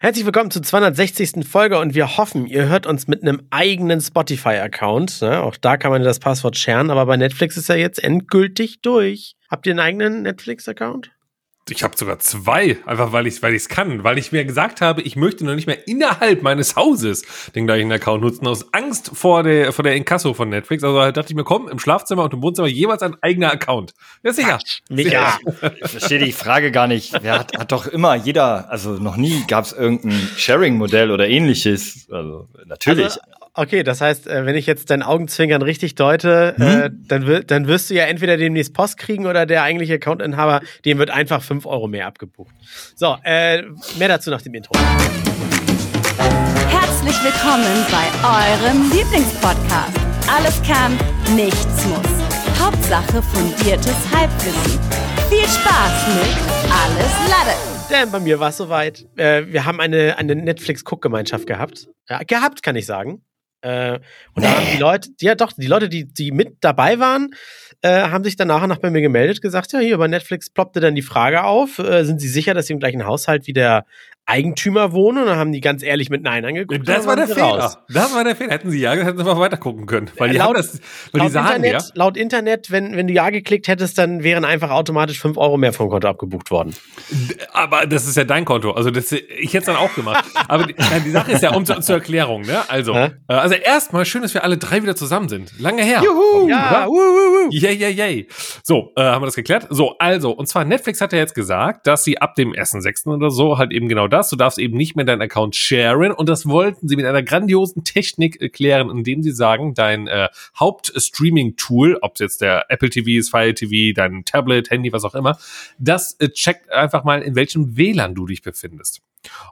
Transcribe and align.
Herzlich 0.00 0.24
willkommen 0.24 0.52
zur 0.52 0.62
260. 0.62 1.44
Folge 1.44 1.76
und 1.80 1.92
wir 1.96 2.18
hoffen, 2.18 2.46
ihr 2.46 2.68
hört 2.68 2.86
uns 2.86 3.08
mit 3.08 3.22
einem 3.22 3.48
eigenen 3.50 4.00
Spotify-Account. 4.00 5.22
Ne? 5.22 5.42
Auch 5.42 5.56
da 5.56 5.76
kann 5.76 5.90
man 5.90 6.04
das 6.04 6.20
Passwort 6.20 6.56
scheren, 6.56 6.92
aber 6.92 7.04
bei 7.06 7.16
Netflix 7.16 7.56
ist 7.56 7.68
er 7.68 7.78
jetzt 7.78 8.04
endgültig 8.04 8.80
durch. 8.80 9.34
Habt 9.50 9.66
ihr 9.66 9.72
einen 9.72 9.80
eigenen 9.80 10.22
Netflix-Account? 10.22 11.10
Ich 11.70 11.82
habe 11.82 11.96
sogar 11.96 12.18
zwei, 12.18 12.78
einfach 12.86 13.12
weil 13.12 13.26
ich 13.26 13.42
weil 13.42 13.54
ich 13.54 13.62
es 13.62 13.68
kann, 13.68 14.04
weil 14.04 14.18
ich 14.18 14.32
mir 14.32 14.44
gesagt 14.44 14.80
habe, 14.80 15.02
ich 15.02 15.16
möchte 15.16 15.44
noch 15.44 15.54
nicht 15.54 15.66
mehr 15.66 15.86
innerhalb 15.86 16.42
meines 16.42 16.76
Hauses 16.76 17.24
den 17.54 17.66
gleichen 17.66 17.90
Account 17.92 18.22
nutzen 18.22 18.46
aus 18.46 18.72
Angst 18.72 19.10
vor 19.14 19.42
der 19.42 19.72
vor 19.72 19.82
der 19.82 19.94
Inkasso 19.94 20.34
von 20.34 20.48
Netflix. 20.48 20.84
Also 20.84 20.98
dachte 21.12 21.26
ich 21.28 21.34
mir, 21.34 21.44
komm, 21.44 21.68
im 21.68 21.78
Schlafzimmer 21.78 22.24
und 22.24 22.34
im 22.34 22.42
Wohnzimmer 22.42 22.68
jeweils 22.68 23.02
ein 23.02 23.16
eigener 23.22 23.52
Account. 23.52 23.94
Ja 24.22 24.32
sicher. 24.32 24.58
Ja, 24.88 25.38
ich 25.82 25.90
verstehe 25.90 26.18
die 26.18 26.32
Frage 26.32 26.70
gar 26.70 26.86
nicht. 26.86 27.12
Wer 27.22 27.38
hat, 27.38 27.56
hat 27.56 27.72
doch 27.72 27.86
immer 27.86 28.14
jeder, 28.14 28.70
also 28.70 28.92
noch 28.92 29.16
nie 29.16 29.44
gab 29.46 29.64
es 29.64 29.72
irgendein 29.72 30.28
Sharing-Modell 30.36 31.10
oder 31.10 31.28
ähnliches. 31.28 32.08
Also 32.10 32.48
natürlich. 32.66 33.04
Also, 33.04 33.20
Okay, 33.58 33.82
das 33.82 34.00
heißt, 34.00 34.28
äh, 34.28 34.46
wenn 34.46 34.54
ich 34.54 34.66
jetzt 34.66 34.88
dein 34.88 35.02
Augenzwinkern 35.02 35.62
richtig 35.62 35.96
deute, 35.96 36.54
hm? 36.56 36.64
äh, 36.64 36.90
dann, 36.92 37.42
dann 37.44 37.66
wirst 37.66 37.90
du 37.90 37.94
ja 37.94 38.04
entweder 38.04 38.36
demnächst 38.36 38.72
Post 38.72 38.98
kriegen 38.98 39.26
oder 39.26 39.46
der 39.46 39.64
eigentliche 39.64 39.94
Accountinhaber, 39.94 40.60
dem 40.84 40.98
wird 40.98 41.10
einfach 41.10 41.42
5 41.42 41.66
Euro 41.66 41.88
mehr 41.88 42.06
abgebucht. 42.06 42.54
So, 42.94 43.16
äh, 43.24 43.64
mehr 43.98 44.06
dazu 44.06 44.30
nach 44.30 44.42
dem 44.42 44.54
Intro. 44.54 44.70
Herzlich 46.68 47.16
willkommen 47.24 47.84
bei 47.90 48.06
eurem 48.22 48.92
Lieblingspodcast. 48.92 49.98
Alles 50.28 50.62
kann, 50.62 50.96
nichts 51.34 51.84
muss. 51.88 52.60
Hauptsache 52.60 53.20
fundiertes 53.20 53.96
Halbwissen. 54.14 54.78
Viel 55.28 55.48
Spaß 55.48 56.06
mit 56.14 56.36
Alles 56.70 57.28
Lade. 57.28 57.56
Denn 57.90 58.12
bei 58.12 58.20
mir 58.20 58.38
war 58.38 58.50
es 58.50 58.56
soweit. 58.56 59.04
Äh, 59.16 59.46
wir 59.48 59.64
haben 59.64 59.80
eine, 59.80 60.16
eine 60.16 60.36
Netflix-Guckgemeinschaft 60.36 61.48
gehabt. 61.48 61.88
Ja, 62.08 62.22
gehabt, 62.22 62.62
kann 62.62 62.76
ich 62.76 62.86
sagen. 62.86 63.24
Äh, 63.60 63.94
und 63.94 64.02
nee. 64.36 64.42
da 64.42 64.56
haben 64.56 64.66
die 64.72 64.78
Leute, 64.78 65.10
ja 65.20 65.34
doch, 65.34 65.52
die 65.52 65.66
Leute, 65.66 65.88
die, 65.88 66.04
die 66.04 66.30
mit 66.30 66.58
dabei 66.60 66.98
waren, 67.00 67.30
äh, 67.82 68.02
haben 68.02 68.22
sich 68.22 68.36
dann 68.36 68.48
nachher 68.48 68.68
noch 68.68 68.78
bei 68.78 68.90
mir 68.90 69.00
gemeldet, 69.00 69.42
gesagt, 69.42 69.72
ja, 69.72 69.80
hier 69.80 69.98
bei 69.98 70.06
Netflix 70.06 70.50
ploppte 70.50 70.80
dann 70.80 70.94
die 70.94 71.02
Frage 71.02 71.42
auf, 71.44 71.78
äh, 71.78 72.04
sind 72.04 72.20
Sie 72.20 72.28
sicher, 72.28 72.54
dass 72.54 72.66
Sie 72.66 72.72
im 72.72 72.78
gleichen 72.78 73.04
Haushalt 73.04 73.46
wie 73.46 73.52
der 73.52 73.84
Eigentümer 74.28 74.92
wohnen 74.92 75.22
und 75.22 75.26
dann 75.26 75.38
haben 75.38 75.52
die 75.52 75.60
ganz 75.60 75.82
ehrlich 75.82 76.10
mit 76.10 76.22
Nein 76.22 76.44
angeguckt. 76.44 76.86
Das 76.86 77.06
war 77.06 77.16
der 77.16 77.26
Fehler. 77.28 77.64
Raus. 77.64 77.78
Das 77.88 78.14
war 78.14 78.24
der 78.24 78.36
Fehler. 78.36 78.52
Hätten 78.52 78.70
sie 78.70 78.80
ja, 78.80 78.92
hätten 78.92 79.16
sie 79.16 79.24
einfach 79.24 79.38
weiter 79.38 79.56
gucken 79.56 79.86
können. 79.86 80.10
Weil 80.18 80.30
die 80.30 80.36
laut, 80.36 80.48
haben 80.48 80.54
das, 80.56 80.80
weil 81.12 81.22
die 81.22 81.28
sagen 81.30 81.64
Internet, 81.64 81.72
ja. 81.72 81.88
Laut 81.94 82.16
Internet, 82.16 82.70
wenn, 82.70 82.94
wenn 82.94 83.06
du 83.06 83.14
Ja 83.14 83.30
geklickt 83.30 83.68
hättest, 83.68 83.96
dann 83.96 84.22
wären 84.22 84.44
einfach 84.44 84.70
automatisch 84.70 85.18
fünf 85.18 85.38
Euro 85.38 85.56
mehr 85.56 85.72
vom 85.72 85.88
Konto 85.88 86.08
abgebucht 86.08 86.50
worden. 86.50 86.74
Aber 87.52 87.86
das 87.86 88.06
ist 88.06 88.16
ja 88.16 88.24
dein 88.24 88.44
Konto. 88.44 88.72
Also 88.72 88.90
das, 88.90 89.12
ich 89.12 89.54
hätte 89.54 89.58
es 89.58 89.64
dann 89.64 89.76
auch 89.76 89.94
gemacht. 89.94 90.24
Aber 90.46 90.66
die, 90.66 90.74
die, 91.04 91.10
Sache 91.10 91.32
ist 91.32 91.42
ja, 91.42 91.54
um 91.54 91.64
zu, 91.64 91.80
zur 91.80 91.96
Erklärung, 91.96 92.42
ne? 92.42 92.68
Also, 92.68 92.94
Hä? 92.94 93.12
Äh, 93.28 93.32
also 93.32 93.54
erstmal 93.54 94.04
schön, 94.04 94.22
dass 94.22 94.34
wir 94.34 94.44
alle 94.44 94.58
drei 94.58 94.82
wieder 94.82 94.94
zusammen 94.94 95.28
sind. 95.28 95.58
Lange 95.58 95.82
her. 95.82 96.02
Juhu! 96.04 96.48
Ja, 96.48 96.86
wuh, 96.86 96.92
wuh, 96.92 97.46
wuh. 97.46 97.48
Yay, 97.50 97.74
yay, 97.74 97.92
yay. 97.92 98.28
So, 98.62 98.92
äh, 98.96 99.02
haben 99.02 99.22
wir 99.22 99.26
das 99.26 99.36
geklärt? 99.36 99.66
So, 99.70 99.96
also, 99.98 100.32
und 100.32 100.48
zwar 100.48 100.64
Netflix 100.64 101.00
hat 101.00 101.12
ja 101.12 101.18
jetzt 101.18 101.34
gesagt, 101.34 101.86
dass 101.86 102.04
sie 102.04 102.18
ab 102.20 102.34
dem 102.34 102.52
1.6. 102.52 103.14
oder 103.14 103.30
so 103.30 103.58
halt 103.58 103.72
eben 103.72 103.88
genau 103.88 104.06
das, 104.06 104.17
du 104.26 104.36
darfst 104.36 104.58
eben 104.58 104.76
nicht 104.76 104.96
mehr 104.96 105.04
deinen 105.04 105.22
Account 105.22 105.54
sharen 105.54 106.10
und 106.10 106.28
das 106.28 106.46
wollten 106.46 106.88
sie 106.88 106.96
mit 106.96 107.06
einer 107.06 107.22
grandiosen 107.22 107.84
Technik 107.84 108.40
erklären, 108.40 108.90
indem 108.90 109.22
sie 109.22 109.30
sagen, 109.30 109.74
dein 109.74 110.08
äh, 110.08 110.28
Hauptstreaming-Tool, 110.58 111.98
ob 112.02 112.14
es 112.14 112.20
jetzt 112.20 112.40
der 112.40 112.66
Apple 112.68 112.90
TV 112.90 113.20
ist, 113.20 113.30
Fire 113.30 113.54
TV, 113.54 113.94
dein 113.94 114.24
Tablet, 114.24 114.70
Handy, 114.70 114.92
was 114.92 115.04
auch 115.04 115.14
immer, 115.14 115.38
das 115.78 116.14
äh, 116.18 116.28
checkt 116.28 116.72
einfach 116.72 117.04
mal, 117.04 117.22
in 117.22 117.36
welchem 117.36 117.76
WLAN 117.76 118.16
du 118.16 118.26
dich 118.26 118.42
befindest. 118.42 119.00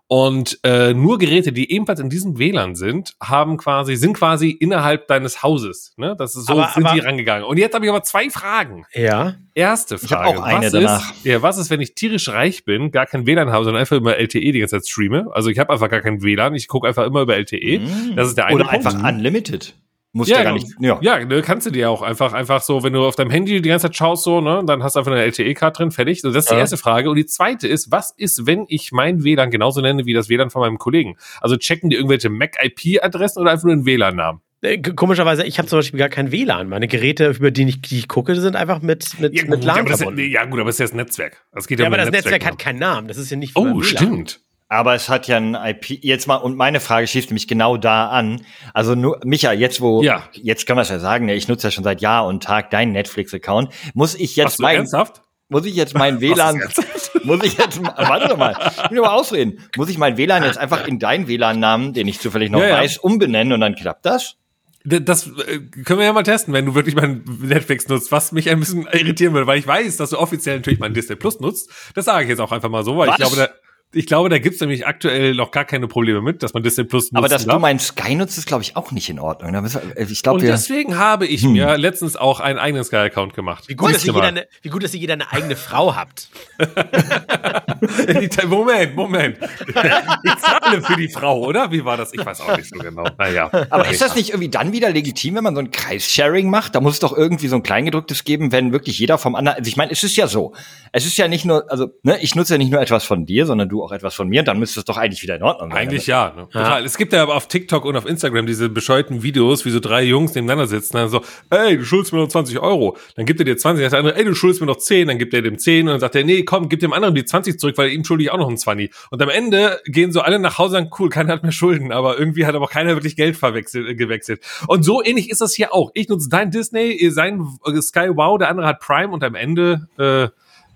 Und 0.09 0.61
äh, 0.63 0.95
nur 0.95 1.19
Geräte, 1.19 1.53
die 1.53 1.73
ebenfalls 1.73 1.99
in 1.99 2.09
diesem 2.09 2.39
WLAN 2.39 2.77
sind, 2.77 3.17
haben 3.21 3.57
quasi, 3.57 3.97
sind 3.97 4.15
quasi 4.15 4.51
innerhalb 4.51 5.09
deines 5.09 5.43
Hauses. 5.43 5.95
Ne? 5.97 6.15
Das 6.17 6.37
ist 6.37 6.47
so 6.47 6.53
aber, 6.53 6.71
sind 6.73 6.87
aber, 6.87 6.95
die 6.95 7.01
rangegangen. 7.01 7.45
Und 7.45 7.59
jetzt 7.59 7.75
habe 7.75 7.85
ich 7.85 7.91
aber 7.91 8.03
zwei 8.05 8.31
Fragen. 8.31 8.87
Ja. 8.93 9.35
Erste 9.55 9.99
Frage. 9.99 10.31
Ich 10.31 10.39
auch 10.39 10.43
eine 10.43 10.67
was 10.67 10.73
danach. 10.73 11.11
Ist, 11.11 11.25
ja, 11.25 11.43
was 11.43 11.59
ist, 11.59 11.71
wenn 11.71 11.81
ich 11.81 11.95
tierisch 11.95 12.29
reich 12.29 12.65
bin, 12.65 12.93
gar 12.93 13.07
kein 13.07 13.27
WLAN 13.27 13.51
habe, 13.51 13.65
sondern 13.65 13.81
einfach 13.81 13.97
über 13.97 14.17
LTE 14.17 14.53
die 14.53 14.61
ganze 14.61 14.77
Zeit 14.77 14.89
streame? 14.89 15.27
Also 15.33 15.51
ich 15.51 15.59
habe 15.59 15.73
einfach 15.73 15.89
gar 15.89 16.01
kein 16.01 16.23
WLAN, 16.23 16.55
ich 16.55 16.69
gucke 16.69 16.87
einfach 16.87 17.05
immer 17.05 17.23
über 17.23 17.37
LTE. 17.37 17.81
Mm. 17.81 18.17
Das 18.17 18.29
ist 18.29 18.37
der 18.37 18.47
eine 18.47 18.57
Oder 18.57 18.69
Punkt. 18.69 18.87
einfach 18.87 19.09
unlimited. 19.09 19.75
Muss 20.17 20.29
ja, 20.29 20.39
ja 20.39 20.45
gar 20.45 20.55
nicht. 20.55 20.69
Ja, 20.81 20.99
ja 21.03 21.23
ne, 21.23 21.43
kannst 21.43 21.67
du 21.67 21.71
dir 21.71 21.91
auch 21.91 22.01
einfach, 22.01 22.33
einfach 22.33 22.63
so, 22.63 22.83
wenn 22.83 22.95
du 22.95 23.05
auf 23.05 23.17
deinem 23.17 23.31
Handy 23.31 23.61
die 23.61 23.69
ganze 23.69 23.89
Zeit 23.89 23.97
schaust, 23.97 24.25
so, 24.25 24.41
ne, 24.41 24.63
dann 24.65 24.83
hast 24.83 24.97
du 24.97 25.01
einfach 25.01 25.13
eine 25.13 25.23
LTE-Card 25.23 25.79
drin, 25.79 25.91
fertig. 25.91 26.23
So, 26.23 26.31
das 26.31 26.45
ist 26.45 26.51
die 26.51 26.55
ja. 26.55 26.61
erste 26.61 26.79
Frage. 26.79 27.11
Und 27.11 27.17
die 27.17 27.27
zweite 27.27 27.69
ist, 27.69 27.93
was 27.93 28.13
ist, 28.17 28.47
wenn 28.47 28.65
ich 28.69 28.93
mein 28.93 29.25
WLAN 29.25 29.51
genauso 29.51 29.83
nenne 29.83 30.07
wie 30.07 30.15
das 30.15 30.31
WLAN 30.31 30.49
von 30.49 30.63
meinem 30.63 30.79
Kollegen? 30.79 31.19
Also 31.43 31.59
checken 31.59 31.91
die 31.91 31.97
irgendwelche 31.97 32.31
MAC-IP-Adressen 32.31 33.43
oder 33.43 33.51
einfach 33.51 33.65
nur 33.65 33.75
einen 33.75 33.85
WLAN-Namen? 33.85 34.41
Äh, 34.63 34.79
komischerweise, 34.79 35.45
ich 35.45 35.59
habe 35.59 35.69
zum 35.69 35.81
Beispiel 35.81 35.99
gar 35.99 36.09
kein 36.09 36.33
WLAN. 36.33 36.71
Meine 36.71 36.89
Geräte, 36.89 37.29
über 37.29 37.51
die 37.51 37.69
ich, 37.69 37.83
die 37.83 37.99
ich 37.99 38.09
gucke, 38.09 38.35
sind 38.37 38.57
einfach 38.57 38.81
mit, 38.81 39.21
mit, 39.21 39.35
ja, 39.35 39.45
mit 39.45 39.65
LAN 39.65 39.87
verbunden. 39.87 40.31
Ja, 40.31 40.47
gut, 40.47 40.61
aber 40.61 40.71
es 40.71 40.77
ist 40.77 40.81
ja 40.81 40.87
das 40.87 40.95
Netzwerk. 40.95 41.45
Das 41.53 41.67
geht 41.67 41.79
ja, 41.79 41.85
ja 41.85 41.89
aber 41.89 41.99
das 41.99 42.07
Netzwerk, 42.07 42.33
Netzwerk 42.37 42.53
hat 42.53 42.59
keinen 42.59 42.79
Namen. 42.79 43.07
Das 43.09 43.19
ist 43.19 43.31
ja 43.31 43.37
nicht 43.37 43.55
Oh, 43.55 43.83
stimmt. 43.83 44.41
Aber 44.69 44.95
es 44.95 45.09
hat 45.09 45.29
ja 45.29 45.37
ein 45.37 45.55
IP. 45.55 46.03
Jetzt 46.03 46.27
mal, 46.27 46.37
und 46.37 46.57
meine 46.57 46.81
Frage 46.81 47.07
schießt 47.07 47.31
nämlich 47.31 47.47
genau 47.47 47.77
da 47.77 48.09
an. 48.09 48.45
Also 48.75 48.97
nur, 48.97 49.21
Micha, 49.25 49.53
jetzt 49.53 49.81
wo, 49.81 50.03
ja. 50.03 50.25
jetzt 50.33 50.67
können 50.67 50.79
wir 50.79 50.83
es 50.83 50.89
ja 50.89 50.99
sagen, 50.99 51.27
ne, 51.27 51.35
ich 51.35 51.47
nutze 51.47 51.69
ja 51.69 51.71
schon 51.71 51.85
seit 51.85 52.01
Jahr 52.01 52.27
und 52.27 52.43
Tag 52.43 52.71
deinen 52.71 52.93
Netflix-Account. 52.93 53.73
Muss 53.95 54.17
ich 54.17 54.35
jetzt 54.35 54.59
mein, 54.59 54.77
ernsthaft? 54.77 55.23
muss 55.49 55.65
ich 55.67 55.77
jetzt 55.77 55.95
mein 55.99 56.21
WLAN, 56.21 56.61
muss 57.23 57.45
ich 57.45 57.57
jetzt, 57.57 57.81
warte 57.83 58.29
doch 58.29 58.37
mal, 58.37 58.57
ich 58.85 58.91
will 58.91 59.01
mal 59.01 59.15
ausreden. 59.15 59.61
Muss 59.77 59.89
ich 59.89 59.99
mein 59.99 60.17
WLAN 60.17 60.43
jetzt 60.43 60.59
einfach 60.59 60.87
in 60.89 60.99
deinen 60.99 61.29
WLAN-Namen, 61.29 61.93
den 61.93 62.09
ich 62.09 62.21
zufällig 62.21 62.51
noch 62.51 62.61
ja, 62.61 62.73
weiß, 62.73 62.97
ja. 62.97 63.01
umbenennen 63.03 63.53
und 63.53 63.61
dann 63.61 63.77
klappt 63.77 64.05
das? 64.05 64.37
Das 64.85 65.27
äh, 65.27 65.59
können 65.85 65.99
wir 65.99 66.07
ja 66.07 66.13
mal 66.13 66.23
testen, 66.23 66.55
wenn 66.55 66.67
du 66.67 66.75
wirklich 66.77 66.95
mein 66.95 67.25
Netflix 67.41 67.89
nutzt, 67.89 68.13
was 68.13 68.31
mich 68.31 68.49
ein 68.51 68.61
bisschen 68.61 68.87
irritieren 68.93 69.35
würde, 69.35 69.47
weil 69.47 69.59
ich 69.59 69.67
weiß, 69.67 69.97
dass 69.97 70.11
du 70.11 70.19
offiziell 70.19 70.57
natürlich 70.57 70.79
mein 70.79 70.95
Disney 70.95 71.17
Plus 71.17 71.41
nutzt. 71.41 71.71
Das 71.95 72.05
sage 72.05 72.25
ich 72.25 72.31
jetzt 72.31 72.41
auch 72.41 72.53
einfach 72.53 72.69
mal 72.69 72.85
so, 72.85 72.97
weil 72.97 73.09
was? 73.09 73.19
ich 73.19 73.25
glaube, 73.25 73.51
ich 73.93 74.07
glaube, 74.07 74.29
da 74.29 74.39
gibt's 74.39 74.61
nämlich 74.61 74.87
aktuell 74.87 75.35
noch 75.35 75.51
gar 75.53 75.65
keine 75.65 75.89
Probleme 75.89 76.21
mit, 76.21 76.43
dass 76.43 76.53
man 76.53 76.63
Disney 76.63 76.85
Plus 76.85 77.13
nutzt. 77.13 77.17
Aber 77.17 77.29
dass 77.29 77.47
darf. 77.47 77.57
du 77.57 77.61
meinen 77.61 77.79
Sky 77.79 78.15
nutzt, 78.15 78.37
ist, 78.37 78.47
glaube 78.47 78.63
ich, 78.63 78.77
auch 78.77 78.93
nicht 78.93 79.09
in 79.09 79.19
Ordnung. 79.19 79.67
Ich 79.97 80.23
glaub, 80.23 80.35
Und 80.35 80.43
deswegen 80.43 80.99
habe 80.99 81.27
ich 81.27 81.43
hm. 81.43 81.53
mir 81.53 81.79
letztens 81.79 82.17
auch 82.17 82.41
einen 82.41 82.59
eigenen 82.59 82.85
Sky-Account 82.85 83.35
gemacht. 83.35 83.69
Wie 83.69 83.75
gut, 83.75 83.95
dass 83.95 84.05
ihr 84.05 84.13
jeder 84.13 84.27
eine, 84.27 84.47
wie 84.63 84.69
gut, 84.69 84.83
dass 84.83 84.93
ihr 84.93 85.01
jeder 85.01 85.15
eine 85.15 85.33
eigene 85.33 85.57
Frau 85.57 85.95
habt. 85.97 86.29
Moment, 88.47 88.97
Moment. 88.97 89.39
Ich 89.67 90.37
zahle 90.37 90.83
für 90.83 90.97
die 90.97 91.09
Frau, 91.09 91.45
oder? 91.45 91.71
Wie 91.71 91.85
war 91.85 91.97
das? 91.97 92.13
Ich 92.13 92.25
weiß 92.25 92.41
auch 92.43 92.57
nicht 92.57 92.69
so 92.69 92.79
genau. 92.79 93.07
Naja. 93.17 93.51
Aber 93.71 93.89
ist 93.89 94.03
das 94.03 94.15
nicht 94.15 94.31
irgendwie 94.31 94.49
dann 94.49 94.73
wieder 94.73 94.91
legitim, 94.91 95.37
wenn 95.37 95.45
man 95.45 95.55
so 95.55 95.61
ein 95.61 95.71
Kreissharing 95.71 96.51
macht? 96.51 96.75
Da 96.75 96.81
muss 96.81 96.95
es 96.95 97.01
doch 97.01 97.17
irgendwie 97.17 97.49
so 97.49 97.57
ein 97.57 97.63
Kleingedrücktes 97.63 98.25
geben, 98.25 98.53
wenn 98.53 98.73
wirklich 98.73 98.99
jeder 98.99 99.17
vom 99.17 99.35
anderen. 99.35 99.59
Also 99.59 99.69
ich 99.69 99.77
meine, 99.77 99.93
es 99.93 100.03
ist 100.03 100.17
ja 100.17 100.27
so. 100.27 100.55
Es 100.93 101.07
ist 101.07 101.17
ja 101.17 101.29
nicht 101.29 101.45
nur, 101.45 101.71
also, 101.71 101.89
ne, 102.03 102.19
ich 102.21 102.35
nutze 102.35 102.55
ja 102.55 102.59
nicht 102.59 102.71
nur 102.71 102.81
etwas 102.81 103.05
von 103.05 103.27
dir, 103.27 103.47
sondern 103.47 103.69
du 103.69 103.76
auch 103.83 103.93
etwas 103.93 104.15
von 104.15 104.29
mir, 104.29 104.43
dann 104.43 104.59
müsste 104.59 104.81
es 104.81 104.85
doch 104.85 104.97
eigentlich 104.97 105.23
wieder 105.23 105.37
in 105.37 105.43
Ordnung 105.43 105.71
sein. 105.71 105.79
Eigentlich 105.79 106.07
ja, 106.07 106.33
ne? 106.37 106.49
ja. 106.53 106.81
Es 106.81 106.97
gibt 106.97 107.13
ja 107.13 107.23
aber 107.23 107.35
auf 107.35 107.49
TikTok 107.49 107.85
und 107.85 107.97
auf 107.97 108.07
Instagram 108.07 108.47
diese 108.47 108.69
bescheuerten 108.69 109.23
Videos, 109.23 109.65
wie 109.65 109.71
so 109.71 109.81
drei 109.81 110.03
Jungs 110.03 110.35
nebeneinander 110.35 110.67
sitzen, 110.67 110.97
dann 110.97 111.09
so, 111.09 111.23
ey, 111.51 111.77
du 111.77 111.85
schuldest 111.85 112.13
mir 112.13 112.21
noch 112.21 112.29
20 112.29 112.59
Euro. 112.61 112.97
Dann 113.17 113.27
gibt 113.27 113.41
er 113.41 113.45
dir 113.45 113.57
20, 113.57 113.83
dann 113.83 113.91
sagt 113.91 113.93
der 113.93 113.99
andere, 114.01 114.17
ey, 114.19 114.25
du 114.25 114.35
schuldest 114.35 114.61
mir 114.61 114.67
noch 114.67 114.79
10, 114.79 115.09
dann 115.09 115.19
gibt 115.19 115.35
er 115.35 115.43
dem 115.43 115.59
10 115.59 115.87
und 115.87 115.93
dann 115.93 116.01
sagt 116.01 116.15
er, 116.15 116.25
nee, 116.25 116.45
komm, 116.45 116.69
gib 116.69 116.81
dem 116.81 116.93
anderen 116.93 117.15
die 117.15 117.25
20 117.25 117.59
zurück, 117.59 117.77
weil 117.79 117.91
ihm 117.91 118.05
schulde 118.05 118.25
ich 118.25 118.31
auch 118.31 118.39
noch 118.39 118.49
ein 118.49 118.57
20. 118.57 118.91
Und 119.11 119.23
am 119.23 119.29
Ende 119.29 119.81
gehen 119.87 120.13
so 120.13 120.21
alle 120.21 120.39
nach 120.39 120.59
Hause 120.59 120.77
und 120.77 120.83
sagen, 120.85 120.91
cool, 120.99 121.09
keiner 121.09 121.33
hat 121.33 121.43
mehr 121.43 121.53
Schulden, 121.53 121.93
aber 121.93 122.19
irgendwie 122.19 122.47
hat 122.47 122.55
aber 122.55 122.69
keiner 122.69 122.95
wirklich 122.95 123.17
Geld 123.17 123.37
verwechselt, 123.37 123.89
äh, 123.89 123.95
gewechselt. 123.95 124.41
Und 124.67 124.85
so 124.85 125.03
ähnlich 125.03 125.31
ist 125.31 125.41
das 125.41 125.55
hier 125.55 125.75
auch. 125.75 125.91
Ich 125.95 126.09
nutze 126.09 126.29
dein 126.29 126.51
Disney, 126.51 127.11
sein 127.11 127.45
Sky 127.81 128.11
Wow, 128.15 128.39
der 128.39 128.49
andere 128.49 128.67
hat 128.67 128.81
Prime 128.81 129.13
und 129.13 129.23
am 129.25 129.35
Ende, 129.35 129.89
äh, 129.99 130.29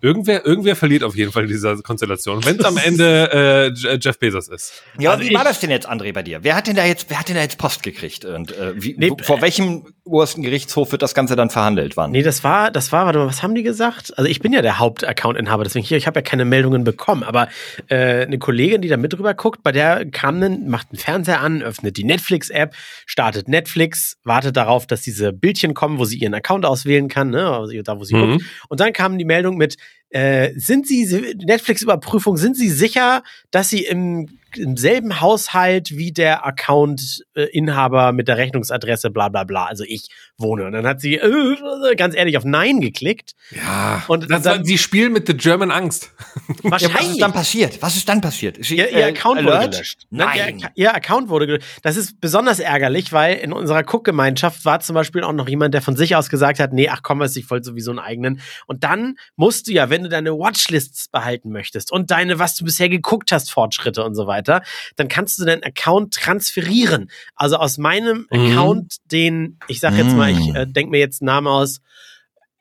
Irgendwer, 0.03 0.47
irgendwer 0.47 0.77
verliert 0.77 1.03
auf 1.03 1.15
jeden 1.15 1.31
Fall 1.31 1.43
in 1.43 1.49
dieser 1.49 1.77
Konstellation, 1.83 2.45
wenn 2.45 2.59
es 2.59 2.65
am 2.65 2.79
Ende 2.79 3.73
äh, 3.77 3.99
Jeff 4.01 4.19
Bezos 4.19 4.49
ist. 4.49 4.83
Ja, 4.99 5.13
also 5.13 5.29
wie 5.29 5.35
war 5.35 5.45
das 5.45 5.61
denn 5.61 5.71
jetzt, 5.71 5.89
André, 5.89 6.13
bei 6.13 6.23
dir? 6.23 6.43
Wer 6.43 6.57
hat 6.57 6.67
denn 6.67 6.77
da 6.77 6.87
jetzt, 6.87 7.11
wer 7.11 7.19
hat 7.19 7.29
denn 7.29 7.37
da 7.37 7.43
jetzt 7.43 7.59
Post 7.59 7.83
gekriegt? 7.83 8.25
Und 8.25 8.57
äh, 8.57 8.73
wie, 8.77 8.95
nee, 8.97 9.11
vor 9.23 9.43
welchem 9.43 9.85
obersten 10.05 10.43
Gerichtshof 10.43 10.93
wird 10.93 11.03
das 11.03 11.15
Ganze 11.15 11.37
dann 11.37 11.51
verhandelt? 11.51 11.97
Wann? 11.97 12.11
Nee, 12.11 12.23
das 12.23 12.45
war, 12.45 12.71
das 12.71 12.93
war, 12.93 13.07
warte 13.07 13.19
mal, 13.19 13.27
was 13.27 13.43
haben 13.43 13.55
die 13.55 13.63
gesagt? 13.63 14.17
Also 14.17 14.29
ich 14.29 14.41
bin 14.41 14.53
ja 14.53 14.63
der 14.63 14.79
Hauptaccount-Inhaber, 14.79 15.65
deswegen 15.65 15.85
hier, 15.85 15.97
ich 15.97 16.07
habe 16.07 16.19
ja 16.19 16.23
keine 16.23 16.45
Meldungen 16.45 16.85
bekommen, 16.85 17.23
aber 17.23 17.49
äh, 17.89 18.23
eine 18.27 18.39
Kollegin, 18.39 18.81
die 18.83 18.89
da 18.89 18.97
mit 18.97 19.13
drüber 19.13 19.35
guckt, 19.35 19.63
bei 19.63 19.73
der 19.73 20.11
kam 20.11 20.41
dann, 20.41 20.69
macht 20.69 20.89
einen 20.91 20.99
Fernseher 20.99 21.41
an, 21.41 21.63
öffnet 21.63 21.97
die 21.97 22.05
Netflix-App, 22.05 22.75
startet 23.07 23.49
Netflix, 23.49 24.17
wartet 24.25 24.57
darauf, 24.57 24.87
dass 24.87 25.03
diese 25.03 25.33
Bildchen 25.33 25.75
kommen, 25.75 25.99
wo 25.99 26.05
sie 26.05 26.19
ihren 26.19 26.35
Account 26.35 26.65
auswählen 26.65 27.09
kann, 27.09 27.31
ne, 27.31 27.83
da 27.85 27.99
wo 27.99 28.05
sie 28.05 28.15
mhm. 28.15 28.33
guckt. 28.33 28.45
Und 28.69 28.81
dann 28.81 28.93
kam 28.93 29.19
die 29.19 29.25
Meldung 29.25 29.57
mit 29.57 29.77
äh, 30.11 30.53
sind 30.57 30.89
Sie, 30.89 31.07
Netflix-Überprüfung, 31.37 32.37
sind 32.37 32.57
Sie 32.57 32.69
sicher, 32.69 33.23
dass 33.53 33.69
Sie 33.69 33.85
im, 33.85 34.29
im 34.57 34.77
selben 34.77 35.21
Haushalt 35.21 35.91
wie 35.97 36.13
der 36.13 36.45
Account-Inhaber 36.47 38.13
mit 38.13 38.29
der 38.29 38.37
Rechnungsadresse 38.37 39.11
bla 39.11 39.29
bla 39.29 39.45
bla, 39.45 39.65
also 39.67 39.85
ich 39.87 40.09
wohne. 40.39 40.67
Und 40.67 40.73
dann 40.73 40.87
hat 40.87 41.01
sie 41.01 41.17
äh, 41.17 41.95
ganz 41.97 42.15
ehrlich 42.15 42.37
auf 42.37 42.45
Nein 42.45 42.81
geklickt. 42.81 43.33
Ja. 43.51 44.03
Und 44.09 44.31
das 44.31 44.43
dann- 44.43 44.59
war, 44.61 44.65
sie 44.65 44.79
spielen 44.79 45.13
mit 45.13 45.27
The 45.27 45.35
German 45.37 45.71
Angst. 45.71 46.11
Ja, 46.49 46.55
was 46.71 46.83
Wahrscheinlich. 46.83 47.11
ist 47.13 47.21
dann 47.23 47.33
passiert? 47.33 47.83
Was 47.83 47.97
ist 47.97 48.09
dann 48.09 48.21
passiert? 48.21 48.59
Ist 48.59 48.71
Ihr, 48.71 48.91
ihr 48.91 48.99
äh, 48.99 49.05
Account 49.05 49.43
wurde 49.43 49.59
Alert? 49.59 49.73
gelöscht. 49.73 50.07
Nein. 50.11 50.59
Ihr, 50.61 50.71
ihr 50.75 50.95
Account 50.95 51.29
wurde 51.29 51.47
gelöscht. 51.47 51.67
Das 51.83 51.97
ist 51.97 52.21
besonders 52.21 52.59
ärgerlich, 52.59 53.13
weil 53.13 53.37
in 53.37 53.53
unserer 53.53 53.81
Cook-Gemeinschaft 53.81 54.65
war 54.65 54.81
zum 54.81 54.95
Beispiel 54.95 55.23
auch 55.23 55.33
noch 55.33 55.49
jemand, 55.49 55.75
der 55.75 55.83
von 55.83 55.97
sich 55.97 56.17
aus 56.17 56.29
gesagt 56.29 56.59
hat, 56.61 56.73
nee, 56.73 56.89
ach 56.89 57.03
komm, 57.03 57.21
ich 57.23 57.51
wollte 57.51 57.65
sowieso 57.67 57.91
einen 57.91 57.99
eigenen. 58.01 58.41
Und 58.67 58.83
dann 58.85 59.17
musst 59.37 59.69
du 59.69 59.73
ja, 59.73 59.91
wenn 59.91 60.03
du 60.03 60.09
deine 60.09 60.33
Watchlists 60.33 61.09
behalten 61.09 61.51
möchtest 61.51 61.93
und 61.93 62.11
deine, 62.11 62.39
was 62.39 62.57
du 62.57 62.65
bisher 62.65 62.89
geguckt 62.89 63.31
hast, 63.33 63.51
Fortschritte 63.51 64.03
und 64.05 64.15
so 64.15 64.27
weiter, 64.27 64.40
dann 64.43 65.09
kannst 65.09 65.39
du 65.39 65.45
deinen 65.45 65.63
Account 65.63 66.15
transferieren. 66.15 67.11
Also 67.35 67.57
aus 67.57 67.79
meinem 67.79 68.27
Mhm. 68.31 68.53
Account, 68.53 68.97
den, 69.13 69.59
ich 69.69 69.81
sag 69.81 69.95
jetzt 69.97 70.15
mal, 70.17 70.31
ich 70.31 70.39
Mhm. 70.39 70.57
äh, 70.57 70.67
denk 70.67 70.91
mir 70.91 70.99
jetzt 70.99 71.23
einen 71.23 71.27
Namen 71.27 71.47
aus. 71.47 71.81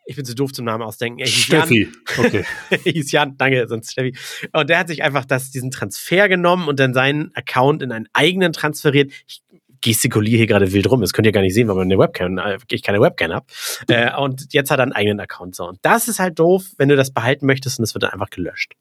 Ich 0.05 0.15
bin 0.15 0.25
zu 0.25 0.33
doof 0.33 0.51
zum 0.53 0.65
Namen 0.65 0.83
ausdenken. 0.83 1.19
Jan, 1.19 1.27
Steffi. 1.27 1.87
Okay. 2.17 2.43
hieß 2.83 3.11
Jan, 3.11 3.35
danke, 3.37 3.67
sonst 3.67 3.91
Steffi. 3.91 4.17
Und 4.53 4.67
der 4.69 4.79
hat 4.79 4.87
sich 4.87 5.03
einfach 5.03 5.23
das, 5.25 5.51
diesen 5.51 5.69
Transfer 5.69 6.27
genommen 6.27 6.67
und 6.67 6.79
dann 6.79 6.95
seinen 6.95 7.31
Account 7.35 7.83
in 7.83 7.91
einen 7.91 8.07
eigenen 8.13 8.51
transferiert. 8.51 9.11
Ich 9.27 9.43
gestikuliere 9.81 10.37
hier 10.37 10.47
gerade 10.47 10.73
wild 10.73 10.89
rum, 10.91 10.99
das 11.01 11.13
könnt 11.13 11.25
ihr 11.25 11.31
gar 11.31 11.41
nicht 11.41 11.53
sehen, 11.53 11.67
weil 11.67 11.75
man 11.75 11.85
eine 11.85 11.97
Webcam, 11.97 12.37
äh, 12.37 12.57
ich 12.69 12.81
keine 12.83 12.99
Webcam 12.99 13.31
habe. 13.31 13.45
Äh, 13.87 14.13
und 14.17 14.51
jetzt 14.51 14.71
hat 14.71 14.79
er 14.79 14.83
einen 14.83 14.93
eigenen 14.93 15.19
Account 15.19 15.55
so. 15.55 15.67
Und 15.67 15.77
das 15.83 16.07
ist 16.07 16.19
halt 16.19 16.37
doof, 16.39 16.65
wenn 16.77 16.89
du 16.89 16.95
das 16.95 17.11
behalten 17.13 17.45
möchtest 17.45 17.79
und 17.79 17.83
es 17.83 17.93
wird 17.93 18.03
dann 18.03 18.11
einfach 18.11 18.29
gelöscht. 18.29 18.73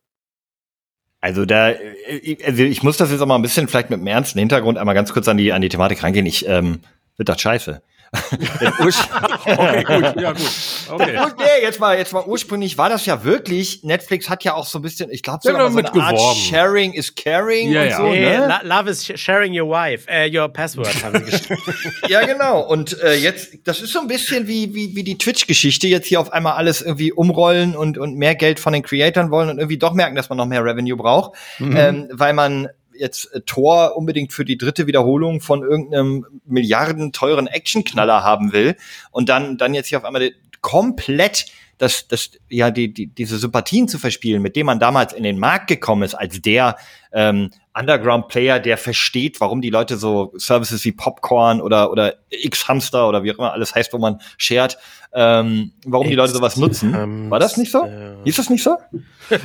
Also 1.21 1.45
da, 1.45 1.71
äh, 1.71 2.37
also 2.45 2.63
ich 2.63 2.83
muss 2.83 2.97
das 2.97 3.11
jetzt 3.11 3.21
auch 3.21 3.27
mal 3.27 3.35
ein 3.35 3.43
bisschen 3.43 3.69
vielleicht 3.69 3.91
mit 3.91 3.99
einem 3.99 4.07
ernsten 4.07 4.39
Hintergrund 4.39 4.79
einmal 4.79 4.95
ganz 4.95 5.13
kurz 5.13 5.29
an 5.29 5.37
die, 5.37 5.53
an 5.53 5.63
die 5.63 5.69
Thematik 5.69 6.03
rangehen. 6.03 6.27
Ich, 6.27 6.47
ähm, 6.47 6.81
wird 7.17 7.29
das 7.29 7.41
scheiße. 7.41 7.83
Okay, 9.47 9.85
gut. 9.85 10.21
Ja, 10.21 10.33
gut. 10.33 10.43
Okay. 10.91 11.19
Und 11.19 11.39
nee, 11.39 11.45
jetzt 11.63 11.81
mal, 11.81 11.97
jetzt 11.99 12.13
mal 12.13 12.25
ursprünglich 12.27 12.77
war 12.79 12.89
das 12.89 13.07
ja 13.07 13.25
wirklich, 13.25 13.83
Netflix 13.85 14.29
hat 14.29 14.45
ja 14.45 14.55
auch 14.55 14.67
so 14.67 14.79
ein 14.79 14.83
bisschen, 14.83 15.11
ich 15.11 15.23
glaube 15.23 15.41
sogar 15.43 15.71
so 15.71 15.79
eine 15.79 15.87
Art 15.89 15.95
mitgeworben. 15.95 16.41
Sharing 16.41 16.93
is 16.93 17.15
caring 17.15 17.71
Ja, 17.71 17.83
und 17.83 17.89
ja. 17.89 17.97
so, 17.97 18.09
ne? 18.09 18.61
lo- 18.63 18.69
Love 18.77 18.91
is 18.91 19.05
sh- 19.07 19.17
sharing 19.17 19.59
your 19.59 19.69
wife, 19.69 20.09
äh, 20.09 20.31
your 20.35 20.49
password, 20.49 20.89
haben 21.03 21.25
sie 21.25 21.31
geschrieben. 21.31 21.63
Ja, 22.09 22.25
genau. 22.25 22.61
Und 22.61 23.01
äh, 23.03 23.15
jetzt, 23.17 23.51
das 23.65 23.81
ist 23.81 23.93
so 23.93 24.01
ein 24.01 24.09
bisschen 24.09 24.47
wie, 24.49 24.75
wie, 24.75 24.95
wie 24.97 25.03
die 25.03 25.19
Twitch-Geschichte, 25.19 25.87
jetzt 25.89 26.07
hier 26.07 26.21
auf 26.21 26.33
einmal 26.33 26.55
alles 26.55 26.81
irgendwie 26.83 27.13
umrollen 27.13 27.77
und, 27.77 27.99
und 27.99 28.17
mehr 28.17 28.35
Geld 28.35 28.61
von 28.61 28.73
den 28.73 28.83
Creatoren 28.83 29.31
wollen 29.31 29.51
und 29.51 29.59
irgendwie 29.59 29.79
doch 29.79 29.93
merken, 29.93 30.17
dass 30.17 30.29
man 30.29 30.39
noch 30.39 30.47
mehr 30.47 30.65
Revenue 30.65 30.97
braucht, 30.97 31.33
ähm, 31.61 32.09
weil 32.13 32.33
man 32.33 32.69
jetzt 32.99 33.33
äh, 33.33 33.41
Tor 33.43 33.97
unbedingt 33.97 34.33
für 34.33 34.45
die 34.45 34.59
dritte 34.59 34.87
Wiederholung 34.87 35.41
von 35.41 35.63
irgendeinem 35.63 36.27
milliardenteuren 36.45 37.47
Actionknaller 37.47 38.23
haben 38.23 38.53
will 38.53 38.77
und 39.11 39.29
dann, 39.29 39.57
dann 39.57 39.75
jetzt 39.75 39.89
hier 39.89 39.99
auf 39.99 40.05
einmal 40.05 40.33
komplett 40.61 41.47
das, 41.79 42.09
das, 42.09 42.33
ja, 42.49 42.71
die, 42.71 42.93
die, 42.93 43.07
diese 43.07 43.39
Sympathien 43.39 43.87
zu 43.89 43.99
verspielen, 43.99 44.43
mit 44.43 44.57
dem 44.57 44.67
man 44.67 44.81
damals 44.81 45.13
in 45.13 45.23
den 45.23 45.39
Markt 45.39 45.69
gekommen 45.69 46.03
ist, 46.03 46.15
als 46.15 46.43
der 46.43 46.77
ähm, 47.13 47.51
Underground-Player, 47.73 48.59
der 48.59 48.77
versteht, 48.77 49.41
warum 49.41 49.61
die 49.61 49.71
Leute 49.71 49.97
so 49.97 50.33
Services 50.37 50.85
wie 50.85 50.93
Popcorn 50.93 51.61
oder, 51.61 51.93
oder 51.93 52.17
X-Hamster 52.31 53.09
oder 53.09 53.23
wie 53.23 53.33
auch 53.33 53.39
immer 53.39 53.53
alles 53.53 53.75
heißt, 53.75 53.93
wo 53.93 53.99
man 53.99 54.21
shared, 54.37 54.77
ähm, 55.13 55.73
warum 55.87 56.09
die 56.09 56.15
Leute 56.15 56.33
sowas 56.33 56.57
nutzen. 56.57 57.31
War 57.31 57.39
das 57.39 57.57
nicht 57.57 57.73
so? 57.73 57.83
Hamster. 57.83 58.17
Ist 58.25 58.39
das 58.39 58.51
nicht 58.51 58.63
so? 58.63 58.77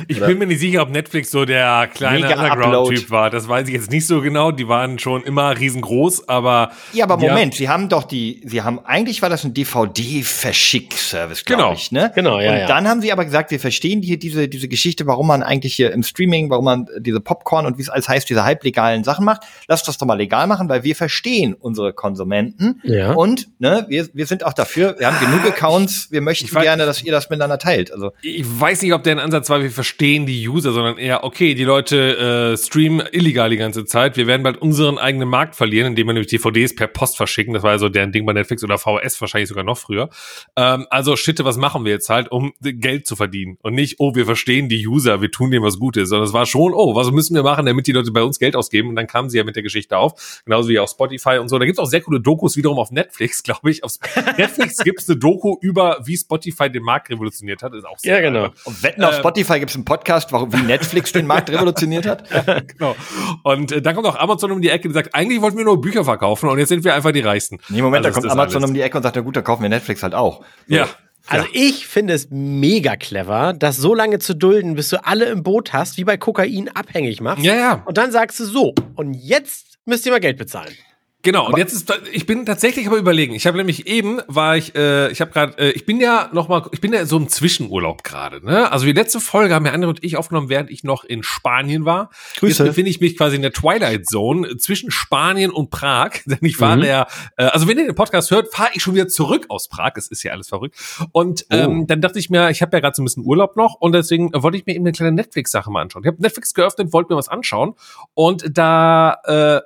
Ich 0.08 0.18
bin 0.18 0.38
mir 0.38 0.46
nicht 0.46 0.60
sicher, 0.60 0.80
ob 0.82 0.90
Netflix 0.90 1.30
so 1.30 1.44
der 1.44 1.88
kleine 1.88 2.26
Underground-Typ 2.26 3.10
war. 3.10 3.28
Das 3.28 3.48
weiß 3.48 3.68
ich 3.68 3.74
jetzt 3.74 3.90
nicht 3.90 4.06
so 4.06 4.22
genau. 4.22 4.50
Die 4.50 4.66
waren 4.66 4.98
schon 4.98 5.22
immer 5.24 5.58
riesengroß, 5.58 6.28
aber. 6.28 6.70
Ja, 6.94 7.04
aber 7.04 7.18
Moment, 7.18 7.54
sie 7.54 7.68
haben 7.68 7.88
doch 7.90 8.04
die, 8.04 8.42
sie 8.46 8.62
haben, 8.62 8.80
eigentlich 8.84 9.20
war 9.20 9.28
das 9.28 9.44
ein 9.44 9.52
DVD-Verschick-Service, 9.52 11.44
glaube 11.44 11.62
Genau. 11.62 11.74
ich, 11.74 11.92
ne? 11.92 12.10
Genau, 12.14 12.40
ja, 12.40 12.52
Und 12.52 12.58
ja. 12.60 12.66
dann 12.66 12.88
haben 12.88 13.00
sie 13.02 13.12
aber 13.12 13.24
gesagt, 13.24 13.50
wir 13.50 13.60
verstehen 13.60 14.02
hier 14.02 14.18
diese, 14.18 14.48
diese 14.48 14.68
Geschichte, 14.68 15.06
warum 15.06 15.26
man 15.26 15.42
eigentlich 15.42 15.74
hier 15.74 15.92
im 15.92 16.02
Streaming, 16.02 16.50
warum 16.50 16.64
man 16.64 16.86
diese 17.00 17.20
Popcorn 17.20 17.66
und 17.66 17.76
wie 17.78 17.82
es 17.82 17.90
alles 17.90 18.08
heißt, 18.08 18.28
diese 18.28 18.44
halblegalen 18.44 19.04
Sachen 19.04 19.24
macht. 19.24 19.42
Lasst 19.68 19.86
das 19.86 19.98
doch 19.98 20.06
mal 20.06 20.14
legal 20.14 20.46
machen, 20.46 20.68
weil 20.68 20.82
wir 20.84 20.96
verstehen 20.96 21.54
unsere 21.54 21.92
Konsumenten. 21.92 22.80
Ja. 22.84 23.12
Und, 23.12 23.48
ne, 23.58 23.84
wir, 23.88 24.08
wir 24.14 24.26
sind 24.26 24.44
auch 24.44 24.54
dafür, 24.54 24.96
wir 24.98 25.06
haben 25.06 25.20
genug 25.20 25.44
Accounts, 25.54 26.08
wir 26.10 26.20
möchten 26.20 26.46
Ich 26.46 26.52
weiß- 26.52 26.62
gerne, 26.62 26.86
dass 26.86 27.02
ihr 27.02 27.12
das 27.12 27.30
miteinander 27.30 27.58
teilt. 27.58 27.92
Also, 27.92 28.12
Ich 28.22 28.44
weiß 28.46 28.82
nicht, 28.82 28.92
ob 28.92 29.02
der 29.02 29.18
Ansatz 29.18 29.48
war, 29.50 29.62
wir 29.62 29.70
verstehen 29.70 30.26
die 30.26 30.48
User, 30.48 30.72
sondern 30.72 30.98
eher, 30.98 31.24
okay, 31.24 31.54
die 31.54 31.64
Leute 31.64 32.52
äh, 32.54 32.56
streamen 32.56 33.06
illegal 33.12 33.50
die 33.50 33.56
ganze 33.56 33.84
Zeit. 33.84 34.16
Wir 34.16 34.26
werden 34.26 34.42
bald 34.42 34.58
unseren 34.60 34.98
eigenen 34.98 35.28
Markt 35.28 35.54
verlieren, 35.56 35.88
indem 35.88 36.06
wir 36.08 36.14
nämlich 36.14 36.30
DVDs 36.30 36.74
per 36.74 36.86
Post 36.86 37.16
verschicken. 37.16 37.54
Das 37.54 37.62
war 37.62 37.72
ja 37.72 37.78
so 37.78 37.88
deren 37.88 38.12
Ding 38.12 38.26
bei 38.26 38.32
Netflix 38.32 38.62
oder 38.64 38.78
VHS 38.78 39.20
wahrscheinlich 39.20 39.48
sogar 39.48 39.64
noch 39.64 39.78
früher. 39.78 40.10
Ähm, 40.56 40.86
also, 40.90 41.16
Schitte, 41.16 41.44
was 41.44 41.56
machen 41.56 41.84
wir 41.84 41.92
jetzt 41.92 42.08
halt, 42.08 42.30
um 42.30 42.52
Geld 42.60 43.06
zu 43.06 43.16
verdienen? 43.16 43.58
Und 43.62 43.74
nicht, 43.74 43.96
oh, 43.98 44.14
wir 44.14 44.26
verstehen 44.26 44.68
die 44.68 44.86
User, 44.86 45.20
wir 45.22 45.30
tun 45.30 45.50
denen 45.50 45.64
was 45.64 45.78
Gutes, 45.78 46.08
sondern 46.08 46.26
es 46.26 46.32
war 46.32 46.46
schon, 46.46 46.72
oh, 46.74 46.94
was 46.94 47.10
müssen 47.10 47.34
wir 47.34 47.42
machen, 47.42 47.66
damit 47.66 47.86
die 47.86 47.92
Leute 47.92 48.10
bei 48.12 48.22
uns 48.22 48.38
Geld 48.38 48.56
ausgeben? 48.56 48.88
Und 48.88 48.96
dann 48.96 49.06
kamen 49.06 49.30
sie 49.30 49.38
ja 49.38 49.44
mit 49.44 49.56
der 49.56 49.62
Geschichte 49.62 49.96
auf, 49.98 50.42
genauso 50.44 50.68
wie 50.68 50.78
auf 50.78 50.90
Spotify 50.90 51.38
und 51.38 51.48
so. 51.48 51.58
Da 51.58 51.64
gibt's 51.64 51.78
auch 51.78 51.86
sehr 51.86 52.00
coole 52.00 52.20
Dokus 52.20 52.56
wiederum 52.56 52.78
auf 52.78 52.90
Netflix, 52.90 53.42
glaube 53.42 53.70
ich. 53.70 53.84
Auf 53.84 53.92
Netflix 54.36 54.78
gibt's 54.78 55.08
eine 55.08 55.18
Doku 55.18 55.43
über, 55.60 55.98
wie 56.04 56.16
Spotify 56.16 56.70
den 56.70 56.82
Markt 56.82 57.10
revolutioniert 57.10 57.62
hat. 57.62 57.74
Ist 57.74 57.84
auch 57.86 57.98
sehr 57.98 58.16
Ja, 58.16 58.20
genau. 58.20 58.48
und 58.64 58.82
wetten 58.82 59.04
auf 59.04 59.14
Ähm. 59.14 59.18
Spotify 59.20 59.60
gibt's 59.60 59.74
einen 59.74 59.84
Podcast, 59.84 60.32
warum, 60.32 60.52
wie 60.52 60.62
Netflix 60.62 61.12
den 61.12 61.26
Markt 61.26 61.50
revolutioniert 61.50 62.06
hat. 62.06 62.24
genau. 62.68 62.96
Und 63.42 63.72
äh, 63.72 63.82
dann 63.82 63.94
kommt 63.94 64.06
auch 64.06 64.16
Amazon 64.16 64.50
um 64.52 64.60
die 64.62 64.70
Ecke 64.70 64.88
und 64.88 64.94
sagt, 64.94 65.14
eigentlich 65.14 65.40
wollten 65.40 65.58
wir 65.58 65.64
nur 65.64 65.80
Bücher 65.80 66.04
verkaufen 66.04 66.48
und 66.48 66.58
jetzt 66.58 66.68
sind 66.70 66.84
wir 66.84 66.94
einfach 66.94 67.12
die 67.12 67.20
Reichsten. 67.20 67.58
Nee, 67.68 67.82
Moment, 67.82 68.04
Also 68.04 68.16
da 68.16 68.20
kommt 68.28 68.32
Amazon 68.32 68.56
alles. 68.62 68.70
um 68.70 68.74
die 68.74 68.80
Ecke 68.82 68.96
und 68.96 69.02
sagt, 69.02 69.16
na 69.16 69.22
gut, 69.22 69.36
da 69.36 69.42
kaufen 69.42 69.62
wir 69.62 69.68
Netflix 69.68 70.02
halt 70.02 70.14
auch. 70.14 70.44
So. 70.68 70.74
Ja. 70.74 70.88
Also 71.26 71.46
ich 71.54 71.86
finde 71.86 72.12
es 72.12 72.28
mega 72.30 72.96
clever, 72.96 73.54
das 73.54 73.78
so 73.78 73.94
lange 73.94 74.18
zu 74.18 74.34
dulden, 74.34 74.74
bis 74.74 74.90
du 74.90 75.02
alle 75.06 75.24
im 75.26 75.42
Boot 75.42 75.72
hast, 75.72 75.96
wie 75.96 76.04
bei 76.04 76.18
Kokain 76.18 76.68
abhängig 76.74 77.22
machst. 77.22 77.42
Ja, 77.42 77.54
ja. 77.54 77.82
Und 77.86 77.96
dann 77.96 78.12
sagst 78.12 78.38
du 78.40 78.44
so, 78.44 78.74
und 78.94 79.14
jetzt 79.14 79.78
müsst 79.86 80.04
ihr 80.04 80.12
mal 80.12 80.20
Geld 80.20 80.36
bezahlen. 80.36 80.72
Genau, 81.24 81.48
und 81.48 81.56
jetzt 81.56 81.72
ist, 81.72 81.92
ich 82.12 82.26
bin 82.26 82.44
tatsächlich 82.44 82.86
aber 82.86 82.98
überlegen. 82.98 83.34
Ich 83.34 83.46
habe 83.46 83.56
nämlich 83.56 83.86
eben, 83.86 84.20
war 84.28 84.56
ich, 84.56 84.74
äh, 84.74 85.10
ich 85.10 85.20
habe 85.20 85.30
gerade, 85.32 85.58
äh, 85.58 85.70
ich 85.70 85.86
bin 85.86 85.98
ja 85.98 86.28
noch 86.32 86.48
mal, 86.48 86.68
ich 86.70 86.80
bin 86.80 86.92
ja 86.92 87.06
so 87.06 87.16
im 87.16 87.28
Zwischenurlaub 87.28 88.04
gerade. 88.04 88.44
Ne? 88.44 88.70
Also 88.70 88.84
die 88.84 88.92
letzte 88.92 89.20
Folge 89.20 89.54
haben 89.54 89.64
ja 89.64 89.72
andere 89.72 89.88
und 89.88 90.04
ich 90.04 90.16
aufgenommen, 90.18 90.50
während 90.50 90.70
ich 90.70 90.84
noch 90.84 91.02
in 91.02 91.22
Spanien 91.22 91.84
war. 91.86 92.10
Grüße. 92.36 92.62
Jetzt 92.62 92.68
befinde 92.70 92.90
ich 92.90 93.00
mich 93.00 93.16
quasi 93.16 93.36
in 93.36 93.42
der 93.42 93.52
Twilight 93.52 94.06
Zone 94.06 94.56
zwischen 94.58 94.90
Spanien 94.90 95.50
und 95.50 95.70
Prag. 95.70 96.10
Denn 96.26 96.38
ich 96.42 96.60
war 96.60 96.76
Mhm. 96.76 96.82
ja, 96.82 97.06
äh, 97.36 97.44
also 97.44 97.66
wenn 97.68 97.78
ihr 97.78 97.86
den 97.86 97.94
Podcast 97.94 98.30
hört, 98.30 98.52
fahre 98.52 98.70
ich 98.74 98.82
schon 98.82 98.94
wieder 98.94 99.08
zurück 99.08 99.46
aus 99.48 99.68
Prag. 99.68 99.92
Es 99.96 100.08
ist 100.08 100.22
ja 100.22 100.32
alles 100.32 100.48
verrückt. 100.48 100.76
Und 101.12 101.46
ähm, 101.50 101.86
dann 101.86 102.00
dachte 102.02 102.18
ich 102.18 102.28
mir, 102.28 102.50
ich 102.50 102.60
habe 102.60 102.76
ja 102.76 102.80
gerade 102.80 102.94
so 102.96 103.02
ein 103.02 103.06
bisschen 103.06 103.24
Urlaub 103.24 103.56
noch 103.56 103.76
und 103.80 103.92
deswegen 103.92 104.30
wollte 104.34 104.58
ich 104.58 104.66
mir 104.66 104.74
eben 104.74 104.84
eine 104.84 104.92
kleine 104.92 105.12
Netflix-Sache 105.12 105.70
mal 105.70 105.80
anschauen. 105.82 106.02
Ich 106.02 106.08
habe 106.08 106.20
Netflix 106.20 106.52
geöffnet, 106.52 106.92
wollte 106.92 107.12
mir 107.12 107.16
was 107.16 107.28
anschauen 107.28 107.74
und 108.12 108.44
da 108.52 109.16
äh, 109.24 109.60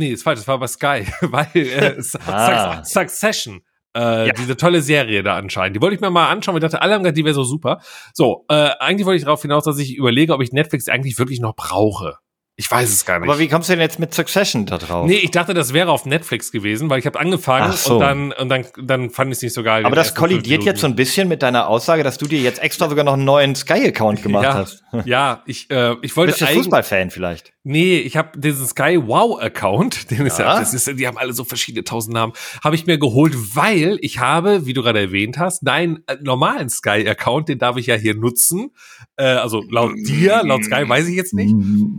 Nee, 0.00 0.12
ist 0.12 0.22
falsch, 0.22 0.40
das 0.40 0.48
war 0.48 0.58
bei 0.58 0.66
Sky, 0.66 1.04
weil 1.20 1.46
äh, 1.54 1.96
Ah. 2.26 2.82
Suc- 2.82 2.86
Succession, 2.86 3.60
äh, 3.96 4.28
Ja. 4.28 4.32
diese 4.32 4.56
tolle 4.56 4.80
Serie 4.82 5.22
da 5.22 5.36
anscheinend, 5.36 5.76
die 5.76 5.82
wollte 5.82 5.94
ich 5.96 6.00
mir 6.00 6.10
mal 6.10 6.28
anschauen, 6.30 6.54
weil 6.54 6.60
ich 6.62 6.70
dachte, 6.70 6.80
alle 6.82 6.94
haben 6.94 7.02
gesagt, 7.02 7.18
die 7.18 7.24
wäre 7.24 7.34
so 7.34 7.44
super. 7.44 7.80
So, 8.14 8.44
äh, 8.48 8.70
eigentlich 8.80 9.04
wollte 9.06 9.18
ich 9.18 9.24
darauf 9.24 9.42
hinaus, 9.42 9.64
dass 9.64 9.78
ich 9.78 9.96
überlege, 9.96 10.32
ob 10.32 10.40
ich 10.42 10.52
Netflix 10.52 10.88
eigentlich 10.88 11.18
wirklich 11.18 11.40
noch 11.40 11.54
brauche. 11.54 12.16
Ich 12.60 12.70
weiß 12.70 12.90
es 12.90 13.06
gar 13.06 13.18
nicht. 13.18 13.26
Aber 13.26 13.38
wie 13.38 13.48
kommst 13.48 13.70
du 13.70 13.72
denn 13.72 13.80
jetzt 13.80 13.98
mit 13.98 14.12
Succession 14.12 14.66
da 14.66 14.76
drauf? 14.76 15.06
nee, 15.06 15.16
ich 15.16 15.30
dachte, 15.30 15.54
das 15.54 15.72
wäre 15.72 15.90
auf 15.90 16.04
Netflix 16.04 16.52
gewesen, 16.52 16.90
weil 16.90 16.98
ich 16.98 17.06
habe 17.06 17.18
angefangen 17.18 17.72
so. 17.72 17.94
und 17.94 18.00
dann 18.00 18.32
und 18.32 18.48
dann 18.50 18.66
dann 18.76 19.08
fand 19.08 19.30
ich 19.30 19.38
es 19.38 19.42
nicht 19.42 19.54
so 19.54 19.62
geil. 19.62 19.86
Aber 19.86 19.96
das 19.96 20.14
kollidiert 20.14 20.64
jetzt 20.64 20.82
so 20.82 20.86
ein 20.86 20.94
bisschen 20.94 21.26
mit 21.26 21.42
deiner 21.42 21.68
Aussage, 21.68 22.02
dass 22.02 22.18
du 22.18 22.26
dir 22.26 22.38
jetzt 22.38 22.62
extra 22.62 22.90
sogar 22.90 23.02
noch 23.02 23.14
einen 23.14 23.24
neuen 23.24 23.54
Sky-Account 23.54 24.22
gemacht 24.22 24.44
ja, 24.44 24.54
hast. 24.54 24.84
ja, 25.06 25.42
ich 25.46 25.70
äh, 25.70 25.94
ich 26.02 26.14
wollte 26.18 26.32
Bist 26.32 26.42
du 26.42 26.54
Fußballfan 26.54 27.10
vielleicht? 27.10 27.54
Nee, 27.62 27.98
ich 27.98 28.16
habe 28.16 28.38
diesen 28.38 28.66
Sky 28.66 28.98
Wow 29.02 29.40
Account, 29.40 30.10
den 30.10 30.26
ist 30.26 30.38
ja, 30.38 30.46
Ja. 30.46 30.60
das 30.60 30.72
ist, 30.74 30.98
die 30.98 31.06
haben 31.06 31.18
alle 31.18 31.32
so 31.32 31.44
verschiedene 31.44 31.84
tausend 31.84 32.14
Namen, 32.14 32.32
habe 32.64 32.74
ich 32.74 32.86
mir 32.86 32.98
geholt, 32.98 33.34
weil 33.54 33.98
ich 34.00 34.18
habe, 34.18 34.66
wie 34.66 34.72
du 34.72 34.82
gerade 34.82 35.00
erwähnt 35.00 35.38
hast, 35.38 35.66
deinen 35.66 36.02
äh, 36.06 36.16
normalen 36.22 36.68
Sky 36.68 37.06
Account, 37.08 37.48
den 37.48 37.58
darf 37.58 37.76
ich 37.76 37.86
ja 37.86 37.96
hier 37.96 38.14
nutzen, 38.14 38.70
äh, 39.16 39.24
also 39.24 39.62
laut 39.70 39.92
dir, 39.94 40.42
laut 40.44 40.64
Sky 40.64 40.88
weiß 40.88 41.08
ich 41.08 41.16
jetzt 41.16 41.34
nicht, 41.34 41.54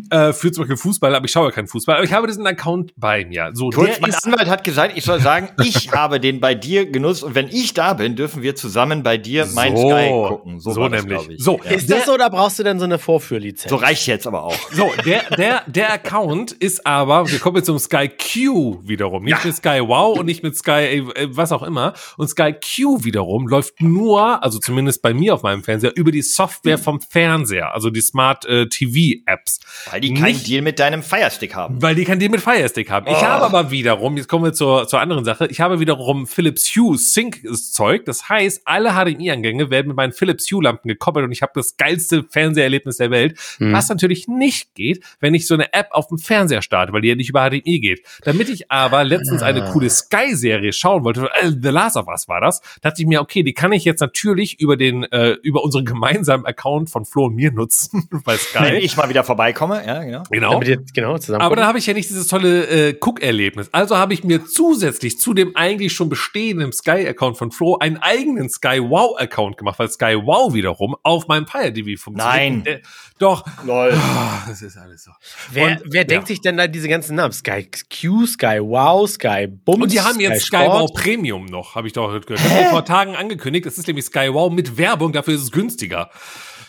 äh, 0.10 0.34
für 0.34 0.50
für 0.51 0.55
zum 0.55 0.63
Beispiel 0.63 0.77
Fußball, 0.77 1.15
aber 1.15 1.25
ich 1.25 1.31
schaue 1.31 1.51
keinen 1.51 1.67
Fußball, 1.67 1.96
aber 1.96 2.05
ich 2.05 2.13
habe 2.13 2.27
diesen 2.27 2.46
Account 2.46 2.93
bei 2.98 3.25
mir. 3.25 3.51
So, 3.53 3.70
Kurz, 3.70 3.98
der 3.98 4.01
mein 4.01 4.13
Anwalt 4.13 4.50
hat 4.50 4.63
gesagt, 4.63 4.98
ich 4.98 5.03
soll 5.03 5.20
sagen, 5.20 5.50
ich 5.63 5.91
habe 5.91 6.20
den 6.20 6.39
bei 6.39 6.55
dir 6.55 6.86
genutzt 6.89 7.24
und 7.24 7.36
wenn 7.36 7.48
ich 7.48 7.74
da 7.74 7.93
bin, 7.93 8.15
dürfen 8.15 8.41
wir 8.43 8.55
zusammen 8.55 9.03
bei 9.03 9.17
dir 9.17 9.48
mein 9.53 9.75
So. 9.75 9.89
Sky 9.89 10.10
gucken. 10.27 10.60
So 10.60 10.75
war 10.75 10.89
das, 10.89 11.05
nämlich. 11.05 11.41
So. 11.41 11.60
Ja. 11.63 11.72
Ist 11.72 11.89
das 11.89 12.05
so 12.05 12.13
oder 12.13 12.29
brauchst 12.29 12.60
du 12.60 12.63
denn 12.63 12.79
so 12.79 12.86
eine 12.86 13.00
Vorführlizenz? 13.00 13.70
So 13.70 13.75
reicht 13.77 14.08
jetzt 14.08 14.27
aber 14.27 14.43
auch. 14.43 14.58
so, 14.72 14.91
der, 15.05 15.24
der, 15.36 15.63
der 15.67 15.93
Account 15.93 16.51
ist 16.51 16.86
aber, 16.86 17.29
wir 17.29 17.39
kommen 17.39 17.58
jetzt 17.58 17.67
zum 17.67 17.79
Sky 17.79 18.10
Q 18.10 18.79
wiederum. 18.84 19.24
Nicht 19.24 19.43
mit 19.43 19.55
Sky 19.55 19.81
Wow 19.81 20.20
und 20.20 20.25
nicht 20.25 20.43
mit 20.43 20.58
Sky, 20.58 21.03
äh, 21.15 21.27
was 21.29 21.51
auch 21.51 21.63
immer. 21.63 21.93
Und 22.17 22.27
Sky 22.29 22.53
Q 22.53 23.03
wiederum 23.03 23.48
läuft 23.48 23.81
nur, 23.81 24.43
also 24.43 24.60
zumindest 24.60 25.01
bei 25.01 25.13
mir 25.13 25.34
auf 25.34 25.43
meinem 25.43 25.63
Fernseher, 25.63 25.96
über 25.96 26.12
die 26.12 26.22
Software 26.22 26.77
vom 26.77 27.01
Fernseher, 27.01 27.74
also 27.74 27.89
die 27.89 28.01
Smart 28.01 28.46
äh, 28.46 28.67
TV 28.67 29.22
Apps. 29.25 29.60
Weil 29.89 30.01
die 30.01 30.13
keinen 30.13 30.40
Nicht- 30.41 30.51
Deal 30.51 30.62
mit 30.62 30.79
deinem 30.79 31.03
Firestick 31.03 31.55
haben. 31.55 31.81
Weil 31.81 31.95
die 31.95 32.03
kein 32.05 32.19
Deal 32.19 32.29
mit 32.31 32.41
Fire 32.41 32.67
Stick 32.67 32.89
haben. 32.91 33.07
Ich 33.07 33.13
Oh. 33.13 33.21
habe 33.21 33.45
aber 33.45 33.71
wiederum, 33.71 34.17
jetzt 34.17 34.27
kommen 34.27 34.43
wir 34.45 34.53
zur, 34.53 34.88
zur 34.88 35.00
anderen 35.00 35.24
Sache, 35.25 35.48
ich 35.48 35.62
habe 35.62 35.79
wiederum 35.79 36.27
Philips 36.27 36.75
Hue 36.75 36.98
Sync 36.98 37.41
Zeug. 37.74 38.05
Das 38.05 38.29
heißt, 38.29 38.62
alle 38.65 38.91
HDMI-Eingänge 38.93 39.69
werden 39.69 39.88
mit 39.88 39.98
meinen 39.98 40.12
Philips 40.13 40.50
Hue 40.51 40.63
Lampen 40.63 40.88
gekoppelt 40.89 41.25
und 41.25 41.31
ich 41.31 41.41
habe 41.41 41.51
das 41.55 41.77
geilste 41.77 42.24
Fernseherlebnis 42.24 42.98
der 42.98 43.12
Welt. 43.12 43.38
Mhm. 43.60 43.74
Was 43.74 43.89
natürlich 43.89 44.27
nicht 44.27 44.74
geht, 44.75 45.03
wenn 45.19 45.33
ich 45.33 45.48
so 45.48 45.53
eine 45.53 45.74
App 45.74 45.88
auf 45.91 46.07
dem 46.07 46.17
Fernseher 46.17 46.62
starte, 46.62 46.93
weil 46.93 47.01
die 47.01 47.10
ja 47.10 47.15
nicht 47.15 47.29
über 47.29 47.41
HDMI 47.50 47.79
geht. 47.79 48.05
Damit 48.24 48.50
ich 48.50 48.71
aber 48.71 49.03
letztens 49.03 49.41
eine 49.43 49.63
Ah. 49.65 49.71
coole 49.71 49.89
Sky-Serie 49.89 50.74
schauen 50.74 51.03
wollte, 51.03 51.29
äh, 51.41 51.50
The 51.51 51.69
Last 51.69 51.98
of 51.98 52.07
Us 52.07 52.27
war 52.27 52.41
das, 52.41 52.62
dachte 52.81 53.01
ich 53.01 53.07
mir, 53.07 53.21
okay, 53.21 53.43
die 53.43 53.53
kann 53.53 53.71
ich 53.71 53.86
jetzt 53.86 54.00
natürlich 54.01 54.60
über 54.60 54.77
den, 54.77 55.03
äh, 55.03 55.31
über 55.43 55.63
unseren 55.63 55.86
gemeinsamen 55.86 56.45
Account 56.45 56.89
von 56.89 57.05
Flo 57.05 57.25
und 57.25 57.36
mir 57.36 57.51
nutzen, 57.51 58.07
bei 58.25 58.33
Wenn 58.33 58.38
Sky. 58.39 58.77
ich 58.77 58.98
mal 58.98 59.10
wieder 59.10 59.24
vorbeikomme, 59.24 59.86
ja, 59.86 60.03
genau. 60.03 60.20
Genau. 60.29 60.53
Damit 60.53 60.67
ihr 60.67 60.77
genau 60.93 61.17
zusammen. 61.17 61.41
Aber 61.41 61.55
dann 61.55 61.65
habe 61.65 61.77
ich 61.77 61.85
ja 61.85 61.93
nicht 61.93 62.09
dieses 62.09 62.27
tolle 62.27 62.65
äh, 62.67 62.97
Cook-Erlebnis. 62.99 63.69
Also 63.71 63.97
habe 63.97 64.13
ich 64.13 64.23
mir 64.23 64.45
zusätzlich 64.45 65.19
zu 65.19 65.33
dem 65.33 65.55
eigentlich 65.55 65.93
schon 65.93 66.09
bestehenden 66.09 66.71
Sky-Account 66.71 67.37
von 67.37 67.51
Flo 67.51 67.77
einen 67.77 67.97
eigenen 67.97 68.49
Sky 68.49 68.79
Wow-Account 68.81 69.57
gemacht, 69.57 69.79
weil 69.79 69.89
Sky 69.89 70.15
Wow 70.23 70.53
wiederum 70.53 70.95
auf 71.03 71.27
meinem 71.27 71.47
Fire 71.47 71.73
TV 71.73 72.01
funktioniert. 72.01 72.65
Nein. 72.65 72.81
Doch. 73.19 73.45
Lol. 73.65 73.93
Ah, 73.93 74.43
das 74.47 74.61
ist 74.61 74.77
alles 74.77 75.03
so. 75.03 75.11
wer 75.51 75.67
und- 75.67 75.81
wer 75.85 76.01
ja. 76.01 76.07
denkt 76.07 76.27
sich 76.27 76.41
denn 76.41 76.57
da 76.57 76.67
diese 76.67 76.87
ganzen 76.87 77.15
Namen? 77.15 77.33
Sky 77.33 77.67
Q, 77.89 78.25
Sky 78.25 78.59
Wow, 78.59 79.09
Sky 79.09 79.47
Bums. 79.47 79.83
Und 79.83 79.91
die 79.91 80.01
haben 80.01 80.19
jetzt 80.19 80.45
Sky, 80.45 80.57
Sport. 80.63 80.81
Wow 80.81 80.93
Premium 80.93 81.45
noch, 81.45 81.75
habe 81.75 81.87
ich 81.87 81.93
doch 81.93 82.07
gehört. 82.07 82.29
Das 82.29 82.49
wurde 82.49 82.69
vor 82.69 82.85
Tagen 82.85 83.15
angekündigt. 83.15 83.65
Das 83.65 83.77
ist 83.77 83.87
nämlich 83.87 84.05
Sky 84.05 84.29
Wow 84.31 84.51
mit 84.51 84.77
Werbung, 84.77 85.11
dafür 85.13 85.35
ist 85.35 85.41
es 85.43 85.51
günstiger. 85.51 86.09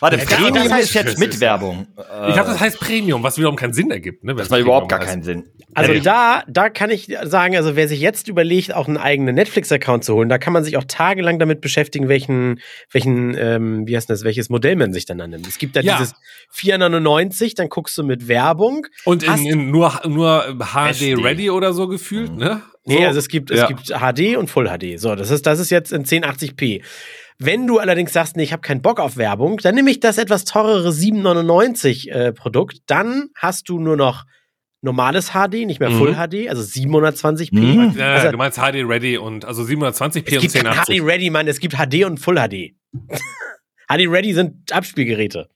Warte, 0.03 0.17
Ja, 0.17 0.25
Premium 0.25 0.53
das 0.53 0.69
heißt- 0.69 0.79
ist 0.81 0.93
jetzt 0.95 1.17
mit 1.17 1.39
Werbung. 1.39 1.87
Ich 2.27 2.33
glaube, 2.33 2.49
das 2.49 2.59
heißt 2.59 2.77
Premium, 2.77 3.23
was 3.23 3.37
wiederum 3.37 3.55
keinen 3.55 3.71
Sinn 3.71 3.89
ergibt. 3.89 4.21
Ne, 4.25 4.35
Das 4.35 4.49
macht 4.49 4.59
überhaupt 4.59 4.89
gar 4.89 4.99
keinen 4.99 5.23
Sinn. 5.23 5.45
Also 5.73 5.93
Ja, 5.93 6.01
da, 6.01 6.43
da 6.49 6.69
kann 6.69 6.89
ich 6.89 7.07
sagen, 7.23 7.55
also 7.55 7.77
wer 7.77 7.87
sich 7.87 8.01
jetzt 8.01 8.27
überlegt, 8.27 8.75
auch 8.75 8.89
einen 8.89 8.97
eigenen 8.97 9.33
Netflix-Account 9.35 10.03
zu 10.03 10.13
holen, 10.15 10.27
da 10.27 10.37
kann 10.37 10.51
man 10.51 10.65
sich 10.65 10.75
auch 10.75 10.83
tagelang 10.85 11.39
damit 11.39 11.61
beschäftigen, 11.61 12.09
welchen, 12.09 12.59
welchen, 12.91 13.33
ähm, 13.37 13.87
wie 13.87 13.95
heißt 13.95 14.09
das, 14.09 14.25
welches 14.25 14.49
Modell 14.49 14.75
man 14.75 14.91
sich 14.91 15.05
dann 15.05 15.21
annimmt. 15.21 15.47
Es 15.47 15.57
gibt 15.57 15.75
da 15.77 15.79
Ja. 15.79 15.97
dieses 15.97 16.13
4,99, 16.51 17.55
dann 17.55 17.69
guckst 17.69 17.97
du 17.97 18.03
mit 18.03 18.27
Werbung. 18.27 18.85
Und 19.05 19.23
in, 19.23 19.45
in 19.45 19.71
nur, 19.71 20.01
nur 20.07 20.43
HD 20.59 20.89
SD. 20.91 21.13
Ready 21.15 21.49
oder 21.49 21.71
so 21.73 21.87
gefühlt, 21.87 22.35
ne? 22.35 22.61
Nee, 22.85 22.97
so. 22.97 23.03
also 23.07 23.19
es 23.19 23.29
gibt, 23.29 23.49
es 23.51 23.59
Ja. 23.61 23.67
gibt 23.67 23.87
HD 23.87 24.35
und 24.37 24.49
Full 24.49 24.67
HD. 24.67 24.97
So, 24.99 25.15
das 25.15 25.29
ist, 25.31 25.45
das 25.45 25.59
ist 25.59 25.69
jetzt 25.69 25.93
in 25.93 26.03
1080p. 26.03 26.81
Wenn 27.39 27.67
du 27.67 27.79
allerdings 27.79 28.13
sagst, 28.13 28.35
nee, 28.37 28.43
ich 28.43 28.51
habe 28.53 28.61
keinen 28.61 28.81
Bock 28.81 28.99
auf 28.99 29.17
Werbung, 29.17 29.57
dann 29.57 29.75
nehme 29.75 29.89
ich 29.91 29.99
das 29.99 30.17
etwas 30.17 30.45
teurere 30.45 30.89
7,99 30.89 32.09
äh, 32.11 32.31
Produkt. 32.33 32.77
Dann 32.87 33.29
hast 33.35 33.69
du 33.69 33.79
nur 33.79 33.97
noch 33.97 34.25
normales 34.81 35.31
HD, 35.31 35.65
nicht 35.65 35.79
mehr 35.79 35.89
Mhm. 35.89 35.97
Full 35.97 36.13
HD, 36.15 36.49
also 36.49 36.61
720p. 36.61 37.55
Mhm. 37.55 37.97
Ja, 37.97 38.13
Also- 38.15 38.31
du 38.31 38.37
meinst 38.37 38.57
HD 38.59 38.83
Ready 38.87 39.17
und 39.17 39.45
also 39.45 39.63
720p 39.63 40.27
Es 40.27 40.33
und 40.35 40.41
gibt 40.41 40.53
kein 40.53 40.65
1080. 40.67 40.99
HD 40.99 41.05
Ready, 41.05 41.29
Mann, 41.29 41.47
es 41.47 41.59
gibt 41.59 41.75
HD 41.75 42.03
und 42.05 42.19
Full 42.19 42.35
HD. 42.35 42.75
HD 43.87 44.07
Ready 44.09 44.33
sind 44.33 44.71
Abspielgeräte. 44.73 45.49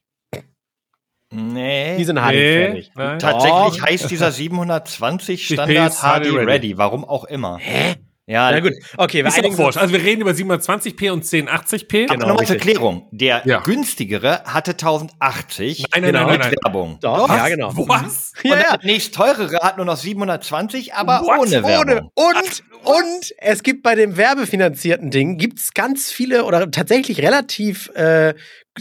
Nee. 1.30 1.96
Die 1.98 2.04
sind 2.04 2.16
HD-fähig. 2.18 2.90
nein. 2.94 3.18
Tatsächlich 3.18 3.82
heißt 3.82 4.10
dieser 4.10 4.32
720 4.32 5.44
Standard 5.46 5.92
HD 5.92 6.00
HD 6.00 6.32
Ready. 6.32 6.44
Ready. 6.46 6.78
Warum 6.78 7.04
auch 7.04 7.24
immer. 7.24 7.58
Hä? 7.58 7.96
Ja, 8.28 8.50
Na 8.50 8.60
gut, 8.60 8.74
okay, 8.98 9.22
wir 9.24 9.28
Ist 9.28 9.38
einigen 9.38 9.54
auch 9.54 9.58
wurscht. 9.58 9.76
uns. 9.78 9.82
Also 9.82 9.94
wir 9.94 10.02
reden 10.04 10.20
über 10.20 10.32
720p 10.32 11.10
und 11.10 11.24
1080p. 11.24 12.04
Aber 12.04 12.14
Genau, 12.14 12.28
nochmal 12.28 12.46
zur. 12.46 12.56
Klärung. 12.56 13.08
Der 13.10 13.42
Ja. 13.46 13.60
günstigere 13.60 14.44
hatte 14.44 14.76
1080 14.76 15.78
Nein, 15.94 16.02
nein, 16.02 16.12
Genau. 16.12 16.18
nein, 16.26 16.30
mit 16.32 16.40
nein, 16.40 16.50
nein. 16.50 16.58
Werbung. 16.64 16.98
Doch, 17.00 17.28
Was? 17.28 17.36
ja, 17.36 17.48
genau. 17.48 17.72
Was? 17.88 18.32
Und 18.44 18.50
Ja, 18.50 18.56
ja. 18.58 18.76
der 18.76 18.78
nächst 18.86 19.14
teurere 19.14 19.56
hat 19.62 19.76
nur 19.78 19.86
noch 19.86 19.96
720, 19.96 20.92
aber 20.94 21.22
What? 21.22 21.38
ohne 21.40 21.62
Werbung. 21.64 22.10
Und, 22.14 22.62
und 22.84 23.34
es 23.38 23.62
gibt 23.62 23.82
bei 23.82 23.94
dem 23.94 24.16
werbefinanzierten 24.16 25.10
Ding 25.10 25.38
gibt's 25.38 25.72
ganz 25.72 26.10
viele 26.10 26.44
oder 26.44 26.70
tatsächlich 26.70 27.22
relativ 27.22 27.88
äh, 27.94 28.34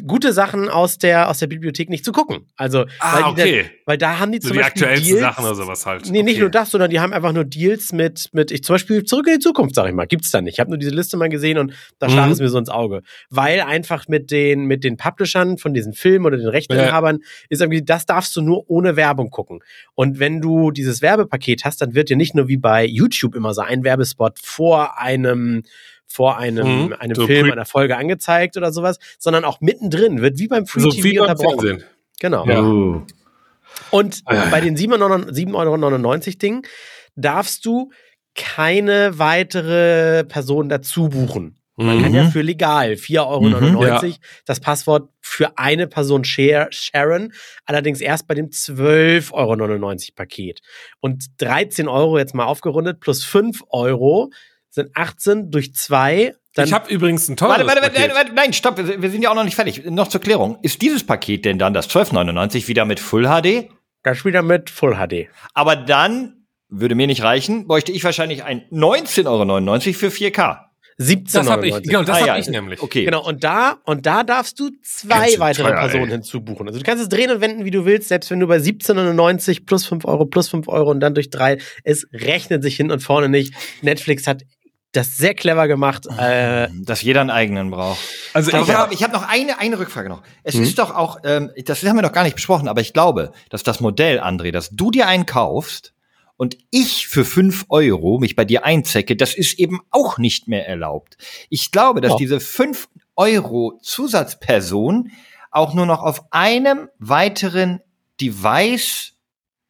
gute 0.06 0.34
Sachen 0.34 0.70
aus 0.70 0.98
der, 0.98 1.30
aus 1.30 1.40
der 1.40 1.48
Bibliothek 1.48 1.90
nicht 1.90 2.04
zu 2.06 2.12
gucken. 2.12 2.46
Also, 2.56 2.86
Ah, 3.00 3.16
weil, 3.16 3.24
die 3.24 3.42
okay. 3.42 3.64
da, 3.64 3.70
weil 3.92 3.98
da 3.98 4.20
haben 4.20 4.32
die 4.32 4.40
So 4.42 4.50
zum 4.50 4.58
die 4.58 4.64
Beispiel 4.64 4.84
aktuellsten 4.84 5.08
Deals, 5.18 5.22
Sachen 5.22 5.46
oder 5.46 5.56
sowas 5.56 5.86
halt. 5.86 6.10
Nee, 6.10 6.24
nicht 6.24 6.36
Okay. 6.36 6.42
nur 6.42 6.50
das, 6.52 6.72
sondern 6.72 6.90
die 6.90 7.00
haben 7.00 7.14
einfach 7.14 7.34
nur 7.34 7.46
Deals 7.46 7.92
mit, 7.94 8.30
mit 8.34 8.52
ich 8.52 8.64
zum 8.64 8.74
Beispiel 8.76 9.04
Zurück 9.04 9.28
in 9.28 9.34
die 9.34 9.40
Zukunft, 9.40 9.76
sag 9.76 9.88
ich 9.88 9.94
mal. 9.94 10.06
Gibt's 10.08 10.32
da 10.32 10.42
nicht. 10.42 10.54
Ich 10.56 10.60
habe 10.60 10.70
nur 10.70 10.78
diese 10.78 10.92
Liste 10.92 11.18
mal 11.18 11.30
gesehen 11.30 11.58
und 11.58 11.74
da 12.00 12.10
stach 12.10 12.26
Mhm. 12.26 12.32
es 12.34 12.40
mir 12.40 12.50
so 12.50 12.58
ins 12.58 12.70
Auge. 12.70 13.02
Weil 13.30 13.62
einfach 13.62 14.08
mit 14.08 14.32
den, 14.32 14.66
mit 14.66 14.84
den 14.84 14.98
Publishern 14.98 15.58
von 15.58 15.74
diesen 15.74 15.94
Filmen 15.94 16.26
oder 16.26 16.38
den 16.38 16.48
Rechteinhabern 16.48 17.20
ist 17.50 17.62
irgendwie, 17.62 17.84
das 17.84 18.06
darfst 18.06 18.36
du 18.36 18.42
nur 18.42 18.70
ohne 18.70 18.96
Werbung 18.96 19.30
gucken. 19.30 19.60
Und 19.96 20.20
wenn 20.20 20.42
du 20.42 20.72
dieses 20.72 21.02
Werbepaket 21.02 21.64
hast, 21.66 21.82
dann 21.82 21.94
wird 21.96 22.10
dir 22.10 22.18
nicht 22.18 22.36
nur 22.36 22.48
wie 22.48 22.58
bei 22.58 22.86
YouTube 22.86 23.36
immer 23.36 23.54
so 23.54 23.62
ein 23.62 23.84
Werbespot 23.84 24.40
vor 24.42 25.00
einem 25.00 25.64
vor 26.08 26.38
einem, 26.38 26.86
Mhm. 26.88 26.94
einem 26.94 27.16
So 27.16 27.28
Film, 27.28 27.52
einer 27.52 27.66
Folge 27.66 27.98
angezeigt 27.98 28.58
oder 28.58 28.72
sowas, 28.72 28.98
sondern 29.20 29.46
auch 29.46 29.62
mittendrin 29.62 30.22
wird 30.22 30.40
wie 30.40 30.48
beim 30.48 30.66
Free 30.66 30.82
So 30.82 30.90
TV 30.90 31.04
wie 31.04 31.14
beim 31.18 31.30
unterbrochen. 31.30 31.68
Fernsehen. 31.68 31.84
Genau. 32.20 32.46
Ja. 32.46 32.62
Uh. 32.62 33.02
Und 33.92 34.22
Ah. 34.26 34.48
bei 34.50 34.62
den 34.62 34.76
7,99 34.76 35.54
Euro 35.56 36.38
Ding 36.40 36.66
darfst 37.16 37.66
du 37.66 37.92
keine 38.36 39.18
weitere 39.20 40.24
Person 40.24 40.70
dazu 40.70 41.10
buchen. 41.10 41.56
Man 41.80 42.02
kann 42.02 42.12
ja 42.14 42.24
Mhm. 42.24 42.32
für 42.32 42.42
legal 42.42 42.98
4,99 42.98 43.26
Euro 44.16 44.16
Mhm, 44.16 44.20
das 44.46 44.60
Passwort 44.60 45.10
für 45.22 45.60
eine 45.60 45.86
Person 45.86 46.24
share, 46.24 46.68
sharen, 46.72 47.34
allerdings 47.66 48.02
erst 48.02 48.28
bei 48.28 48.34
dem 48.34 48.50
12,99 48.50 50.10
Euro 50.10 50.16
Paket. 50.16 50.62
Und 51.02 51.26
13 51.38 51.88
Euro 51.88 52.18
jetzt 52.18 52.34
mal 52.34 52.46
aufgerundet 52.46 53.00
plus 53.00 53.24
5 53.24 53.62
Euro 53.70 54.32
sind 54.70 54.90
18 54.96 55.52
durch 55.52 55.74
2. 55.74 56.36
Dann 56.56 56.66
ich 56.68 56.74
habe 56.74 56.90
übrigens 56.92 57.28
ein 57.30 57.38
teures 57.38 57.58
Warte, 57.58 57.68
warte, 57.68 57.82
warte, 57.82 57.94
Paket. 57.96 58.16
warte, 58.16 58.34
nein, 58.34 58.54
stopp, 58.54 58.78
wir 58.78 59.10
sind 59.12 59.22
ja 59.22 59.30
auch 59.30 59.36
noch 59.36 59.44
nicht 59.44 59.56
fertig. 59.56 59.86
Noch 59.86 60.08
zur 60.08 60.22
Klärung. 60.22 60.58
Ist 60.64 60.82
dieses 60.82 61.06
Paket 61.06 61.46
denn 61.46 61.60
dann 61.60 61.74
das 61.74 61.90
12,99 61.90 62.68
wieder 62.68 62.86
mit 62.86 63.00
Full 63.00 63.26
HD? 63.28 63.70
das 64.04 64.24
wieder 64.24 64.42
mit 64.42 64.70
Full 64.70 64.96
HD. 64.96 65.28
Aber 65.54 65.76
dann 65.76 66.46
würde 66.70 66.96
mir 66.96 67.08
nicht 67.08 67.24
reichen, 67.24 67.68
bräuchte 67.68 67.92
ich 67.92 68.04
wahrscheinlich 68.04 68.44
ein 68.44 68.62
19,99 68.72 69.26
Euro 69.28 69.94
für 69.94 70.08
4K. 70.08 70.60
17,99 71.00 71.34
Das 71.34 71.50
habe 71.50 71.68
ich, 71.68 71.84
genau, 71.84 72.02
das 72.04 72.10
Ah, 72.10 72.20
habe 72.22 72.28
ja, 72.28 72.38
ich 72.38 72.48
nämlich. 72.48 72.82
Okay. 72.82 73.06
Genau, 73.06 73.24
und 73.24 73.44
da, 73.44 73.78
und 73.84 74.06
da 74.08 74.24
darfst 74.24 74.60
du 74.60 74.72
Ganz 74.72 74.82
zwei 74.98 75.30
schön 75.30 75.40
weitere 75.40 75.68
teuer, 75.70 75.80
Personen 75.80 76.06
ey. 76.06 76.12
hinzubuchen. 76.12 76.68
Also 76.68 76.80
du 76.80 76.86
kannst 76.86 77.04
es 77.04 77.10
drehen 77.10 77.30
und 77.30 77.40
wenden, 77.40 77.66
wie 77.66 77.72
du 77.72 77.86
willst, 77.86 78.08
selbst 78.08 78.32
wenn 78.32 78.40
du 78.40 78.48
bei 78.48 78.58
17,99 78.58 79.66
plus 79.66 79.86
5 79.86 80.06
Euro 80.06 80.26
plus 80.26 80.50
5 80.50 80.68
Euro 80.68 80.90
und 80.90 81.00
dann 81.00 81.14
durch 81.14 81.30
drei, 81.30 81.60
es 81.84 82.08
rechnet 82.14 82.64
sich 82.64 82.76
hin 82.78 82.90
und 82.90 83.02
vorne 83.02 83.30
nicht. 83.30 83.54
Netflix 83.84 84.26
hat 84.26 84.42
das 84.98 85.16
sehr 85.18 85.34
clever 85.34 85.68
gemacht. 85.68 86.06
Äh, 86.18 86.68
Dass 86.74 87.02
jeder 87.02 87.22
einen 87.22 87.30
eigenen 87.30 87.72
braucht. 87.72 88.00
Also 88.34 88.52
ich 88.52 88.58
ich 88.68 88.74
habe 88.74 88.96
hab 88.96 89.14
noch 89.14 89.28
eine, 89.28 89.60
eine 89.60 89.80
Rückfrage 89.80 90.10
noch. 90.10 90.22
Es 90.44 90.56
Mhm. 90.56 90.64
ist 90.64 90.80
doch 90.80 90.94
auch, 90.94 91.20
ähm, 91.24 91.52
das 91.66 91.84
haben 91.84 91.96
wir 91.96 92.02
noch 92.02 92.12
gar 92.12 92.24
nicht 92.24 92.36
besprochen, 92.36 92.68
aber 92.68 92.82
ich 92.82 92.94
glaube, 92.94 93.32
dass 93.50 93.64
das 93.64 93.80
Modell, 93.80 94.20
André, 94.20 94.52
dass 94.52 94.70
du 94.72 94.92
dir 94.92 95.08
einen 95.08 95.26
kaufst 95.26 95.94
und 96.36 96.58
ich 96.70 97.08
für 97.08 97.26
5 97.26 97.66
Euro 97.70 98.20
mich 98.20 98.36
bei 98.36 98.46
dir 98.46 98.66
einzecke, 98.66 99.16
das 99.16 99.34
ist 99.34 99.58
eben 99.60 99.80
auch 99.92 100.18
nicht 100.18 100.48
mehr 100.48 100.68
erlaubt. 100.68 101.18
Ich 101.50 101.72
glaube, 101.72 102.02
dass 102.02 102.14
Oh. 102.14 102.18
diese 102.18 102.40
5 102.40 102.88
Euro 103.16 103.80
Zusatzperson 103.82 105.12
auch 105.52 105.74
nur 105.74 105.86
noch 105.86 106.04
auf 106.04 106.22
einem 106.32 106.90
weiteren 107.00 107.82
Device, 108.22 109.14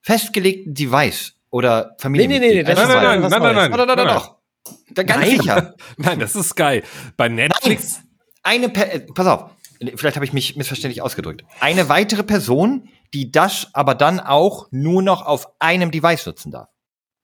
festgelegten 0.02 0.74
Device 0.74 1.34
oder 1.50 1.96
Familie. 2.00 2.28
Nee, 2.28 2.40
nee, 2.40 2.48
nee, 2.56 2.64
das 2.64 2.76
Nein, 2.78 2.88
ist 2.90 2.94
nein, 2.96 3.04
nein, 3.04 3.24
was 3.24 3.32
nein, 3.32 3.42
nein, 3.42 3.56
Neues. 3.56 3.70
nein. 3.70 3.72
Doch, 3.72 3.78
doch, 3.88 3.96
doch, 3.96 4.06
nein, 4.06 4.16
doch. 4.16 4.37
Da 4.92 5.04
ganz 5.04 5.26
Nein. 5.26 5.38
sicher. 5.40 5.74
Nein, 5.98 6.20
das 6.20 6.36
ist 6.36 6.56
geil. 6.56 6.84
Bei 7.16 7.30
Netflix. 7.30 8.02
eine, 8.44 8.70
Per- 8.70 8.94
äh, 8.94 9.00
pass 9.14 9.28
auf, 9.28 9.52
vielleicht 9.96 10.16
habe 10.16 10.26
ich 10.26 10.34
mich 10.34 10.56
missverständlich 10.56 11.02
ausgedrückt. 11.02 11.44
Eine 11.60 11.90
weitere 11.90 12.24
Person, 12.24 12.90
die 13.14 13.32
das 13.32 13.70
aber 13.74 13.96
dann 13.96 14.20
auch 14.20 14.68
nur 14.72 15.02
noch 15.02 15.26
auf 15.26 15.48
einem 15.60 15.92
Device 15.92 16.26
nutzen 16.26 16.52
darf. 16.52 16.70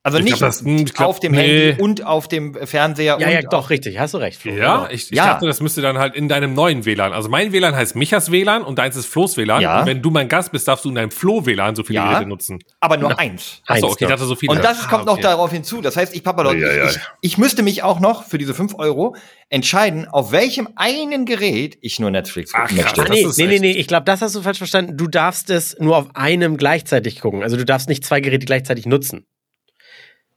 Also 0.05 0.17
Ich 0.17 0.25
nicht 0.25 0.36
glaub, 0.38 0.50
das- 0.50 0.62
hm, 0.62 0.75
ich 0.79 0.93
glaub, 0.93 1.07
auf 1.07 1.19
dem 1.22 1.31
nee. 1.31 1.67
Handy 1.69 1.81
und 1.81 2.05
auf 2.05 2.27
dem 2.27 2.53
Fernseher. 2.55 3.17
Ja, 3.22 3.27
und 3.27 3.33
ja, 3.33 3.41
doch, 3.43 3.69
richtig, 3.69 4.00
hast 4.00 4.13
du 4.13 4.17
recht. 4.17 4.38
Flo. 4.41 4.51
Ja, 4.51 4.75
Genau. 4.79 4.88
ich, 4.91 5.03
ich 5.10 5.17
Ja. 5.17 5.27
dachte, 5.27 5.45
das 5.48 5.62
müsste 5.62 5.81
dann 5.81 5.98
halt 5.98 6.13
in 6.15 6.27
deinem 6.27 6.53
neuen 6.53 6.83
WLAN. 6.83 7.13
Also 7.13 7.29
mein 7.29 7.53
WLAN 7.53 7.74
heißt 7.74 7.95
Michas 7.95 8.29
WLAN 8.29 8.63
und 8.63 8.79
deins 8.79 8.98
ist 8.98 9.05
Flo's 9.05 9.38
WLAN. 9.38 9.62
Ja. 9.62 9.79
Und 9.79 9.86
wenn 9.86 10.01
du 10.01 10.10
mein 10.12 10.27
Gast 10.27 10.51
bist, 10.51 10.67
darfst 10.67 10.83
du 10.83 10.89
in 10.89 10.95
deinem 10.95 11.10
Flo 11.12 11.45
WLAN 11.45 11.75
so 11.77 11.83
viele 11.86 12.00
Ja. 12.00 12.10
Geräte 12.12 12.27
nutzen. 12.27 12.60
aber 12.81 12.98
nur 12.98 13.17
eins. 13.17 13.62
Achso, 13.65 13.74
Eins 13.75 13.83
okay, 13.86 13.93
ich 13.93 14.01
noch. 14.01 14.10
dachte 14.17 14.25
so 14.25 14.36
viele. 14.36 14.51
Und 14.51 14.62
das 14.62 14.83
Ah, 14.83 14.89
kommt 14.89 15.05
noch 15.05 15.13
okay. 15.13 15.22
darauf 15.22 15.51
hinzu. 15.53 15.79
Das 15.79 15.95
heißt, 15.95 16.13
ich 16.13 16.22
Papa 16.22 16.45
ui. 16.50 16.57
ich, 16.62 17.00
ich 17.22 17.38
müsste 17.38 17.63
mich 17.63 17.81
auch 17.83 18.01
noch 18.01 18.25
für 18.25 18.38
diese 18.38 18.53
5 18.53 18.75
Euro 18.77 19.15
entscheiden, 19.50 20.05
auf 20.10 20.33
welchem 20.33 20.67
einen 20.75 21.25
Gerät 21.25 21.77
ich 21.79 22.00
nur 22.01 22.12
Netflix 22.12 22.51
Ach, 22.53 22.69
möchte. 22.72 23.01
Ah, 23.01 23.05
Das 23.05 23.38
nee, 23.38 23.45
nee, 23.45 23.45
nee, 23.48 23.60
nee, 23.60 23.72
ich 23.72 23.88
glaube, 23.88 24.03
das 24.03 24.22
hast 24.22 24.36
du 24.36 24.41
falsch 24.41 24.57
verstanden. 24.57 24.98
Du 24.98 25.07
darfst 25.07 25.50
es 25.50 25.77
nur 25.79 25.95
auf 25.95 26.07
einem 26.15 26.57
gleichzeitig 26.57 27.22
gucken. 27.22 27.41
Also 27.41 27.55
du 27.55 27.63
darfst 27.63 27.88
nicht 27.88 28.03
zwei 28.03 28.19
Geräte 28.19 28.45
gleichzeitig 28.45 28.86
nutzen. 28.86 29.25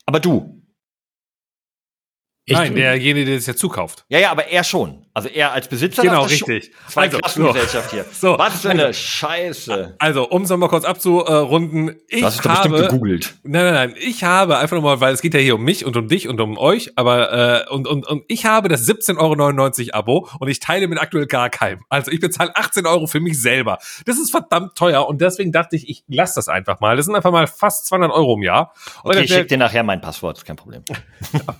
Aber 0.07 0.19
du. 0.21 0.56
Ich, 2.49 2.55
Nein, 2.55 2.75
derjenige, 2.75 3.25
der 3.25 3.35
es 3.35 3.45
ja 3.45 3.57
zukauft. 3.57 4.05
Ja, 4.07 4.19
ja, 4.19 4.31
aber 4.31 4.47
er 4.47 4.63
schon. 4.63 5.05
Also 5.13 5.27
er 5.27 5.51
als 5.51 5.67
Besitzer. 5.67 6.01
Genau, 6.01 6.23
das 6.23 6.31
richtig. 6.31 6.71
Zwei 6.87 7.01
Also, 7.01 7.17
Klassengesellschaft 7.17 7.91
hier. 7.91 8.05
So. 8.13 8.39
Was 8.39 8.61
für 8.61 8.69
eine 8.69 8.93
Scheiße. 8.93 9.95
Also, 9.99 10.29
um 10.29 10.43
es 10.43 10.49
nochmal 10.49 10.69
kurz 10.69 10.85
abzurunden. 10.85 11.97
Ich 12.07 12.23
hast 12.23 12.35
es 12.35 12.41
doch 12.41 12.51
bestimmt 12.51 12.75
habe, 12.75 12.87
gegoogelt. 12.87 13.35
Nein, 13.43 13.65
nein, 13.65 13.73
nein. 13.73 13.95
Ich 13.99 14.23
habe 14.23 14.59
einfach 14.59 14.77
nochmal, 14.77 15.01
weil 15.01 15.13
es 15.13 15.21
geht 15.21 15.33
ja 15.33 15.41
hier 15.41 15.55
um 15.55 15.63
mich 15.65 15.83
und 15.83 15.97
um 15.97 16.07
dich 16.07 16.29
und 16.29 16.39
um 16.39 16.57
euch, 16.57 16.93
aber 16.95 17.65
äh, 17.67 17.69
und, 17.69 17.85
und, 17.85 18.07
und 18.07 18.23
ich 18.29 18.45
habe 18.45 18.69
das 18.69 18.87
17,99 18.87 19.87
Euro 19.87 19.97
Abo 19.97 20.29
und 20.39 20.47
ich 20.47 20.61
teile 20.61 20.87
mit 20.87 21.01
aktuell 21.01 21.27
gar 21.27 21.49
keinem. 21.49 21.81
Also 21.89 22.11
ich 22.11 22.21
bezahle 22.21 22.55
18 22.55 22.85
Euro 22.85 23.07
für 23.07 23.19
mich 23.19 23.41
selber. 23.41 23.77
Das 24.05 24.17
ist 24.17 24.31
verdammt 24.31 24.75
teuer 24.75 25.05
und 25.05 25.19
deswegen 25.19 25.51
dachte 25.51 25.75
ich, 25.75 25.89
ich 25.89 26.05
lasse 26.07 26.35
das 26.35 26.47
einfach 26.47 26.79
mal. 26.79 26.95
Das 26.95 27.07
sind 27.07 27.15
einfach 27.15 27.31
mal 27.33 27.47
fast 27.47 27.87
200 27.87 28.09
Euro 28.09 28.35
im 28.35 28.43
Jahr. 28.43 28.73
Und 29.03 29.15
Okay, 29.15 29.25
ich 29.25 29.33
schicke 29.33 29.47
dir 29.47 29.57
nachher 29.57 29.83
mein 29.83 29.99
Passwort, 29.99 30.37
ist 30.37 30.45
kein 30.45 30.55
Problem. 30.55 30.85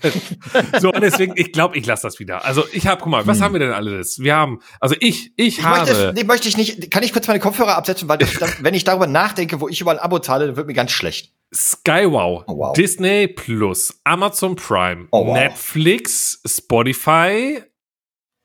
so, 0.80 0.92
und 0.92 1.00
deswegen, 1.00 1.32
ich 1.36 1.52
glaube, 1.52 1.76
ich 1.76 1.86
lasse 1.86 2.02
das 2.04 2.18
wieder. 2.18 2.44
Also 2.44 2.64
ich 2.72 2.86
habe, 2.86 3.00
guck 3.00 3.10
mal, 3.10 3.26
was 3.26 3.40
haben 3.40 3.52
wir 3.54 3.58
denn 3.60 3.72
alles? 3.72 4.18
Wir 4.20 4.36
haben, 4.36 4.60
also 4.80 4.94
ich, 5.00 5.32
ich, 5.36 5.58
Hm. 5.58 5.62
Ich 5.62 5.62
möchte, 5.64 5.78
habe. 5.78 5.90
es, 5.90 6.14
nee, 6.14 6.24
möchte 6.24 6.48
ich 6.48 6.56
nicht. 6.56 6.90
Kann 6.90 7.02
ich 7.02 7.12
kurz 7.12 7.26
meine 7.26 7.40
Kopfhörer 7.40 7.76
absetzen, 7.76 8.08
weil 8.08 8.18
dann, 8.18 8.28
wenn 8.60 8.74
ich 8.74 8.84
darüber 8.84 9.06
nachdenke, 9.06 9.60
wo 9.60 9.68
ich 9.68 9.80
überall 9.80 9.98
ein 9.98 10.04
Abo 10.04 10.18
zahle, 10.18 10.46
dann 10.46 10.56
wird 10.56 10.66
mir 10.66 10.74
ganz 10.74 10.90
schlecht. 10.90 11.34
SkyWow, 11.54 12.44
Oh, 12.46 12.58
wow. 12.58 12.72
Disney 12.74 13.26
Plus, 13.28 13.98
Amazon 14.04 14.54
Prime, 14.56 15.08
Oh, 15.12 15.26
wow. 15.26 15.34
Netflix, 15.34 16.40
Spotify, 16.46 17.62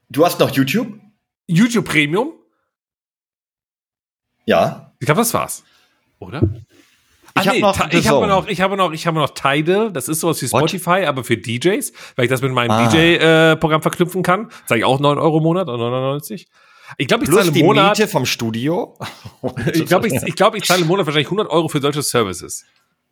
Du 0.10 0.26
hast 0.26 0.40
noch 0.40 0.52
YouTube? 0.52 0.88
YouTube 1.48 1.86
Premium. 1.86 2.34
Ja. 4.46 4.94
Ich 5.00 5.06
glaube, 5.06 5.22
das 5.22 5.34
war's. 5.34 5.64
Oder? 6.20 6.42
Ich 7.42 7.48
hab 7.48 7.58
noch 7.60 7.76
Ti- 7.76 7.84
The 7.92 7.98
ich 7.98 8.08
habe 8.08 8.18
Zone. 8.20 8.28
noch, 8.28 8.48
ich 8.48 8.62
habe 8.62 8.78
noch, 8.78 8.92
ich 8.92 9.08
habe 9.08 9.18
noch 9.20 9.30
Tidal. 9.32 9.92
Das 9.92 10.08
ist 10.08 10.20
sowas 10.20 10.42
wie 10.42 10.52
What? 10.52 10.70
Spotify, 10.70 11.06
aber 11.06 11.24
für 11.24 11.36
DJs, 11.38 11.92
weil 12.16 12.26
ich 12.26 12.30
das 12.30 12.42
mit 12.42 12.52
meinem 12.52 12.72
Ah. 12.72 12.88
DJ-Programm 12.90 13.82
verknüpfen 13.82 14.22
kann. 14.22 14.50
Zahle 14.68 14.80
ich 14.80 14.86
auch 14.86 15.00
9 15.00 15.18
Euro 15.18 15.38
im 15.38 15.44
Monat 15.44 15.68
oder 15.68 15.90
99. 15.90 16.48
Ich 16.98 17.08
glaube, 17.08 17.24
ich 17.24 17.30
Plus 17.32 17.46
zahle 17.48 17.58
im 17.58 17.66
Monat. 17.66 17.98
Miete 17.98 18.08
vom 18.10 18.26
Studio. 18.26 18.96
Ich 19.74 19.86
glaube, 19.88 20.08
ich, 20.08 20.14
ich, 20.26 20.36
glaub, 20.36 20.54
ich 20.56 20.64
zahle 20.64 20.82
im 20.82 20.88
Monat 20.88 21.06
wahrscheinlich 21.08 21.28
100 21.28 21.50
Euro 21.50 21.68
für 21.70 21.82
solche 21.82 22.02
Services. 22.04 22.66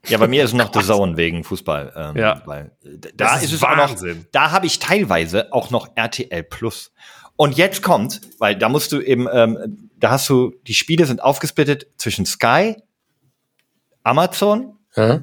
Ja, 0.08 0.18
bei 0.18 0.28
mir 0.28 0.44
ist 0.44 0.54
noch 0.54 0.72
The 0.74 0.82
Zone 0.82 1.16
wegen 1.18 1.44
Fußball. 1.44 1.94
Ähm, 1.96 2.18
Ja. 2.18 2.42
Weil, 2.46 2.72
äh, 2.84 2.98
da 3.00 3.10
Das 3.16 3.38
ist, 3.38 3.46
ist 3.46 3.54
es 3.54 3.64
auch 3.64 3.76
noch, 3.76 3.90
Wahnsinn. 3.90 4.26
da 4.32 4.52
habe 4.52 4.66
ich 4.68 4.80
teilweise 4.80 5.52
auch 5.54 5.70
noch 5.72 5.90
RTL 5.96 6.44
Plus. 6.44 6.92
Und 7.38 7.58
jetzt 7.58 7.82
kommt, 7.82 8.22
weil 8.40 8.56
da 8.56 8.70
musst 8.70 8.92
du 8.92 9.00
eben, 9.02 9.28
ähm, 9.34 9.90
da 9.98 10.12
hast 10.12 10.30
du, 10.30 10.54
die 10.68 10.74
Spiele 10.76 11.06
sind 11.08 11.24
aufgesplittet 11.24 11.88
zwischen 11.98 12.26
Sky, 12.26 12.76
Amazon, 14.04 14.78
Hä? 14.96 15.20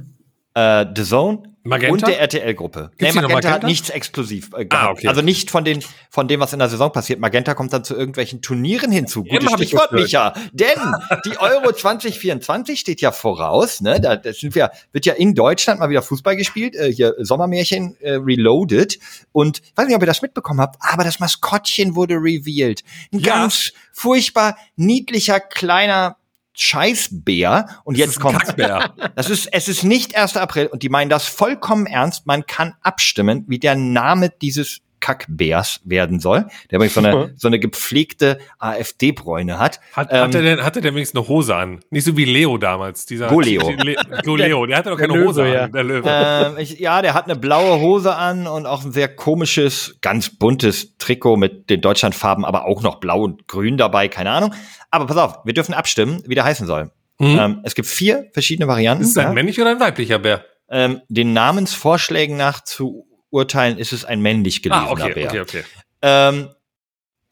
äh, 0.54 0.86
The 0.96 1.02
Zone 1.04 1.42
Magenta? 1.64 1.92
und 1.92 2.06
der 2.06 2.20
RTL-Gruppe. 2.20 2.90
Nee, 2.98 3.08
Magenta, 3.08 3.28
Magenta? 3.28 3.50
hat 3.50 3.62
nichts 3.64 3.90
exklusiv 3.90 4.50
äh, 4.54 4.64
gehabt. 4.64 4.72
Ah, 4.72 4.90
okay. 4.92 5.08
Also 5.08 5.20
nicht 5.20 5.50
von 5.50 5.64
den, 5.64 5.82
von 6.08 6.26
dem, 6.26 6.40
was 6.40 6.52
in 6.54 6.58
der 6.60 6.68
Saison 6.70 6.90
passiert. 6.90 7.20
Magenta 7.20 7.52
kommt 7.54 7.72
dann 7.74 7.84
zu 7.84 7.94
irgendwelchen 7.94 8.40
Turnieren 8.40 8.90
hinzu. 8.90 9.22
Immer 9.24 9.40
Gutes 9.40 9.52
Stichwort. 9.54 9.92
Micha. 9.92 10.32
Denn 10.52 10.78
die 11.26 11.36
Euro 11.38 11.72
2024 11.72 12.80
steht 12.80 13.00
ja 13.02 13.12
voraus. 13.12 13.82
Ne? 13.82 14.00
Da, 14.00 14.16
da 14.16 14.32
sind 14.32 14.54
wir, 14.54 14.70
wird 14.92 15.04
ja 15.04 15.12
in 15.14 15.34
Deutschland 15.34 15.80
mal 15.80 15.90
wieder 15.90 16.00
Fußball 16.02 16.36
gespielt. 16.36 16.74
Äh, 16.74 16.90
hier 16.92 17.14
Sommermärchen 17.18 17.96
äh, 18.00 18.12
Reloaded. 18.14 18.98
Und 19.32 19.58
ich 19.58 19.72
weiß 19.76 19.86
nicht, 19.88 19.96
ob 19.96 20.02
ihr 20.02 20.06
das 20.06 20.22
mitbekommen 20.22 20.60
habt, 20.60 20.76
aber 20.80 21.04
das 21.04 21.20
Maskottchen 21.20 21.94
wurde 21.94 22.14
revealed. 22.14 22.82
Ein 23.12 23.18
Ja. 23.20 23.34
ganz 23.34 23.72
furchtbar 23.92 24.56
niedlicher 24.76 25.40
kleiner 25.40 26.16
Scheißbär. 26.60 27.80
Und 27.84 27.98
Das 27.98 28.06
jetzt 28.06 28.20
kommt 28.20 28.56
das 29.14 29.30
ist, 29.30 29.46
es 29.52 29.68
ist 29.68 29.84
nicht 29.84 30.16
1. 30.16 30.36
April 30.36 30.66
und 30.66 30.82
die 30.82 30.88
meinen 30.88 31.08
das 31.08 31.26
vollkommen 31.26 31.86
ernst. 31.86 32.26
Man 32.26 32.46
kann 32.46 32.74
abstimmen, 32.82 33.44
wie 33.48 33.58
der 33.58 33.76
Name 33.76 34.30
dieses 34.30 34.80
Kackbärs 35.08 35.80
werden 35.84 36.20
soll, 36.20 36.44
der 36.70 36.76
übrigens 36.76 36.92
so 36.92 37.00
eine, 37.00 37.32
so 37.36 37.48
eine 37.48 37.58
gepflegte 37.58 38.36
AfD-Bräune 38.58 39.58
hat. 39.58 39.80
Hat, 39.94 40.12
Ähm, 40.12 40.20
hat, 40.20 40.34
er 40.34 40.42
denn, 40.42 40.62
hat 40.62 40.76
er 40.76 40.82
denn 40.82 40.94
wenigstens 40.94 41.18
eine 41.18 41.28
Hose 41.28 41.56
an? 41.56 41.80
Nicht 41.88 42.04
so 42.04 42.14
wie 42.18 42.26
Leo 42.26 42.58
damals. 42.58 43.06
Dieser 43.06 43.28
Goleo. 43.28 43.70
Le, 43.82 43.96
Goleo, 44.22 44.66
der 44.66 44.76
hatte 44.76 44.90
doch 44.90 44.98
Der 44.98 45.06
keine 45.06 45.18
Löwe, 45.18 45.28
Hose 45.28 45.48
ja. 45.48 45.64
an. 45.64 45.72
Der 45.72 45.82
Löwe. 45.82 46.06
ähm, 46.06 46.58
ich, 46.58 46.78
ja, 46.78 47.00
der 47.00 47.14
hat 47.14 47.24
eine 47.24 47.36
blaue 47.36 47.80
Hose 47.80 48.14
an 48.16 48.46
und 48.46 48.66
auch 48.66 48.84
ein 48.84 48.92
sehr 48.92 49.08
komisches, 49.08 49.96
ganz 50.02 50.28
buntes 50.28 50.98
Trikot 50.98 51.38
mit 51.38 51.70
den 51.70 51.80
Deutschlandfarben, 51.80 52.44
aber 52.44 52.66
auch 52.66 52.82
noch 52.82 52.96
blau 53.00 53.22
und 53.22 53.48
grün 53.48 53.78
dabei, 53.78 54.08
keine 54.08 54.30
Ahnung. 54.30 54.52
Aber 54.90 55.06
pass 55.06 55.16
auf, 55.16 55.38
wir 55.46 55.54
dürfen 55.54 55.72
abstimmen, 55.72 56.22
wie 56.26 56.34
der 56.34 56.44
heißen 56.44 56.66
soll. 56.66 56.90
Hm? 57.18 57.38
Ähm, 57.38 57.60
es 57.64 57.74
gibt 57.74 57.88
vier 57.88 58.26
verschiedene 58.34 58.68
Varianten. 58.68 59.04
ist 59.04 59.12
es 59.12 59.16
ein 59.16 59.28
ja. 59.28 59.32
männlicher 59.32 59.62
oder 59.62 59.70
ein 59.70 59.80
weiblicher 59.80 60.18
Bär? 60.18 60.44
ähm, 60.70 61.00
den 61.08 61.32
Namensvorschlägen 61.32 62.36
nach 62.36 62.62
zu 62.62 63.06
urteilen, 63.30 63.78
ist 63.78 63.92
es 63.92 64.04
ein 64.04 64.20
männlich 64.20 64.62
gelesener 64.62 64.88
Ah, 64.88 64.92
okay, 64.92 65.12
Bär. 65.14 65.26
okay, 65.28 65.40
okay. 65.40 65.64
Ähm, 66.02 66.48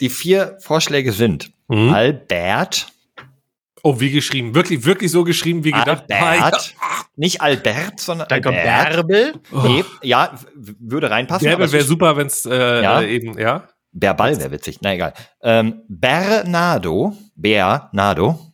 die 0.00 0.08
vier 0.10 0.56
Vorschläge 0.60 1.12
sind 1.12 1.50
Hm? 1.68 1.92
Albert, 1.92 2.86
Oh, 3.82 4.00
wie 4.00 4.10
geschrieben. 4.10 4.52
Wirklich, 4.56 4.84
wirklich 4.84 5.12
so 5.12 5.22
geschrieben, 5.22 5.62
wie 5.62 5.70
gedacht. 5.70 6.10
Albert, 6.10 6.74
nicht 7.14 7.40
Albert, 7.40 8.00
sondern 8.00 8.26
Dann. 8.26 8.42
Bärbel. 8.42 9.34
Nee, 9.52 9.84
ja, 10.02 10.36
würde 10.54 11.08
reinpassen. 11.08 11.46
Bärbel 11.46 11.70
wäre 11.70 11.84
super, 11.84 12.16
wenn 12.16 12.26
es 12.26 12.44
äh, 12.46 12.82
Ja. 12.82 13.00
äh, 13.02 13.14
eben, 13.14 13.38
ja. 13.38 13.68
Bärbal 13.92 14.36
wäre 14.40 14.50
witzig, 14.50 14.78
na 14.80 14.92
egal. 14.92 15.14
Ähm, 15.40 15.82
Bernardo, 15.88 17.16
Bernardo, 17.36 18.52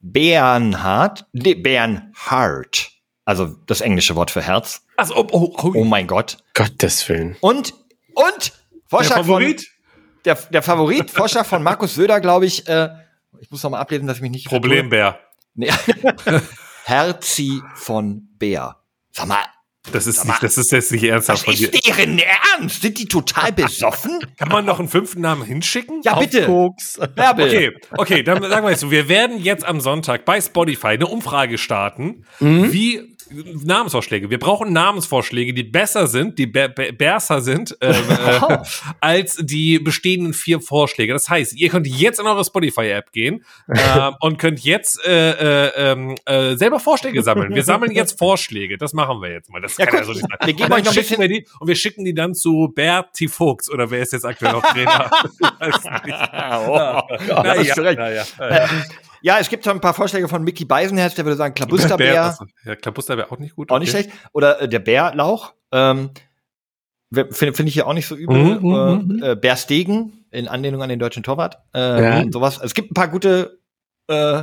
Bernhard, 0.00 1.24
Bernhard, 1.32 2.90
also 3.24 3.46
das 3.66 3.80
englische 3.80 4.16
Wort 4.16 4.30
für 4.30 4.42
Herz. 4.42 4.84
Also, 4.98 5.14
oh, 5.16 5.26
oh, 5.30 5.54
oh. 5.62 5.72
Oh 5.76 5.84
mein 5.84 6.08
Gott. 6.08 6.38
Gottes 6.54 7.08
Willen. 7.08 7.36
Und, 7.40 7.72
und, 8.14 8.52
Der 8.72 8.80
Vorschlag 8.88 9.16
Favorit? 9.18 9.60
von, 9.60 9.68
der, 10.24 10.34
der 10.34 10.62
Favorit, 10.62 11.10
Vorschlag 11.12 11.46
von 11.46 11.62
Markus 11.62 11.94
Söder, 11.94 12.20
glaube 12.20 12.46
ich, 12.46 12.66
äh, 12.66 12.88
ich 13.40 13.48
muss 13.48 13.62
noch 13.62 13.70
mal 13.70 13.78
ablesen, 13.78 14.08
dass 14.08 14.16
ich 14.16 14.22
mich 14.22 14.32
nicht. 14.32 14.46
Problembär. 14.48 15.20
Nee. 15.54 15.70
Herzi 16.84 17.62
von 17.76 18.28
Bär. 18.38 18.76
Sag 19.12 19.26
mal, 19.28 19.38
Das 19.92 20.06
ist, 20.08 20.24
mal. 20.24 20.32
nicht, 20.32 20.42
das 20.42 20.58
ist 20.58 20.72
jetzt 20.72 20.90
nicht 20.90 21.04
ernsthaft 21.04 21.44
von 21.44 21.54
dir. 21.54 21.72
ist 21.72 21.86
deren 21.86 22.18
Ernst? 22.18 22.82
Sind 22.82 22.98
die 22.98 23.06
total 23.06 23.52
besoffen? 23.52 24.18
Kann 24.36 24.48
man 24.48 24.64
noch 24.64 24.78
einen 24.80 24.88
fünften 24.88 25.20
Namen 25.20 25.44
hinschicken? 25.44 26.02
Ja, 26.02 26.14
Auf 26.14 26.20
bitte. 26.20 26.46
Koks. 26.46 26.98
Bärbel. 27.14 27.46
Okay, 27.46 27.72
okay, 27.96 28.22
dann 28.22 28.42
sagen 28.42 28.64
wir 28.66 28.70
jetzt 28.70 28.80
so, 28.80 28.90
wir 28.90 29.08
werden 29.08 29.38
jetzt 29.38 29.64
am 29.64 29.80
Sonntag 29.80 30.24
bei 30.24 30.40
Spotify 30.40 30.88
eine 30.88 31.06
Umfrage 31.06 31.56
starten, 31.58 32.24
Mhm. 32.40 32.72
wie 32.72 33.16
Namensvorschläge. 33.30 34.30
Wir 34.30 34.38
brauchen 34.38 34.72
Namensvorschläge, 34.72 35.52
die 35.54 35.62
besser 35.64 36.06
sind, 36.06 36.38
die 36.38 36.46
be 36.46 36.68
be 36.68 36.92
besser 36.92 37.40
sind 37.40 37.76
ähm, 37.80 37.94
äh, 38.26 38.58
als 39.00 39.36
die 39.40 39.78
bestehenden 39.78 40.32
vier 40.32 40.60
Vorschläge. 40.60 41.12
Das 41.12 41.28
heißt, 41.28 41.54
ihr 41.54 41.68
könnt 41.68 41.86
jetzt 41.86 42.20
in 42.20 42.26
eure 42.26 42.44
Spotify-App 42.44 43.12
gehen 43.12 43.44
äh, 43.68 44.10
und 44.20 44.38
könnt 44.38 44.60
jetzt 44.60 45.04
äh, 45.06 45.30
äh, 45.66 45.72
ähm, 45.92 46.14
äh, 46.24 46.56
selber 46.56 46.80
Vorschläge 46.80 47.22
sammeln. 47.22 47.54
Wir 47.54 47.62
sammeln 47.64 47.92
jetzt 47.92 48.18
Vorschläge. 48.18 48.78
Das 48.78 48.92
machen 48.92 49.20
wir 49.22 49.30
jetzt 49.30 49.50
mal. 49.50 49.60
Das 49.60 49.76
Ja, 49.76 49.86
kann 49.86 50.00
ja 50.00 50.04
guck, 50.04 50.14
so 50.14 50.20
nicht 50.20 50.28
sein. 50.30 50.38
wir 50.46 50.54
geben 50.54 50.72
euch 50.72 50.84
noch 50.84 50.96
ein 50.96 51.02
schicken 51.04 51.20
wir 51.20 51.28
die, 51.28 51.46
und 51.60 51.68
wir 51.68 51.76
schicken 51.76 52.04
die 52.04 52.14
dann 52.14 52.34
zu 52.34 52.72
Berti 52.74 53.28
Fuchs 53.28 53.70
oder 53.70 53.90
wer 53.90 54.00
ist 54.00 54.12
jetzt 54.12 54.24
aktuell 54.24 54.52
noch 54.52 54.62
Trainer? 54.62 55.10
Oh, 56.68 56.76
ja, 56.76 57.04
Na 57.28 57.56
ja, 57.62 57.74
na 57.76 58.10
ja, 58.10 58.24
na 58.38 58.50
ja. 58.50 58.68
Ja, 59.22 59.38
es 59.38 59.48
gibt 59.48 59.64
so 59.64 59.70
ein 59.70 59.80
paar 59.80 59.94
Vorschläge 59.94 60.28
von 60.28 60.42
Mickey 60.42 60.64
Beisenherz, 60.64 61.14
der 61.14 61.24
würde 61.24 61.36
sagen 61.36 61.54
Bär, 61.54 61.66
Klabusterbär, 61.66 62.24
also, 62.24 62.44
ja, 62.64 62.76
Klabuster 62.76 63.16
wäre 63.16 63.30
auch 63.32 63.38
nicht 63.38 63.56
gut. 63.56 63.70
auch 63.70 63.78
nicht 63.78 63.94
okay. 63.94 64.04
schlecht. 64.04 64.18
Oder 64.32 64.60
äh, 64.62 64.68
der 64.68 64.78
Bärlauch, 64.78 65.54
ähm, 65.72 66.10
finde 67.12 67.54
find 67.54 67.68
ich 67.68 67.74
hier 67.74 67.86
auch 67.86 67.94
nicht 67.94 68.06
so 68.06 68.14
übel. 68.14 68.36
Mhm, 68.36 68.68
mhm, 69.16 69.22
äh, 69.22 69.32
äh, 69.32 69.36
Bärstegen, 69.36 70.24
in 70.30 70.46
Anlehnung 70.48 70.82
an 70.82 70.88
den 70.88 70.98
deutschen 70.98 71.22
Torwart. 71.22 71.58
Äh, 71.74 72.02
Ja. 72.02 72.20
und 72.20 72.32
sowas. 72.32 72.60
Es 72.62 72.74
gibt 72.74 72.90
ein 72.90 72.94
paar 72.94 73.08
gute 73.08 73.58
äh, 74.08 74.42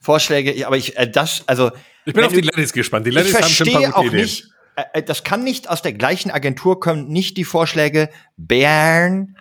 Vorschläge, 0.00 0.66
aber 0.66 0.76
ich, 0.76 0.96
äh, 0.96 1.08
das, 1.10 1.44
also 1.46 1.70
Ich 2.04 2.14
bin 2.14 2.24
auf 2.24 2.32
die 2.32 2.40
Ladies 2.40 2.72
gespannt. 2.72 3.06
Die 3.06 3.10
Ladies 3.10 3.34
haben 3.34 3.44
schon 3.44 3.68
ein 3.68 3.72
paar 3.74 3.96
auch 3.96 4.02
gute 4.02 4.08
Ideen. 4.08 4.22
nicht, 4.22 4.48
äh, 4.76 4.84
äh, 4.94 5.02
das 5.02 5.24
kann 5.24 5.44
nicht 5.44 5.68
aus 5.68 5.82
der 5.82 5.92
gleichen 5.92 6.30
Agentur 6.30 6.80
kommen, 6.80 7.08
nicht 7.08 7.36
die 7.36 7.44
Vorschläge 7.44 8.08
Bernhard 8.36 9.34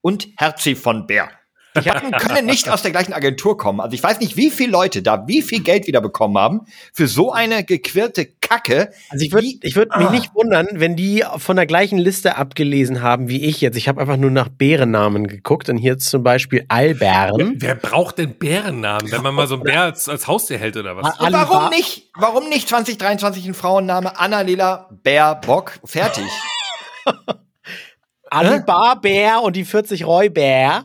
und 0.00 0.28
Herzi 0.36 0.74
von 0.74 1.06
Bär. 1.06 1.30
Die 1.74 1.90
hatten, 1.90 2.10
können 2.12 2.46
nicht 2.46 2.68
aus 2.68 2.82
der 2.82 2.90
gleichen 2.90 3.12
Agentur 3.12 3.56
kommen. 3.56 3.80
Also 3.80 3.94
ich 3.94 4.02
weiß 4.02 4.20
nicht, 4.20 4.36
wie 4.36 4.50
viele 4.50 4.70
Leute 4.72 5.02
da 5.02 5.26
wie 5.26 5.40
viel 5.42 5.62
Geld 5.62 5.86
wieder 5.86 6.00
bekommen 6.00 6.36
haben 6.36 6.60
für 6.92 7.06
so 7.08 7.32
eine 7.32 7.64
gequirlte 7.64 8.26
Kacke. 8.26 8.90
Also 9.08 9.24
ich 9.24 9.32
würde 9.32 9.46
ich 9.62 9.74
würd 9.76 9.96
mich 9.96 10.06
Ah. 10.06 10.10
nicht 10.10 10.34
wundern, 10.34 10.68
wenn 10.72 10.96
die 10.96 11.24
von 11.38 11.56
der 11.56 11.66
gleichen 11.66 11.98
Liste 11.98 12.36
abgelesen 12.36 13.00
haben 13.00 13.28
wie 13.28 13.44
ich 13.44 13.60
jetzt. 13.60 13.76
Ich 13.76 13.88
habe 13.88 14.00
einfach 14.00 14.16
nur 14.18 14.30
nach 14.30 14.48
Bärennamen 14.48 15.26
geguckt 15.26 15.68
und 15.70 15.78
hier 15.78 15.98
zum 15.98 16.22
Beispiel 16.22 16.64
Albären. 16.68 17.54
Wer 17.56 17.74
braucht 17.74 18.18
denn 18.18 18.34
Bärennamen, 18.38 19.10
wenn 19.10 19.22
man 19.22 19.34
mal 19.34 19.46
so 19.46 19.54
einen 19.54 19.62
Bär 19.64 19.82
als, 19.82 20.08
als 20.08 20.26
Haustier 20.26 20.58
hält 20.58 20.76
oder 20.76 20.96
was? 20.96 21.18
Und 21.18 21.32
warum 21.32 21.70
nicht? 21.70 22.10
Warum 22.14 22.48
nicht 22.50 22.68
2023 22.68 23.46
ein 23.46 23.54
Frauenname 23.54 24.18
Annalena 24.18 24.88
Bär-Bock? 25.02 25.78
Fertig. 25.84 26.24
Alibar 28.30 29.00
Bär 29.00 29.42
und 29.42 29.56
die 29.56 29.64
40 29.64 30.06
Räubär. 30.06 30.84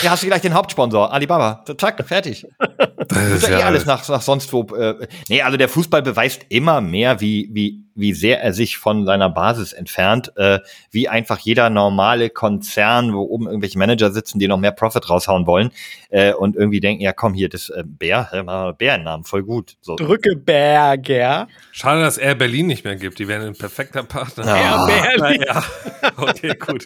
Hier 0.00 0.10
hast 0.10 0.22
du 0.22 0.26
gleich 0.26 0.42
den 0.42 0.54
Hauptsponsor, 0.54 1.12
Alibaba. 1.12 1.64
Zack, 1.78 2.04
fertig. 2.06 2.46
Das 3.08 3.30
ist 3.30 3.48
ja 3.48 3.60
eh 3.60 3.62
alles 3.62 3.86
nach, 3.86 4.06
nach 4.08 4.20
sonst 4.20 4.52
wo. 4.52 4.62
Äh, 4.74 5.06
nee, 5.28 5.40
also 5.40 5.56
der 5.56 5.68
Fußball 5.68 6.02
beweist 6.02 6.44
immer 6.48 6.80
mehr, 6.80 7.20
wie, 7.20 7.48
wie, 7.52 7.85
wie 7.96 8.12
sehr 8.12 8.42
er 8.42 8.52
sich 8.52 8.78
von 8.78 9.04
seiner 9.06 9.28
Basis 9.30 9.72
entfernt, 9.72 10.32
äh, 10.36 10.60
wie 10.90 11.08
einfach 11.08 11.38
jeder 11.38 11.70
normale 11.70 12.30
Konzern, 12.30 13.12
wo 13.14 13.22
oben 13.22 13.46
irgendwelche 13.46 13.78
Manager 13.78 14.12
sitzen, 14.12 14.38
die 14.38 14.48
noch 14.48 14.58
mehr 14.58 14.72
Profit 14.72 15.08
raushauen 15.10 15.46
wollen 15.46 15.70
äh, 16.10 16.32
und 16.32 16.56
irgendwie 16.56 16.80
denken, 16.80 17.02
ja 17.02 17.12
komm, 17.12 17.34
hier, 17.34 17.48
das 17.48 17.68
äh, 17.70 17.82
Bär, 17.84 18.28
wir 18.32 18.72
Bärennamen, 18.74 19.24
voll 19.24 19.42
gut. 19.42 19.76
So. 19.80 19.96
Drückeberger. 19.96 21.48
Schade, 21.72 22.00
dass 22.02 22.18
Air 22.18 22.34
Berlin 22.34 22.66
nicht 22.66 22.84
mehr 22.84 22.96
gibt. 22.96 23.18
Die 23.18 23.28
wären 23.28 23.46
ein 23.46 23.56
perfekter 23.56 24.02
Partner. 24.02 24.44
Ah. 24.46 24.88
Air 24.88 25.18
Berlin. 25.18 25.42
Ja. 25.46 25.62
Okay, 26.16 26.54
gut. 26.54 26.84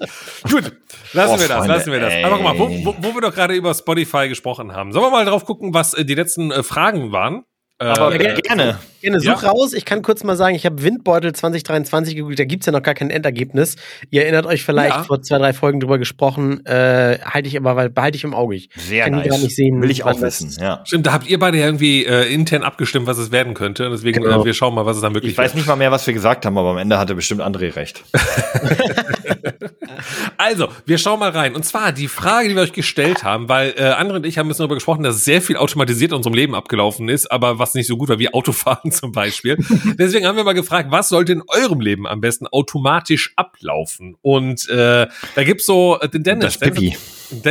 Gut, 0.51 0.73
lassen 1.13 1.35
Oh, 1.35 1.39
wir 1.41 1.49
das, 1.49 1.57
Freunde, 1.59 1.75
lassen 1.75 1.93
wir 1.93 2.01
das. 2.01 2.13
ey. 2.15 2.25
Aber 2.25 2.37
guck 2.37 2.45
mal, 2.45 2.59
wo, 2.59 2.69
wo, 2.85 2.95
wo 2.99 3.15
wir 3.15 3.21
doch 3.21 3.35
gerade 3.35 3.55
über 3.55 3.73
Spotify 3.75 4.29
gesprochen 4.29 4.73
haben. 4.73 4.93
Sollen 4.93 5.05
wir 5.07 5.11
mal 5.11 5.25
drauf 5.25 5.45
gucken, 5.45 5.73
was 5.73 5.95
äh, 5.95 6.05
die 6.05 6.15
letzten 6.15 6.51
äh, 6.51 6.63
Fragen 6.63 7.13
waren? 7.13 7.45
Aber 7.83 8.15
Äh, 8.15 8.23
ja, 8.23 8.35
gerne. 8.35 8.79
Gerne, 9.01 9.21
such 9.21 9.43
Ja. 9.43 9.49
raus. 9.49 9.73
Ich 9.73 9.87
kann 9.87 10.03
kurz 10.03 10.23
mal 10.23 10.37
sagen, 10.37 10.55
ich 10.55 10.67
habe 10.67 10.83
Windbeutel 10.83 11.33
2023 11.33 12.15
gegoogelt, 12.15 12.39
da 12.39 12.45
gibt's 12.45 12.67
ja 12.67 12.73
noch 12.73 12.83
gar 12.83 12.93
kein 12.93 13.09
Endergebnis. 13.09 13.77
Ihr 14.11 14.25
erinnert 14.25 14.45
euch 14.45 14.63
vielleicht, 14.63 14.95
Ja. 14.95 15.03
vor 15.05 15.23
zwei, 15.23 15.39
drei 15.39 15.55
Folgen 15.55 15.81
drüber 15.81 15.97
gesprochen, 15.97 16.65
äh, 16.67 17.19
halte 17.25 17.49
ich 17.49 17.57
aber, 17.57 17.77
weil 17.77 17.89
behalte 17.89 18.17
ich 18.17 18.25
im 18.25 18.35
Auge. 18.35 18.57
Ich 18.57 18.69
Sehr 18.77 19.05
kann 19.05 19.15
nice. 19.15 19.29
gar 19.29 19.39
nicht 19.39 19.57
sehen, 19.57 19.81
Will 19.81 19.91
ich 19.91 20.05
auch 20.05 20.21
wissen, 20.21 20.55
ja. 20.61 20.83
Stimmt, 20.85 21.07
da 21.07 21.15
habt 21.15 21.27
ihr 21.31 21.39
beide 21.39 21.57
ja 21.59 21.65
irgendwie 21.65 22.05
äh, 22.05 22.31
intern 22.31 22.63
abgestimmt, 22.63 23.07
was 23.07 23.17
es 23.17 23.33
werden 23.33 23.55
könnte. 23.55 23.89
Deswegen, 23.89 24.23
Genau. 24.23 24.43
äh, 24.43 24.45
wir 24.45 24.53
schauen 24.53 24.75
mal, 24.75 24.85
was 24.85 24.97
es 24.97 25.03
dann 25.03 25.15
wirklich 25.15 25.33
Ich 25.33 25.39
weiß 25.39 25.53
wird. 25.53 25.57
nicht 25.57 25.67
mal 25.67 25.77
mehr, 25.77 25.91
was 25.91 26.07
wir 26.07 26.13
gesagt 26.13 26.45
haben, 26.45 26.59
aber 26.59 26.69
am 26.73 26.79
Ende 26.79 26.99
hatte 26.99 27.15
bestimmt 27.15 27.41
André 27.41 27.75
recht. 27.75 28.05
Also, 30.37 30.69
wir 30.87 30.99
schauen 30.99 31.21
mal 31.21 31.31
rein. 31.31 31.55
Und 31.55 31.65
zwar 31.65 31.93
die 31.93 32.09
Frage, 32.09 32.49
die 32.49 32.55
wir 32.55 32.63
euch 32.63 32.73
gestellt 32.73 33.25
haben, 33.25 33.49
weil 33.49 33.75
äh, 33.77 33.83
Andre 33.85 34.17
und 34.17 34.27
ich 34.27 34.39
haben 34.39 34.47
ein 34.47 34.49
bisschen 34.49 34.63
darüber 34.63 34.77
gesprochen, 34.77 35.03
dass 35.03 35.25
sehr 35.25 35.43
viel 35.43 35.57
automatisiert 35.57 36.13
in 36.13 36.17
unserem 36.17 36.35
Leben 36.35 36.55
abgelaufen 36.55 37.09
ist, 37.09 37.31
aber 37.31 37.59
was 37.59 37.75
nicht 37.75 37.87
so 37.87 37.97
gut 37.97 38.09
war 38.09 38.19
wie 38.19 38.33
Autofahren 38.33 38.91
zum 38.93 39.13
Beispiel. 39.13 39.59
Deswegen 39.99 40.27
haben 40.27 40.37
wir 40.37 40.45
mal 40.45 40.55
gefragt, 40.55 40.91
was 40.91 41.09
sollte 41.09 41.33
in 41.33 41.43
eurem 41.47 41.81
Leben 41.81 42.07
am 42.07 42.21
besten 42.21 42.47
automatisch 42.47 43.33
ablaufen? 43.37 44.17
Und 44.23 44.69
äh, 44.69 45.09
da 45.35 45.45
gibt's 45.45 45.67
so 45.67 45.99
äh, 46.01 46.09
den 46.09 46.23
Dennis. 46.23 46.59
Das 46.59 46.59
Pipi. 46.59 46.91
Dennis, 46.91 47.20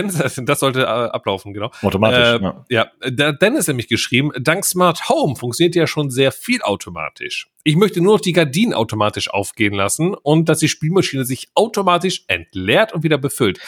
das 0.45 0.59
sollte 0.59 0.81
äh, 0.81 0.85
ablaufen, 0.85 1.53
genau. 1.53 1.71
Automatisch, 1.81 2.41
Äh, 2.69 2.73
ja. 2.73 2.91
ja, 3.07 3.31
Dennis 3.31 3.61
hat 3.67 3.73
nämlich 3.73 3.87
geschrieben, 3.87 4.31
dank 4.39 4.65
Smart 4.65 5.09
Home 5.09 5.35
funktioniert 5.35 5.75
ja 5.75 5.87
schon 5.87 6.09
sehr 6.09 6.31
viel 6.31 6.61
automatisch. 6.61 7.49
Ich 7.63 7.75
möchte 7.75 8.01
nur 8.01 8.13
noch 8.15 8.21
die 8.21 8.33
Gardinen 8.33 8.73
automatisch 8.73 9.29
aufgehen 9.29 9.73
lassen 9.73 10.13
und 10.13 10.49
dass 10.49 10.59
die 10.59 10.69
Spülmaschine 10.69 11.25
sich 11.25 11.49
automatisch 11.55 12.23
entleert 12.27 12.93
und 12.93 13.03
wieder 13.03 13.17
befüllt. 13.17 13.59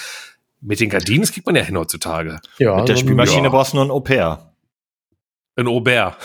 Mit 0.60 0.80
den 0.80 0.90
Gardinen, 0.90 1.22
das 1.22 1.32
kriegt 1.32 1.48
man 1.48 1.56
ja 1.56 1.64
hin 1.64 1.78
heutzutage. 1.78 2.40
Ja, 2.60 2.76
Mit 2.76 2.88
der 2.90 2.96
so- 2.96 3.02
Spülmaschine 3.02 3.44
ja. 3.44 3.50
brauchst 3.50 3.74
du 3.74 3.78
nur 3.78 3.86
ein 3.86 3.92
Au-pair. 3.92 4.48
Ein 5.58 5.68
Aubert. 5.68 6.16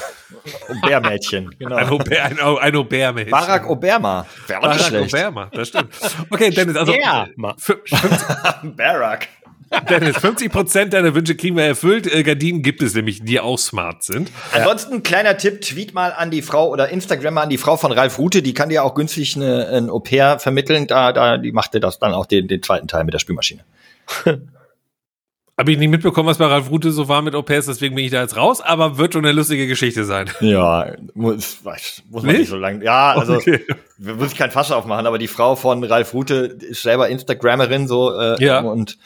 Au-pair-Mädchen, 0.68 1.54
genau. 1.58 1.76
Ein 1.76 1.88
Aubert, 1.88 2.12
ein, 2.20 2.40
Au- 2.40 2.58
ein 2.58 2.76
Aubert 2.76 3.28
Barack 3.30 3.68
Obama. 3.68 4.24
Wäre 4.46 4.60
auch 4.62 4.72
nicht 4.74 4.90
Barack. 4.90 5.12
Obama, 5.12 5.46
das 5.52 5.68
stimmt. 5.68 5.92
Okay, 6.30 6.50
Dennis, 6.50 6.76
also 6.76 6.94
Ja. 6.94 7.26
fü- 7.58 7.78
fünf- 7.86 8.76
Barack. 8.76 9.28
Dennis, 9.90 10.16
50 10.18 10.52
Prozent 10.52 10.92
deiner 10.92 11.14
Wünsche 11.14 11.34
kriegen 11.36 11.56
wir 11.56 11.64
erfüllt. 11.64 12.12
Äh, 12.12 12.22
Gardinen 12.22 12.62
gibt 12.62 12.82
es 12.82 12.94
nämlich, 12.94 13.22
die 13.24 13.40
auch 13.40 13.58
smart 13.58 14.04
sind. 14.04 14.30
Ansonsten 14.52 15.02
kleiner 15.02 15.36
Tipp, 15.36 15.60
tweet 15.60 15.92
mal 15.92 16.12
an 16.12 16.30
die 16.30 16.42
Frau 16.42 16.68
oder 16.70 16.88
Instagram 16.88 17.34
mal 17.34 17.42
an 17.42 17.50
die 17.50 17.58
Frau 17.58 17.76
von 17.76 17.90
Ralf 17.92 18.18
Rute, 18.18 18.42
die 18.42 18.54
kann 18.54 18.68
dir 18.68 18.84
auch 18.84 18.94
günstig 18.94 19.34
eine, 19.36 19.66
ein 19.68 19.90
Au-pair 19.90 20.38
vermitteln, 20.38 20.86
da, 20.86 21.12
da, 21.12 21.36
die 21.38 21.52
macht 21.52 21.74
dir 21.74 21.80
das 21.80 21.98
dann 21.98 22.14
auch 22.14 22.26
den, 22.26 22.46
den 22.48 22.62
zweiten 22.62 22.86
Teil 22.88 23.04
mit 23.04 23.14
der 23.14 23.18
Spülmaschine. 23.18 23.64
Habe 25.58 25.72
ich 25.72 25.78
nicht 25.78 25.88
mitbekommen, 25.88 26.28
was 26.28 26.36
bei 26.36 26.44
Ralf 26.44 26.68
Rute 26.70 26.90
so 26.92 27.08
war 27.08 27.22
mit 27.22 27.34
Au 27.34 27.40
pairs, 27.40 27.64
deswegen 27.64 27.94
bin 27.94 28.04
ich 28.04 28.10
da 28.10 28.20
jetzt 28.20 28.36
raus, 28.36 28.60
aber 28.60 28.98
wird 28.98 29.14
schon 29.14 29.24
eine 29.24 29.32
lustige 29.32 29.66
Geschichte 29.66 30.04
sein. 30.04 30.28
Ja, 30.40 30.92
muss, 31.14 31.60
weiß- 31.64 32.02
muss 32.10 32.22
man 32.24 32.32
Nicht? 32.32 32.40
nicht 32.40 32.50
so 32.50 32.56
lange. 32.56 32.84
Ja, 32.84 33.14
also 33.14 33.36
Okay. 33.36 33.64
muss 33.98 34.32
ich 34.32 34.36
kein 34.38 34.50
Fass 34.50 34.70
aufmachen, 34.70 35.06
aber 35.06 35.16
die 35.16 35.28
Frau 35.28 35.56
von 35.56 35.82
Ralf 35.82 36.12
Rute 36.12 36.34
ist 36.34 36.82
selber 36.82 37.08
Instagrammerin 37.08 37.88
so 37.88 38.12
äh, 38.18 38.36
Ja. 38.44 38.60
und 38.60 38.98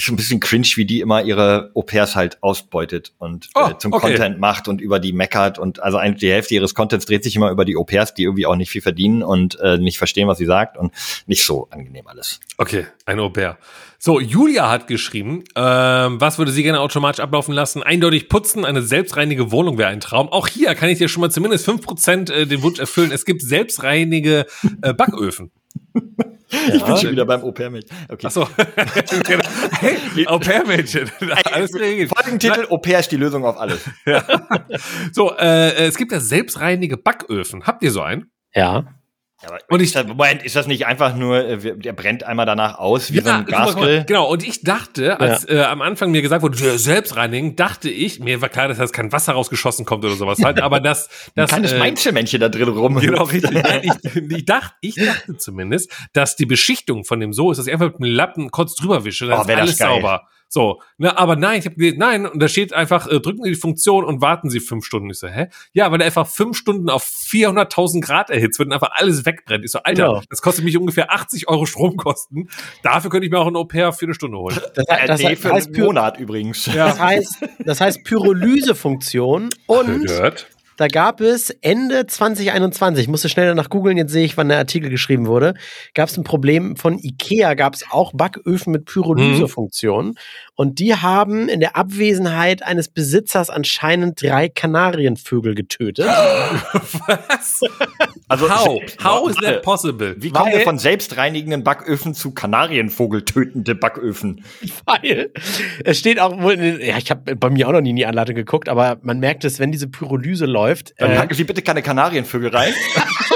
ist 0.00 0.06
schon 0.06 0.14
ein 0.14 0.16
bisschen 0.16 0.40
cringe, 0.40 0.66
wie 0.76 0.84
die 0.84 1.00
immer 1.00 1.22
ihre 1.22 1.70
Au-pairs 1.74 2.16
halt 2.16 2.42
ausbeutet 2.42 3.12
und 3.18 3.48
Oh, 3.54 3.68
äh, 3.68 3.78
zum 3.78 3.92
okay. 3.92 4.08
Content 4.08 4.40
macht 4.40 4.66
und 4.66 4.80
über 4.80 4.98
die 4.98 5.12
meckert 5.12 5.58
und 5.58 5.82
also 5.82 5.98
eigentlich 5.98 6.20
die 6.20 6.30
Hälfte 6.30 6.54
ihres 6.54 6.74
Contents 6.74 7.06
dreht 7.06 7.22
sich 7.22 7.36
immer 7.36 7.50
über 7.50 7.64
die 7.64 7.76
Au-pairs, 7.76 8.14
die 8.14 8.24
irgendwie 8.24 8.46
auch 8.46 8.56
nicht 8.56 8.70
viel 8.70 8.82
verdienen 8.82 9.22
und 9.22 9.58
äh, 9.60 9.78
nicht 9.78 9.98
verstehen, 9.98 10.26
was 10.26 10.38
sie 10.38 10.46
sagt 10.46 10.76
und 10.76 10.92
nicht 11.26 11.44
so 11.44 11.68
angenehm 11.70 12.06
alles. 12.06 12.40
Okay, 12.56 12.86
ein 13.04 13.20
Au 13.20 13.28
pair. 13.28 13.58
So, 13.98 14.18
Julia 14.18 14.70
hat 14.70 14.86
geschrieben, 14.86 15.44
ähm, 15.56 16.18
was 16.20 16.38
würde 16.38 16.52
sie 16.52 16.62
gerne 16.62 16.80
automatisch 16.80 17.20
ablaufen 17.20 17.52
lassen? 17.52 17.82
Eindeutig 17.82 18.30
putzen, 18.30 18.64
eine 18.64 18.80
selbstreinige 18.80 19.52
Wohnung 19.52 19.76
wäre 19.76 19.90
ein 19.90 20.00
Traum. 20.00 20.30
Auch 20.30 20.48
hier 20.48 20.74
kann 20.74 20.88
ich 20.88 20.96
dir 20.96 21.08
schon 21.08 21.20
mal 21.20 21.30
zumindest 21.30 21.68
5% 21.68 22.32
äh, 22.32 22.46
den 22.46 22.62
Wunsch 22.62 22.78
erfüllen. 22.78 23.12
Es 23.12 23.26
gibt 23.26 23.42
selbstreinige 23.42 24.46
äh, 24.80 24.94
Backöfen. 24.94 25.50
Ich 26.74 26.84
bin 26.84 26.96
schon 26.96 27.12
wieder 27.12 27.24
beim 27.24 27.42
Au-pair-Mädchen. 27.44 27.96
Okay. 28.08 28.26
Achso. 28.26 28.48
hey, 29.78 30.26
Au 30.26 30.38
pair-Mädchen. 30.40 31.08
Alles 31.52 31.70
geregelt. 31.70 32.10
Folgentitel, 32.12 32.66
Au-pair 32.70 32.98
ist 32.98 33.12
die 33.12 33.16
Lösung 33.16 33.44
auf 33.44 33.56
alles. 33.56 33.88
So, 35.12 35.32
äh, 35.36 35.86
es 35.86 35.96
gibt 35.96 36.10
ja 36.10 36.18
selbstreinige 36.18 36.96
Backöfen. 36.96 37.68
Habt 37.68 37.84
ihr 37.84 37.92
so 37.92 38.02
einen? 38.02 38.32
Ja. 38.52 38.84
Aber 39.42 39.58
Und 39.68 39.80
ich- 39.80 39.86
ist 39.86 39.96
das, 39.96 40.06
Moment, 40.06 40.42
ist 40.42 40.54
das 40.54 40.66
nicht 40.66 40.86
einfach 40.86 41.14
nur, 41.16 41.38
äh, 41.44 41.76
der 41.76 41.92
brennt 41.94 42.24
einmal 42.24 42.44
danach 42.44 42.78
aus, 42.78 43.10
wie 43.12 43.20
so 43.20 43.30
ein. 43.30 43.46
Gasgrill? 43.46 44.04
Genau, 44.06 44.30
und 44.30 44.46
ich 44.46 44.62
dachte, 44.62 45.18
als 45.18 45.48
äh, 45.48 45.60
am 45.62 45.80
Anfang 45.80 46.10
mir 46.10 46.20
gesagt 46.20 46.42
wurde, 46.42 46.58
ja, 46.58 46.76
selbst 46.76 47.16
reinigen, 47.16 47.56
dachte 47.56 47.88
ich, 47.88 48.20
mir 48.20 48.42
war 48.42 48.50
klar, 48.50 48.68
dass 48.68 48.76
das 48.78 48.92
kein 48.92 49.10
Wasser 49.12 49.32
rausgeschossen 49.32 49.86
kommt 49.86 50.04
oder 50.04 50.14
sowas 50.14 50.42
halt, 50.44 50.60
aber 50.62 50.80
das, 50.80 51.08
Ein 51.08 51.32
das 51.36 51.50
kleines 51.50 51.72
äh, 51.72 51.78
Mainzelmännchen 51.78 52.38
da 52.40 52.48
drin 52.50 52.68
rum. 52.68 52.96
Genau, 53.00 53.24
richtig. 53.24 53.50
Ich, 53.82 54.16
ich, 54.30 54.44
dachte, 54.44 54.74
ich 54.82 54.94
dachte 54.96 55.36
zumindest, 55.38 55.90
dass 56.12 56.36
die 56.36 56.44
Beschichtung 56.46 57.04
von 57.04 57.18
dem 57.20 57.32
so 57.32 57.50
ist, 57.50 57.56
dass 57.58 57.66
ich 57.66 57.72
einfach 57.72 57.86
mit 57.86 57.98
dem 58.00 58.04
Lappen 58.04 58.50
kurz 58.50 58.74
drüber 58.74 59.04
wische, 59.04 59.26
dann 59.26 59.38
Oh, 59.38 59.42
ist 59.42 59.50
alles 59.50 59.78
sauber. 59.78 60.26
So, 60.52 60.82
ne, 60.98 61.16
aber 61.16 61.36
nein, 61.36 61.60
ich 61.60 61.64
habe 61.66 61.76
gelesen, 61.76 61.98
nein, 62.00 62.26
und 62.26 62.42
da 62.42 62.48
steht 62.48 62.72
einfach, 62.72 63.06
äh, 63.06 63.20
drücken 63.20 63.44
Sie 63.44 63.50
die 63.50 63.56
Funktion 63.56 64.04
und 64.04 64.20
warten 64.20 64.50
Sie 64.50 64.58
fünf 64.58 64.84
Stunden. 64.84 65.08
Ich 65.10 65.20
so, 65.20 65.28
hä? 65.28 65.46
Ja, 65.72 65.92
weil 65.92 65.98
der 65.98 66.06
einfach 66.06 66.26
fünf 66.26 66.56
Stunden 66.56 66.90
auf 66.90 67.04
400.000 67.04 68.00
Grad 68.00 68.30
erhitzt 68.30 68.58
wird 68.58 68.66
und 68.66 68.72
einfach 68.72 68.90
alles 68.94 69.24
wegbrennt. 69.24 69.64
Ich 69.64 69.70
so, 69.70 69.78
Alter, 69.78 70.06
Genau. 70.08 70.22
das 70.28 70.42
kostet 70.42 70.64
mich 70.64 70.76
ungefähr 70.76 71.12
80 71.12 71.48
Euro 71.48 71.66
Stromkosten. 71.66 72.50
Dafür 72.82 73.10
könnte 73.10 73.26
ich 73.26 73.30
mir 73.30 73.38
auch 73.38 73.46
ein 73.46 73.54
Au-pair 73.54 73.92
für 73.92 74.06
eine 74.06 74.14
Stunde 74.14 74.38
holen. 74.38 74.58
Das, 74.74 74.84
Äh, 74.88 75.06
das, 75.06 75.20
nee, 75.22 75.36
für 75.36 75.52
heißt, 75.52 75.68
einen 75.72 75.84
Monat 75.84 76.18
übrigens. 76.18 76.64
das 76.64 76.98
heißt, 76.98 77.38
das 77.64 77.80
heißt 77.80 78.02
Pyrolysefunktion 78.02 79.50
und? 79.66 80.04
Da 80.80 80.88
gab 80.88 81.20
es 81.20 81.50
Ende 81.60 82.06
2021, 82.06 83.02
ich 83.02 83.08
musste 83.08 83.28
schnell 83.28 83.46
danach 83.46 83.68
googeln, 83.68 83.98
jetzt 83.98 84.12
sehe 84.12 84.24
ich, 84.24 84.38
wann 84.38 84.48
der 84.48 84.56
Artikel 84.56 84.88
geschrieben 84.88 85.26
wurde, 85.26 85.52
gab 85.92 86.08
es 86.08 86.16
ein 86.16 86.24
Problem 86.24 86.74
von 86.74 86.98
Ikea, 86.98 87.52
gab 87.52 87.74
es 87.74 87.84
auch 87.90 88.12
Backöfen 88.14 88.72
mit 88.72 88.86
Pyrolysefunktion 88.86 90.14
und 90.54 90.78
die 90.78 90.94
haben 90.94 91.50
in 91.50 91.60
der 91.60 91.76
Abwesenheit 91.76 92.62
eines 92.62 92.88
Besitzers 92.88 93.50
anscheinend 93.50 94.22
drei 94.22 94.48
Kanarienvögel 94.48 95.54
getötet. 95.54 96.06
Was? 96.06 97.60
Also 98.28 98.48
How? 98.48 98.80
How 99.02 99.28
is 99.28 99.36
that 99.36 99.62
possible? 99.62 100.14
Wie 100.18 100.30
kommen 100.30 100.52
wir 100.52 100.60
von 100.60 100.78
selbstreinigenden 100.78 101.62
Backöfen 101.62 102.14
zu 102.14 102.30
Kanarienvogel 102.30 103.24
tötende 103.24 103.74
Backöfen? 103.74 104.44
Weil 104.86 105.30
es 105.84 105.98
steht 105.98 106.20
auch 106.20 106.40
wohl, 106.40 106.80
ja, 106.82 106.96
ich 106.96 107.10
habe 107.10 107.36
bei 107.36 107.50
mir 107.50 107.68
auch 107.68 107.72
noch 107.72 107.80
nie 107.80 107.90
in 107.90 107.96
die 107.96 108.06
Anleitung 108.06 108.34
geguckt, 108.34 108.70
aber 108.70 108.98
man 109.02 109.18
merkt 109.18 109.44
es, 109.44 109.58
wenn 109.58 109.72
diese 109.72 109.88
Pyrolyse 109.88 110.46
läuft. 110.46 110.69
Dann 110.98 111.10
Äh, 111.12 111.16
packen 111.16 111.34
Sie 111.34 111.44
bitte 111.44 111.62
keine 111.62 111.82
Kanarienvögel 111.82 112.50
rein. 112.50 112.72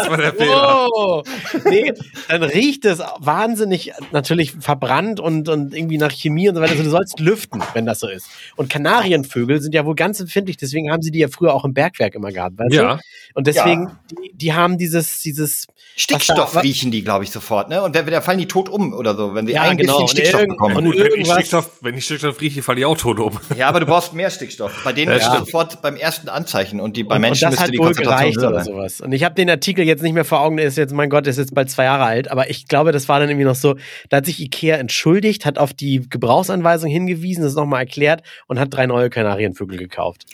Das 0.00 0.10
war 0.10 0.16
der 0.16 0.32
Fehler. 0.34 0.88
Oh, 0.92 1.22
nee, 1.68 1.92
dann 2.28 2.42
riecht 2.42 2.84
es 2.84 3.00
wahnsinnig 3.18 3.92
natürlich 4.12 4.52
verbrannt 4.52 5.20
und, 5.20 5.48
und 5.48 5.74
irgendwie 5.74 5.98
nach 5.98 6.12
Chemie 6.12 6.48
und 6.48 6.54
so 6.56 6.60
weiter. 6.60 6.72
Also 6.72 6.84
du 6.84 6.90
sollst 6.90 7.20
lüften, 7.20 7.62
wenn 7.74 7.86
das 7.86 8.00
so 8.00 8.08
ist. 8.08 8.26
Und 8.56 8.68
Kanarienvögel 8.70 9.60
sind 9.60 9.74
ja 9.74 9.84
wohl 9.86 9.94
ganz 9.94 10.20
empfindlich, 10.20 10.56
deswegen 10.56 10.90
haben 10.90 11.02
sie 11.02 11.10
die 11.10 11.20
ja 11.20 11.28
früher 11.28 11.54
auch 11.54 11.64
im 11.64 11.74
Bergwerk 11.74 12.14
immer 12.14 12.32
gehabt, 12.32 12.58
weißt 12.58 12.72
Ja. 12.74 12.94
du? 12.96 13.00
Und 13.34 13.46
deswegen, 13.46 13.90
die, 14.10 14.32
die 14.34 14.52
haben 14.54 14.76
dieses, 14.78 15.20
dieses 15.22 15.66
Stickstoff 15.96 16.52
da- 16.52 16.60
riechen 16.60 16.90
die, 16.90 17.02
glaube 17.04 17.24
ich, 17.24 17.30
sofort, 17.30 17.68
ne? 17.68 17.82
Und 17.82 17.94
da, 17.94 18.02
da 18.02 18.20
fallen 18.20 18.38
die 18.38 18.46
tot 18.48 18.68
um 18.68 18.92
oder 18.92 19.14
so, 19.16 19.34
wenn 19.34 19.46
sie 19.46 19.52
Ja, 19.52 19.62
ein 19.62 19.76
genau. 19.76 20.00
bisschen 20.00 20.08
Stickstoff 20.08 20.46
bekommen. 20.46 20.76
und 20.76 20.98
wenn 20.98 21.20
ich, 21.20 21.30
Stickstoff, 21.30 21.70
wenn 21.80 21.96
ich 21.96 22.04
Stickstoff 22.04 22.40
rieche, 22.40 22.62
falle 22.62 22.80
ich 22.80 22.86
auch 22.86 22.96
tot 22.96 23.20
um. 23.20 23.38
Ja, 23.56 23.68
aber 23.68 23.80
du 23.80 23.86
brauchst 23.86 24.12
mehr 24.14 24.30
Stickstoff. 24.30 24.82
Bei 24.84 24.92
denen 24.92 25.12
Ja, 25.12 25.18
ist 25.18 25.38
sofort 25.38 25.80
beim 25.82 25.96
ersten 25.96 26.28
Anzeichen 26.28 26.80
und 26.80 26.96
die 26.96 27.04
bei 27.04 27.16
und, 27.16 27.20
Menschen 27.22 27.46
und 27.48 27.52
das 27.52 27.60
müsste 27.60 27.64
hat 27.66 27.74
die 27.74 27.78
wohl 27.78 27.86
Konzentration 27.86 28.32
gereicht 28.32 28.40
höher 28.40 28.48
oder 28.48 28.64
sein. 28.64 28.72
sowas. 28.74 29.00
Und 29.00 29.12
ich 29.12 29.24
habe 29.24 29.34
den 29.34 29.50
Artikel 29.50 29.84
jetzt 29.90 30.02
nicht 30.02 30.14
mehr 30.14 30.24
vor 30.24 30.40
Augen, 30.40 30.56
der 30.56 30.66
ist 30.66 30.76
jetzt, 30.76 30.92
mein 30.92 31.10
Gott, 31.10 31.26
der 31.26 31.32
ist 31.32 31.38
jetzt 31.38 31.54
bald 31.54 31.70
zwei 31.70 31.84
Jahre 31.84 32.04
alt, 32.04 32.30
aber 32.30 32.50
ich 32.50 32.66
glaube, 32.66 32.92
das 32.92 33.08
war 33.08 33.20
dann 33.20 33.28
irgendwie 33.28 33.44
noch 33.44 33.54
so, 33.54 33.76
da 34.08 34.18
hat 34.18 34.26
sich 34.26 34.40
Ikea 34.40 34.76
entschuldigt, 34.76 35.44
hat 35.44 35.58
auf 35.58 35.74
die 35.74 36.08
Gebrauchsanweisung 36.08 36.90
hingewiesen, 36.90 37.44
das 37.44 37.54
nochmal 37.54 37.80
erklärt 37.80 38.22
und 38.46 38.58
hat 38.58 38.72
drei 38.72 38.86
neue 38.86 39.10
Kanarienvögel 39.10 39.78
gekauft. 39.78 40.24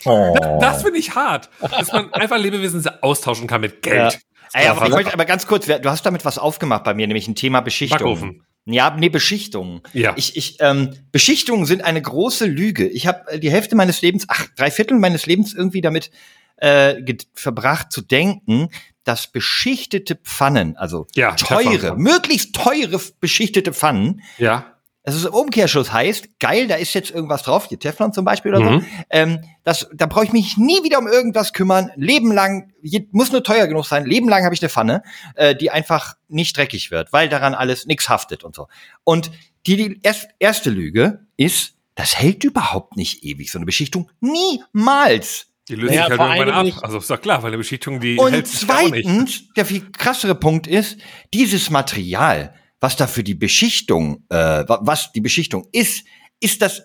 Das 0.59 0.83
finde 0.83 0.99
ich 0.99 1.15
hart, 1.15 1.49
dass 1.59 1.91
man 1.91 2.13
einfach 2.13 2.37
Lebewesen 2.37 2.83
austauschen 3.01 3.47
kann 3.47 3.61
mit 3.61 3.81
Geld. 3.81 4.13
Ja. 4.13 4.19
Ey, 4.53 4.67
aber, 4.67 4.85
ich 4.87 4.93
möchte, 4.93 5.13
aber 5.13 5.25
ganz 5.25 5.45
kurz, 5.45 5.65
du 5.65 5.89
hast 5.89 6.05
damit 6.05 6.23
was 6.23 6.37
aufgemacht 6.37 6.83
bei 6.83 6.93
mir, 6.93 7.07
nämlich 7.07 7.27
ein 7.27 7.35
Thema 7.35 7.61
Beschichtung. 7.61 7.99
Backofen. 7.99 8.43
Ja, 8.69 8.95
nee, 8.97 9.09
Beschichtung. 9.09 9.81
Ja. 9.93 10.13
Ich, 10.17 10.35
ich, 10.35 10.57
ähm, 10.59 10.93
Beschichtungen 11.11 11.65
sind 11.65 11.83
eine 11.83 12.01
große 12.01 12.45
Lüge. 12.45 12.85
Ich 12.85 13.07
habe 13.07 13.39
die 13.39 13.49
Hälfte 13.49 13.75
meines 13.75 14.01
Lebens, 14.01 14.25
ach, 14.27 14.45
drei 14.57 14.71
Viertel 14.71 14.99
meines 14.99 15.25
Lebens 15.25 15.53
irgendwie 15.53 15.79
damit 15.79 16.11
äh, 16.57 16.95
verbracht 17.33 17.91
zu 17.91 18.01
denken, 18.01 18.69
dass 19.07 19.27
beschichtete 19.27 20.15
Pfannen, 20.15 20.75
also 20.77 21.07
Ja, 21.15 21.33
teure, 21.35 21.95
möglichst 21.97 22.53
teure 22.53 22.99
beschichtete 23.19 23.71
Pfannen, 23.73 24.21
Ja. 24.37 24.73
also 25.03 25.29
im 25.29 25.33
Umkehrschluss 25.33 25.93
heißt, 25.93 26.39
geil, 26.39 26.67
da 26.67 26.75
ist 26.75 26.93
jetzt 26.93 27.11
irgendwas 27.11 27.43
drauf, 27.43 27.67
hier 27.69 27.79
Teflon 27.79 28.11
zum 28.11 28.25
Beispiel 28.25 28.53
oder 28.53 28.69
Mhm. 28.69 28.81
so. 28.81 28.85
Ähm, 29.09 29.39
das, 29.63 29.87
da 29.93 30.05
brauche 30.05 30.25
ich 30.25 30.33
mich 30.33 30.57
nie 30.57 30.83
wieder 30.83 30.99
um 30.99 31.07
irgendwas 31.07 31.53
kümmern. 31.53 31.91
Leben 31.95 32.31
lang, 32.33 32.73
muss 33.11 33.31
nur 33.31 33.43
teuer 33.43 33.67
genug 33.67 33.85
sein. 33.85 34.05
Leben 34.05 34.27
lang 34.27 34.43
habe 34.43 34.53
ich 34.53 34.61
eine 34.61 34.69
Pfanne, 34.69 35.03
äh, 35.35 35.55
die 35.55 35.71
einfach 35.71 36.15
nicht 36.27 36.57
dreckig 36.57 36.91
wird, 36.91 37.13
weil 37.13 37.29
daran 37.29 37.53
alles 37.53 37.85
nichts 37.85 38.09
haftet 38.09 38.43
und 38.43 38.55
so. 38.55 38.67
Und 39.05 39.31
die, 39.65 39.77
die 39.77 39.99
erst, 40.03 40.27
erste 40.39 40.69
Lüge 40.69 41.25
ist, 41.37 41.75
das 41.95 42.17
hält 42.19 42.43
überhaupt 42.43 42.95
nicht 42.97 43.23
ewig, 43.23 43.51
so 43.51 43.57
eine 43.57 43.65
Beschichtung. 43.65 44.09
Niemals. 44.19 45.47
Die 45.69 45.75
lösen 45.75 45.95
Naja, 45.95 46.07
sich 46.09 46.17
halt 46.17 46.37
irgendwann 46.39 46.55
ab. 46.59 46.65
nicht- 46.65 46.83
Also 46.83 46.97
ist 46.99 47.09
doch 47.09 47.21
klar, 47.21 47.43
weil 47.43 47.49
eine 47.49 47.57
Beschichtung, 47.57 47.99
die 47.99 48.17
Und 48.17 48.31
hält 48.31 48.47
zweitens, 48.47 49.49
der 49.55 49.65
viel 49.65 49.91
krassere 49.91 50.35
Punkt 50.35 50.65
ist, 50.67 50.97
dieses 51.33 51.69
Material, 51.69 52.53
was 52.79 52.95
da 52.95 53.07
für 53.07 53.23
die 53.23 53.35
Beschichtung, 53.35 54.23
äh, 54.29 54.35
wa- 54.35 54.79
was 54.83 55.11
die 55.11 55.21
Beschichtung 55.21 55.67
ist, 55.73 56.05
ist 56.39 56.61
das 56.61 56.83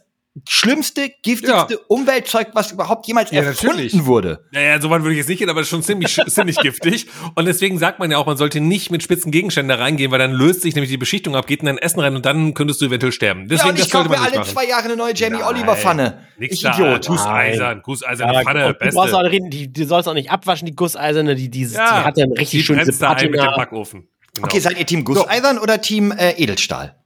schlimmste, 0.48 1.10
giftigste 1.22 1.74
Ja. 1.74 1.78
Umweltzeug, 1.88 2.48
was 2.54 2.72
überhaupt 2.72 3.06
jemals 3.06 3.30
Ja, 3.30 3.42
erfunden 3.42 3.76
natürlich. 3.76 4.06
wurde. 4.06 4.44
Naja, 4.50 4.80
so 4.80 4.88
weit 4.88 5.02
würde 5.02 5.12
ich 5.12 5.18
jetzt 5.18 5.28
nicht 5.28 5.38
gehen, 5.38 5.50
aber 5.50 5.60
das 5.60 5.66
ist 5.66 5.70
schon 5.70 5.82
ziemlich, 5.82 6.14
ziemlich 6.26 6.56
giftig. 6.58 7.06
Und 7.34 7.44
deswegen 7.44 7.78
sagt 7.78 7.98
man 7.98 8.10
ja 8.10 8.16
auch, 8.16 8.24
man 8.26 8.38
sollte 8.38 8.60
nicht 8.60 8.90
mit 8.90 9.02
spitzen 9.02 9.30
Gegenständen 9.30 9.68
da 9.76 9.82
reingehen, 9.82 10.10
weil 10.10 10.18
dann 10.18 10.32
löst 10.32 10.62
sich 10.62 10.74
nämlich 10.74 10.90
die 10.90 10.96
Beschichtung 10.96 11.36
ab, 11.36 11.46
geht 11.46 11.60
in 11.60 11.66
dein 11.66 11.76
Essen 11.78 12.00
rein 12.00 12.16
und 12.16 12.24
dann 12.24 12.54
könntest 12.54 12.80
du 12.80 12.86
eventuell 12.86 13.12
sterben. 13.12 13.46
Deswegen, 13.48 13.68
ja, 13.68 13.72
und 13.74 13.86
ich 13.86 13.90
kaufe 13.92 14.08
mir 14.08 14.20
alle 14.20 14.38
machen. 14.38 14.50
zwei 14.50 14.66
Jahre 14.66 14.84
eine 14.84 14.96
neue 14.96 15.14
Jamie 15.14 15.36
Nein. 15.38 15.48
Oliver 15.48 15.76
Pfanne. 15.76 16.18
Nix 16.38 16.54
Ich 16.54 16.62
da, 16.62 16.72
Idiot. 16.74 17.06
Gusseisern, 17.06 17.82
Gusseiserne 17.82 18.32
Ja, 18.32 18.40
Pfanne, 18.42 18.66
und 18.68 18.76
du 18.80 18.88
brauchst 18.90 19.12
auch 19.14 19.20
beste. 19.20 19.32
reden, 19.32 19.50
die, 19.50 19.70
die 19.72 19.84
sollst 19.84 20.08
auch 20.08 20.14
nicht 20.14 20.30
abwaschen, 20.30 20.66
die 20.66 20.74
Gusseiserne, 20.74 21.34
die, 21.34 21.50
die, 21.50 21.66
die 21.66 21.74
Ja, 21.74 22.04
hat 22.04 22.16
ja 22.16 22.24
ein 22.24 22.32
richtig 22.32 22.66
da 22.66 22.72
ein 22.72 22.78
mit 22.86 22.88
dem 22.88 22.98
Patina. 22.98 23.56
Backofen. 23.56 24.08
Genau. 24.34 24.46
Okay, 24.46 24.60
seid 24.60 24.78
ihr 24.78 24.86
Team 24.86 25.04
Gusseisern 25.04 25.58
oder 25.58 25.82
Team 25.82 26.10
äh, 26.10 26.32
Edelstahl? 26.42 26.96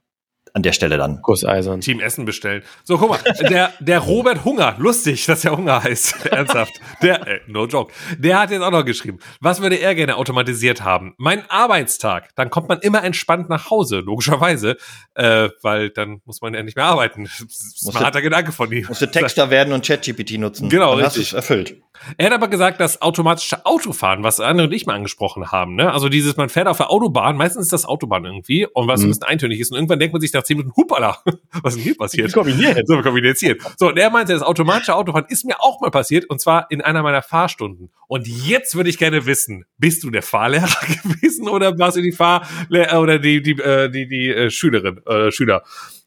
An 0.57 0.63
der 0.63 0.71
Stelle 0.71 0.97
dann. 0.97 1.21
Gusseisern. 1.21 1.81
Team 1.81 1.99
Essen 1.99 2.25
bestellen. 2.25 2.63
So, 2.83 2.97
guck 2.97 3.11
mal, 3.11 3.19
der, 3.47 3.73
der 3.79 3.99
Robert 3.99 4.43
Hunger, 4.43 4.73
lustig, 4.79 5.27
dass 5.27 5.45
er 5.45 5.55
Hunger 5.55 5.83
heißt, 5.83 6.25
ernsthaft. 6.31 6.73
Der, 7.03 7.27
äh, 7.27 7.39
no 7.45 7.67
joke, 7.67 7.93
der 8.17 8.39
hat 8.39 8.49
jetzt 8.49 8.63
auch 8.63 8.71
noch 8.71 8.83
geschrieben, 8.83 9.19
was 9.39 9.61
würde 9.61 9.75
er 9.75 9.93
gerne 9.93 10.15
automatisiert 10.15 10.81
haben? 10.83 11.13
Mein 11.19 11.47
Arbeitstag, 11.47 12.35
dann 12.35 12.49
kommt 12.49 12.69
man 12.69 12.79
immer 12.79 13.03
entspannt 13.03 13.49
nach 13.49 13.69
Hause, 13.69 13.99
logischerweise, 13.99 14.77
äh, 15.13 15.49
weil 15.61 15.91
dann 15.91 16.21
muss 16.25 16.41
man 16.41 16.55
ja 16.55 16.63
nicht 16.63 16.75
mehr 16.75 16.85
arbeiten. 16.85 17.25
Das 17.25 17.39
ist 17.39 17.83
ein 17.83 17.85
Musste- 17.85 17.99
harter 17.99 18.21
Gedanke 18.23 18.51
von 18.51 18.71
ihm. 18.71 18.85
Musst 18.87 19.03
du 19.03 19.05
Texter 19.11 19.51
werden 19.51 19.73
und 19.73 19.85
ChatGPT 19.85 20.39
nutzen. 20.39 20.69
Genau, 20.69 20.95
Dann 20.95 21.05
hast 21.05 21.17
richtig. 21.17 21.27
es 21.27 21.33
erfüllt. 21.33 21.75
Er 22.17 22.27
hat 22.27 22.33
aber 22.33 22.47
gesagt, 22.47 22.79
dass 22.79 23.01
automatische 23.01 23.65
Autofahren, 23.65 24.23
was 24.23 24.39
andere 24.39 24.67
und 24.67 24.73
ich 24.73 24.85
mal 24.85 24.93
angesprochen 24.93 25.51
haben, 25.51 25.75
ne? 25.75 25.91
Also 25.91 26.09
dieses, 26.09 26.37
man 26.37 26.49
fährt 26.49 26.67
auf 26.67 26.77
der 26.77 26.91
Autobahn, 26.91 27.35
meistens 27.37 27.63
ist 27.65 27.73
das 27.73 27.85
Autobahn 27.85 28.23
irgendwie, 28.25 28.65
und 28.67 28.87
was 28.87 29.01
so 29.01 29.07
ein 29.07 29.09
bisschen 29.09 29.23
eintönig 29.23 29.59
ist, 29.59 29.71
und 29.71 29.77
irgendwann 29.77 29.97
denkt 29.99 30.13
man 30.13 30.21
sich 30.21 30.31
nach 30.33 30.43
zehn 30.47 30.57
Minuten, 30.57 30.75
hupala, 30.75 31.17
was 31.61 31.73
ist 31.73 31.77
denn 31.77 31.83
hier 31.83 31.97
passiert? 31.97 32.33
Kombiniert? 32.33 32.87
So, 32.87 32.95
wir 32.95 33.03
denn 33.03 33.23
jetzt 33.25 33.39
hier? 33.39 33.57
So, 33.77 33.89
und 33.89 33.97
er 33.97 34.09
meinte, 34.09 34.33
das 34.33 34.41
automatische 34.41 34.95
Autofahren 34.95 35.25
ist 35.29 35.45
mir 35.45 35.61
auch 35.61 35.79
mal 35.81 35.91
passiert, 35.91 36.25
und 36.29 36.41
zwar 36.41 36.67
in 36.71 36.81
einer 36.81 37.03
meiner 37.03 37.21
Fahrstunden. 37.21 37.91
Und 38.07 38.27
jetzt 38.27 38.75
würde 38.75 38.89
ich 38.89 38.97
gerne 38.97 39.25
wissen, 39.25 39.65
bist 39.77 40.03
du 40.03 40.09
der 40.09 40.23
Fahrlehrer 40.23 40.67
gewesen 41.03 41.47
oder 41.47 41.77
warst 41.77 41.97
du 41.97 42.01
die 42.01 42.11
Fahrlehrer 42.11 42.99
oder 43.01 43.19
die, 43.19 43.41
die, 43.43 43.51
äh, 43.61 43.89
die, 43.89 44.07
die 44.07 44.29
äh, 44.29 44.49
Schülerin, 44.49 44.99
äh, 45.05 45.31
Schüler? 45.31 45.63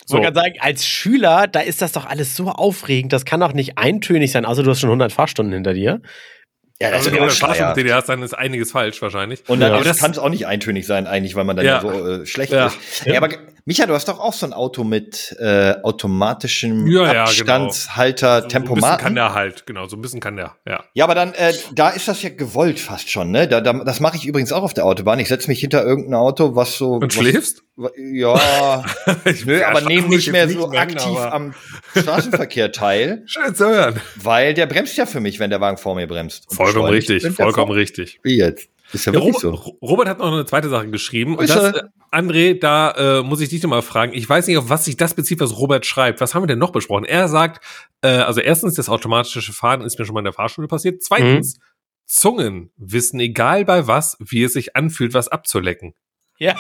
Ich 0.06 0.12
wollte 0.14 0.32
gerade 0.32 0.40
sagen, 0.40 0.54
als 0.60 0.84
Schüler, 0.86 1.46
da 1.46 1.60
ist 1.60 1.82
das 1.82 1.92
doch 1.92 2.04
alles 2.06 2.34
so 2.34 2.48
aufregend, 2.48 3.12
das 3.12 3.24
kann 3.24 3.38
doch 3.38 3.52
nicht 3.52 3.78
eintönig 3.78 4.32
sein, 4.32 4.44
außer 4.44 4.64
du 4.64 4.70
hast 4.70 4.80
schon 4.80 4.90
100 4.90 5.12
Fahrstunden 5.12 5.52
hinter 5.54 5.72
dir. 5.74 6.00
Ja, 6.82 6.88
Also, 6.88 6.98
ist 7.00 7.06
wenn 7.06 7.12
du 7.12 7.18
eine 7.20 7.26
bescheuert. 7.28 7.56
Fahrstunden, 7.58 7.76
die 7.84 7.90
du 7.90 7.94
hast, 7.94 8.08
dann 8.08 8.22
ist 8.22 8.32
einiges 8.32 8.72
falsch 8.72 9.00
wahrscheinlich. 9.02 9.42
Und 9.48 9.60
dann 9.60 9.84
das- 9.84 9.98
kann 9.98 10.10
es 10.12 10.18
auch 10.18 10.30
nicht 10.30 10.46
eintönig 10.46 10.86
sein, 10.86 11.06
eigentlich, 11.06 11.36
weil 11.36 11.44
man 11.44 11.54
dann 11.56 11.66
ja, 11.66 11.74
Ja. 11.74 11.80
so 11.82 12.08
äh, 12.08 12.26
schlecht 12.26 12.52
Ja. 12.52 12.68
ist. 12.68 13.04
Ja. 13.06 13.18
aber 13.18 13.28
Micha, 13.64 13.86
du 13.86 13.94
hast 13.94 14.08
doch 14.08 14.18
auch 14.18 14.32
so 14.32 14.46
ein 14.46 14.52
Auto 14.52 14.84
mit 14.84 15.36
äh, 15.38 15.74
automatischem 15.82 16.86
Ja, 16.86 17.04
ja, 17.04 17.12
genau. 17.12 17.22
Abstandshalter, 17.66 18.26
So 18.28 18.34
ein 18.34 18.42
bisschen 18.48 18.48
Tempomaten. 18.64 19.02
kann 19.04 19.14
der 19.14 19.34
halt, 19.34 19.66
genau, 19.66 19.86
so 19.86 19.96
ein 19.96 20.02
bisschen 20.02 20.20
kann 20.20 20.36
der, 20.36 20.56
ja. 20.66 20.84
ja, 20.94 21.04
aber 21.04 21.14
dann, 21.14 21.34
äh, 21.34 21.52
da 21.74 21.90
ist 21.90 22.08
das 22.08 22.22
ja 22.22 22.30
gewollt 22.30 22.78
fast 22.80 23.10
schon, 23.10 23.30
ne? 23.30 23.46
Da, 23.48 23.60
da, 23.60 23.72
das 23.72 24.00
mache 24.00 24.16
ich 24.16 24.26
übrigens 24.26 24.52
auch 24.52 24.62
auf 24.62 24.74
der 24.74 24.84
Autobahn. 24.86 25.18
Ich 25.18 25.28
setze 25.28 25.48
mich 25.48 25.60
hinter 25.60 25.84
irgendein 25.84 26.14
Auto, 26.14 26.54
was 26.56 26.76
so. 26.76 26.92
Und 26.94 27.04
was, 27.04 27.14
schläfst? 27.14 27.62
Ja, 28.12 28.84
Ich- 29.24 29.46
nö, 29.46 29.62
aber 29.64 29.80
nehme 29.82 30.08
nicht 30.08 30.26
ich 30.26 30.32
mehr 30.32 30.48
so 30.48 30.66
nennen, 30.68 30.76
aktiv 30.78 31.16
am 31.18 31.54
Straßenverkehr 31.96 32.72
teil, 32.72 33.22
Schön 33.26 33.54
zu 33.54 33.66
hören. 33.68 34.00
weil 34.16 34.54
der 34.54 34.66
bremst 34.66 34.96
ja 34.96 35.06
für 35.06 35.20
mich, 35.20 35.38
wenn 35.38 35.50
der 35.50 35.60
Wagen 35.60 35.76
vor 35.76 35.94
mir 35.94 36.06
bremst. 36.06 36.46
Vollkommen 36.54 36.88
richtig, 36.90 37.26
vollkommen 37.30 37.72
richtig. 37.72 38.20
Wie 38.22 38.36
jetzt? 38.38 38.68
Ist 38.92 39.04
ja 39.06 39.12
Ja, 39.12 39.20
wirklich 39.20 39.42
Robert, 39.44 39.62
so. 39.64 39.78
Robert 39.82 40.08
hat 40.08 40.18
noch 40.18 40.32
eine 40.32 40.44
zweite 40.46 40.68
Sache 40.68 40.88
geschrieben. 40.90 41.36
Und 41.36 41.48
das, 41.48 41.74
äh, 41.74 41.82
André, 42.10 42.58
da 42.58 43.20
äh, 43.20 43.22
muss 43.22 43.40
ich 43.40 43.48
dich 43.48 43.62
nochmal 43.62 43.82
fragen. 43.82 44.12
Ich 44.14 44.28
weiß 44.28 44.46
nicht, 44.46 44.58
auf 44.58 44.68
was 44.68 44.84
sich 44.84 44.96
das 44.96 45.14
bezieht, 45.14 45.40
was 45.40 45.56
Robert 45.56 45.86
schreibt. 45.86 46.20
Was 46.20 46.34
haben 46.34 46.42
wir 46.42 46.48
denn 46.48 46.58
noch 46.58 46.72
besprochen? 46.72 47.04
Er 47.04 47.28
sagt, 47.28 47.64
äh, 48.02 48.08
also 48.08 48.40
erstens, 48.40 48.74
das 48.74 48.88
automatische 48.88 49.52
Fahren 49.52 49.82
ist 49.82 49.98
mir 49.98 50.04
schon 50.04 50.14
mal 50.14 50.20
in 50.20 50.24
der 50.24 50.32
Fahrschule 50.32 50.66
passiert. 50.68 51.02
Zweitens, 51.02 51.58
Zungen 52.06 52.72
wissen, 52.76 53.20
egal 53.20 53.64
bei 53.64 53.86
was, 53.86 54.16
wie 54.18 54.42
es 54.42 54.54
sich 54.54 54.74
anfühlt, 54.74 55.14
was 55.14 55.28
abzulecken. 55.28 55.94
Ja. 56.38 56.56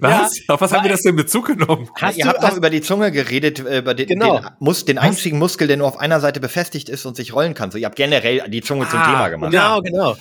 Was? 0.00 0.34
auf 0.48 0.60
was 0.60 0.72
haben 0.72 0.84
wir 0.84 0.90
das 0.90 1.00
denn 1.00 1.10
in 1.12 1.16
Bezug 1.16 1.46
genommen? 1.46 1.88
Hast 1.98 2.18
Ihr 2.18 2.24
du, 2.24 2.28
habt 2.30 2.42
doch 2.42 2.48
hast, 2.50 2.56
über 2.58 2.68
die 2.68 2.82
Zunge 2.82 3.10
geredet, 3.10 3.58
äh, 3.58 3.78
über 3.78 3.94
den, 3.94 4.06
Genau. 4.06 4.38
den, 4.38 4.50
Mus 4.60 4.84
den 4.84 4.98
einzigen 4.98 5.38
Muskel, 5.38 5.66
der 5.66 5.78
nur 5.78 5.88
auf 5.88 5.98
einer 5.98 6.20
Seite 6.20 6.40
befestigt 6.40 6.90
ist 6.90 7.06
und 7.06 7.16
sich 7.16 7.32
rollen 7.34 7.54
kann. 7.54 7.70
So, 7.70 7.78
ihr 7.78 7.86
habt 7.86 7.96
generell 7.96 8.44
die 8.48 8.60
Zunge 8.60 8.86
zum 8.88 8.98
Ah, 9.00 9.06
Thema 9.06 9.28
gemacht. 9.30 9.50
genau, 9.50 9.80
genau. 9.80 10.16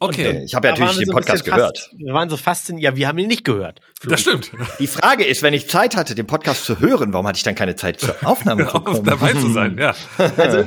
Okay, 0.00 0.42
Ich 0.44 0.54
habe 0.54 0.68
ja 0.68 0.72
natürlich 0.74 0.98
den 0.98 1.06
so 1.06 1.12
Podcast 1.12 1.44
gehört. 1.44 1.78
Fast, 1.78 1.90
wir 1.98 2.12
waren 2.14 2.28
so 2.30 2.36
fasziniert. 2.36 2.82
Ja, 2.84 2.96
wir 2.96 3.08
haben 3.08 3.18
ihn 3.18 3.28
nicht 3.28 3.44
gehört. 3.44 3.80
das 4.06 4.20
stimmt. 4.20 4.50
Die 4.78 4.86
Frage 4.86 5.24
ist, 5.24 5.42
wenn 5.42 5.54
ich 5.54 5.68
Zeit 5.68 5.96
hatte, 5.96 6.14
den 6.14 6.26
Podcast 6.26 6.64
zu 6.64 6.80
hören, 6.80 7.12
warum 7.12 7.26
hatte 7.26 7.36
ich 7.38 7.42
dann 7.42 7.54
keine 7.54 7.76
Zeit 7.76 8.00
zur 8.00 8.14
Aufnahme 8.24 8.66
zu 8.68 8.80
kommen? 8.80 9.04
dabei 9.04 9.32
zu 9.32 9.50
sein, 9.52 9.76
ja. 9.78 9.94
Also 10.36 10.64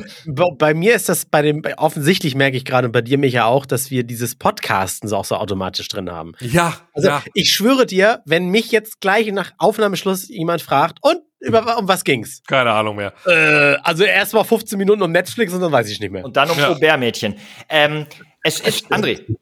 bei 0.58 0.74
mir 0.74 0.96
ist 0.96 1.10
das 1.10 1.26
bei 1.26 1.42
dem, 1.42 1.62
offensichtlich 1.78 2.36
merke 2.36 2.58
ich 2.58 2.66
gerade 2.66 2.88
und 2.88 2.92
bei 2.92 3.02
dir, 3.02 3.18
Micha, 3.18 3.46
auch, 3.46 3.66
dass 3.66 3.92
wir 3.92 4.04
dieses 4.04 4.36
Podcasten 4.36 5.08
so 5.10 5.18
auch 5.18 5.26
so 5.26 5.36
automatisch 5.36 5.88
drin 5.88 6.10
haben. 6.12 6.34
Ja, 6.40 6.78
Also 6.94 7.10
ja. 7.10 7.24
ich 7.34 7.52
schwöre 7.52 7.86
dir, 7.86 8.22
wenn 8.26 8.50
mich 8.50 8.72
jetzt 8.72 9.02
gleich 9.02 9.32
nach 9.32 9.52
Aufnahmeschluss 9.58 10.28
jemand 10.30 10.62
fragt, 10.62 11.00
und 11.02 11.18
über, 11.40 11.78
um 11.78 11.88
was 11.88 12.04
ging's? 12.04 12.42
Keine 12.48 12.72
Ahnung 12.72 12.96
mehr. 12.96 13.14
Äh, 13.28 13.78
also 13.84 14.04
erst 14.04 14.34
mal 14.34 14.44
15 14.44 14.76
Minuten 14.78 15.04
um 15.04 15.12
Netflix 15.12 15.54
und 15.54 15.62
dann 15.62 15.72
weiß 15.72 15.88
ich 15.90 16.00
nicht 16.00 16.12
mehr. 16.12 16.26
Und 16.26 16.36
dann 16.36 16.50
um 16.50 16.58
Ja. 16.58 16.70
Aubert-Mädchen. 16.70 17.36
Ähm, 17.70 18.08
es 18.48 18.60
ist, 18.62 18.92
André, 18.92 19.20
äh, 19.20 19.34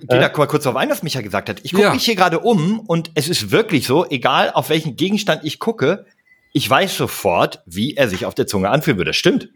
geh 0.00 0.06
da 0.06 0.30
mal 0.36 0.46
kurz 0.46 0.64
drauf 0.64 0.76
ein, 0.76 0.88
was 0.90 1.02
Micha 1.02 1.20
gesagt 1.20 1.48
hat. 1.48 1.60
Ich 1.64 1.72
gucke 1.72 1.84
Ja. 1.84 1.92
mich 1.92 2.04
hier 2.04 2.14
gerade 2.16 2.38
um 2.40 2.80
und 2.80 3.10
es 3.14 3.28
ist 3.28 3.50
wirklich 3.50 3.86
so, 3.86 4.08
egal 4.08 4.50
auf 4.52 4.68
welchen 4.68 4.96
Gegenstand 4.96 5.42
ich 5.44 5.58
gucke, 5.58 6.06
ich 6.52 6.68
weiß 6.70 6.96
sofort, 6.96 7.62
wie 7.66 7.96
er 7.96 8.08
sich 8.08 8.26
auf 8.26 8.34
der 8.34 8.46
Zunge 8.46 8.70
anfühlen 8.70 8.96
würde. 8.98 9.12
Stimmt. 9.12 9.48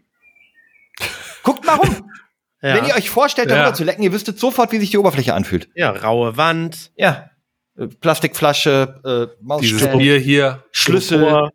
Guckt 1.43 1.65
mal 1.65 1.75
rum. 1.75 2.11
Ja. 2.61 2.75
Wenn 2.75 2.87
ihr 2.89 2.95
euch 2.95 3.09
vorstellt, 3.09 3.49
darüber 3.49 3.67
Ja. 3.67 3.73
zu 3.73 3.85
lecken, 3.85 4.03
ihr 4.03 4.11
wüsstet 4.11 4.37
sofort, 4.37 4.73
wie 4.73 4.79
sich 4.79 4.89
die 4.91 4.97
Oberfläche 4.97 5.33
anfühlt. 5.33 5.69
ja, 5.75 5.91
raue 5.91 6.35
Wand, 6.35 6.91
Ja. 6.97 7.29
Äh, 7.77 7.87
Plastikflasche, 7.87 8.99
äh, 9.05 9.33
Dieses 9.61 9.79
Mausstück, 9.81 9.97
Bier 9.97 10.19
hier. 10.19 10.65
Schlüssel, 10.73 11.51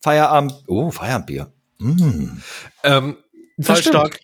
Feierabend. 0.00 0.54
Oh, 0.68 0.92
Feierabendbier. 0.92 1.52
Mm. 1.78 2.38
Ähm, 2.84 3.16
das 3.56 3.80
stimmt. 3.80 4.16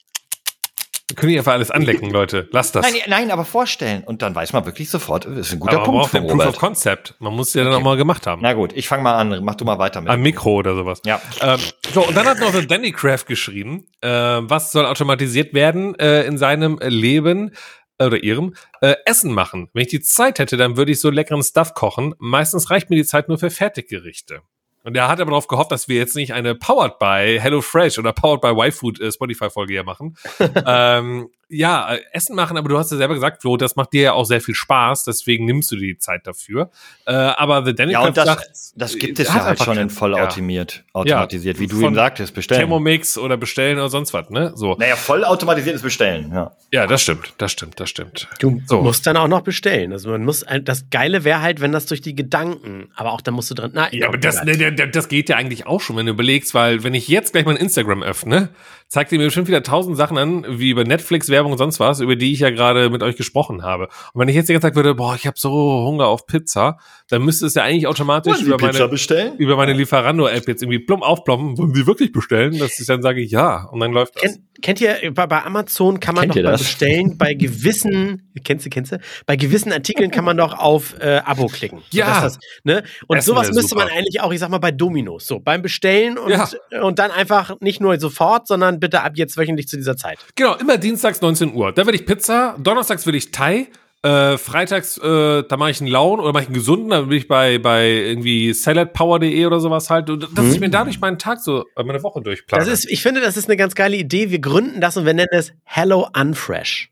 Zollstock. 1.11 1.21
Können 1.21 1.33
die 1.33 1.39
einfach 1.39 1.53
alles 1.53 1.71
anlecken, 1.71 2.11
Leute. 2.13 2.49
Lasst 2.53 2.75
das. 2.75 2.91
Nein, 2.91 3.01
nein, 3.07 3.31
aber 3.31 3.45
vorstellen. 3.45 4.03
Und 4.05 4.23
dann 4.23 4.35
weiß 4.35 4.53
man 4.53 4.65
wirklich 4.67 4.91
sofort, 4.91 5.25
das 5.25 5.37
ist 5.37 5.53
ein 5.53 5.61
guter 5.61 5.81
Aber 5.81 5.81
man 5.81 5.85
Punkt 5.87 6.01
braucht 6.01 6.11
von 6.11 6.21
den 6.21 6.29
Proof 6.29 6.41
of 6.41 6.47
Robert. 6.47 6.61
Concept. 6.61 7.15
Man 7.19 7.35
muss 7.35 7.55
ja 7.55 7.65
dann 7.65 7.73
auch 7.75 7.83
mal 7.83 7.97
gemacht 7.97 8.27
haben. 8.27 8.43
Na 8.43 8.53
gut, 8.53 8.73
ich 8.75 8.89
fange 8.89 9.03
mal 9.03 9.17
an. 9.17 9.45
Mach 9.45 9.55
du 9.55 9.65
mal 9.65 9.79
weiter 9.79 10.01
mit. 10.01 10.11
Am 10.11 10.21
Mikro 10.21 10.55
oder 10.57 10.75
sowas. 10.75 11.03
Ja. 11.05 11.21
Ähm, 11.41 11.59
so, 11.93 12.07
und 12.07 12.17
dann 12.17 12.27
hat 12.27 12.39
noch 12.41 12.53
so 12.53 12.63
Danny 12.63 12.93
Craft 12.93 13.25
geschrieben, 13.27 13.87
äh, 14.01 14.09
was 14.09 14.73
soll 14.73 14.87
automatisiert 14.87 15.55
werden 15.55 15.99
äh, 15.99 16.23
in 16.23 16.39
seinem 16.39 16.79
Leben 16.83 17.53
äh, 17.99 18.07
oder 18.07 18.23
ihrem 18.23 18.55
äh, 18.81 18.95
Essen 19.05 19.33
machen. 19.33 19.69
Wenn 19.73 19.83
ich 19.83 19.89
die 19.89 20.01
Zeit 20.01 20.39
hätte, 20.39 20.57
dann 20.57 20.77
würde 20.77 20.93
ich 20.93 21.01
so 21.01 21.11
leckeren 21.11 21.43
Stuff 21.43 21.75
kochen. 21.75 22.15
Meistens 22.19 22.71
reicht 22.71 22.91
mir 22.91 22.97
die 22.97 23.05
Zeit 23.05 23.29
nur 23.29 23.39
für 23.39 23.51
Fertiggerichte. 23.51 24.43
Und 24.83 24.97
er 24.97 25.09
hat 25.09 25.21
aber 25.21 25.31
darauf 25.31 25.47
gehofft, 25.47 25.73
dass 25.73 25.89
wir 25.89 25.97
jetzt 25.97 26.17
nicht 26.17 26.33
eine 26.33 26.55
Powered 26.55 26.99
by 26.99 27.39
HelloFresh 27.41 27.99
oder 27.99 28.13
Powered 28.13 28.41
by 28.41 28.49
YFood 28.49 29.01
äh, 29.01 29.13
Spotify-Folge 29.13 29.75
hier 29.75 29.85
machen. 29.85 30.17
ähm, 30.67 31.29
ja, 31.51 31.95
äh, 31.95 32.01
Essen 32.13 32.35
machen, 32.37 32.57
aber 32.57 32.69
du 32.69 32.79
hast 32.79 32.91
ja 32.93 32.97
selber 32.97 33.15
gesagt, 33.15 33.43
Flo, 33.43 33.57
das 33.57 33.77
macht 33.77 33.93
dir 33.93 34.03
ja 34.03 34.13
auch 34.13 34.25
sehr 34.25 34.41
viel 34.41 34.55
Spaß, 34.55 35.05
deswegen 35.05 35.45
nimmst 35.45 35.71
du 35.73 35.77
dir 35.77 35.89
die 35.89 35.99
Zeit 35.99 36.27
dafür. 36.27 36.71
Äh, 37.07 37.13
aber 37.13 37.65
The 37.65 37.75
Danny 37.75 37.93
Ja, 37.93 38.01
und 38.03 38.17
das, 38.17 38.25
sagt, 38.27 38.51
das 38.77 38.97
gibt 38.97 39.19
äh, 39.19 39.23
es 39.23 39.29
ja 39.29 39.45
halt 39.45 39.59
schon 39.63 39.77
in 39.79 39.91
voll 39.91 40.13
ja. 40.13 40.25
automatisiert, 40.25 40.85
automatisiert, 40.93 41.59
wie 41.59 41.67
du 41.67 41.81
ihm 41.81 41.95
sagtest, 41.95 42.35
bestellen. 42.35 42.61
Thermomix 42.61 43.19
oder 43.19 43.37
bestellen 43.37 43.79
oder 43.79 43.89
sonst 43.89 44.15
was, 44.15 44.31
ne? 44.31 44.53
So. 44.55 44.77
Naja, 44.79 44.97
voll 44.97 45.25
automatisiertes 45.25 45.83
Bestellen, 45.83 46.31
ja. 46.33 46.53
Ja, 46.73 46.87
das 46.87 47.03
stimmt, 47.03 47.35
das 47.39 47.53
stimmt, 47.53 47.81
das 47.81 47.91
stimmt. 47.91 48.29
Du 48.39 48.63
So. 48.67 48.83
musst 48.83 49.07
dann 49.07 49.17
auch 49.17 49.27
noch 49.29 49.41
bestellen. 49.43 49.93
Also 49.93 50.11
man 50.11 50.25
muss, 50.25 50.45
das 50.63 50.85
Geile 50.91 51.25
wäre 51.25 51.43
halt, 51.43 51.61
wenn 51.61 51.73
das 51.73 51.87
durch 51.87 52.01
die 52.01 52.15
Gedanken, 52.15 52.91
aber 52.95 53.13
auch 53.13 53.21
da 53.21 53.33
musst 53.33 53.51
du 53.51 53.55
drin, 53.55 53.73
na, 53.75 53.93
Ja, 53.93 54.07
aber 54.09 54.19
das, 54.19 54.45
ne, 54.45 54.57
der- 54.57 54.87
das 54.87 55.09
geht 55.09 55.29
ja 55.29 55.37
eigentlich 55.37 55.67
auch 55.67 55.81
schon, 55.81 55.97
wenn 55.97 56.07
du 56.07 56.13
überlegst, 56.13 56.55
weil 56.55 56.85
wenn 56.85 56.95
ich 56.95 57.09
jetzt 57.09 57.33
gleich 57.33 57.45
mein 57.45 57.57
Instagram 57.57 58.03
öffne, 58.03 58.51
zeigt 58.91 59.13
ihr 59.13 59.19
mir 59.19 59.27
bestimmt 59.27 59.47
wieder 59.47 59.63
tausend 59.63 59.97
Sachen 59.97 60.19
an, 60.19 60.45
wie 60.49 60.71
über 60.71 60.85
Netflix, 60.85 61.29
Werbung 61.29 61.53
und 61.53 61.59
sonst 61.59 61.79
was, 61.79 62.01
über 62.01 62.17
die 62.17 62.33
ich 62.33 62.41
ja 62.41 62.51
gerade 62.51 62.91
mit 62.91 63.05
euch 63.05 63.17
gesprochen 63.17 63.63
habe. 63.63 63.85
Und 64.13 64.21
wenn 64.21 64.29
ich 64.29 64.35
jetzt 64.35 64.49
die 64.49 64.53
ganze 64.53 64.67
Zeit 64.67 64.75
würde, 64.75 64.97
boah, 64.97 65.15
ich 65.15 65.29
habe 65.29 65.39
so 65.39 65.51
Hunger 65.87 66.09
auf 66.09 66.27
Pizza, 66.27 66.77
dann 67.11 67.23
müsste 67.23 67.47
es 67.47 67.55
ja 67.55 67.65
eigentlich 67.65 67.87
automatisch 67.89 68.41
über 68.41 68.57
meine, 68.61 68.89
bestellen? 68.89 69.37
über 69.37 69.57
meine 69.57 69.73
Lieferando-App 69.73 70.47
jetzt 70.47 70.63
irgendwie 70.63 70.79
plump 70.79 71.03
aufploppen, 71.03 71.59
wollen 71.59 71.75
Sie 71.75 71.87
wirklich 71.87 72.13
bestellen? 72.13 72.57
Dass 72.59 72.79
ich 72.79 72.87
dann 72.87 73.03
sage, 73.03 73.21
ja, 73.21 73.65
und 73.71 73.81
dann 73.81 73.93
läuft 73.93 74.15
das. 74.17 74.23
Kennt, 74.23 74.41
kennt 74.63 74.81
ihr, 74.81 75.13
bei, 75.13 75.27
bei 75.27 75.43
Amazon 75.43 75.99
kann 75.99 76.15
man 76.15 76.31
Kennt 76.31 76.47
doch? 76.47 76.53
Bestellen 76.53 77.17
bei 77.19 77.35
gewissen, 77.35 78.31
kennst 78.45 78.65
du, 78.65 78.71
kennst 78.71 78.93
du? 78.93 79.01
Bei 79.27 79.35
gewissen 79.35 79.73
Artikeln 79.73 80.13
kann 80.13 80.25
man 80.25 80.37
doch 80.37 80.57
auf 80.57 80.95
äh, 81.01 81.21
Abo 81.25 81.47
klicken. 81.47 81.83
Ja. 81.91 82.23
Das, 82.23 82.39
ne? 82.63 82.85
Und 83.09 83.19
Essen 83.19 83.27
sowas 83.27 83.49
müsste 83.49 83.71
super. 83.71 83.85
man 83.87 83.93
eigentlich 83.93 84.21
auch, 84.21 84.33
ich 84.33 84.39
sag 84.39 84.49
mal, 84.51 84.59
bei 84.59 84.71
Dominos. 84.71 85.27
So, 85.27 85.41
beim 85.41 85.63
Bestellen 85.63 86.17
und, 86.17 86.31
Ja. 86.31 86.49
und 86.81 87.01
dann 87.01 87.11
einfach 87.11 87.61
nicht 87.61 87.81
nur 87.81 87.99
sofort, 87.99 88.47
sondern 88.47 88.79
bitte 88.79 89.03
ab 89.03 89.13
jetzt 89.17 89.37
wöchentlich 89.37 89.67
zu 89.67 89.77
dieser 89.77 89.97
Zeit. 89.97 90.19
Genau, 90.37 90.55
immer 90.55 90.79
dienstags 90.79 91.21
19 91.21 91.55
Uhr. 91.55 91.73
Da 91.73 91.87
will 91.87 91.95
ich 91.95 92.07
Pizza, 92.07 92.57
donnerstags 92.59 93.05
will 93.07 93.17
ich 93.17 93.33
Thai, 93.33 93.69
äh, 94.03 94.39
freitags, 94.39 94.97
äh, 94.99 95.43
da 95.43 95.57
mache 95.57 95.71
ich 95.71 95.81
einen 95.81 95.91
lauen 95.91 96.21
oder 96.21 96.33
mache 96.33 96.45
ich 96.45 96.49
einen 96.49 96.55
gesunden, 96.55 96.91
dann 96.91 97.09
bin 97.09 97.19
ich 97.19 97.29
bei, 97.29 97.59
bei 97.59 97.89
irgendwie 97.89 98.53
saladpower.de 98.53 99.45
oder 99.47 99.61
sowas 99.61 99.91
halt. 99.91 100.09
Und 100.09 100.29
dass 100.37 100.53
ich 100.53 100.61
mir 100.61 100.71
dadurch 100.71 101.01
meinen 101.01 101.19
Tag 101.19 101.41
so, 101.41 101.67
äh, 101.77 101.83
meine 101.83 102.03
Woche 102.03 102.23
durchplane. 102.23 102.65
Das 102.65 102.73
ist, 102.73 102.91
ich 102.91 103.03
finde, 103.03 103.21
das 103.21 103.37
ist 103.37 103.49
eine 103.49 103.57
ganz 103.57 103.75
geile 103.75 103.97
Idee. 103.97 104.31
Wir 104.31 104.39
gründen 104.41 104.81
das 104.81 104.97
und 104.97 105.05
wir 105.05 105.15
nennen 105.15 105.29
es 105.33 105.53
Hello 105.65 106.09
Unfresh. 106.19 106.91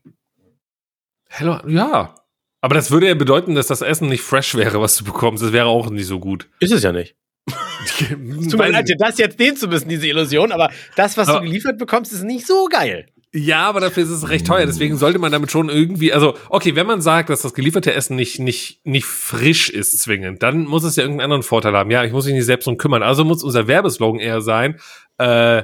Hello, 1.29 1.57
ja. 1.67 2.15
Aber 2.61 2.75
das 2.75 2.91
würde 2.91 3.07
ja 3.07 3.15
bedeuten, 3.15 3.55
dass 3.55 3.67
das 3.67 3.81
Essen 3.81 4.09
nicht 4.09 4.21
fresh 4.21 4.55
wäre, 4.55 4.81
was 4.81 4.97
du 4.97 5.03
bekommst. 5.05 5.41
Das 5.43 5.53
wäre 5.53 5.67
auch 5.67 5.89
nicht 5.89 6.07
so 6.07 6.19
gut. 6.19 6.49
Ist 6.59 6.73
es 6.73 6.83
ja 6.83 6.91
nicht. 6.91 7.15
Tut 7.49 8.57
mir 8.57 8.69
leid, 8.69 8.87
dir 8.87 8.97
das 8.97 9.17
jetzt 9.17 9.39
nehmen 9.39 9.57
zu 9.57 9.67
müssen, 9.67 9.89
diese 9.89 10.07
Illusion, 10.07 10.51
aber 10.51 10.69
das, 10.95 11.17
was 11.17 11.27
Aber- 11.29 11.39
du 11.39 11.45
geliefert 11.45 11.77
bekommst, 11.77 12.11
ist 12.13 12.23
nicht 12.23 12.45
so 12.45 12.65
geil. 12.65 13.07
Ja, 13.31 13.69
aber 13.69 13.79
dafür 13.79 14.03
ist 14.03 14.09
es 14.09 14.29
recht 14.29 14.47
teuer. 14.47 14.65
Deswegen 14.65 14.97
sollte 14.97 15.19
man 15.19 15.31
damit 15.31 15.51
schon 15.51 15.69
irgendwie, 15.69 16.11
also, 16.11 16.35
okay, 16.49 16.75
wenn 16.75 16.87
man 16.87 16.99
sagt, 17.01 17.29
dass 17.29 17.43
das 17.43 17.53
gelieferte 17.53 17.93
Essen 17.93 18.15
nicht, 18.15 18.39
nicht, 18.39 18.85
nicht 18.85 19.05
frisch 19.05 19.69
ist 19.69 19.99
zwingend, 19.99 20.41
dann 20.41 20.65
muss 20.65 20.83
es 20.83 20.95
ja 20.95 21.03
irgendeinen 21.03 21.25
anderen 21.25 21.43
Vorteil 21.43 21.73
haben. 21.73 21.91
Ja, 21.91 22.03
ich 22.03 22.11
muss 22.11 22.25
mich 22.25 22.33
nicht 22.33 22.45
selbst 22.45 22.65
drum 22.65 22.77
kümmern. 22.77 23.03
Also 23.03 23.23
muss 23.23 23.43
unser 23.43 23.67
Werbeslogan 23.67 24.19
eher 24.19 24.41
sein, 24.41 24.79
äh, 25.19 25.61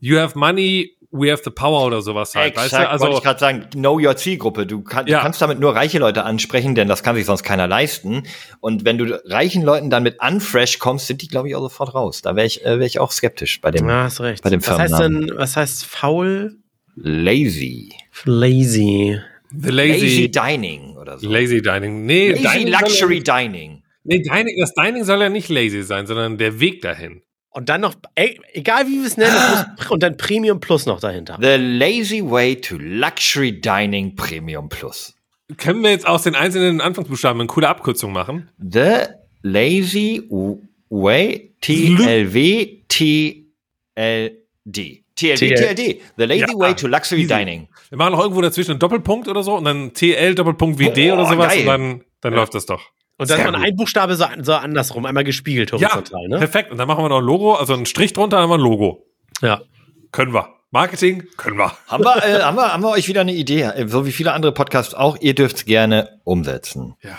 you 0.00 0.18
have 0.18 0.36
money, 0.36 0.96
we 1.12 1.30
have 1.30 1.42
the 1.44 1.50
power 1.50 1.86
oder 1.86 2.02
sowas 2.02 2.34
halt. 2.34 2.48
Exakt, 2.54 2.72
weißt 2.72 2.82
du? 2.82 2.88
Also, 2.90 3.04
wollte 3.04 3.18
ich 3.18 3.22
gerade 3.22 3.38
sagen, 3.38 3.66
know 3.70 4.00
your 4.00 4.16
Zielgruppe. 4.16 4.66
Du, 4.66 4.82
kann, 4.82 5.06
Ja. 5.06 5.18
du 5.18 5.22
kannst 5.22 5.40
damit 5.40 5.60
nur 5.60 5.72
reiche 5.76 6.00
Leute 6.00 6.24
ansprechen, 6.24 6.74
denn 6.74 6.88
das 6.88 7.04
kann 7.04 7.14
sich 7.14 7.26
sonst 7.26 7.44
keiner 7.44 7.68
leisten. 7.68 8.24
Und 8.58 8.84
wenn 8.84 8.98
du 8.98 9.22
reichen 9.24 9.62
Leuten 9.62 9.88
dann 9.88 10.02
mit 10.02 10.16
Unfresh 10.20 10.80
kommst, 10.80 11.06
sind 11.06 11.22
die, 11.22 11.28
glaube 11.28 11.48
ich, 11.48 11.54
auch 11.54 11.60
sofort 11.60 11.94
raus. 11.94 12.22
Da 12.22 12.34
wäre 12.34 12.48
ich, 12.48 12.64
äh, 12.66 12.80
wär 12.80 12.86
ich 12.86 12.98
auch 12.98 13.12
skeptisch 13.12 13.60
bei 13.60 13.70
dem 13.70 13.88
Ja, 13.88 14.02
hast 14.02 14.20
recht. 14.20 14.42
Bei 14.42 14.50
dem 14.50 14.66
was 14.66 14.76
heißt 14.76 14.98
denn, 14.98 15.30
was 15.36 15.56
heißt 15.56 15.84
faul? 15.86 16.56
Lazy. 16.96 17.92
Lazy. 18.24 19.18
the 19.56 19.70
Lazy, 19.70 20.06
lazy, 20.06 20.30
Dining 20.30 20.96
oder 20.96 21.18
so. 21.18 21.28
lazy 21.28 21.60
Dining. 21.62 22.06
Nee, 22.06 22.30
Lazy 22.32 22.42
Dining 22.42 22.68
Luxury 22.72 23.22
Ja, 23.24 23.38
Dining. 23.40 23.82
nee, 24.04 24.18
Dining, 24.20 24.56
das 24.58 24.74
Dining 24.74 25.04
soll 25.04 25.20
ja 25.20 25.28
nicht 25.28 25.48
lazy 25.48 25.82
sein, 25.82 26.06
sondern 26.06 26.38
der 26.38 26.58
Weg 26.60 26.80
dahin. 26.82 27.22
Und 27.50 27.68
dann 27.68 27.82
noch, 27.82 27.94
ey, 28.16 28.40
egal 28.52 28.86
wie 28.88 28.98
wir 29.00 29.06
es 29.06 29.16
nennen, 29.16 29.32
muss, 29.32 29.90
und 29.90 30.02
dann 30.02 30.16
Premium 30.16 30.58
Plus 30.58 30.86
noch 30.86 30.98
dahinter. 30.98 31.38
The 31.40 31.56
Lazy 31.56 32.20
Way 32.24 32.60
to 32.62 32.76
Luxury 32.78 33.60
Dining 33.60 34.16
Premium 34.16 34.68
Plus. 34.68 35.14
Können 35.56 35.82
wir 35.84 35.90
jetzt 35.90 36.06
aus 36.06 36.24
den 36.24 36.34
einzelnen 36.34 36.80
Anfangsbuchstaben 36.80 37.40
eine 37.40 37.46
coole 37.46 37.68
Abkürzung 37.68 38.12
machen? 38.12 38.48
The 38.58 39.04
Lazy 39.42 40.22
w- 40.28 40.56
Way 40.90 41.52
TLW 41.60 42.82
TLD. 42.88 45.03
TLD, 45.16 45.38
TL. 45.38 45.74
TLD. 45.74 46.00
The 46.16 46.24
Lazy 46.24 46.40
Ja, 46.40 46.46
Way 46.58 46.74
to 46.74 46.86
Luxury 46.88 47.20
easy. 47.20 47.28
Dining. 47.28 47.68
Wir 47.88 47.98
machen 47.98 48.12
noch 48.12 48.20
irgendwo 48.20 48.40
dazwischen 48.40 48.72
einen 48.72 48.80
Doppelpunkt 48.80 49.28
oder 49.28 49.42
so 49.42 49.54
und 49.56 49.64
dann 49.64 49.92
TL 49.94 50.34
Doppelpunkt 50.34 50.78
WD 50.78 51.08
Boah, 51.10 51.14
oder 51.14 51.26
sowas 51.26 51.48
geil. 51.48 51.60
und 51.60 51.66
dann, 51.66 52.04
dann 52.20 52.34
läuft 52.34 52.54
das 52.54 52.66
doch. 52.66 52.82
Und 53.16 53.30
dann 53.30 53.44
gut. 53.44 53.54
ein 53.54 53.76
Buchstabe 53.76 54.16
so, 54.16 54.24
so 54.42 54.54
andersrum, 54.54 55.06
einmal 55.06 55.22
gespiegelt 55.22 55.70
Ja, 55.70 55.94
horizontal, 55.94 56.26
ne? 56.28 56.38
perfekt. 56.38 56.72
Und 56.72 56.78
dann 56.78 56.88
machen 56.88 57.04
wir 57.04 57.08
noch 57.08 57.18
ein 57.18 57.24
Logo, 57.24 57.54
also 57.54 57.74
einen 57.74 57.86
Strich 57.86 58.12
drunter, 58.12 58.38
haben 58.38 58.50
wir 58.50 58.54
ein 58.56 58.60
Logo. 58.60 59.06
Ja. 59.40 59.62
Können 60.10 60.34
wir. 60.34 60.48
Marketing 60.72 61.22
können 61.36 61.56
wir. 61.56 61.72
Haben 61.86 62.02
wir, 62.02 62.16
äh, 62.24 62.40
haben, 62.42 62.56
wir, 62.56 62.72
haben 62.72 62.82
wir 62.82 62.90
euch 62.90 63.06
wieder 63.06 63.20
eine 63.20 63.32
Idee? 63.32 63.62
Äh, 63.62 63.86
So 63.86 64.04
wie 64.06 64.10
viele 64.10 64.32
andere 64.32 64.50
Podcasts 64.50 64.94
auch. 64.94 65.16
Ihr 65.20 65.36
dürft 65.36 65.56
es 65.58 65.64
gerne 65.64 66.20
umsetzen. 66.24 66.96
Ja. 67.02 67.16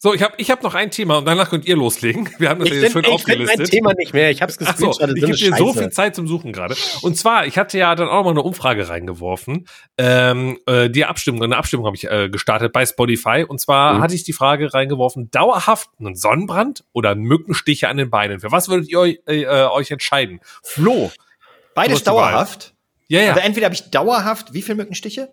So, 0.00 0.14
ich 0.14 0.22
habe 0.22 0.34
ich 0.36 0.48
hab 0.52 0.62
noch 0.62 0.74
ein 0.74 0.92
Thema 0.92 1.18
und 1.18 1.24
danach 1.24 1.50
könnt 1.50 1.66
ihr 1.66 1.74
loslegen. 1.76 2.28
Wir 2.38 2.50
haben 2.50 2.60
das 2.60 2.68
Ich 2.68 2.74
jetzt 2.80 2.92
finde 2.92 3.08
schön 3.08 3.16
ich 3.16 3.24
find 3.24 3.38
mein 3.38 3.38
aufgelistet. 3.50 3.70
Thema 3.70 3.94
nicht 3.94 4.14
mehr. 4.14 4.30
Ich 4.30 4.40
hab's 4.40 4.56
Ach 4.64 4.76
so, 4.76 4.92
ich 4.92 4.98
gebe 4.98 5.32
dir 5.36 5.56
so 5.56 5.72
viel 5.72 5.90
Zeit 5.90 6.14
zum 6.14 6.28
Suchen 6.28 6.52
gerade. 6.52 6.76
Und 7.02 7.16
zwar, 7.16 7.46
ich 7.46 7.58
hatte 7.58 7.78
ja 7.78 7.96
dann 7.96 8.06
auch 8.08 8.22
mal 8.22 8.30
eine 8.30 8.42
Umfrage 8.42 8.88
reingeworfen. 8.88 9.66
Ähm, 9.98 10.58
äh, 10.66 10.88
die 10.88 11.04
Abstimmung, 11.04 11.42
eine 11.42 11.56
Abstimmung 11.56 11.84
habe 11.86 11.96
ich 11.96 12.08
äh, 12.08 12.28
gestartet 12.28 12.72
bei 12.72 12.86
Spotify. 12.86 13.44
Und 13.46 13.58
zwar 13.60 13.94
Mhm. 13.94 14.02
hatte 14.02 14.14
ich 14.14 14.22
die 14.22 14.32
Frage 14.32 14.72
reingeworfen, 14.72 15.32
dauerhaft 15.32 15.88
einen 15.98 16.14
Sonnenbrand 16.14 16.84
oder 16.92 17.16
Mückenstiche 17.16 17.88
an 17.88 17.96
den 17.96 18.08
Beinen. 18.08 18.38
Für 18.38 18.52
was 18.52 18.68
würdet 18.68 18.88
ihr 18.88 19.00
euch, 19.00 19.18
äh, 19.26 19.42
äh, 19.42 19.64
euch 19.66 19.90
entscheiden? 19.90 20.38
Flo. 20.62 21.10
Beides 21.74 22.04
dauerhaft. 22.04 22.72
Ja, 23.08 23.20
ja. 23.20 23.30
Also 23.30 23.40
entweder 23.40 23.64
habe 23.64 23.74
ich 23.74 23.90
dauerhaft, 23.90 24.52
wie 24.52 24.62
viele 24.62 24.76
Mückenstiche? 24.76 25.32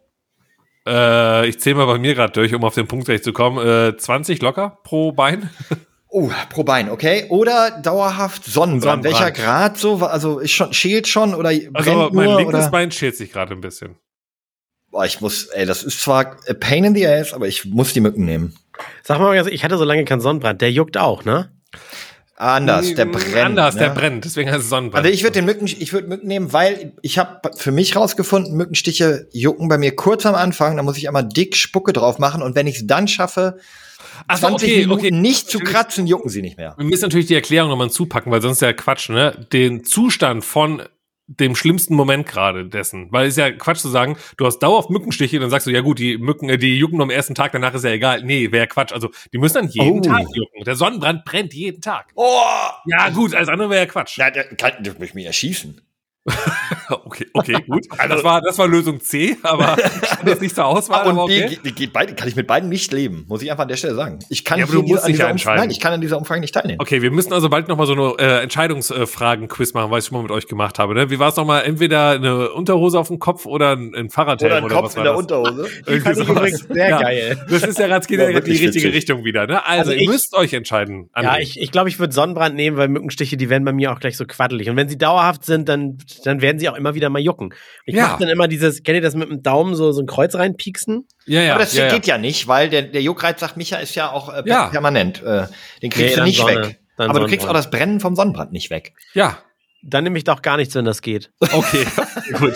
Äh, 0.87 1.47
ich 1.47 1.59
zähle 1.59 1.75
mal 1.77 1.85
bei 1.85 1.97
mir 1.97 2.13
gerade 2.15 2.33
durch, 2.33 2.53
um 2.53 2.63
auf 2.63 2.75
den 2.75 2.87
Punkt 2.87 3.05
gleich 3.05 3.23
zu 3.23 3.33
kommen. 3.33 3.57
Äh, 3.65 3.97
20 3.97 4.41
locker 4.41 4.79
pro 4.83 5.11
Bein. 5.11 5.49
Oh, 6.17 6.31
pro 6.49 6.63
Bein, 6.63 6.89
okay. 6.89 7.25
Oder 7.27 7.71
dauerhaft 7.81 8.45
Sonnenbrand. 8.45 9.03
Sonnenbrand. 9.03 9.03
Welcher 9.03 9.31
Grad 9.31 9.77
so? 9.77 9.97
Also 9.97 10.39
ist 10.39 10.51
schon, 10.51 10.71
schält 10.71 11.09
schon 11.09 11.35
oder 11.35 11.49
Also 11.49 11.67
brennt 11.73 12.13
mein 12.13 12.25
nur? 12.25 12.37
linkes 12.37 12.55
Oder? 12.55 12.69
Bein 12.71 12.89
schält 12.91 13.17
sich 13.17 13.33
gerade 13.33 13.53
ein 13.53 13.59
bisschen. 13.59 13.97
Boah, 14.91 15.03
ich 15.03 15.19
muss, 15.19 15.47
ey, 15.47 15.65
das 15.65 15.83
ist 15.83 15.99
zwar 15.99 16.37
a 16.47 16.53
pain 16.57 16.85
in 16.85 16.95
the 16.95 17.05
ass, 17.05 17.33
aber 17.33 17.49
ich 17.49 17.65
muss 17.65 17.91
die 17.91 17.99
Mücken 17.99 18.23
nehmen. 18.23 18.55
Sag 19.03 19.19
mal, 19.19 19.35
ganz- 19.35 19.49
ich 19.49 19.65
hatte 19.65 19.77
so 19.77 19.83
lange 19.83 20.05
keinen 20.05 20.21
Sonnenbrand. 20.21 20.61
Der 20.61 20.71
juckt 20.71 20.95
auch, 20.97 21.25
ne? 21.25 21.51
Anders, 22.37 22.93
der 22.93 23.05
brennt. 23.05 23.35
Anders, 23.37 23.75
ne? 23.75 23.81
der 23.81 23.89
brennt. 23.89 24.25
Deswegen 24.25 24.51
heißt 24.51 24.63
es 24.63 24.69
Sonnenbrand. 24.69 25.05
Also 25.05 25.13
ich 25.13 25.23
würde 25.23 25.33
den 25.33 25.45
Mücken, 25.45 25.67
ich 25.67 25.93
würde 25.93 26.07
Mücken 26.07 26.27
nehmen, 26.27 26.51
weil 26.51 26.93
ich 27.01 27.17
habe 27.17 27.51
für 27.55 27.71
mich 27.71 27.95
rausgefunden, 27.95 28.55
Mückenstiche 28.55 29.27
jucken 29.31 29.69
bei 29.69 29.77
mir 29.77 29.95
kurz 29.95 30.25
am 30.25 30.35
Anfang, 30.35 30.75
da 30.75 30.83
muss 30.83 30.97
ich 30.97 31.07
einmal 31.07 31.25
dick 31.25 31.55
Spucke 31.55 31.93
drauf 31.93 32.19
machen 32.19 32.41
und 32.41 32.55
wenn 32.55 32.67
ich 32.67 32.77
es 32.77 32.87
dann 32.87 33.07
schaffe, 33.07 33.57
Ach 34.27 34.37
so, 34.37 34.47
20 34.47 34.69
okay, 34.69 34.79
Minuten 34.81 34.99
okay. 34.99 35.11
nicht 35.11 35.49
zu 35.49 35.59
kratzen, 35.59 36.07
jucken 36.07 36.29
sie 36.29 36.41
nicht 36.41 36.57
mehr. 36.57 36.73
Wir 36.77 36.85
müssen 36.85 37.03
natürlich 37.03 37.27
die 37.27 37.35
Erklärung 37.35 37.69
nochmal 37.69 37.89
zupacken, 37.89 38.31
weil 38.31 38.41
sonst 38.41 38.57
ist 38.57 38.61
ja 38.61 38.73
Quatsch, 38.73 39.09
ne? 39.09 39.47
Den 39.51 39.83
Zustand 39.83 40.43
von 40.43 40.81
dem 41.27 41.55
schlimmsten 41.55 41.95
Moment 41.95 42.27
gerade 42.27 42.65
dessen. 42.67 43.07
Weil 43.11 43.25
es 43.27 43.33
ist 43.33 43.37
ja 43.37 43.51
Quatsch 43.51 43.79
zu 43.79 43.89
sagen, 43.89 44.17
du 44.37 44.45
hast 44.45 44.59
dauerhaft 44.59 44.89
Mückenstiche, 44.89 45.39
dann 45.39 45.49
sagst 45.49 45.67
du, 45.67 45.71
ja 45.71 45.81
gut, 45.81 45.99
die 45.99 46.17
Mücken, 46.17 46.49
äh, 46.49 46.57
die 46.57 46.77
jucken 46.77 46.97
nur 46.97 47.05
am 47.05 47.09
ersten 47.09 47.35
Tag, 47.35 47.51
danach 47.51 47.73
ist 47.73 47.83
ja 47.83 47.91
egal. 47.91 48.23
Nee, 48.23 48.51
wäre 48.51 48.67
Quatsch. 48.67 48.93
Also 48.93 49.09
die 49.33 49.37
müssen 49.37 49.55
dann 49.55 49.69
jeden 49.69 49.99
Oh. 49.99 50.01
Tag 50.01 50.25
jucken. 50.33 50.63
Der 50.65 50.75
Sonnenbrand 50.75 51.25
brennt 51.25 51.53
jeden 51.53 51.81
Tag. 51.81 52.11
Oh! 52.15 52.41
Ja 52.85 53.09
gut, 53.09 53.33
alles 53.33 53.49
andere 53.49 53.69
wäre 53.69 53.81
ja 53.81 53.85
Quatsch. 53.87 54.17
Ja, 54.17 54.29
der 54.29 54.45
kann 54.55 54.83
der 54.83 54.93
mich 54.99 55.13
mir 55.13 55.25
erschießen. 55.27 55.81
okay, 57.05 57.27
okay, 57.33 57.55
gut. 57.67 57.85
das, 58.09 58.23
war, 58.23 58.41
das 58.41 58.57
war 58.57 58.67
Lösung 58.67 58.99
C, 58.99 59.37
aber 59.43 59.75
das 60.25 60.41
nicht 60.41 60.55
zur 60.55 60.65
Auswahl. 60.65 61.03
und 61.05 61.11
aber 61.11 61.23
okay. 61.25 61.59
die, 61.63 61.71
geht 61.71 61.93
beide, 61.93 62.15
kann 62.15 62.27
ich 62.27 62.35
mit 62.35 62.47
beiden 62.47 62.67
nicht 62.69 62.91
leben, 62.91 63.25
muss 63.27 63.41
ich 63.43 63.51
einfach 63.51 63.63
an 63.63 63.67
der 63.69 63.77
Stelle 63.77 63.95
sagen. 63.95 64.19
Ich 64.29 64.43
kann, 64.43 64.57
Ja, 64.59 64.65
aber 64.65 64.73
hier 64.73 64.81
du 64.81 64.87
musst 64.87 65.03
an 65.03 65.11
dich 65.11 65.19
ja 65.19 65.27
entscheiden. 65.29 65.59
Nein, 65.61 65.69
ich 65.71 65.79
kann 65.79 65.93
an 65.93 66.01
dieser 66.01 66.17
Umfrage 66.17 66.41
nicht 66.41 66.53
teilnehmen. 66.53 66.79
Okay, 66.81 67.01
wir 67.01 67.11
müssen 67.11 67.31
also 67.33 67.49
bald 67.49 67.67
nochmal 67.67 67.85
so 67.87 67.93
eine 67.93 68.15
äh, 68.19 68.43
Entscheidungsfragen-Quiz 68.43 69.73
machen, 69.73 69.91
weil 69.91 69.99
ich 69.99 70.05
schon 70.05 70.17
mal 70.17 70.23
mit 70.23 70.31
euch 70.31 70.47
gemacht 70.47 70.79
habe. 70.79 70.93
Ne? 70.95 71.09
Wie 71.09 71.19
war 71.19 71.29
es 71.29 71.35
nochmal? 71.35 71.63
Entweder 71.63 72.11
eine 72.11 72.51
Unterhose 72.51 72.99
auf 72.99 73.07
dem 73.07 73.19
Kopf 73.19 73.45
oder 73.45 73.73
ein, 73.75 73.93
ein 73.95 74.09
Fahrradhelm 74.09 74.63
oder, 74.63 74.83
was 74.83 74.95
war 74.97 75.03
das? 75.03 75.17
Unterhose. 75.17 75.67
Die 75.87 75.99
fand 75.99 76.17
ich 76.17 76.27
übrigens 76.27 76.59
sehr 76.67 76.89
Ja. 76.89 77.01
geil. 77.01 77.45
Das 77.49 77.63
ist 77.63 77.77
ja 77.79 77.87
ganz 77.87 78.07
geht 78.07 78.19
Ja, 78.19 78.29
ja, 78.29 78.37
in 78.39 78.43
die 78.43 78.51
richtige 78.51 78.73
witzig. 78.73 78.93
Richtung 78.93 79.23
wieder. 79.23 79.47
Ne? 79.47 79.63
Also, 79.65 79.79
Also 79.79 79.91
ihr 79.93 80.01
ich- 80.01 80.07
müsst 80.09 80.33
euch 80.35 80.53
entscheiden. 80.53 81.09
Ja, 81.15 81.33
André. 81.33 81.39
ich, 81.41 81.59
ich 81.59 81.71
glaube, 81.71 81.89
ich 81.89 81.99
würde 81.99 82.13
Sonnenbrand 82.13 82.55
nehmen, 82.55 82.77
weil 82.77 82.87
Mückenstiche, 82.87 83.37
die 83.37 83.49
werden 83.49 83.63
bei 83.65 83.73
mir 83.73 83.91
auch 83.91 83.99
gleich 83.99 84.17
so 84.17 84.25
quaddelig. 84.25 84.69
Und 84.69 84.75
wenn 84.77 84.89
sie 84.89 84.97
dauerhaft 84.97 85.45
sind, 85.45 85.69
dann, 85.69 85.97
dann 86.21 86.41
werden 86.41 86.59
sie 86.59 86.69
auch 86.69 86.75
immer 86.75 86.95
wieder 86.95 87.09
mal 87.09 87.19
jucken. 87.21 87.53
Ich 87.85 87.95
Ja. 87.95 88.03
mache 88.07 88.19
dann 88.21 88.29
immer 88.29 88.47
dieses, 88.47 88.83
kennt 88.83 88.95
ihr 88.95 89.01
das 89.01 89.15
mit 89.15 89.29
dem 89.29 89.41
Daumen 89.43 89.75
so, 89.75 89.91
so 89.91 90.01
ein 90.01 90.07
Kreuz 90.07 90.35
reinpieksen? 90.35 91.07
ja, 91.25 91.41
ja, 91.41 91.53
Aber 91.55 91.63
das 91.63 91.73
ja, 91.75 91.85
ja. 91.87 91.93
geht 91.93 92.05
ja 92.07 92.17
nicht, 92.17 92.47
weil 92.47 92.69
der, 92.69 92.83
der 92.83 93.01
Juckreiz, 93.01 93.39
sagt 93.39 93.57
Micha, 93.57 93.77
ist 93.77 93.95
ja 93.95 94.11
auch 94.11 94.29
äh, 94.29 94.43
per- 94.43 94.47
Ja. 94.47 94.67
permanent. 94.67 95.21
Äh, 95.23 95.47
den 95.81 95.89
kriegst 95.91 96.15
Nee, 96.15 96.15
du 96.15 96.23
nicht 96.23 96.39
Sonne. 96.39 96.67
weg. 96.67 96.79
Dann 96.97 97.09
Aber 97.09 97.19
du 97.19 97.25
kriegst 97.27 97.41
auch 97.41 97.47
Sonnenbrand. 97.49 97.65
das 97.73 97.79
Brennen 97.79 97.99
vom 97.99 98.15
Sonnenbrand 98.15 98.51
nicht 98.53 98.69
weg. 98.69 98.93
Ja, 99.13 99.37
Dann 99.87 100.03
nehme 100.03 100.17
ich 100.17 100.23
doch 100.23 100.41
gar 100.41 100.57
nichts, 100.57 100.73
wenn 100.73 100.83
das 100.85 101.01
geht. 101.03 101.31
okay, 101.39 101.85
gut. 102.39 102.53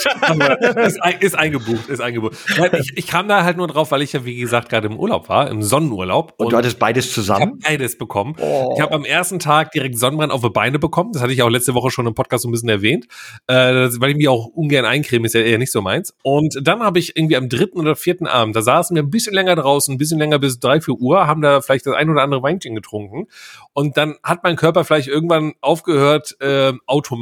Ist, 0.77 1.01
ein- 1.03 1.19
ist 1.19 1.35
eingebucht, 1.37 1.87
ist 1.87 1.99
eingebucht. 1.99 2.35
Ich, 2.79 2.93
ich 2.97 3.05
kam 3.07 3.27
da 3.27 3.43
halt 3.43 3.55
nur 3.57 3.67
drauf, 3.67 3.91
weil 3.91 4.01
ich 4.01 4.13
ja, 4.13 4.25
wie 4.25 4.35
gesagt, 4.37 4.69
gerade 4.69 4.87
im 4.87 4.97
Urlaub 4.97 5.29
war, 5.29 5.47
im 5.49 5.61
Sonnenurlaub. 5.61 6.33
Und, 6.37 6.51
du 6.51 6.57
hattest 6.57 6.79
beides 6.79 7.05
Ich 7.05 7.11
habe 7.11 7.21
zusammen? 7.21 7.59
beides 7.63 7.99
bekommen. 7.99 8.35
Oh. 8.39 8.73
Ich 8.75 8.81
habe 8.81 8.93
am 8.95 9.05
ersten 9.05 9.37
Tag 9.37 9.71
direkt 9.73 9.99
Sonnenbrand 9.99 10.31
auf 10.31 10.41
die 10.41 10.49
Beine 10.49 10.79
bekommen. 10.79 11.11
Das 11.13 11.21
hatte 11.21 11.31
ich 11.31 11.43
auch 11.43 11.49
letzte 11.49 11.75
Woche 11.75 11.91
schon 11.91 12.07
im 12.07 12.15
Podcast 12.15 12.41
so 12.41 12.49
ein 12.49 12.51
bisschen 12.51 12.69
erwähnt, 12.69 13.05
äh, 13.45 13.53
weil 13.99 14.09
ich 14.09 14.17
mich 14.17 14.27
auch 14.27 14.47
ungern 14.47 14.85
eincreme, 14.85 15.25
ist 15.25 15.35
ja 15.35 15.41
eher 15.41 15.59
nicht 15.59 15.71
so 15.71 15.81
meins. 15.83 16.15
Und 16.23 16.57
dann 16.63 16.81
habe 16.81 16.97
ich 16.97 17.15
irgendwie 17.15 17.35
am 17.37 17.47
dritten 17.47 17.79
oder 17.79 17.95
vierten 17.95 18.25
Abend, 18.25 18.55
da 18.55 18.63
saßen 18.63 18.95
wir 18.95 19.03
ein 19.03 19.11
bisschen 19.11 19.35
länger 19.35 19.55
draußen, 19.55 19.93
ein 19.93 19.97
bisschen 19.99 20.17
länger 20.17 20.39
bis 20.39 20.59
drei, 20.59 20.81
vier 20.81 20.95
Uhr, 20.95 21.27
haben 21.27 21.43
da 21.43 21.61
vielleicht 21.61 21.85
das 21.85 21.93
ein 21.93 22.09
oder 22.09 22.23
andere 22.23 22.41
Weinchen 22.41 22.73
getrunken. 22.73 23.27
Und 23.73 23.97
dann 23.97 24.15
hat 24.23 24.43
mein 24.43 24.55
Körper 24.55 24.83
vielleicht 24.83 25.07
irgendwann 25.09 25.53
aufgehört, 25.61 26.35
äh, 26.41 26.73
automatisch 26.87 27.18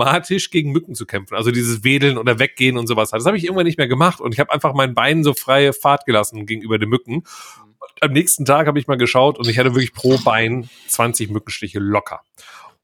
gegen 0.51 0.71
Mücken 0.71 0.95
zu 0.95 1.05
kämpfen. 1.05 1.35
Also 1.35 1.51
dieses 1.51 1.83
Wedeln 1.83 2.17
oder 2.17 2.39
Weggehen 2.39 2.77
und 2.77 2.87
sowas. 2.87 3.11
Das 3.11 3.25
habe 3.25 3.37
ich 3.37 3.45
irgendwann 3.45 3.65
nicht 3.65 3.77
mehr 3.77 3.87
gemacht. 3.87 4.21
Und 4.21 4.33
ich 4.33 4.39
habe 4.39 4.51
einfach 4.51 4.73
meinen 4.73 4.93
Beinen 4.93 5.23
so 5.23 5.33
freie 5.33 5.73
Fahrt 5.73 6.05
gelassen 6.05 6.45
gegenüber 6.45 6.79
den 6.79 6.89
Mücken. 6.89 7.15
Und 7.15 8.01
am 8.01 8.11
nächsten 8.11 8.45
Tag 8.45 8.67
habe 8.67 8.79
ich 8.79 8.87
mal 8.87 8.97
geschaut 8.97 9.37
und 9.37 9.47
ich 9.47 9.57
hatte 9.57 9.73
wirklich 9.73 9.93
pro 9.93 10.17
Bein 10.17 10.69
20 10.87 11.29
Mückenstiche 11.29 11.79
locker. 11.79 12.21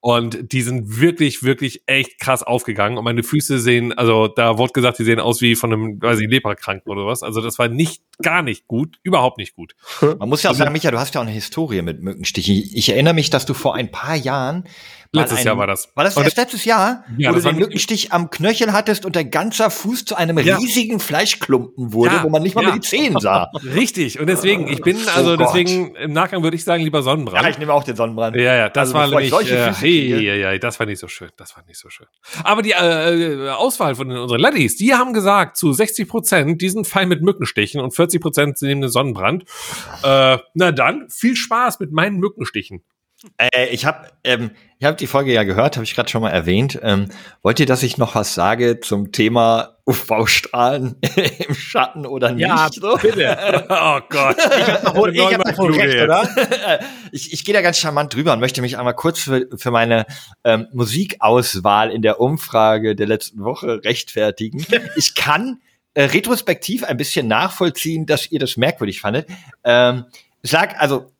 Und 0.05 0.51
die 0.51 0.61
sind 0.63 0.99
wirklich, 0.99 1.43
wirklich 1.43 1.83
echt 1.85 2.19
krass 2.19 2.43
aufgegangen. 2.43 2.97
Und 2.97 3.05
meine 3.05 3.23
Füße 3.23 3.57
sehen, 3.57 3.93
also 3.93 4.27
da 4.27 4.57
wurde 4.57 4.73
gesagt, 4.73 4.99
die 4.99 5.05
sehen 5.05 5.21
aus 5.21 5.39
wie 5.39 5.55
von 5.55 5.71
einem, 5.71 6.01
weiß 6.01 6.19
ich, 6.19 6.27
Leprakranken 6.27 6.91
oder 6.91 7.05
was. 7.05 7.23
Also 7.23 7.39
das 7.39 7.57
war 7.57 7.69
nicht, 7.69 8.03
gar 8.21 8.41
nicht 8.41 8.67
gut, 8.67 8.99
überhaupt 9.03 9.37
nicht 9.37 9.55
gut. 9.55 9.75
Man 10.01 10.27
muss 10.27 10.43
ja 10.43 10.51
auch 10.51 10.55
sagen, 10.55 10.73
Micha, 10.73 10.91
du 10.91 10.99
hast 10.99 11.15
ja 11.15 11.21
auch 11.21 11.25
eine 11.25 11.31
Historie 11.31 11.81
mit 11.83 12.01
Mückenstichen. 12.01 12.53
Ich 12.53 12.89
erinnere 12.89 13.13
mich, 13.13 13.29
dass 13.29 13.45
du 13.45 13.53
vor 13.53 13.75
ein 13.75 13.91
paar 13.91 14.17
Jahren 14.17 14.65
Letztes 15.15 15.37
einen- 15.39 15.45
Jahr 15.47 15.57
war 15.59 15.67
das. 15.67 15.89
War 15.95 16.03
das 16.03 16.17
erst 16.17 16.37
letztes 16.37 16.65
Jahr, 16.65 17.05
Ja, 17.17 17.29
wo 17.29 17.35
du 17.35 17.41
den 17.41 17.57
Mückenstich 17.57 18.11
am 18.11 18.31
Knöchel 18.31 18.73
hattest 18.73 19.05
und 19.05 19.15
dein 19.15 19.29
ganzer 19.29 19.69
Fuß 19.69 20.05
zu 20.05 20.15
einem 20.15 20.39
Ja. 20.39 20.57
riesigen 20.57 20.99
Fleischklumpen 20.99 21.93
wurde, 21.93 22.15
Ja, 22.15 22.23
wo 22.23 22.29
man 22.29 22.41
nicht 22.41 22.55
mal 22.55 22.63
mehr 22.63 22.73
die 22.73 22.79
Zehen 22.79 23.19
sah. 23.19 23.51
Richtig. 23.75 24.19
Und 24.19 24.25
deswegen, 24.27 24.67
ich 24.67 24.81
bin, 24.81 24.97
also 25.15 25.33
Oh 25.33 25.37
deswegen, 25.37 25.95
im 25.95 26.13
Nachgang 26.13 26.41
würde 26.41 26.55
ich 26.55 26.63
sagen, 26.63 26.83
lieber 26.83 27.03
Sonnenbrand. 27.03 27.43
Ja, 27.43 27.49
ich 27.49 27.59
nehme 27.59 27.73
auch 27.73 27.83
den 27.83 27.95
Sonnenbrand. 27.95 28.35
Ja, 28.37 28.55
ja, 28.55 28.69
das 28.69 28.89
Also 28.89 28.93
war 28.95 29.07
nämlich, 29.07 29.29
solche 29.29 29.55
äh, 29.55 29.73
hey, 29.73 30.23
ja, 30.25 30.33
ja, 30.33 30.57
das 30.57 30.79
war 30.79 30.87
nicht 30.87 30.99
so 30.99 31.07
schön, 31.07 31.29
das 31.37 31.55
war 31.55 31.63
nicht 31.65 31.79
so 31.79 31.89
schön. 31.91 32.07
Aber 32.43 32.63
die 32.63 32.71
äh, 32.71 33.49
Auswahl 33.51 33.93
von 33.93 34.09
unseren 34.09 34.39
Laddies, 34.39 34.77
die 34.77 34.95
haben 34.95 35.13
gesagt, 35.13 35.57
zu 35.57 35.73
60 35.73 36.07
Prozent, 36.07 36.59
die 36.61 36.69
sind 36.69 36.87
fein 36.87 37.07
mit 37.07 37.21
Mückenstichen 37.21 37.79
und 37.81 37.91
40 37.95 38.19
Prozent 38.19 38.59
nehmen 38.63 38.81
den 38.81 38.89
Sonnenbrand. 38.89 39.43
Äh, 40.03 40.37
na 40.55 40.71
dann, 40.71 41.07
viel 41.09 41.35
Spaß 41.35 41.79
mit 41.79 41.91
meinen 41.91 42.17
Mückenstichen. 42.17 42.83
Äh, 43.37 43.67
ich 43.67 43.85
habe 43.85 44.09
ähm, 44.23 44.51
ich 44.79 44.85
hab 44.85 44.97
die 44.97 45.07
Folge 45.07 45.31
ja 45.31 45.43
gehört, 45.43 45.77
habe 45.77 45.85
ich 45.85 45.95
gerade 45.95 46.09
schon 46.09 46.21
mal 46.21 46.31
erwähnt. 46.31 46.77
Ähm, 46.83 47.07
wollt 47.41 47.59
ihr, 47.59 47.65
dass 47.65 47.83
ich 47.83 47.97
noch 47.97 48.15
was 48.15 48.33
sage 48.33 48.81
zum 48.81 49.13
Thema 49.13 49.77
UV-Strahlen 49.85 50.95
im 51.47 51.55
Schatten 51.55 52.05
oder 52.05 52.33
nicht? 52.33 52.47
Ja, 52.47 52.67
so? 52.69 52.97
bitte. 52.97 53.65
oh 53.69 53.99
Gott. 54.09 54.35
Ich 54.37 54.67
habe 54.67 54.97
wohl, 54.97 55.15
ich 55.15 55.21
hab 55.21 55.57
wohl 55.57 55.73
recht, 55.73 56.03
oder? 56.03 56.27
ich, 57.13 57.31
ich 57.31 57.45
gehe 57.45 57.53
da 57.53 57.61
ganz 57.61 57.77
charmant 57.77 58.13
drüber 58.13 58.33
und 58.33 58.41
möchte 58.41 58.61
mich 58.61 58.77
einmal 58.77 58.95
kurz 58.95 59.19
für, 59.19 59.47
für 59.55 59.71
meine 59.71 60.05
ähm, 60.43 60.67
Musikauswahl 60.73 61.89
in 61.89 62.01
der 62.01 62.19
Umfrage 62.19 62.95
der 62.95 63.07
letzten 63.07 63.43
Woche 63.43 63.83
rechtfertigen. 63.85 64.65
Ich 64.97 65.15
kann 65.15 65.61
äh, 65.93 66.03
retrospektiv 66.03 66.83
ein 66.83 66.97
bisschen 66.97 67.27
nachvollziehen, 67.27 68.05
dass 68.05 68.29
ihr 68.29 68.39
das 68.39 68.57
merkwürdig 68.57 68.99
fandet. 68.99 69.27
Ähm, 69.63 70.05
es 70.41 70.51
lag, 70.51 70.77
also 70.77 71.12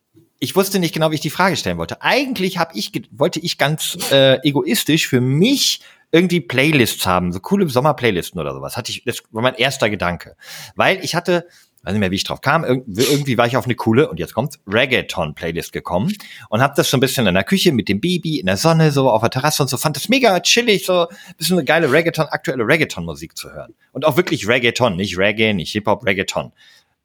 ich 0.43 0.57
wusste 0.57 0.77
nicht 0.77 0.93
genau, 0.93 1.09
wie 1.11 1.15
ich 1.15 1.21
die 1.21 1.29
Frage 1.29 1.55
stellen 1.55 1.77
wollte. 1.77 2.01
Eigentlich 2.01 2.57
hab 2.57 2.75
ich, 2.75 2.91
wollte 3.11 3.39
ich 3.39 3.57
ganz 3.57 3.97
äh, 4.11 4.45
egoistisch 4.45 5.07
für 5.07 5.21
mich 5.21 5.79
irgendwie 6.11 6.41
Playlists 6.41 7.05
haben, 7.05 7.31
so 7.31 7.39
coole 7.39 7.67
Sommerplaylisten 7.69 8.41
oder 8.41 8.53
sowas. 8.53 8.75
Hatte 8.75 8.91
ich, 8.91 9.05
das 9.05 9.23
war 9.31 9.41
mein 9.41 9.55
erster 9.55 9.89
Gedanke. 9.89 10.35
Weil 10.75 11.01
ich 11.01 11.15
hatte, 11.15 11.47
weiß 11.83 11.93
nicht 11.93 12.01
mehr, 12.01 12.11
wie 12.11 12.17
ich 12.17 12.25
drauf 12.25 12.41
kam, 12.41 12.65
irgendwie, 12.65 13.03
irgendwie 13.03 13.37
war 13.37 13.47
ich 13.47 13.55
auf 13.55 13.63
eine 13.63 13.75
coole, 13.75 14.09
und 14.09 14.19
jetzt 14.19 14.33
kommt 14.33 14.59
Reggaeton-Playlist 14.67 15.71
gekommen 15.71 16.13
und 16.49 16.61
habe 16.61 16.73
das 16.75 16.89
so 16.89 16.97
ein 16.97 16.99
bisschen 16.99 17.25
in 17.25 17.35
der 17.35 17.45
Küche 17.45 17.71
mit 17.71 17.87
dem 17.87 18.01
Baby, 18.01 18.37
in 18.41 18.47
der 18.47 18.57
Sonne, 18.57 18.91
so 18.91 19.09
auf 19.09 19.21
der 19.21 19.29
Terrasse 19.29 19.63
und 19.63 19.69
so, 19.69 19.77
fand 19.77 19.95
das 19.95 20.09
mega 20.09 20.37
chillig, 20.41 20.85
so 20.85 21.07
ein 21.07 21.35
bisschen 21.37 21.57
eine 21.57 21.63
geile 21.63 21.89
Reggaeton, 21.89 22.25
aktuelle 22.25 22.67
Reggaeton-Musik 22.67 23.37
zu 23.37 23.49
hören. 23.53 23.73
Und 23.93 24.03
auch 24.03 24.17
wirklich 24.17 24.45
Reggaeton, 24.45 24.97
nicht 24.97 25.17
Reggae, 25.17 25.53
nicht 25.53 25.71
Hip-Hop, 25.71 26.05
Reggaeton. 26.05 26.51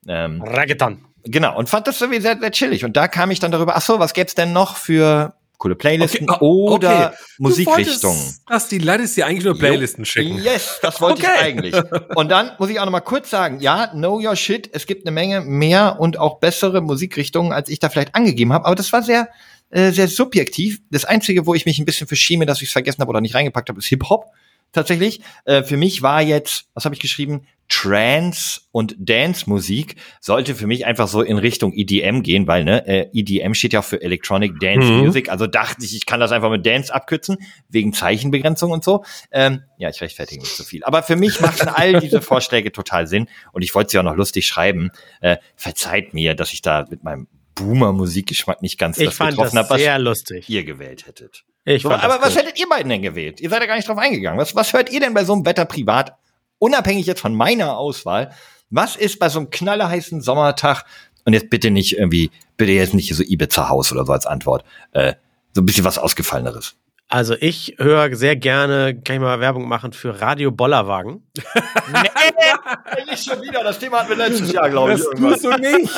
Ähm, 0.09 0.43
Reggaeton. 0.43 1.08
Genau, 1.25 1.57
und 1.59 1.69
fand 1.69 1.87
das 1.87 2.01
irgendwie 2.01 2.21
sehr, 2.21 2.39
sehr 2.39 2.51
chillig. 2.51 2.85
Und 2.85 2.97
da 2.97 3.09
kam 3.09 3.31
ich 3.31 3.41
dann 3.41 3.51
darüber, 3.51 3.77
ach 3.77 3.83
so, 3.83 3.99
was 3.99 4.15
gäb's 4.15 4.35
denn 4.35 4.53
noch 4.53 4.77
für 4.77 5.35
coole 5.59 5.75
Playlisten 5.75 6.31
Okay, 6.31 6.39
oh, 6.41 6.71
oder 6.75 7.09
okay. 7.09 7.17
Musikrichtungen? 7.39 8.37
Dass 8.47 8.69
die 8.69 8.79
Laddies 8.79 9.15
dir 9.15 9.27
eigentlich 9.27 9.45
nur 9.45 9.59
Playlisten 9.59 10.05
schicken. 10.05 10.39
Yes, 10.39 10.79
das 10.83 11.01
wollte 11.01 11.23
ich 11.23 11.29
Okay. 11.29 11.39
eigentlich. 11.41 11.75
Und 12.15 12.31
dann 12.31 12.53
muss 12.59 12.71
ich 12.71 12.79
auch 12.79 12.85
noch 12.85 12.93
mal 12.93 13.01
kurz 13.01 13.29
sagen, 13.31 13.59
ja, 13.61 13.89
know 13.89 14.21
your 14.21 14.37
shit. 14.37 14.71
Es 14.73 14.87
gibt 14.87 15.05
eine 15.05 15.11
Menge 15.13 15.41
mehr 15.41 15.97
und 15.99 16.19
auch 16.19 16.39
bessere 16.39 16.81
Musikrichtungen, 16.81 17.53
als 17.53 17.69
ich 17.69 17.81
da 17.81 17.89
vielleicht 17.89 18.15
angegeben 18.15 18.53
habe. 18.53 18.67
Aber 18.67 18.77
das 18.77 18.93
war 18.93 19.03
sehr, 19.03 19.29
äh, 19.71 19.91
sehr 19.91 20.07
subjektiv. 20.07 20.81
Das 20.91 21.05
Einzige, 21.05 21.45
wo 21.47 21.55
ich 21.55 21.67
mich 21.67 21.79
ein 21.81 21.85
bisschen 21.85 22.07
verschieme, 22.07 22.47
dass 22.47 22.63
ich 22.63 22.69
es 22.69 22.73
vergessen 22.73 23.01
habe 23.01 23.11
oder 23.11 23.21
nicht 23.21 23.35
reingepackt 23.35 23.69
habe, 23.69 23.81
ist 23.81 23.87
Hip-Hop. 23.87 24.27
Tatsächlich. 24.73 25.21
Äh, 25.45 25.63
für 25.63 25.77
mich 25.77 26.03
war 26.03 26.23
jetzt, 26.23 26.67
was 26.75 26.85
habe 26.85 26.95
ich 26.95 27.01
geschrieben? 27.01 27.47
Trance 27.71 28.63
und 28.73 28.97
Dance-Musik 28.99 29.97
sollte 30.21 30.55
für 30.55 30.67
mich 30.67 30.87
einfach 30.87 31.07
so 31.07 31.21
in 31.21 31.37
Richtung 31.37 31.75
EDM 31.75 32.23
gehen, 32.23 32.47
weil 32.47 32.65
ne, 32.65 32.87
äh, 32.87 33.11
EDM 33.13 33.53
steht 33.53 33.75
ja 33.75 33.81
auch 33.81 33.85
für 33.85 34.01
Electronic 34.01 34.59
Dance 34.59 34.91
Mhm. 34.91 34.99
Music. 35.01 35.29
Also 35.29 35.47
dachte 35.47 35.85
ich, 35.85 35.95
ich 35.95 36.07
kann 36.07 36.19
das 36.19 36.33
einfach 36.33 36.51
mit 36.51 36.65
Dance 36.65 36.95
abkürzen, 36.95 37.37
wegen 37.69 37.93
Zeichenbegrenzung 37.93 38.71
und 38.71 38.85
so. 38.85 39.05
Ähm, 39.31 39.63
ja, 39.77 39.91
ich 39.91 40.01
rechtfertige 40.01 40.41
nicht 40.41 40.57
so 40.57 40.65
viel. 40.65 40.83
Aber 40.85 41.03
für 41.03 41.17
mich 41.17 41.41
machen 41.41 41.69
all 41.69 42.01
diese 42.01 42.23
Vorschläge 42.23 42.73
total 42.73 43.07
Sinn 43.07 43.29
und 43.53 43.61
ich 43.63 43.75
wollte 43.75 43.91
sie 43.91 43.99
auch 43.99 44.03
noch 44.03 44.17
lustig 44.17 44.47
schreiben. 44.47 44.91
Äh, 45.21 45.37
verzeiht 45.55 46.15
mir, 46.15 46.35
dass 46.35 46.55
ich 46.55 46.63
da 46.63 46.87
mit 46.89 47.05
meinem 47.05 47.29
Boomer-Musikgeschmack 47.55 48.63
nicht 48.63 48.79
ganz 48.79 48.99
Ich 48.99 49.07
das 49.07 49.17
fand 49.17 49.31
getroffen 49.37 49.59
habe, 49.59 49.71
was 49.71 49.81
sehr 49.81 49.99
lustig. 49.99 50.49
ihr 50.49 50.65
gewählt 50.65 51.07
hättet. 51.07 51.45
Ich 51.69 51.83
So, 51.83 51.91
aber 51.91 52.21
was 52.23 52.35
hättet 52.35 52.59
ihr 52.59 52.69
beiden 52.69 52.89
denn 52.89 53.03
gewählt? 53.03 53.41
Ihr 53.41 53.51
seid 53.51 53.61
ja 53.61 53.67
gar 53.67 53.77
nicht 53.77 53.89
drauf 53.89 53.99
eingegangen. 53.99 54.41
Was, 54.41 54.55
was 54.55 54.73
hört 54.73 54.91
ihr 54.91 55.01
denn 55.01 55.13
bei 55.13 55.25
so 55.25 55.35
einem 55.35 55.45
Wetter 55.45 55.67
privat, 55.67 56.17
unabhängig 56.59 57.07
jetzt 57.07 57.21
von 57.21 57.35
meiner 57.35 57.77
Auswahl? 57.77 58.33
Was 58.71 58.97
ist 58.97 59.19
bei 59.19 59.29
so 59.29 59.39
einem 59.41 59.51
knallerheißen 59.51 60.21
Sommertag, 60.23 60.85
und 61.25 61.35
jetzt 61.35 61.51
bitte 61.51 61.71
nicht 61.71 61.99
irgendwie, 61.99 62.31
bitte 62.57 62.73
jetzt 62.73 62.95
nicht 62.95 63.15
so 63.15 63.23
Ibiza 63.23 63.69
Haus 63.69 63.93
oder 63.93 64.07
so 64.07 64.13
als 64.13 64.25
Antwort, 64.25 64.65
äh, 64.93 65.13
so 65.53 65.61
ein 65.61 65.67
bisschen 65.67 65.85
was 65.85 65.99
Ausgefalleneres. 65.99 66.75
Also 67.11 67.35
ich 67.41 67.75
höre 67.79 68.15
sehr 68.15 68.37
gerne, 68.37 69.01
kann 69.01 69.17
ich 69.17 69.23
mal 69.23 69.41
Werbung 69.41 69.67
machen 69.67 69.93
für 69.93 70.21
Radio 70.21 70.51
Bollerwagen. 70.51 71.27
nee, 71.93 73.11
nicht 73.11 73.25
schon 73.25 73.41
wieder. 73.41 73.65
Das 73.65 73.79
Thema 73.79 74.01
hatten 74.01 74.11
wir 74.11 74.17
letztes 74.17 74.53
Jahr, 74.53 74.69
glaube 74.69 74.93
Das 74.93 75.09
tust 75.09 75.45
du 75.45 75.51
nicht. 75.57 75.91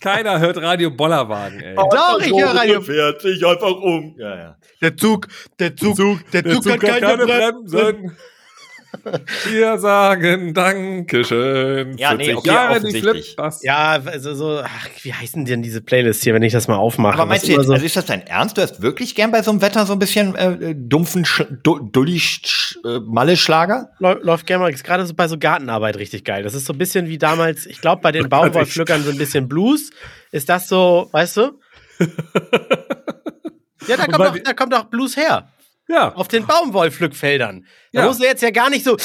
Keiner 0.00 0.38
hört 0.38 0.58
Radio 0.58 0.90
Bollerwagen, 0.90 1.60
ey. 1.60 1.74
Doch, 1.76 2.20
ich 2.20 2.30
höre 2.30 2.54
Radio. 2.54 2.82
fährt 2.82 3.22
sich 3.22 3.46
einfach 3.46 3.70
um. 3.70 4.14
Ja, 4.18 4.36
ja. 4.36 4.56
Der 4.82 4.96
Zug, 4.98 5.28
der 5.58 5.76
Zug, 5.76 5.96
der 6.32 6.42
Der 6.42 6.60
Zug 6.60 6.70
hat 6.70 6.80
keine 6.80 7.24
Bremsen. 7.24 8.16
Wir 9.50 9.78
sagen 9.78 10.54
Dankeschön. 10.54 11.96
Ja, 11.96 12.14
nee, 12.14 12.24
40 12.26 12.36
okay, 12.36 12.48
Jahre 12.48 12.70
offensichtlich. 12.76 13.36
Ja, 13.62 14.00
also 14.04 14.34
so, 14.34 14.60
ach, 14.62 14.88
wie 15.02 15.12
heißen 15.14 15.44
denn 15.44 15.62
diese 15.62 15.80
Playlists 15.80 16.22
hier, 16.22 16.34
wenn 16.34 16.42
ich 16.42 16.52
das 16.52 16.68
mal 16.68 16.76
aufmache? 16.76 17.14
Aber 17.14 17.26
meinst 17.26 17.48
du 17.48 17.52
jetzt, 17.52 17.66
so, 17.66 17.72
also 17.72 17.84
ist 17.84 17.96
das 17.96 18.04
dein 18.06 18.26
Ernst? 18.26 18.58
Du 18.58 18.62
hast 18.62 18.82
wirklich 18.82 19.14
gern 19.14 19.30
bei 19.30 19.42
so 19.42 19.50
einem 19.50 19.62
Wetter 19.62 19.86
so 19.86 19.94
ein 19.94 19.98
bisschen 19.98 20.34
äh, 20.34 20.74
dumpfen, 20.76 21.26
du 21.62 21.78
dulli 21.78 22.20
Sch 22.20 22.78
äh, 22.84 22.98
Malle-Schlager? 23.00 23.90
läu- 23.98 24.18
läuft 24.22 24.46
gerne 24.46 24.64
mal, 24.64 24.72
ist 24.72 24.84
gerade 24.84 25.06
so 25.06 25.14
bei 25.14 25.26
so 25.28 25.38
Gartenarbeit 25.38 25.96
richtig 25.96 26.24
geil. 26.24 26.42
Das 26.42 26.54
ist 26.54 26.66
so 26.66 26.72
ein 26.72 26.78
bisschen 26.78 27.08
wie 27.08 27.18
damals, 27.18 27.66
ich 27.66 27.80
glaube, 27.80 28.02
bei 28.02 28.12
den 28.12 28.28
Baumwollpflückern 28.30 29.02
so 29.02 29.10
ein 29.10 29.18
bisschen 29.18 29.48
Blues. 29.48 29.90
Ist 30.32 30.48
das 30.48 30.68
so, 30.68 31.08
weißt 31.12 31.36
du? 31.38 31.60
Ja, 33.88 33.96
da 33.96 34.06
kommt, 34.06 34.20
auch, 34.28 34.38
da 34.44 34.52
kommt 34.52 34.74
auch 34.74 34.84
Blues 34.84 35.16
her. 35.16 35.48
Ja. 35.92 36.14
Auf 36.14 36.28
den 36.28 36.46
Baumwollpflückfeldern. 36.46 37.66
Da 37.92 38.00
Ja. 38.00 38.06
muss 38.06 38.20
er 38.20 38.28
jetzt 38.28 38.42
ja 38.42 38.50
gar 38.50 38.70
nicht 38.70 38.84
so. 38.84 38.96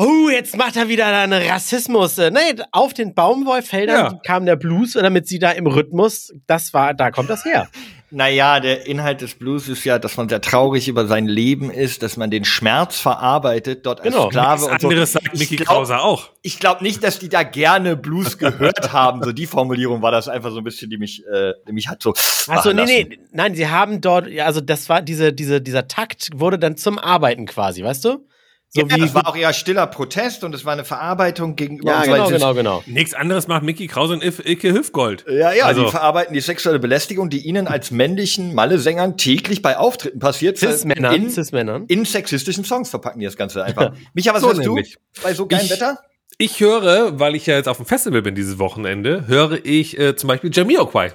Oh, 0.00 0.28
jetzt 0.30 0.56
macht 0.56 0.76
er 0.76 0.86
wieder 0.88 1.06
einen 1.06 1.42
Rassismus. 1.48 2.16
Äh, 2.18 2.30
Nee, 2.30 2.62
auf 2.70 2.94
den 2.94 3.14
Baumwollfeldern 3.14 4.12
Ja. 4.12 4.20
kam 4.24 4.46
der 4.46 4.54
Blues, 4.54 4.92
damit 4.92 5.26
sie 5.26 5.40
da 5.40 5.50
im 5.50 5.66
Rhythmus, 5.66 6.32
das 6.46 6.72
war, 6.72 6.94
da 6.94 7.10
kommt 7.10 7.28
das 7.30 7.44
her. 7.44 7.68
Naja, 8.10 8.58
der 8.60 8.86
Inhalt 8.86 9.20
des 9.20 9.34
Blues 9.34 9.68
ist 9.68 9.84
ja, 9.84 9.98
dass 9.98 10.16
man 10.16 10.28
sehr 10.30 10.40
traurig 10.40 10.88
über 10.88 11.06
sein 11.06 11.26
Leben 11.26 11.70
ist, 11.70 12.02
dass 12.02 12.16
man 12.16 12.30
den 12.30 12.44
Schmerz 12.46 12.98
verarbeitet, 12.98 13.84
dort 13.84 14.00
als 14.00 14.12
Genau. 14.14 14.28
Sklave 14.30 14.62
Das 14.62 14.70
und 14.72 14.80
so. 14.80 14.88
anderes 14.88 15.12
sagt 15.12 15.28
Ich 15.34 15.40
Mickey 15.40 15.56
glaub- 15.56 15.68
Krauser 15.68 16.02
auch. 16.02 16.30
Ich 16.42 16.58
glaube 16.58 16.82
nicht, 16.82 17.04
dass 17.04 17.18
die 17.18 17.28
da 17.28 17.42
gerne 17.42 17.96
Blues 17.96 18.38
gehört 18.38 18.92
haben. 18.92 19.22
So 19.22 19.32
die 19.32 19.46
Formulierung 19.46 20.00
war 20.00 20.10
das 20.10 20.28
einfach 20.28 20.50
so 20.52 20.58
ein 20.58 20.64
bisschen, 20.64 20.88
die 20.88 20.96
mich, 20.96 21.22
äh, 21.26 21.52
die 21.68 21.72
mich 21.72 21.88
hat 21.88 22.02
so. 22.02 22.14
Achso, 22.46 22.72
nee, 22.72 22.80
lassen. 22.80 22.92
nee, 23.10 23.18
nein, 23.32 23.54
sie 23.54 23.68
haben 23.68 24.00
dort, 24.00 24.28
ja, 24.28 24.46
also 24.46 24.60
das 24.62 24.88
war 24.88 25.02
diese, 25.02 25.32
diese, 25.34 25.60
dieser 25.60 25.86
Takt 25.86 26.28
wurde 26.34 26.58
dann 26.58 26.76
zum 26.78 26.98
Arbeiten 26.98 27.44
quasi, 27.44 27.82
weißt 27.84 28.04
du? 28.06 28.26
So 28.70 28.82
ja, 28.82 28.98
das 28.98 29.14
war 29.14 29.26
auch 29.26 29.34
eher 29.36 29.52
stiller 29.54 29.86
Protest 29.86 30.44
und 30.44 30.54
es 30.54 30.64
war 30.66 30.74
eine 30.74 30.84
Verarbeitung 30.84 31.56
gegenüber 31.56 31.90
ja, 31.90 32.02
genau, 32.02 32.28
genau, 32.28 32.54
genau. 32.54 32.82
Nichts 32.86 33.14
anderes 33.14 33.48
macht 33.48 33.62
Mickey 33.62 33.86
Krause 33.86 34.12
und 34.12 34.22
Icke 34.22 34.72
Hüfgold. 34.74 35.24
Ja, 35.26 35.52
ja, 35.52 35.64
Also- 35.64 35.84
die 35.86 35.90
verarbeiten 35.90 36.34
die 36.34 36.40
sexuelle 36.40 36.78
Belästigung, 36.78 37.30
die 37.30 37.38
ihnen 37.46 37.66
als 37.66 37.90
männlichen 37.90 38.54
Malle-Sängern 38.54 39.16
täglich 39.16 39.62
bei 39.62 39.78
Auftritten 39.78 40.18
passiert. 40.18 40.58
Cis-Männern, 40.58 41.14
in, 41.14 41.30
Cis-Männern. 41.30 41.86
in 41.88 42.04
sexistischen 42.04 42.64
Songs 42.64 42.90
verpacken 42.90 43.20
die 43.20 43.26
das 43.26 43.36
Ganze 43.36 43.64
einfach. 43.64 43.92
Micha, 44.12 44.34
was 44.34 44.42
So 44.42 44.48
hörst 44.48 44.60
nämlich. 44.60 44.96
du 45.14 45.22
bei 45.22 45.32
so 45.32 45.46
geilem 45.46 45.64
Ich- 45.64 45.70
Wetter? 45.72 45.98
Ich 46.40 46.60
höre, 46.60 47.18
weil 47.18 47.34
ich 47.34 47.46
ja 47.46 47.56
jetzt 47.56 47.68
auf 47.68 47.78
dem 47.78 47.86
Festival 47.86 48.22
bin 48.22 48.34
dieses 48.36 48.58
Wochenende, 48.60 49.26
höre 49.26 49.64
ich 49.64 49.98
äh, 49.98 50.14
zum 50.14 50.28
Beispiel 50.28 50.50
Jamiroquai. 50.52 51.14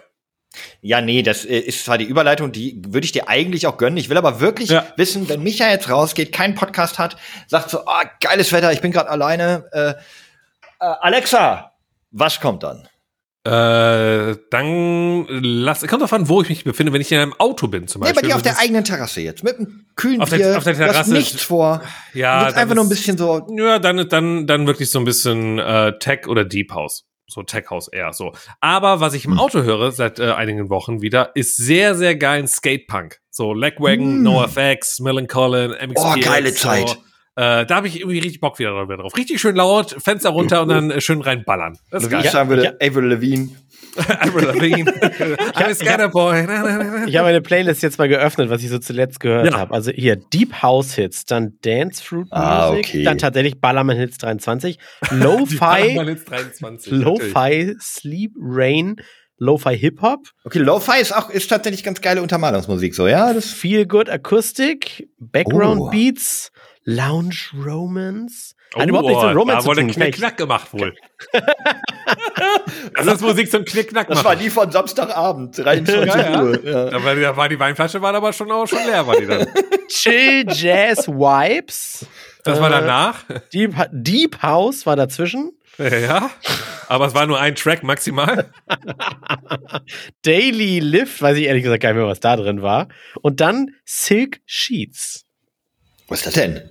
Ja, 0.82 1.02
nee, 1.02 1.24
das 1.24 1.46
äh, 1.46 1.58
ist 1.60 1.86
zwar 1.86 1.98
die 1.98 2.06
Überleitung, 2.06 2.52
die 2.52 2.80
würde 2.88 3.06
ich 3.06 3.12
dir 3.12 3.28
eigentlich 3.28 3.66
auch 3.68 3.78
gönnen. 3.78 3.98
Ich 3.98 4.10
will 4.10 4.18
aber 4.18 4.40
wirklich 4.40 4.70
Ja. 4.70 4.86
wissen, 4.98 5.28
wenn 5.30 5.42
Micha 5.44 5.70
jetzt 5.70 5.90
rausgeht, 5.90 6.32
keinen 6.32 6.56
Podcast 6.56 7.00
hat, 7.00 7.18
sagt 7.48 7.70
so, 7.70 7.86
ah, 7.86 8.04
geiles 8.22 8.52
Wetter, 8.52 8.72
ich 8.72 8.82
bin 8.82 8.92
gerade 8.92 9.10
alleine. 9.10 9.66
Äh, 9.72 9.90
äh, 9.90 9.94
Alexa, 10.80 11.72
was 12.12 12.40
kommt 12.40 12.64
dann? 12.64 12.88
Äh, 13.46 14.38
dann 14.52 15.26
lass, 15.28 15.86
kommt 15.88 16.02
drauf 16.02 16.14
an, 16.14 16.30
wo 16.30 16.42
ich 16.42 16.48
mich 16.50 16.64
befinde, 16.64 16.94
wenn 16.94 17.02
ich 17.02 17.12
in 17.12 17.20
einem 17.20 17.34
Auto 17.34 17.68
bin 17.68 17.90
zum 17.90 18.00
Nee, 18.02 18.06
bei 18.08 18.14
Beispiel. 18.14 18.30
dir 18.30 18.36
auf 18.38 18.42
der 18.42 18.54
ist- 18.54 18.60
eigenen 18.62 18.84
Terrasse 18.86 19.20
jetzt, 19.20 19.44
mit 19.44 19.58
einem 19.58 19.86
kühlen 19.98 20.22
Auf 20.22 20.30
der- 20.30 20.38
Bier, 20.38 20.58
auf 20.58 20.64
der 20.64 20.76
Terrasse 20.76 21.12
nichts 21.12 21.34
ist- 21.36 21.42
vor. 21.44 21.82
Ja, 22.14 22.50
du 22.52 22.56
einfach 22.56 22.74
nur 22.76 22.86
ein 22.86 22.90
ist- 22.92 22.98
bisschen 22.98 23.18
so, 23.18 23.46
Ja, 23.58 23.80
dann, 23.80 24.08
dann, 24.08 24.48
dann 24.48 24.66
wirklich 24.66 24.90
so 24.90 25.00
ein 25.00 25.04
bisschen 25.06 25.60
äh, 25.60 25.98
Tech 26.00 26.28
oder 26.28 26.46
Deep 26.46 26.72
House. 26.72 27.04
So 27.28 27.42
Tech 27.44 27.70
House 27.70 27.88
eher 27.88 28.12
so. 28.14 28.34
Aber 28.60 29.00
was 29.00 29.14
Hm. 29.14 29.18
ich 29.18 29.26
im 29.26 29.40
Auto 29.40 29.62
höre 29.64 29.92
seit 29.92 30.20
äh, 30.20 30.32
einigen 30.32 30.70
Wochen 30.70 31.02
wieder, 31.02 31.32
ist 31.36 31.56
sehr, 31.58 31.96
sehr 31.96 32.16
geilen 32.16 32.48
Skatepunk. 32.48 33.20
So 33.30 33.54
Legwagon, 33.54 34.20
Mm. 34.20 34.24
NoFX, 34.24 35.00
Millencolin, 35.00 35.72
MXPX. 35.72 36.02
Oh, 36.04 36.16
geile 36.22 36.50
so. 36.52 36.56
Zeit. 36.58 36.98
Äh, 37.36 37.66
da 37.66 37.76
habe 37.78 37.88
ich 37.88 38.00
irgendwie 38.00 38.20
richtig 38.20 38.42
Bock 38.42 38.60
wieder 38.60 38.72
drauf. 38.86 39.16
Richtig 39.18 39.42
schön 39.42 39.56
laut, 39.56 39.96
Fenster 40.04 40.30
runter 40.30 40.62
und 40.62 40.70
dann 40.70 40.92
äh, 40.92 41.02
schön 41.02 41.22
reinballern. 41.22 41.80
Das 41.90 42.04
ist 42.04 42.10
wie 42.10 42.14
geil. 42.14 42.26
ich 42.26 42.32
sagen 42.32 42.50
würde, 42.50 42.64
Ja. 42.66 42.72
Avril 42.88 43.06
Lavigne. 43.06 43.50
Avril 44.20 44.46
Lavigne. 44.46 44.86
I'm 45.56 45.72
a 45.72 45.74
skater 45.76 46.10
boy. 46.10 46.42
Ich 47.08 47.16
habe 47.16 47.28
meine 47.28 47.42
Playlist 47.42 47.84
jetzt 47.84 48.00
mal 48.00 48.08
geöffnet, 48.08 48.50
was 48.50 48.64
ich 48.64 48.70
so 48.70 48.80
zuletzt 48.80 49.20
gehört 49.20 49.52
Ja. 49.52 49.58
habe. 49.60 49.74
Also 49.74 49.92
hier 49.92 50.16
Deep 50.16 50.62
House 50.62 50.94
Hits, 50.96 51.26
dann 51.26 51.58
Dance 51.62 52.04
Fruit 52.04 52.24
Music, 52.32 52.32
Ah, 52.34 52.70
okay. 52.72 53.04
dann 53.04 53.18
tatsächlich 53.18 53.60
Ballermann 53.62 53.98
Hits 53.98 54.18
23, 54.18 54.78
Die 55.12 55.16
Lo-Fi, 55.16 55.56
Ballermann 55.58 56.08
Hits 56.08 56.26
23. 56.26 56.92
natürlich. 56.94 57.34
Lo-Fi 57.34 57.76
Sleep 57.80 58.32
Rain, 58.40 58.96
Lo-Fi 59.38 59.78
Hip 59.78 60.02
Hop, 60.02 60.20
Okay, 60.46 60.60
Lo-Fi 60.60 61.00
ist 61.02 61.16
auch, 61.16 61.30
ist 61.30 61.48
tatsächlich 61.50 61.84
ganz 61.84 62.02
geile 62.02 62.22
Untermalungsmusik, 62.22 62.96
so, 62.96 63.08
ja, 63.08 63.34
das 63.34 63.46
Feel 63.52 63.86
Good 63.86 64.10
Acoustic, 64.10 65.08
Background 65.20 65.82
Oh. 65.82 65.90
Beats, 65.90 66.52
Lounge 66.86 67.36
Romance. 67.66 68.53
Oh, 68.76 68.80
Hat 68.80 68.90
überhaupt 68.90 69.08
nichts 69.08 69.24
mit 69.24 69.36
Romance 69.36 69.58
da 69.58 69.60
zu 69.62 69.68
wurde 69.68 69.82
tun. 69.82 69.92
Knick-Knack 69.92 70.38
gemacht 70.38 70.68
wohl. 70.74 70.96
das 72.96 73.06
ist 73.08 73.22
Musik 73.22 73.50
zum 73.52 73.66
Knick-Knack 73.66 74.08
Das 74.08 74.18
machen. 74.18 74.26
war 74.26 74.36
die 74.36 74.50
von 74.50 74.72
Samstagabend, 74.72 75.58
23 75.58 76.06
Ja, 76.16 76.32
ja. 76.32 76.44
Uhr. 76.44 76.64
Ja. 76.66 76.86
Da 76.90 77.04
war, 77.04 77.16
da 77.16 77.38
war 77.38 77.50
die 77.50 77.60
Weinflasche 77.60 78.02
war 78.02 78.14
aber 78.14 78.34
schon 78.34 78.52
auch 78.52 78.68
schon 78.68 78.80
leer, 78.86 79.06
war 79.06 79.16
die 79.16 79.26
dann. 79.28 79.48
Chill 79.88 80.46
Jazz 80.50 81.08
Vibes. 81.08 82.06
Das 82.44 82.60
war 82.60 82.70
Äh, 82.70 82.82
danach. 82.82 83.24
Deep, 83.54 83.74
Deep 83.92 84.42
House 84.42 84.86
war 84.86 84.96
dazwischen. 84.96 85.52
Ja. 85.78 86.30
Aber 86.88 87.08
es 87.08 87.16
war 87.16 87.26
nur 87.26 87.40
ein 87.40 87.56
Track 87.56 87.84
maximal. 87.84 88.52
Daily 90.24 90.80
Lift, 90.80 91.22
weiß 91.22 91.38
ich 91.38 91.46
ehrlich 91.46 91.64
gesagt 91.64 91.82
gar 91.82 91.90
nicht 91.90 91.98
mehr, 92.00 92.08
was 92.08 92.20
da 92.20 92.36
drin 92.36 92.62
war. 92.62 92.88
Und 93.22 93.40
dann 93.40 93.72
Silk 93.86 94.42
Sheets. 94.46 95.26
Was 96.10 96.20
ist 96.20 96.28
das 96.28 96.34
denn? 96.36 96.70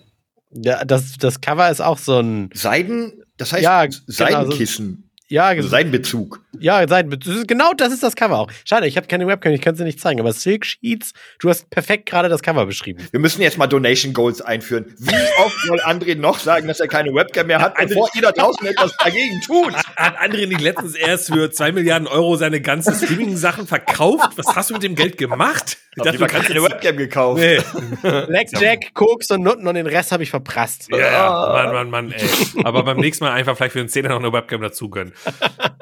Ja, 0.55 0.85
das, 0.85 1.17
das 1.19 1.41
Cover 1.41 1.71
ist 1.71 1.81
auch 1.81 1.99
so 1.99 2.19
ein, 2.19 2.51
Seiden, 2.53 3.25
das 3.37 3.53
heißt 3.53 3.63
Ja, 3.63 3.87
genau, 3.87 4.01
Seidenkissen, 4.07 5.11
ja, 5.29 5.47
also 5.47 5.69
Seidenbezug. 5.69 6.42
Ja, 6.59 6.81
ist, 6.81 7.49
genau 7.49 7.73
das 7.77 7.93
ist 7.93 8.03
das 8.03 8.17
Cover 8.17 8.39
auch. 8.39 8.51
Schade, 8.65 8.87
ich 8.87 8.97
habe 8.97 9.07
keine 9.07 9.27
Webcam, 9.27 9.53
ich 9.53 9.61
kann 9.61 9.75
es 9.75 9.79
dir 9.79 9.85
nicht 9.85 10.01
zeigen, 10.01 10.21
aber 10.21 10.33
Silk 10.33 10.67
Sheets, 10.67 11.13
du 11.39 11.49
hast 11.49 11.71
perfekt 11.71 12.07
gerade 12.07 12.29
das 12.29 12.43
Cover 12.43 12.67
beschrieben. 12.67 13.07
Wir 13.11 13.21
müssen 13.21 13.43
jetzt 13.43 13.59
mal 13.59 13.67
Donation 13.67 14.13
Goals 14.13 14.41
einführen. 14.41 14.95
Wie 14.99 15.15
oft 15.43 15.57
soll 15.67 15.81
André 15.81 16.17
noch 16.17 16.39
sagen, 16.39 16.69
dass 16.69 16.81
er 16.81 16.89
keine 16.89 17.15
Webcam 17.15 17.47
mehr 17.47 17.61
hat, 17.61 17.75
bevor 17.77 18.09
ihr 18.15 18.23
da 18.23 18.33
draußen 18.33 18.67
etwas 18.67 18.97
dagegen 18.99 19.41
tut? 19.41 19.75
Hat 19.97 20.19
André 20.19 20.47
nicht 20.47 20.61
letztens 20.61 20.95
erst 20.95 21.33
für 21.33 21.51
zwei 21.51 21.73
Milliarden 21.73 22.07
Euro 22.09 22.37
seine 22.37 22.61
ganzen 22.61 22.95
Streaming-Sachen 22.95 23.67
verkauft? 23.67 24.31
Was 24.37 24.55
hast 24.55 24.71
du 24.71 24.75
mit 24.75 24.83
dem 24.83 24.95
Geld 24.95 25.19
gemacht? 25.19 25.79
Ich 25.95 26.05
Ich 26.05 26.21
habe 26.21 26.27
keine 26.27 26.63
Webcam 26.63 26.97
gekauft. 26.97 27.41
Nee. 27.41 27.61
Blackjack, 28.03 28.95
Koks 28.95 29.31
und 29.31 29.43
Nutten 29.43 29.67
und 29.67 29.75
den 29.75 29.87
Rest 29.87 30.11
habe 30.11 30.23
ich 30.23 30.31
verprasst. 30.31 30.89
Ja, 30.91 30.99
ja, 30.99 31.53
Mann, 31.53 31.73
Mann, 31.73 31.91
Mann, 31.91 32.13
ey. 32.13 32.29
Aber 32.65 32.83
beim 32.83 32.97
nächsten 32.97 33.25
Mal 33.25 33.33
einfach 33.33 33.57
vielleicht 33.57 33.73
für 33.73 33.81
einen 33.81 33.91
Zehner 33.91 34.09
noch 34.09 34.21
eine 34.21 34.33
Webcam 34.33 34.63
dazu 34.63 34.89
gönnen. 34.89 35.13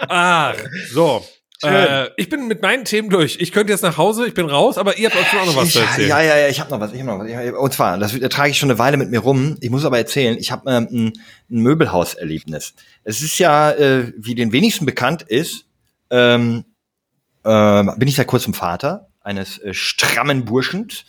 Ah, 0.08 0.52
so. 0.92 1.24
Äh, 1.62 2.08
ich 2.16 2.30
bin 2.30 2.48
mit 2.48 2.62
meinen 2.62 2.86
Themen 2.86 3.11
durch. 3.11 3.36
Ich 3.38 3.52
könnte 3.52 3.70
jetzt 3.70 3.82
nach 3.82 3.98
Hause, 3.98 4.26
ich 4.26 4.32
bin 4.32 4.46
raus, 4.48 4.78
aber 4.78 4.96
ihr 4.96 5.11
habt 5.11 5.20
auch 5.20 5.26
schon 5.28 5.40
auch 5.40 5.46
noch 5.46 5.56
was 5.56 5.66
Ich, 5.66 5.72
zu 5.74 5.80
erzählen. 5.80 6.08
ja, 6.08 6.22
ja, 6.22 6.38
ja, 6.38 6.48
ich 6.48 6.58
habe 6.58 6.70
noch 6.70 6.80
was. 6.80 6.92
Ich 6.94 7.00
hab 7.00 7.06
noch 7.06 7.18
was. 7.18 7.28
Ich- 7.28 7.52
Und 7.54 7.72
zwar, 7.74 7.98
das 7.98 8.18
da 8.18 8.28
trage 8.30 8.50
ich 8.50 8.58
schon 8.58 8.70
eine 8.70 8.78
Weile 8.78 8.96
mit 8.96 9.11
mir 9.11 9.18
rum. 9.18 9.58
Ich 9.61 9.68
muss 9.68 9.84
aber 9.84 9.98
erzählen, 9.98 10.38
ich 10.38 10.50
habe 10.52 10.70
ähm, 10.70 10.88
ein, 10.90 11.12
ein 11.50 11.61
Möbelhauserlebnis. 11.62 12.72
Es 13.04 13.20
ist 13.20 13.38
ja, 13.38 13.72
äh, 13.72 14.11
wie 14.16 14.34
den 14.34 14.52
wenigsten 14.52 14.86
bekannt 14.86 15.20
ist, 15.22 15.66
ähm, 16.11 16.64
ähm, 17.44 17.92
bin 17.98 18.08
ich 18.08 18.16
seit 18.16 18.26
kurzem 18.26 18.54
Vater 18.54 19.08
eines 19.20 19.58
äh, 19.58 19.74
strammen 19.74 20.46
Burschens. 20.46 21.04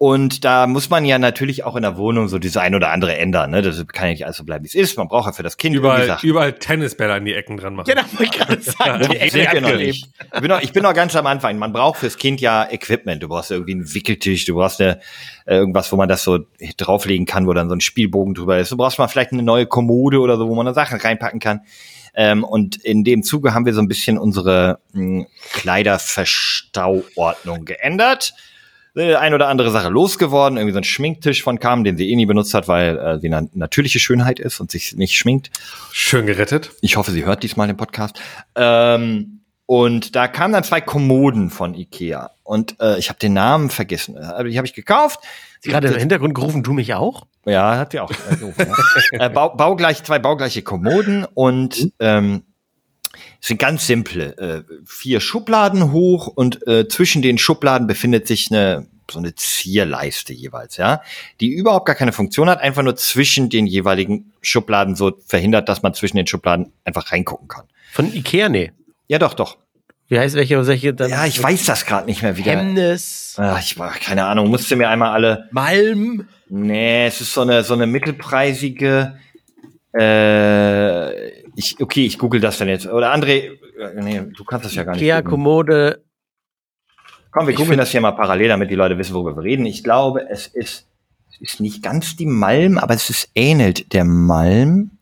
Und 0.00 0.44
da 0.44 0.68
muss 0.68 0.90
man 0.90 1.04
ja 1.04 1.18
natürlich 1.18 1.64
auch 1.64 1.74
in 1.74 1.82
der 1.82 1.96
Wohnung 1.96 2.28
so 2.28 2.38
das 2.38 2.56
ein 2.56 2.76
oder 2.76 2.92
andere 2.92 3.16
ändern. 3.16 3.50
Ne? 3.50 3.62
Das 3.62 3.84
kann 3.88 4.06
ja 4.06 4.12
nicht 4.12 4.24
alles 4.24 4.36
so 4.36 4.44
bleiben, 4.44 4.62
wie 4.62 4.68
es 4.68 4.76
ist. 4.76 4.96
Man 4.96 5.08
braucht 5.08 5.26
ja 5.26 5.32
für 5.32 5.42
das 5.42 5.56
Kind 5.56 5.74
Überall, 5.74 6.18
überall 6.22 6.52
Tennisbälle 6.52 7.14
an 7.14 7.24
die 7.24 7.34
Ecken 7.34 7.56
dran 7.56 7.74
machen. 7.74 7.88
Genau, 7.88 8.02
wollte 8.12 8.24
ich 8.24 8.30
gerade 8.30 8.62
sagen. 8.62 9.08
Die 9.10 9.16
Ich 9.16 9.34
noch 9.60 9.74
nicht. 9.74 10.08
Ich 10.34 10.40
bin, 10.40 10.50
noch, 10.50 10.62
ich 10.62 10.72
bin 10.72 10.84
noch 10.84 10.94
ganz 10.94 11.16
am 11.16 11.26
Anfang. 11.26 11.58
Man 11.58 11.72
braucht 11.72 11.98
fürs 11.98 12.16
Kind 12.16 12.40
ja 12.40 12.70
Equipment. 12.70 13.24
Du 13.24 13.28
brauchst 13.28 13.50
irgendwie 13.50 13.72
einen 13.72 13.92
Wickeltisch, 13.92 14.44
du 14.44 14.54
brauchst 14.54 14.80
eine, 14.80 15.00
äh, 15.46 15.56
irgendwas, 15.56 15.90
wo 15.90 15.96
man 15.96 16.08
das 16.08 16.22
so 16.22 16.46
drauflegen 16.76 17.26
kann, 17.26 17.48
wo 17.48 17.52
dann 17.52 17.68
so 17.68 17.74
ein 17.74 17.80
Spielbogen 17.80 18.34
drüber 18.34 18.56
ist. 18.60 18.70
Du 18.70 18.76
brauchst 18.76 19.00
mal 19.00 19.08
vielleicht 19.08 19.32
eine 19.32 19.42
neue 19.42 19.66
Kommode 19.66 20.20
oder 20.20 20.36
so, 20.36 20.48
wo 20.48 20.54
man 20.54 20.64
da 20.64 20.74
Sachen 20.74 21.00
reinpacken 21.00 21.40
kann. 21.40 21.62
Ähm, 22.14 22.44
und 22.44 22.76
in 22.76 23.02
dem 23.02 23.24
Zuge 23.24 23.52
haben 23.52 23.66
wir 23.66 23.74
so 23.74 23.80
ein 23.80 23.88
bisschen 23.88 24.16
unsere 24.16 24.78
mh, 24.92 25.26
Kleiderverstauordnung 25.54 27.64
geändert. 27.64 28.32
Äh, 28.98 29.14
Ein 29.14 29.32
oder 29.32 29.48
andere 29.48 29.70
Sache 29.70 29.88
losgeworden, 29.88 30.58
irgendwie 30.58 30.72
so 30.72 30.78
ein 30.78 30.84
Schminktisch 30.84 31.42
von 31.42 31.60
kam, 31.60 31.84
den 31.84 31.96
sie 31.96 32.10
eh 32.10 32.16
nie 32.16 32.26
benutzt 32.26 32.52
hat, 32.52 32.66
weil 32.66 32.98
äh, 32.98 33.18
sie 33.20 33.32
eine 33.32 33.48
natürliche 33.54 34.00
Schönheit 34.00 34.40
ist 34.40 34.60
und 34.60 34.70
sich 34.70 34.96
nicht 34.96 35.16
schminkt. 35.16 35.50
Schön 35.92 36.26
gerettet. 36.26 36.72
Ich 36.80 36.96
hoffe, 36.96 37.12
sie 37.12 37.24
hört 37.24 37.42
diesmal 37.42 37.68
den 37.68 37.76
Podcast. 37.76 38.20
Ähm, 38.56 39.42
und 39.66 40.16
da 40.16 40.26
kamen 40.28 40.52
dann 40.52 40.64
zwei 40.64 40.80
Kommoden 40.80 41.50
von 41.50 41.74
Ikea. 41.74 42.30
Und 42.42 42.80
äh, 42.80 42.98
ich 42.98 43.10
habe 43.10 43.18
den 43.18 43.34
Namen 43.34 43.70
vergessen. 43.70 44.16
Äh, 44.16 44.44
Die 44.44 44.56
habe 44.56 44.66
ich 44.66 44.74
gekauft. 44.74 45.20
Sie 45.60 45.70
gerade 45.70 45.88
im 45.88 45.94
Hintergrund 45.98 46.34
gerufen, 46.34 46.62
du 46.62 46.72
mich 46.72 46.94
auch? 46.94 47.26
Ja, 47.44 47.76
hat 47.76 47.92
sie 47.92 48.00
auch. 48.00 48.10
Äh, 48.10 48.36
gerufen, 48.36 48.66
ja. 49.12 49.26
äh, 49.26 49.30
bau, 49.30 49.54
baugleich, 49.54 50.02
zwei 50.02 50.18
baugleiche 50.18 50.62
Kommoden 50.62 51.24
und 51.34 51.92
ähm, 52.00 52.42
es 53.40 53.48
sind 53.48 53.58
ganz 53.58 53.86
simple. 53.86 54.36
Äh, 54.38 54.62
vier 54.84 55.20
Schubladen 55.20 55.92
hoch 55.92 56.26
und 56.26 56.66
äh, 56.66 56.88
zwischen 56.88 57.22
den 57.22 57.38
Schubladen 57.38 57.86
befindet 57.86 58.26
sich 58.26 58.50
eine 58.50 58.86
so 59.10 59.18
eine 59.18 59.34
Zierleiste 59.34 60.32
jeweils, 60.32 60.76
ja, 60.76 61.00
die 61.40 61.48
überhaupt 61.48 61.86
gar 61.86 61.96
keine 61.96 62.12
Funktion 62.12 62.48
hat, 62.50 62.60
einfach 62.60 62.82
nur 62.82 62.96
zwischen 62.96 63.48
den 63.48 63.66
jeweiligen 63.66 64.32
Schubladen 64.42 64.96
so 64.96 65.12
verhindert, 65.26 65.68
dass 65.68 65.82
man 65.82 65.94
zwischen 65.94 66.18
den 66.18 66.26
Schubladen 66.26 66.72
einfach 66.84 67.10
reingucken 67.10 67.48
kann. 67.48 67.64
Von 67.92 68.12
Ikea, 68.12 68.48
nee. 68.48 68.72
Ja, 69.06 69.18
doch, 69.18 69.34
doch. 69.34 69.56
Wie 70.08 70.18
heißt 70.18 70.36
welche, 70.36 70.66
welche 70.66 70.94
dann? 70.94 71.10
Ja, 71.10 71.26
ich 71.26 71.42
weiß 71.42 71.66
das 71.66 71.84
gerade 71.84 72.06
nicht 72.06 72.22
mehr 72.22 72.36
wieder. 72.36 72.52
Chemnitz, 72.52 73.36
Ach, 73.38 73.60
ich 73.60 73.78
war 73.78 73.92
keine 73.92 74.24
Ahnung, 74.24 74.48
musste 74.48 74.74
mir 74.74 74.88
einmal 74.88 75.12
alle. 75.12 75.48
Malm. 75.50 76.28
Nee, 76.48 77.06
es 77.06 77.20
ist 77.20 77.34
so 77.34 77.42
eine 77.42 77.62
so 77.62 77.74
eine 77.74 77.86
mittelpreisige. 77.86 79.18
Äh, 79.92 81.37
ich 81.58 81.80
okay, 81.80 82.06
ich 82.06 82.18
google 82.18 82.40
das 82.40 82.58
dann 82.58 82.68
jetzt. 82.68 82.86
Oder 82.86 83.12
André, 83.12 83.58
äh, 83.80 84.00
nee, 84.00 84.22
du 84.34 84.44
kannst 84.44 84.64
das 84.64 84.74
ja 84.76 84.84
gar 84.84 84.92
nicht. 84.92 85.02
Ikea, 85.02 85.20
googeln. 85.20 85.30
Kommode. 85.30 86.04
Komm, 87.32 87.48
wir 87.48 87.54
googeln 87.54 87.78
das 87.78 87.90
hier 87.90 88.00
mal 88.00 88.12
parallel, 88.12 88.48
damit 88.48 88.70
die 88.70 88.76
Leute 88.76 88.96
wissen, 88.96 89.12
worüber 89.12 89.36
wir 89.36 89.42
reden. 89.42 89.66
Ich 89.66 89.82
glaube, 89.82 90.28
es 90.30 90.46
ist, 90.46 90.86
es 91.30 91.40
ist 91.40 91.60
nicht 91.60 91.82
ganz 91.82 92.14
die 92.14 92.26
Malm, 92.26 92.78
aber 92.78 92.94
es 92.94 93.10
ist 93.10 93.30
ähnelt 93.34 93.92
der 93.92 94.04
Malm. 94.04 94.92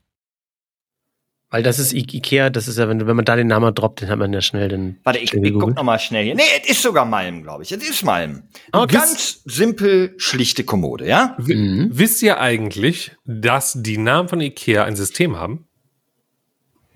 Weil 1.50 1.62
das 1.62 1.78
ist 1.78 1.92
I 1.92 2.06
Ikea, 2.10 2.50
das 2.50 2.68
ist 2.68 2.78
ja, 2.78 2.88
wenn, 2.88 3.06
wenn 3.06 3.16
man 3.16 3.24
da 3.24 3.36
den 3.36 3.46
Namen 3.46 3.72
droppt, 3.74 4.00
den 4.00 4.08
hat 4.08 4.18
man 4.18 4.32
ja 4.32 4.40
schnell 4.40 4.68
den. 4.68 4.98
Warte, 5.04 5.18
ich, 5.18 5.24
ich 5.24 5.32
guck 5.32 5.42
gegoogelt. 5.42 5.76
noch 5.76 5.84
mal 5.84 5.98
schnell 5.98 6.24
hier. 6.24 6.34
Nee, 6.34 6.42
es 6.62 6.70
ist 6.70 6.82
sogar 6.82 7.04
Malm, 7.04 7.42
glaube 7.42 7.64
ich. 7.64 7.70
Es 7.70 7.88
ist 7.88 8.02
Malm. 8.02 8.44
Eine 8.72 8.82
okay. 8.82 8.96
ganz 8.96 9.42
simpel, 9.44 10.14
schlichte 10.16 10.64
Kommode, 10.64 11.06
ja? 11.06 11.36
Mhm. 11.38 11.90
Wisst 11.92 12.22
ihr 12.22 12.40
eigentlich, 12.40 13.12
dass 13.26 13.74
die 13.76 13.98
Namen 13.98 14.28
von 14.28 14.40
Ikea 14.40 14.84
ein 14.84 14.96
System 14.96 15.36
haben? 15.36 15.66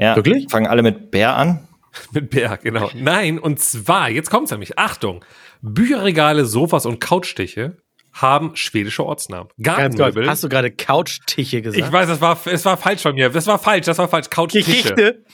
Ja. 0.01 0.17
Wirklich? 0.17 0.51
Fangen 0.51 0.67
alle 0.67 0.83
mit 0.83 1.11
Bär 1.11 1.37
an. 1.37 1.67
Mit 2.13 2.31
Bär, 2.31 2.57
genau. 2.57 2.89
Nein, 2.95 3.41
und 3.41 3.59
zwar, 3.59 4.11
jetzt 4.11 4.31
kommt's 4.31 4.53
nämlich, 4.53 4.79
Achtung, 4.79 5.25
Bücherregale, 5.61 6.45
Sofas 6.45 6.87
und 6.87 7.01
Couchstiche 7.01 7.79
haben 8.13 8.55
schwedische 8.55 9.05
Ortsnamen. 9.05 9.49
Gartenmöbel. 9.61 10.29
hast 10.29 10.45
du 10.45 10.49
gerade 10.49 10.71
Couchtische 10.71 11.63
gesagt? 11.63 11.85
ich 11.85 11.93
weiß, 11.93 12.09
das 12.09 12.21
war, 12.21 12.39
es 12.47 12.65
war 12.65 12.77
falsch 12.77 13.03
von 13.03 13.15
mir. 13.15 13.31
Das 13.31 13.47
war 13.49 13.59
falsch, 13.59 13.87
das 13.87 13.99
war 13.99 14.09
falsch. 14.09 14.31
Couchtische. 14.31 14.71
Geschichte. 14.71 15.25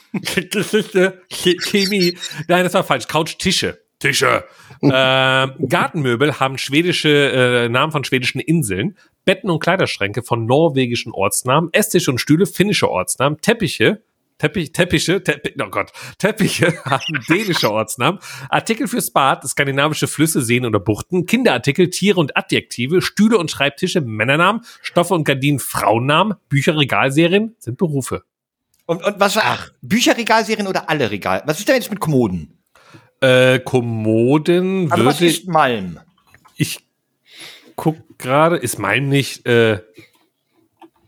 Geschichte, 0.51 1.23
Che- 1.31 1.57
Chemie. 1.61 2.17
Nein, 2.49 2.65
das 2.65 2.75
war 2.75 2.85
falsch. 2.85 3.07
Couchtische. 3.07 3.79
Tische. 3.99 4.45
ähm, 4.83 5.53
Gartenmöbel 5.69 6.39
haben 6.39 6.59
schwedische 6.59 7.09
äh, 7.09 7.69
Namen 7.69 7.93
von 7.93 8.05
schwedischen 8.05 8.41
Inseln. 8.41 8.97
Betten 9.25 9.51
und 9.51 9.61
Kleiderschränke 9.61 10.23
von 10.23 10.45
norwegischen 10.45 11.13
Ortsnamen. 11.13 11.71
Esstische 11.73 12.11
und 12.11 12.19
Stühle 12.19 12.47
finnische 12.47 12.91
Ortsnamen. 12.91 13.41
Teppiche. 13.41 14.03
Teppich, 14.39 14.73
Teppiche, 14.73 15.23
Teppi, 15.23 15.55
oh 15.63 15.71
Gott, 15.71 15.93
Teppiche 16.19 16.79
haben 16.85 17.25
dänische 17.29 17.71
Ortsnamen. 17.71 18.21
Artikel 18.49 18.87
fürs 18.87 19.11
Bad, 19.11 19.47
skandinavische 19.49 20.09
Flüsse, 20.09 20.43
Seen 20.43 20.67
oder 20.67 20.81
Buchten. 20.81 21.27
Kinderartikel, 21.27 21.91
Tiere 21.91 22.21
und 22.21 22.37
Adjektive. 22.37 23.01
Stühle 23.03 23.39
und 23.39 23.51
Schreibtische, 23.51 24.01
Männernamen. 24.01 24.63
Stoffe 24.83 25.15
und 25.15 25.25
Gardinen, 25.25 25.59
Frauennamen. 25.59 26.35
Bücher, 26.49 26.77
Regalserien 26.77 27.57
sind 27.59 27.79
Berufe. 27.79 28.25
Und, 28.87 29.05
und 29.05 29.19
was 29.19 29.37
war, 29.37 29.43
ach, 29.47 29.71
Bücherregalserien 29.83 30.69
oder 30.69 30.89
alle 30.89 31.11
Regal? 31.11 31.43
Was 31.45 31.59
ist 31.59 31.69
denn 31.69 31.75
jetzt 31.75 31.91
mit 31.91 32.01
Kommoden? 32.01 32.59
Äh, 33.21 33.59
Kommoden 33.61 34.93
Also 34.93 35.05
was 35.05 35.21
würde 35.21 35.33
ist 35.33 35.49
Malm? 35.49 35.99
ich 36.57 36.87
guck 37.75 37.97
gerade, 38.19 38.57
ist 38.57 38.79
mein 38.79 39.09
nicht, 39.09 39.47
äh, 39.47 39.81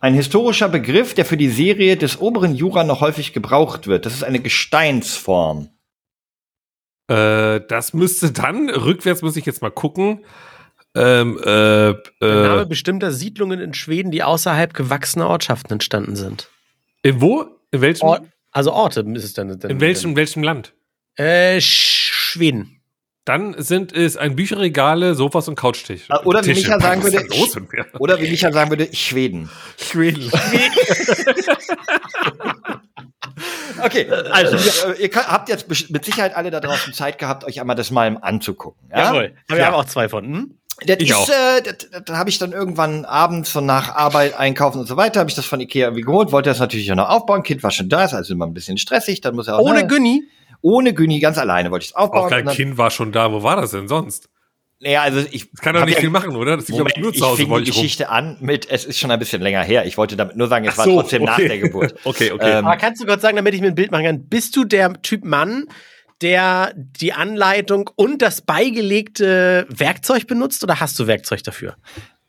Ein 0.01 0.14
historischer 0.14 0.68
Begriff, 0.68 1.14
der 1.14 1.24
für 1.24 1.36
die 1.36 1.49
Serie 1.51 1.96
des 1.96 2.20
oberen 2.20 2.55
Jura 2.55 2.84
noch 2.84 3.01
häufig 3.01 3.32
gebraucht 3.32 3.86
wird. 3.86 4.07
Das 4.07 4.14
ist 4.14 4.22
eine 4.24 4.40
Gesteinsform. 4.40 5.70
äh, 7.11 7.61
das 7.68 7.94
müsste 7.94 8.30
dann, 8.32 8.70
rückwärts 8.70 9.22
muss 9.22 9.36
ich 9.36 9.46
jetzt 9.46 9.62
mal 9.62 9.70
gucken. 9.70 10.24
Ähm, 10.94 11.38
äh, 11.38 11.44
Der 11.44 11.96
Name 12.20 12.62
äh, 12.62 12.66
bestimmter 12.66 13.11
Siedlungen 13.12 13.61
in 13.61 13.74
Schweden, 13.74 14.11
die 14.11 14.22
außerhalb 14.22 14.72
gewachsener 14.74 15.28
Ortschaften 15.28 15.72
entstanden 15.74 16.16
sind. 16.16 16.49
in 17.03 17.20
wo? 17.20 17.46
In 17.70 17.80
welchem? 17.80 18.07
Ort, 18.07 18.22
also 18.53 18.72
Orte 18.72 19.01
ist 19.14 19.24
es 19.24 19.32
dann. 19.34 19.59
dann 19.59 19.70
in 19.70 19.80
welchem, 19.80 20.16
welchem 20.16 20.42
Land? 20.42 20.74
Äh, 21.16 21.59
Sch- 21.59 22.12
Schweden. 22.12 22.78
Dann 23.29 23.55
sind 23.59 23.93
es 23.93 24.16
ein 24.16 24.37
Bücherregale, 24.37 25.14
Sofas 25.14 25.49
und 25.49 25.55
Couchtisch. 25.55 26.07
Ah, 26.09 26.22
oder 26.24 26.43
wie 26.47 26.55
Micha 26.55 26.81
sagen 26.81 27.03
würde? 27.03 27.22
Oder 27.99 28.18
wie 28.22 28.31
Micha 28.31 28.51
sagen 28.51 28.70
würde, 28.70 28.89
Schweden. 28.95 29.51
Schweden. 29.76 30.31
Okay, 33.85 34.09
also 34.33 34.57
äh, 34.91 35.03
ihr 35.03 35.09
könnt, 35.09 35.29
habt 35.29 35.49
jetzt 35.49 35.68
mit 35.91 36.05
Sicherheit 36.05 36.35
alle 36.37 36.51
da 36.51 36.59
draußen 36.59 36.93
Zeit 36.93 37.18
gehabt, 37.18 37.45
euch 37.45 37.61
einmal 37.61 37.76
das 37.76 37.93
Malm 37.93 38.18
anzugucken. 38.20 38.89
Ja? 38.91 39.11
Aber 39.11 39.22
wir 39.22 39.57
Ja. 39.57 39.66
haben 39.66 39.74
auch 39.74 39.85
zwei 39.85 40.09
von. 40.09 40.24
Hm? 40.24 40.55
Das 40.85 40.97
Ich 40.99 41.11
ist, 41.11 41.16
auch. 41.16 41.29
äh, 41.29 41.62
das, 41.62 41.76
das, 41.91 42.05
da 42.05 42.16
habe 42.16 42.31
ich 42.31 42.39
dann 42.39 42.51
irgendwann 42.53 43.05
abends 43.05 43.53
so 43.53 43.61
nach 43.61 43.95
Arbeit 43.95 44.37
einkaufen 44.37 44.81
und 44.81 44.87
so 44.87 44.97
weiter, 44.97 45.20
habe 45.20 45.31
ich 45.31 45.37
das 45.37 45.45
von 45.45 45.61
Ikea 45.61 45.87
irgendwie 45.87 46.03
geholt, 46.03 46.33
wollte 46.33 46.51
das 46.51 46.59
natürlich 46.59 46.91
auch 46.91 46.97
noch 46.97 47.09
aufbauen. 47.09 47.43
Kind 47.45 47.62
war 47.62 47.70
schon 47.70 47.89
da, 47.89 48.05
ist 48.05 48.14
also 48.14 48.35
immer 48.35 48.47
ein 48.47 48.55
bisschen 48.55 48.79
stressig, 48.79 49.20
dann 49.20 49.37
muss 49.37 49.47
er 49.47 49.57
auch 49.59 49.62
Ohne 49.62 49.83
ne, 49.83 49.87
Günni. 49.87 50.24
Ohne 50.61 50.93
Günni 50.95 51.21
ganz 51.21 51.39
alleine 51.39 51.71
wollte 51.71 51.85
ich 51.85 51.91
es 51.91 51.95
aufbauen. 51.97 52.27
Auch 52.27 52.29
kein 52.31 52.47
dann- 52.47 52.55
Kind 52.55 52.79
war 52.79 52.91
schon 52.91 53.13
da. 53.13 53.33
Wo 53.33 53.43
war 53.43 53.57
das 53.57 53.71
denn 53.73 53.89
sonst? 53.89 54.29
Naja, 54.81 55.03
also 55.03 55.25
ich 55.33 55.51
Das 55.51 55.61
kann 55.61 55.75
doch 55.75 55.85
nicht 55.85 55.95
ja- 55.95 56.01
viel 56.01 56.11
machen, 56.11 56.37
oder? 56.37 56.57
Das 56.57 56.67
glaub 56.67 56.79
Moment, 56.79 56.97
ich, 56.97 57.03
nur 57.03 57.13
ich 57.13 57.19
zu 57.19 57.27
Hause 57.27 57.37
fing 57.39 57.51
wollte 57.51 57.65
die 57.65 57.71
ich 57.71 57.77
rum. 57.77 57.83
Geschichte 57.83 58.09
an 58.11 58.37
mit, 58.41 58.71
es 58.71 58.85
ist 58.85 58.99
schon 59.01 59.11
ein 59.11 59.19
bisschen 59.19 59.43
länger 59.43 59.65
her. 59.65 59.87
Ich 59.87 59.99
wollte 59.99 60.17
damit 60.17 60.37
nur 60.37 60.47
sagen, 60.47 60.67
es 60.67 60.75
Ach 60.75 60.79
war 60.79 60.85
so, 60.85 61.01
trotzdem 61.01 61.25
nach 61.25 61.37
okay. 61.37 61.49
der 61.49 61.59
Geburt. 61.59 61.95
Okay, 62.05 62.31
okay. 62.31 62.59
Ähm, 62.59 62.67
Aber 62.67 62.77
kannst 62.77 63.03
du 63.03 63.07
kurz 63.07 63.23
sagen, 63.23 63.35
damit 63.37 63.55
ich 63.55 63.61
mir 63.61 63.67
ein 63.69 63.75
Bild 63.75 63.91
machen 63.91 64.05
kann, 64.05 64.29
bist 64.29 64.55
du 64.55 64.63
der 64.65 64.93
Typ 65.03 65.25
Mann, 65.25 65.65
der 66.23 66.73
die 66.77 67.13
Anleitung 67.13 67.91
und 67.97 68.23
das 68.23 68.41
beigelegte 68.43 69.67
Werkzeug 69.69 70.27
benutzt 70.27 70.63
oder 70.63 70.79
hast 70.81 70.99
du 70.99 71.07
Werkzeug 71.09 71.43
dafür? 71.43 71.77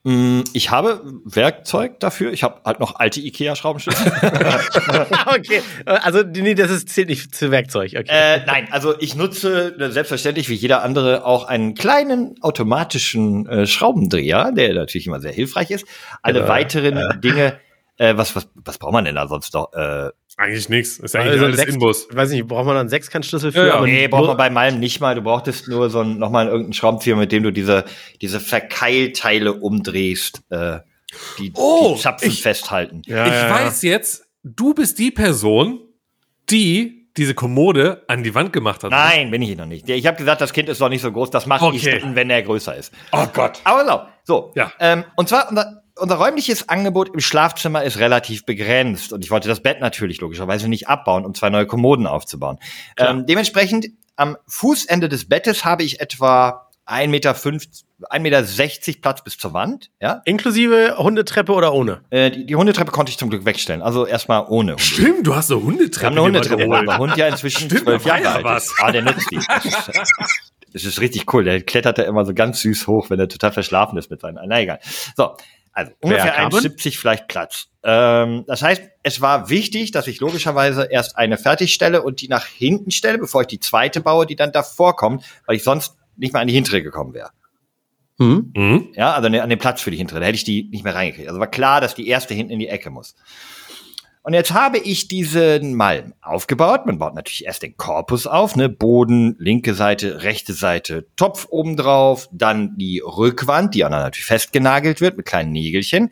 Mm, 0.03 0.41
Ich 0.53 0.71
habe 0.71 1.01
Werkzeug 1.25 1.99
dafür. 1.99 2.31
Ich 2.31 2.43
habe 2.43 2.61
halt 2.65 2.79
noch 2.79 2.95
alte 2.95 3.19
Ikea-Schraubenschlüssel. 3.19 4.11
okay, 5.25 5.61
also 5.85 6.21
nee, 6.23 6.55
das 6.55 6.71
ist, 6.71 6.89
zählt 6.89 7.09
nicht 7.09 7.35
zu 7.35 7.51
Werkzeug. 7.51 7.91
Okay. 7.97 8.07
äh, 8.07 8.45
nein, 8.45 8.67
also 8.71 8.97
ich 8.99 9.15
nutze 9.15 9.75
äh, 9.77 9.91
selbstverständlich 9.91 10.47
wie 10.49 10.53
jeder 10.53 10.83
andere 10.83 11.25
auch 11.25 11.45
einen 11.45 11.75
kleinen 11.75 12.35
automatischen 12.41 13.47
äh, 13.47 13.67
Schraubendreher, 13.67 14.51
der 14.53 14.73
natürlich 14.73 15.07
immer 15.07 15.19
sehr 15.19 15.33
hilfreich 15.33 15.71
ist. 15.71 15.85
Alle 16.21 16.47
weiteren 16.47 17.19
Dinge, 17.21 17.59
äh, 17.97 18.15
was, 18.15 18.35
was, 18.35 18.47
was 18.55 18.77
braucht 18.77 18.93
man 18.93 19.03
denn 19.05 19.15
da 19.15 19.27
sonst 19.27 19.53
noch? 19.53 19.71
Eigentlich 20.41 20.69
nichts. 20.69 20.99
Ist 20.99 21.13
ja 21.13 21.19
eigentlich 21.19 21.33
Also 21.33 21.45
alles 21.45 21.57
sechs- 21.57 21.73
Inbus. 21.73 22.07
weiß 22.11 22.29
nicht, 22.31 22.47
braucht 22.47 22.65
man 22.65 22.75
dann 22.75 22.79
einen 22.81 22.89
Sechskantschlüssel 22.89 23.51
für? 23.51 23.57
Ja, 23.59 23.67
ja. 23.67 23.73
aber 23.75 23.87
nee, 23.87 24.07
braucht 24.07 24.27
man 24.27 24.37
bei 24.37 24.49
Malm 24.49 24.79
nicht 24.79 25.01
mal. 25.01 25.13
Du 25.13 25.21
brauchtest 25.21 25.67
nur 25.67 25.89
so 25.89 25.99
ein, 25.99 26.17
nochmal 26.17 26.45
irgendeinen 26.47 26.71
Schraubenzieher, 26.73 27.17
mit 27.17 27.31
dem 27.33 27.43
du 27.43 27.51
diese, 27.51 27.83
diese 28.21 28.39
Verkeilteile 28.39 29.53
umdrehst, 29.53 30.41
äh, 30.49 30.79
die, 31.39 31.51
Oh, 31.55 31.93
die 31.95 32.01
Zapfen 32.01 32.29
ich- 32.29 32.41
festhalten. 32.41 33.01
Ja, 33.05 33.25
ich 33.27 33.33
ja, 33.33 33.47
ja. 33.47 33.53
weiß 33.65 33.81
jetzt, 33.81 34.27
du 34.43 34.73
bist 34.73 34.97
die 34.99 35.11
Person, 35.11 35.79
die 36.49 37.07
diese 37.17 37.33
Kommode 37.33 38.03
an 38.07 38.23
die 38.23 38.33
Wand 38.33 38.53
gemacht 38.53 38.81
hat. 38.83 38.91
Nein, 38.91 39.31
bin 39.31 39.41
ich 39.41 39.57
noch 39.57 39.65
nicht. 39.65 39.89
Ich 39.89 40.07
habe 40.07 40.15
gesagt, 40.15 40.39
das 40.39 40.53
Kind 40.53 40.69
ist 40.69 40.79
noch 40.79 40.87
nicht 40.89 41.01
so 41.01 41.11
groß. 41.11 41.31
Das 41.31 41.47
mache 41.47 41.65
Okay. 41.65 41.97
ich, 41.97 42.15
wenn 42.15 42.29
er 42.29 42.41
größer 42.43 42.77
ist. 42.77 42.93
Oh 43.11 43.25
Gott. 43.33 43.59
Aber 43.65 43.85
so, 43.85 44.01
so. 44.23 44.51
Ja. 44.55 44.71
Ähm, 44.79 45.03
und 45.17 45.27
zwar, 45.27 45.51
unser, 45.99 46.15
räumliches 46.15 46.69
Angebot 46.69 47.13
im 47.13 47.19
Schlafzimmer 47.19 47.83
ist 47.83 47.99
relativ 47.99 48.45
begrenzt. 48.45 49.13
Und 49.13 49.23
ich 49.23 49.31
wollte 49.31 49.47
das 49.47 49.61
Bett 49.61 49.81
natürlich 49.81 50.21
logischerweise 50.21 50.67
nicht 50.67 50.87
abbauen, 50.87 51.25
um 51.25 51.33
zwei 51.33 51.49
neue 51.49 51.65
Kommoden 51.65 52.07
aufzubauen. 52.07 52.57
Ähm, 52.97 53.25
dementsprechend, 53.25 53.87
am 54.15 54.37
Fußende 54.47 55.07
des 55.07 55.29
Bettes 55.29 55.63
habe 55.63 55.83
ich 55.83 56.01
etwa 56.01 56.69
1,50 56.89 57.07
Meter, 57.07 57.31
1,60 57.31 58.19
Meter 58.19 58.99
Platz 59.01 59.23
bis 59.23 59.37
zur 59.37 59.53
Wand. 59.53 59.91
Ja? 60.01 60.21
Inklusive 60.25 60.95
Hundetreppe 60.97 61.53
oder 61.53 61.73
ohne? 61.73 62.01
Äh, 62.09 62.31
die, 62.31 62.45
die 62.45 62.55
Hundetreppe 62.55 62.91
konnte 62.91 63.11
ich 63.11 63.17
zum 63.17 63.29
Glück 63.29 63.45
wegstellen. 63.45 63.81
Also 63.81 64.05
erstmal 64.05 64.45
ohne 64.49 64.71
Hunde. 64.71 64.83
Stimmt, 64.83 65.27
du 65.27 65.35
hast 65.35 65.51
eine 65.51 65.61
Hundetreppe. 65.61 66.01
Wir 66.01 66.05
haben 66.07 66.13
eine 66.13 66.21
Hundetreppe, 66.25 66.69
weil 66.69 66.85
geholt. 66.85 66.99
Hund 66.99 67.17
ja 67.17 67.27
inzwischen 67.27 67.69
Stimmt, 67.69 67.83
zwölf 67.83 68.05
Jahre 68.05 68.23
ja 68.23 68.33
alt 68.35 68.43
was. 68.43 68.65
ist. 68.65 68.75
Ah, 68.79 68.91
der 68.91 69.03
nutzt 69.03 69.29
die. 69.31 69.39
Das 69.47 69.65
ist, 69.65 69.91
das 70.73 70.83
ist 70.83 71.01
richtig 71.01 71.31
cool. 71.33 71.43
Der 71.43 71.61
klettert 71.61 71.97
da 71.97 72.03
immer 72.03 72.25
so 72.25 72.33
ganz 72.33 72.61
süß 72.61 72.87
hoch, 72.87 73.09
wenn 73.09 73.19
er 73.19 73.27
total 73.27 73.51
verschlafen 73.51 73.97
ist 73.97 74.09
mit 74.09 74.21
seinen. 74.21 74.39
Na 74.47 74.59
egal. 74.59 74.79
So, 75.15 75.35
also 75.79 75.91
ungefähr 76.01 76.31
Carmen? 76.31 76.51
1,70 76.51 76.97
vielleicht 76.97 77.27
Platz. 77.27 77.67
Ähm, 77.83 78.43
das 78.47 78.61
heißt, 78.61 78.81
es 79.03 79.21
war 79.21 79.49
wichtig, 79.49 79.91
dass 79.91 80.07
ich 80.07 80.19
logischerweise 80.19 80.87
erst 80.89 81.17
eine 81.17 81.37
fertigstelle 81.37 82.01
und 82.01 82.21
die 82.21 82.27
nach 82.27 82.45
hinten 82.45 82.91
stelle, 82.91 83.17
bevor 83.17 83.41
ich 83.41 83.47
die 83.47 83.59
zweite 83.59 84.01
baue, 84.01 84.25
die 84.25 84.35
dann 84.35 84.51
davor 84.51 84.95
kommt, 84.95 85.23
weil 85.45 85.55
ich 85.55 85.63
sonst 85.63 85.95
nicht 86.17 86.33
mehr 86.33 86.41
an 86.41 86.47
die 86.47 86.53
hintere 86.53 86.83
gekommen 86.83 87.13
wäre. 87.13 87.31
Hm? 88.19 88.51
Mhm. 88.53 88.89
Ja, 88.95 89.13
also 89.13 89.27
an 89.27 89.49
den 89.49 89.59
Platz 89.59 89.81
für 89.81 89.91
die 89.91 89.97
hintere. 89.97 90.19
Da 90.19 90.25
hätte 90.25 90.35
ich 90.35 90.43
die 90.43 90.67
nicht 90.71 90.83
mehr 90.83 90.93
reingekriegt. 90.93 91.29
Also 91.29 91.39
war 91.39 91.47
klar, 91.47 91.79
dass 91.79 91.95
die 91.95 92.07
erste 92.07 92.33
hinten 92.33 92.51
in 92.51 92.59
die 92.59 92.67
Ecke 92.67 92.89
muss. 92.89 93.15
Und 94.29 94.35
jetzt 94.35 94.53
habe 94.53 94.77
ich 94.77 95.07
diesen 95.07 95.73
Malm 95.73 96.13
aufgebaut. 96.21 96.85
Man 96.85 96.99
baut 96.99 97.15
natürlich 97.15 97.45
erst 97.45 97.63
den 97.63 97.75
Korpus 97.77 98.27
auf, 98.27 98.55
ne? 98.55 98.69
Boden, 98.69 99.35
linke 99.39 99.73
Seite, 99.73 100.21
rechte 100.21 100.53
Seite, 100.53 101.07
Topf 101.15 101.47
oben 101.49 101.75
drauf, 101.75 102.29
dann 102.31 102.77
die 102.77 102.99
Rückwand, 103.03 103.73
die 103.73 103.83
auch 103.83 103.89
noch 103.89 103.97
natürlich 103.97 104.27
festgenagelt 104.27 105.01
wird 105.01 105.17
mit 105.17 105.25
kleinen 105.25 105.51
Nägelchen. 105.51 106.11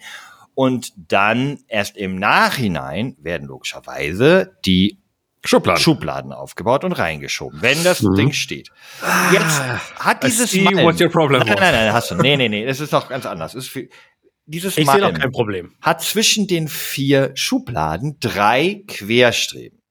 Und 0.55 0.93
dann 0.95 1.59
erst 1.67 1.95
im 1.95 2.15
Nachhinein 2.15 3.15
werden 3.19 3.47
logischerweise 3.47 4.57
die 4.65 4.97
Schubladen. 5.45 5.79
Schubladen 5.79 6.33
aufgebaut 6.33 6.83
und 6.85 6.93
reingeschoben, 6.93 7.61
wenn 7.61 7.83
das 7.83 7.99
Ding 7.99 8.33
steht. 8.33 8.71
Jetzt 9.31 9.61
hat 9.99 10.23
I 10.23 10.27
dieses 10.27 10.49
see 10.49 10.63
Malm, 10.63 10.83
what 10.85 10.99
your 10.99 11.09
problem 11.09 11.41
nein, 11.41 11.55
nein, 11.59 11.73
nein, 11.73 11.93
hast 11.93 12.09
du. 12.09 12.15
Nee, 12.15 12.35
nee, 12.35 12.49
nee, 12.49 12.65
das 12.65 12.79
ist 12.79 12.91
noch 12.91 13.09
ganz 13.09 13.27
anders. 13.27 13.53
Ist 13.53 13.69
viel, 13.69 13.89
dieses 14.47 14.77
Ich 14.77 14.85
Malm 14.85 15.13
kein 15.13 15.31
Problem. 15.31 15.73
hat 15.81 16.01
zwischen 16.01 16.47
den 16.47 16.67
vier 16.67 17.31
Schubladen 17.35 18.17
drei 18.19 18.83
Querstreben. 18.87 19.81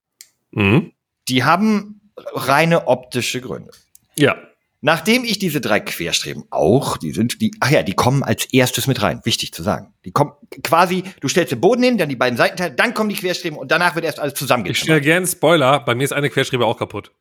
Mhm. 0.51 0.91
Die 1.27 1.43
haben 1.43 2.11
reine 2.17 2.87
optische 2.87 3.39
Gründe. 3.41 3.71
Ja. 4.17 4.35
Nachdem 4.81 5.23
ich 5.23 5.39
diese 5.39 5.59
drei 5.59 5.79
Querstreben 5.79 6.43
auch, 6.51 6.97
die 6.97 7.11
sind, 7.11 7.41
die, 7.41 7.51
ach 7.59 7.71
ja, 7.71 7.81
die 7.81 7.93
kommen 7.93 8.23
als 8.23 8.45
erstes 8.45 8.85
mit 8.85 9.01
rein. 9.01 9.21
Wichtig 9.23 9.51
zu 9.51 9.63
sagen. 9.63 9.93
Die 10.05 10.11
kommen 10.11 10.33
quasi, 10.63 11.03
du 11.19 11.27
stellst 11.27 11.51
den 11.51 11.59
Boden 11.61 11.81
hin, 11.81 11.97
dann 11.97 12.09
die 12.09 12.15
beiden 12.15 12.37
Seitenteile, 12.37 12.75
dann 12.75 12.93
kommen 12.93 13.09
die 13.09 13.15
Querstreben 13.15 13.57
und 13.57 13.71
danach 13.71 13.95
wird 13.95 14.05
erst 14.05 14.19
alles 14.19 14.33
Ich 14.33 14.39
zusammengeschnitten. 14.39 14.85
stelle 14.85 15.01
gern 15.01 15.25
Spoiler. 15.25 15.79
Bei 15.79 15.95
mir 15.95 16.03
ist 16.03 16.13
eine 16.13 16.29
Querschriebe 16.29 16.65
auch 16.65 16.77
kaputt. 16.77 17.11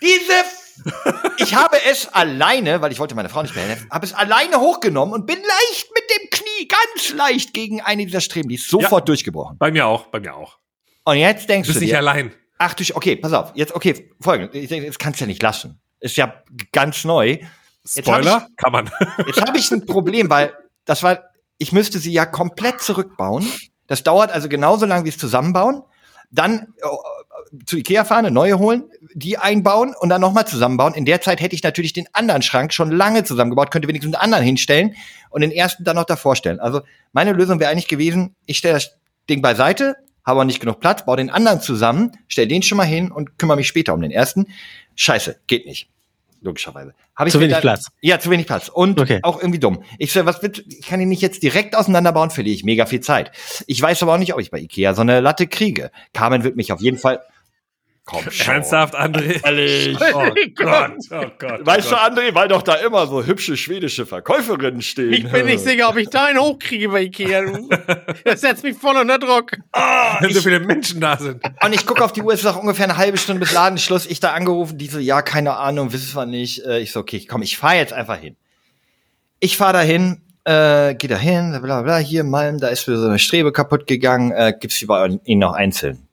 Diese 0.00 0.32
ich 1.36 1.54
habe 1.54 1.76
es 1.90 2.08
alleine, 2.08 2.80
weil 2.80 2.90
ich 2.92 2.98
wollte 2.98 3.14
meine 3.14 3.28
Frau 3.28 3.42
nicht 3.42 3.54
mehr 3.54 3.64
helfen, 3.64 3.88
habe 3.90 4.06
es 4.06 4.14
alleine 4.14 4.60
hochgenommen 4.60 5.12
und 5.12 5.26
bin 5.26 5.36
leicht 5.36 5.88
mit 5.94 6.04
dem 6.10 6.30
Knie, 6.30 6.68
ganz 6.68 7.12
leicht 7.14 7.52
gegen 7.52 7.80
eine 7.82 8.06
dieser 8.06 8.20
Streben. 8.22 8.48
Die 8.48 8.54
ist 8.54 8.68
sofort 8.68 9.06
durchgebrochen. 9.08 9.58
Bei 9.58 9.70
mir 9.70 9.86
auch, 9.86 10.06
bei 10.06 10.20
mir 10.20 10.34
auch. 10.34 10.58
Und 11.04 11.16
jetzt 11.16 11.48
denkst 11.48 11.66
Du 11.66 11.72
bist 11.72 11.80
du 11.80 11.84
nicht 11.84 11.92
dir, 11.92 11.98
allein. 11.98 12.32
ach 12.56 12.72
du, 12.74 12.84
okay, 12.94 13.16
pass 13.16 13.32
auf, 13.32 13.52
jetzt, 13.56 13.74
okay, 13.74 14.10
folgendes, 14.20 14.68
das 14.86 14.98
kannst 14.98 15.20
du 15.20 15.24
ja 15.24 15.26
nicht 15.26 15.42
lassen. 15.42 15.80
Ist 16.00 16.16
ja 16.16 16.34
ganz 16.72 17.04
neu. 17.04 17.38
Spoiler? 17.86 18.48
Kann 18.56 18.72
man. 18.72 18.90
Jetzt 19.26 19.40
habe 19.40 19.58
ich 19.58 19.70
ein 19.70 19.86
Problem, 19.86 20.30
weil 20.30 20.52
das 20.84 21.02
war, 21.02 21.20
ich 21.58 21.72
müsste 21.72 21.98
sie 21.98 22.12
ja 22.12 22.26
komplett 22.26 22.80
zurückbauen. 22.80 23.46
Das 23.86 24.02
dauert 24.02 24.30
also 24.30 24.48
genauso 24.48 24.86
lange 24.86 25.04
wie 25.04 25.10
es 25.10 25.18
zusammenbauen. 25.18 25.82
Dann 26.30 26.74
äh, 26.80 26.86
zu 27.66 27.76
Ikea 27.76 28.04
fahren, 28.04 28.26
eine 28.26 28.34
neue 28.34 28.58
holen, 28.58 28.84
die 29.14 29.38
einbauen 29.38 29.94
und 29.98 30.08
dann 30.08 30.20
nochmal 30.20 30.46
zusammenbauen. 30.46 30.94
In 30.94 31.04
der 31.04 31.20
Zeit 31.20 31.40
hätte 31.40 31.54
ich 31.54 31.62
natürlich 31.62 31.92
den 31.92 32.06
anderen 32.12 32.42
Schrank 32.42 32.72
schon 32.72 32.90
lange 32.90 33.24
zusammengebaut, 33.24 33.70
könnte 33.70 33.88
wenigstens 33.88 34.14
einen 34.14 34.22
anderen 34.22 34.44
hinstellen 34.44 34.94
und 35.30 35.40
den 35.40 35.50
ersten 35.50 35.84
dann 35.84 35.96
noch 35.96 36.04
davor 36.04 36.36
stellen. 36.36 36.60
Also 36.60 36.82
meine 37.12 37.32
Lösung 37.32 37.58
wäre 37.58 37.70
eigentlich 37.70 37.88
gewesen, 37.88 38.36
ich 38.46 38.58
stelle 38.58 38.74
das 38.74 38.96
Ding 39.28 39.42
beiseite, 39.42 39.96
habe 40.24 40.40
aber 40.40 40.44
nicht 40.44 40.60
genug 40.60 40.80
Platz, 40.80 41.04
baue 41.04 41.16
den 41.16 41.30
anderen 41.30 41.60
zusammen, 41.60 42.12
stell 42.28 42.46
den 42.46 42.62
schon 42.62 42.76
mal 42.76 42.84
hin 42.84 43.10
und 43.10 43.38
kümmere 43.38 43.56
mich 43.56 43.68
später 43.68 43.94
um 43.94 44.00
den 44.00 44.10
ersten. 44.10 44.46
Scheiße, 45.00 45.40
geht 45.46 45.64
nicht. 45.64 45.88
Logischerweise. 46.42 46.94
Hab 47.16 47.26
ich 47.26 47.32
Zu 47.32 47.40
wenig 47.40 47.58
Platz. 47.60 47.86
Ja, 48.02 48.18
zu 48.18 48.30
wenig 48.30 48.46
Platz. 48.46 48.68
Und 48.68 49.00
Okay. 49.00 49.20
auch 49.22 49.38
irgendwie 49.40 49.58
dumm. 49.58 49.82
Ich 49.98 50.12
so, 50.12 50.26
was 50.26 50.42
wird, 50.42 50.58
ich 50.58 50.82
kann 50.82 51.00
ihn 51.00 51.08
nicht 51.08 51.22
jetzt 51.22 51.42
direkt 51.42 51.74
auseinanderbauen, 51.74 52.30
verliere 52.30 52.54
ich 52.54 52.64
mega 52.64 52.84
viel 52.84 53.00
Zeit. 53.00 53.32
Ich 53.66 53.80
weiß 53.80 54.02
aber 54.02 54.14
auch 54.14 54.18
nicht, 54.18 54.34
ob 54.34 54.40
ich 54.40 54.50
bei 54.50 54.58
Ikea 54.58 54.92
so 54.94 55.00
eine 55.00 55.20
Latte 55.20 55.46
kriege. 55.46 55.90
Carmen 56.12 56.44
wird 56.44 56.56
mich 56.56 56.70
auf 56.72 56.82
jeden 56.82 56.98
Fall. 56.98 57.20
Komm 58.06 58.28
schon. 58.30 58.54
Ernsthaft, 58.54 58.96
André? 58.96 59.44
Ehrlich? 59.44 59.96
Oh 60.00 60.22
Gott, 60.56 60.92
oh 61.12 61.26
Gott. 61.38 61.64
Weißt 61.66 61.90
du, 61.92 61.96
André, 61.96 62.34
weil 62.34 62.48
doch 62.48 62.62
da 62.62 62.74
immer 62.76 63.06
so 63.06 63.24
hübsche 63.24 63.56
schwedische 63.56 64.04
Verkäuferinnen 64.06 64.82
stehen. 64.82 65.12
Ich 65.12 65.30
bin 65.30 65.46
nicht 65.46 65.60
sicher, 65.62 65.88
ob 65.88 65.96
ich 65.96 66.08
deinen 66.08 66.40
hochkriege 66.40 66.88
bei 66.88 67.02
Ikea. 67.02 67.44
Das 68.24 68.40
setzt 68.40 68.64
mich 68.64 68.76
voll 68.76 68.96
unter 68.96 69.18
Druck. 69.18 69.52
wenn 70.20 70.32
so 70.34 70.40
viele 70.40 70.60
Menschen 70.60 71.00
da 71.00 71.16
sind. 71.16 71.42
Und 71.64 71.72
ich 71.74 71.86
gucke 71.86 72.04
auf 72.04 72.12
die 72.12 72.22
Uhr, 72.22 72.32
es 72.32 72.40
ist 72.40 72.46
noch 72.46 72.56
ungefähr 72.60 72.84
eine 72.86 72.96
halbe 72.96 73.18
Stunde 73.18 73.40
bis 73.40 73.52
Ladenschluss. 73.52 74.06
Ich 74.06 74.18
da 74.18 74.32
angerufen, 74.32 74.76
die 74.78 74.86
so, 74.88 74.98
ja, 74.98 75.22
keine 75.22 75.56
Ahnung, 75.56 75.92
wissen 75.92 76.14
wir 76.16 76.26
nicht. 76.26 76.64
Äh, 76.64 76.80
Ich 76.80 76.92
so, 76.92 77.00
okay, 77.00 77.24
komm, 77.28 77.42
ich 77.42 77.58
fahre 77.58 77.76
jetzt 77.76 77.92
einfach 77.92 78.18
hin. 78.18 78.36
Ich 79.38 79.56
fahre 79.56 79.74
da 79.74 79.80
hin, 79.80 80.20
äh, 80.44 80.94
geh 80.94 81.06
da 81.06 81.16
hin, 81.16 81.50
bla 81.50 81.60
bla 81.60 81.82
bla, 81.82 81.96
hier 81.98 82.24
Malm, 82.24 82.58
da 82.58 82.68
ist 82.68 82.88
mir 82.88 82.96
so 82.96 83.06
eine 83.06 83.18
Strebe 83.18 83.52
kaputt 83.52 83.86
gegangen, 83.86 84.32
äh, 84.32 84.52
gibt's 84.58 84.78
die 84.78 84.86
bei 84.86 85.06
Ihnen 85.24 85.40
noch 85.40 85.52
einzeln? 85.54 86.08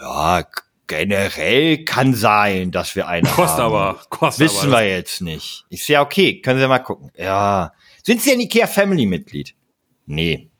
Ja, 0.00 0.42
generell 0.86 1.84
kann 1.84 2.14
sein, 2.14 2.70
dass 2.70 2.96
wir 2.96 3.08
eine 3.08 3.28
Kostet 3.28 3.58
haben. 3.58 3.74
aber, 3.74 4.00
kostet 4.08 4.46
Wissen 4.46 4.72
aber. 4.72 4.80
wir 4.80 4.88
jetzt 4.88 5.20
nicht. 5.20 5.64
Ich 5.68 5.84
sehe, 5.84 6.00
okay, 6.00 6.40
können 6.40 6.60
Sie 6.60 6.68
mal 6.68 6.78
gucken. 6.78 7.10
Ja. 7.16 7.72
Sind 8.02 8.22
Sie 8.22 8.32
ein 8.32 8.40
IKEA 8.40 8.66
Family 8.66 9.06
Mitglied? 9.06 9.54
Nee. 10.06 10.50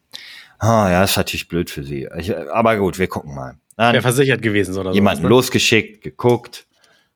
Ah, 0.58 0.88
ja, 0.90 1.04
ist 1.04 1.16
natürlich 1.16 1.48
blöd 1.48 1.70
für 1.70 1.84
Sie. 1.84 2.08
Ich, 2.18 2.36
aber 2.36 2.76
gut, 2.76 2.98
wir 2.98 3.08
gucken 3.08 3.34
mal. 3.34 3.58
Wäre 3.76 4.00
versichert 4.00 4.40
gewesen 4.40 4.76
oder 4.78 4.90
so. 4.90 4.94
jemanden 4.94 5.26
losgeschickt, 5.26 6.02
geguckt, 6.02 6.66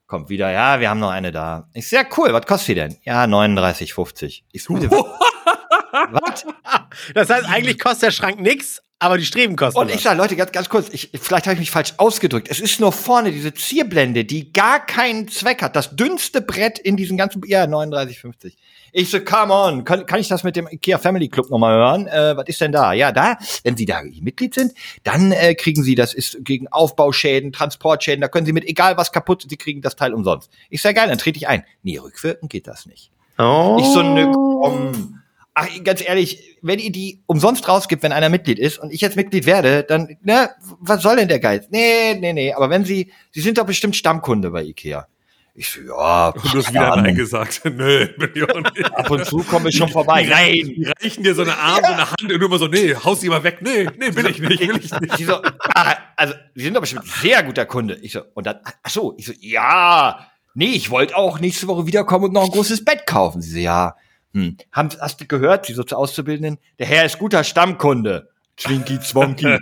kommt 0.06 0.28
wieder, 0.28 0.50
ja, 0.50 0.78
wir 0.78 0.90
haben 0.90 1.00
noch 1.00 1.10
eine 1.10 1.32
da. 1.32 1.68
Ich 1.72 1.88
sehr 1.88 2.06
cool, 2.18 2.32
was 2.34 2.44
kostet 2.44 2.68
die 2.68 2.74
denn? 2.74 2.96
Ja, 3.02 3.24
39,50. 3.24 4.42
Ich 4.52 4.64
so, 4.64 4.74
was? 4.74 6.46
Das 7.14 7.30
heißt, 7.30 7.48
eigentlich 7.48 7.78
kostet 7.78 8.02
der 8.02 8.10
Schrank 8.10 8.40
nix, 8.40 8.82
aber 9.00 9.16
die 9.16 9.24
Streben 9.24 9.56
kosten. 9.56 9.80
Und 9.80 9.90
ich 9.90 10.02
sage, 10.02 10.18
Leute, 10.18 10.36
ganz, 10.36 10.52
ganz 10.52 10.68
kurz, 10.68 10.88
ich, 10.92 11.10
vielleicht 11.20 11.46
habe 11.46 11.54
ich 11.54 11.60
mich 11.60 11.70
falsch 11.70 11.94
ausgedrückt. 11.96 12.48
Es 12.50 12.60
ist 12.60 12.80
nur 12.80 12.92
vorne 12.92 13.32
diese 13.32 13.52
Zierblende, 13.54 14.24
die 14.26 14.52
gar 14.52 14.84
keinen 14.84 15.26
Zweck 15.26 15.62
hat. 15.62 15.74
Das 15.74 15.96
dünnste 15.96 16.42
Brett 16.42 16.78
in 16.78 16.96
diesem 16.96 17.16
ganzen, 17.16 17.42
ja, 17.46 17.64
39,50. 17.64 18.52
Ich 18.92 19.10
so, 19.10 19.20
come 19.20 19.54
on, 19.54 19.84
kann, 19.84 20.04
kann 20.04 20.20
ich 20.20 20.28
das 20.28 20.44
mit 20.44 20.54
dem 20.54 20.68
IKEA 20.68 20.98
Family 20.98 21.28
Club 21.28 21.48
nochmal 21.48 21.76
hören? 21.76 22.06
Äh, 22.08 22.36
was 22.36 22.46
ist 22.48 22.60
denn 22.60 22.72
da? 22.72 22.92
Ja, 22.92 23.10
da, 23.10 23.38
wenn 23.62 23.76
Sie 23.76 23.86
da 23.86 24.02
Mitglied 24.02 24.52
sind, 24.52 24.74
dann 25.02 25.32
äh, 25.32 25.54
kriegen 25.54 25.82
Sie, 25.82 25.94
das 25.94 26.12
ist 26.12 26.38
gegen 26.40 26.68
Aufbauschäden, 26.68 27.52
Transportschäden, 27.52 28.20
da 28.20 28.28
können 28.28 28.46
Sie 28.46 28.52
mit 28.52 28.64
egal 28.64 28.98
was 28.98 29.12
kaputt, 29.12 29.46
Sie 29.48 29.56
kriegen 29.56 29.80
das 29.80 29.96
Teil 29.96 30.12
umsonst. 30.12 30.50
Ich 30.68 30.82
sag, 30.82 30.96
geil, 30.96 31.08
dann 31.08 31.18
trete 31.18 31.38
ich 31.38 31.48
ein. 31.48 31.64
Nee, 31.82 31.98
rückwirkend 31.98 32.50
geht 32.50 32.66
das 32.66 32.84
nicht. 32.84 33.10
Oh. 33.38 33.78
Ich 33.80 33.86
so, 33.86 34.02
nö, 34.02 34.30
komm. 34.32 35.19
Ach, 35.54 35.68
ganz 35.82 36.06
ehrlich, 36.06 36.58
wenn 36.62 36.78
ihr 36.78 36.92
die 36.92 37.22
umsonst 37.26 37.68
rausgibt, 37.68 38.02
wenn 38.02 38.12
einer 38.12 38.28
Mitglied 38.28 38.58
ist 38.58 38.78
und 38.78 38.92
ich 38.92 39.00
jetzt 39.00 39.16
Mitglied 39.16 39.46
werde, 39.46 39.82
dann, 39.82 40.16
ne, 40.22 40.50
was 40.78 41.02
soll 41.02 41.16
denn 41.16 41.28
der 41.28 41.40
Geiz? 41.40 41.66
Nee, 41.70 42.14
nee, 42.14 42.32
nee, 42.32 42.52
aber 42.52 42.70
wenn 42.70 42.84
sie, 42.84 43.12
sie 43.32 43.40
sind 43.40 43.58
doch 43.58 43.66
bestimmt 43.66 43.96
Stammkunde 43.96 44.50
bei 44.50 44.62
Ikea. 44.62 45.06
Ich 45.54 45.68
so, 45.68 45.80
ja, 45.80 46.28
Und 46.28 46.54
du 46.54 46.58
hast 46.58 46.70
wieder. 46.70 46.96
Nein 46.96 47.14
gesagt. 47.14 47.62
Nö, 47.64 48.06
bin 48.16 48.30
ich 48.34 48.48
auch 48.48 48.60
nicht. 48.60 48.84
ab 48.94 49.10
und 49.10 49.26
zu 49.26 49.38
komme 49.38 49.68
ich 49.68 49.76
schon 49.76 49.88
vorbei. 49.88 50.24
Nein. 50.24 50.54
Die 50.54 50.86
reichen 50.86 51.24
dir 51.24 51.34
so 51.34 51.42
eine 51.42 51.58
Arm, 51.58 51.84
so 51.84 51.92
eine 51.92 52.10
Hand 52.10 52.22
und 52.22 52.28
du 52.28 52.46
immer 52.46 52.58
so, 52.58 52.68
nee, 52.68 52.94
haus 52.94 53.20
die 53.20 53.28
mal 53.28 53.42
weg. 53.42 53.58
Nee, 53.60 53.88
nee, 53.98 54.14
will 54.14 54.26
ich 54.26 54.38
nicht, 54.38 54.60
will 54.60 54.76
ich 54.76 54.90
nicht. 54.90 55.16
Sie 55.18 55.24
so, 55.24 55.34
ah, 55.74 55.96
also, 56.16 56.34
sie 56.54 56.62
sind 56.62 56.74
doch 56.74 56.80
bestimmt 56.80 57.06
sehr 57.06 57.42
guter 57.42 57.66
Kunde. 57.66 57.98
Ich 58.00 58.12
so, 58.12 58.22
und 58.34 58.46
dann, 58.46 58.60
ach 58.82 58.90
so, 58.90 59.14
ich 59.18 59.26
so, 59.26 59.32
ja, 59.40 60.28
nee, 60.54 60.72
ich 60.72 60.90
wollte 60.90 61.16
auch 61.16 61.40
nächste 61.40 61.66
Woche 61.66 61.86
wiederkommen 61.86 62.26
und 62.26 62.32
noch 62.32 62.44
ein 62.44 62.50
großes 62.50 62.84
Bett 62.84 63.06
kaufen. 63.06 63.42
Sie 63.42 63.50
so, 63.50 63.58
ja, 63.58 63.96
hm, 64.32 64.56
haben, 64.72 64.90
hast 65.00 65.20
du 65.20 65.26
gehört, 65.26 65.66
sie 65.66 65.74
so 65.74 65.82
zur 65.82 65.98
Auszubildenden? 65.98 66.58
Der 66.78 66.86
Herr 66.86 67.04
ist 67.04 67.18
guter 67.18 67.44
Stammkunde. 67.44 68.30
Zwinky 68.56 69.00
Zwonky. 69.00 69.58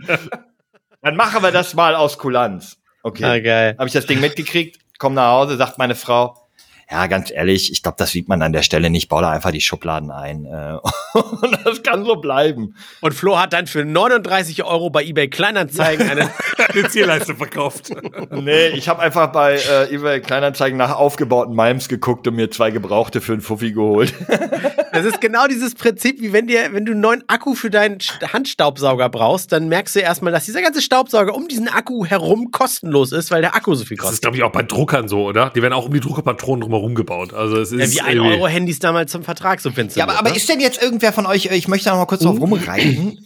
dann 1.03 1.17
machen 1.17 1.43
wir 1.43 1.53
das 1.53 1.75
mal 1.75 1.95
aus 1.95 2.19
Kulanz. 2.19 2.79
Okay. 3.03 3.25
Ah, 3.25 3.39
geil. 3.39 3.77
Habe 3.79 3.87
ich 3.87 3.93
das 3.93 4.07
Ding 4.07 4.21
mitgekriegt, 4.21 4.81
komm 4.99 5.15
nach 5.15 5.31
Hause, 5.31 5.57
sagt 5.57 5.79
meine 5.79 5.95
Frau, 5.95 6.48
ja, 6.91 7.07
ganz 7.07 7.31
ehrlich, 7.31 7.71
ich 7.71 7.83
glaube, 7.83 7.97
das 7.99 8.11
sieht 8.11 8.29
man 8.29 8.41
an 8.41 8.53
der 8.53 8.63
Stelle 8.63 8.89
nicht. 8.89 9.09
Bau 9.09 9.21
da 9.21 9.31
einfach 9.31 9.51
die 9.51 9.61
Schubladen 9.61 10.11
ein. 10.11 10.47
Äh, 10.47 10.79
und 11.19 11.59
das 11.65 11.83
kann 11.83 12.05
so 12.05 12.17
bleiben. 12.17 12.75
Und 13.03 13.13
Flo 13.13 13.39
hat 13.39 13.53
dann 13.53 13.67
für 13.67 13.85
39 13.85 14.65
Euro 14.65 14.89
bei 14.89 15.05
eBay 15.05 15.29
Kleinanzeigen 15.29 16.09
eine. 16.09 16.31
Eine 16.69 16.89
Zierleiste 16.89 17.35
verkauft. 17.35 17.93
Nee, 18.31 18.69
ich 18.69 18.89
habe 18.89 19.01
einfach 19.01 19.33
bei 19.33 19.55
äh, 19.55 19.95
eBay 19.95 20.21
Kleinanzeigen 20.21 20.77
nach 20.77 20.95
aufgebauten 20.95 21.55
Malms 21.55 21.89
geguckt 21.89 22.27
und 22.27 22.35
mir 22.35 22.51
zwei 22.51 22.71
Gebrauchte 22.71 23.21
für 23.21 23.33
einen 23.33 23.41
Fuffi 23.41 23.73
geholt. 23.73 24.13
Das 25.05 25.15
ist 25.15 25.21
genau 25.21 25.47
dieses 25.47 25.75
Prinzip, 25.75 26.21
wie 26.21 26.33
wenn 26.33 26.47
dir, 26.47 26.73
wenn 26.73 26.85
du 26.85 26.93
einen 26.93 27.01
neuen 27.01 27.25
Akku 27.29 27.55
für 27.55 27.71
deinen 27.71 27.99
St- 27.99 28.33
Handstaubsauger 28.33 29.09
brauchst, 29.09 29.53
dann 29.53 29.69
merkst 29.69 29.97
du 29.97 30.01
erstmal, 30.01 30.33
dass 30.33 30.45
dieser 30.45 30.63
ganze 30.63 30.83
Staubsauger 30.83 31.35
um 31.35 31.49
diesen 31.49 31.69
Akku 31.69 32.05
herum 32.05 32.51
kostenlos 32.51 33.13
ist, 33.13 33.31
weil 33.31 33.41
der 33.43 33.55
Akku 33.55 33.75
so 33.75 33.85
viel 33.85 33.97
Das 33.97 34.05
ist, 34.05 34.09
kostet. 34.11 34.23
glaube 34.23 34.37
ich, 34.37 34.43
auch 34.43 34.53
bei 34.53 34.63
Druckern 34.63 35.09
so, 35.09 35.25
oder? 35.27 35.51
Die 35.55 35.63
werden 35.63 35.73
auch 35.75 35.87
um 35.87 35.93
die 35.93 36.01
Druckerpatronen 36.01 36.61
drumherum 36.63 36.95
gebaut. 36.95 37.33
Also 37.35 37.59
es 37.59 37.71
Ja, 37.71 37.79
ist 37.79 37.95
wie 37.97 38.01
1 38.03 38.15
irgendwie- 38.17 38.35
Euro 38.35 38.47
Handys 38.49 38.79
damals 38.79 39.13
zum 39.13 39.23
Vertrag 39.23 39.61
subventioniert. 39.61 39.97
ja, 39.97 40.05
aber, 40.05 40.19
aber 40.19 40.31
ne? 40.31 40.37
ist 40.37 40.49
denn 40.49 40.61
jetzt 40.61 40.83
irgendwer 40.83 41.13
von 41.13 41.27
euch, 41.27 41.47
ich 41.47 41.69
möchte 41.69 41.87
da 41.87 41.91
noch 41.93 41.99
mal 41.99 42.07
kurz 42.07 42.23
drauf 42.23 42.39
rumreiten. 42.41 43.19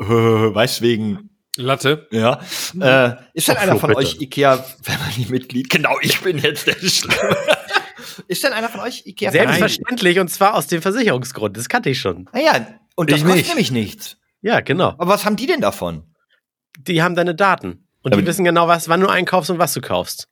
Äh, 0.00 0.04
Weißt 0.04 0.82
wegen, 0.82 1.30
Latte. 1.56 2.06
ja. 2.12 2.40
Äh, 2.80 3.16
ist 3.34 3.48
denn 3.48 3.56
Ach, 3.58 3.62
einer 3.62 3.76
von 3.76 3.88
bitte. 3.88 3.98
euch 4.00 4.20
Ikea 4.20 4.64
Family 4.82 5.26
Mitglied? 5.28 5.68
Genau, 5.70 5.96
ich 6.02 6.20
bin 6.20 6.38
jetzt 6.38 6.66
der 6.68 6.74
Schlimme. 6.74 7.14
ist 8.28 8.44
denn 8.44 8.52
einer 8.52 8.68
von 8.68 8.80
euch 8.80 9.02
Ikea 9.06 9.30
Selbstverständlich 9.30 10.18
und 10.20 10.28
zwar 10.28 10.54
aus 10.54 10.66
dem 10.66 10.82
Versicherungsgrund. 10.82 11.56
Das 11.56 11.68
kannte 11.68 11.90
ich 11.90 11.98
schon. 12.00 12.28
Naja, 12.32 12.66
und 12.96 13.10
das 13.10 13.18
Ich 13.18 13.24
kostet 13.24 13.36
nicht. 13.42 13.48
nämlich 13.48 13.70
nichts. 13.70 14.16
Ja, 14.42 14.60
genau. 14.60 14.88
Aber 14.98 15.08
was 15.08 15.24
haben 15.24 15.36
die 15.36 15.46
denn 15.46 15.60
davon? 15.60 16.04
Die 16.78 17.02
haben 17.02 17.14
deine 17.14 17.34
Daten. 17.34 17.86
Und 18.02 18.14
die 18.14 18.18
Aber- 18.20 18.26
wissen 18.26 18.44
genau, 18.44 18.68
was, 18.68 18.88
wann 18.88 19.00
du 19.00 19.08
einkaufst 19.08 19.50
und 19.50 19.58
was 19.58 19.74
du 19.74 19.80
kaufst. 19.80 20.28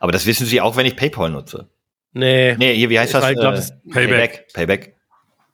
Aber 0.00 0.10
das 0.12 0.26
wissen 0.26 0.46
sie 0.46 0.60
auch, 0.60 0.76
wenn 0.76 0.86
ich 0.86 0.96
PayPal 0.96 1.30
nutze. 1.30 1.68
Nee. 2.12 2.56
Nee, 2.56 2.74
hier, 2.74 2.90
wie 2.90 2.98
heißt 2.98 3.14
das? 3.14 3.22
Weil 3.22 3.34
ich 3.34 3.40
glaub, 3.40 3.52
Äh, 3.52 3.56
das- 3.56 3.72
Payback. 3.92 4.48
Payback. 4.52 4.96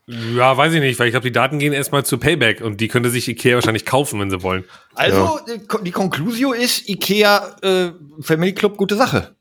Ja, 0.07 0.57
weiß 0.57 0.73
ich 0.75 0.81
nicht, 0.81 0.99
weil 0.99 1.07
ich 1.09 1.13
glaube, 1.13 1.25
die 1.27 1.33
Daten 1.33 1.59
gehen 1.59 1.73
erstmal 1.73 2.05
zu 2.05 2.19
Payback 2.19 2.61
und 2.61 2.81
die 2.81 2.89
könnte 2.89 3.09
sich 3.11 3.29
Ikea 3.29 3.55
wahrscheinlich 3.55 3.87
kaufen, 3.87 4.19
wenn 4.21 4.31
sie 4.31 4.43
wollen. 4.43 4.65
Also, 4.95 5.39
ko- 5.69 5.79
die 5.79 5.93
Conclusio 5.93 6.53
ist, 6.53 6.89
Ikea 6.89 7.57
äh, 7.63 7.93
Family 8.21 8.53
Club, 8.53 8.77
gute 8.77 8.97
Sache. 8.97 9.37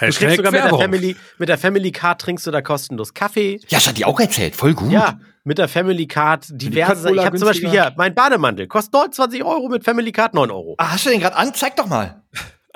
Du 0.00 0.06
kriegst 0.06 0.36
sogar 0.36 0.52
mit 0.52 0.62
der. 0.64 0.70
Family, 0.78 1.16
mit 1.38 1.48
der 1.48 1.58
Family 1.58 1.92
Card 1.92 2.20
trinkst 2.20 2.46
du 2.46 2.50
da 2.50 2.60
kostenlos 2.62 3.14
Kaffee. 3.14 3.60
Ja, 3.68 3.78
das 3.78 3.88
hat 3.88 3.96
die 3.98 4.04
auch 4.04 4.18
erzählt. 4.20 4.54
Voll 4.56 4.74
gut. 4.74 4.90
Ja, 4.90 5.18
mit 5.44 5.58
der 5.58 5.68
Family 5.68 6.06
Card 6.06 6.46
diverse. 6.50 7.12
Ich 7.14 7.24
habe 7.24 7.36
zum 7.38 7.46
Beispiel 7.48 7.70
hier 7.70 7.92
mein 7.96 8.14
Bademantel. 8.14 8.66
Kostet 8.66 8.94
29 8.94 9.44
Euro 9.44 9.68
mit 9.68 9.84
Family 9.84 10.12
Card 10.12 10.34
9 10.34 10.50
Euro. 10.50 10.74
Ah, 10.78 10.92
hast 10.92 11.06
du 11.06 11.10
den 11.10 11.20
gerade 11.20 11.36
an? 11.36 11.52
Zeig 11.54 11.76
doch 11.76 11.86
mal. 11.86 12.22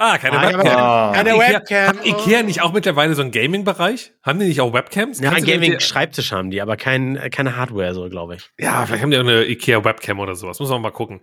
Ah, 0.01 0.17
keine 0.17 0.39
Ah, 0.39 0.43
Webcam. 0.43 1.13
Keine 1.13 1.31
Ikea, 1.35 1.49
Webcam. 1.55 1.87
Hat 1.89 2.07
Ikea 2.07 2.43
nicht 2.45 2.63
auch 2.63 2.73
mittlerweile 2.73 3.15
so 3.15 3.23
einen 3.23 3.33
Gaming-Bereich? 3.33 4.13
Haben 4.23 4.39
die 4.39 4.47
nicht 4.47 4.61
auch 4.61 4.73
Webcams? 4.73 5.19
Ja, 5.19 5.31
ein 5.31 5.35
Kannst 5.35 5.49
du 5.49 5.51
dir- 5.53 5.59
Gaming-Schreibtisch 5.61 6.31
haben 6.31 6.51
die, 6.53 6.61
aber 6.63 6.77
kein, 6.77 7.17
äh, 7.17 7.31
keine 7.31 7.57
Hardware, 7.57 7.93
so 7.95 8.09
glaube 8.09 8.37
ich. 8.37 8.49
Ja, 8.61 8.87
vielleicht 8.87 9.03
haben 9.03 9.11
die 9.11 9.17
auch 9.17 9.23
eine 9.23 9.45
Ikea-Webcam 9.47 10.21
oder 10.21 10.37
sowas. 10.37 10.61
Muss 10.61 10.71
man 10.71 10.83
mal 10.83 10.93
gucken. 10.93 11.21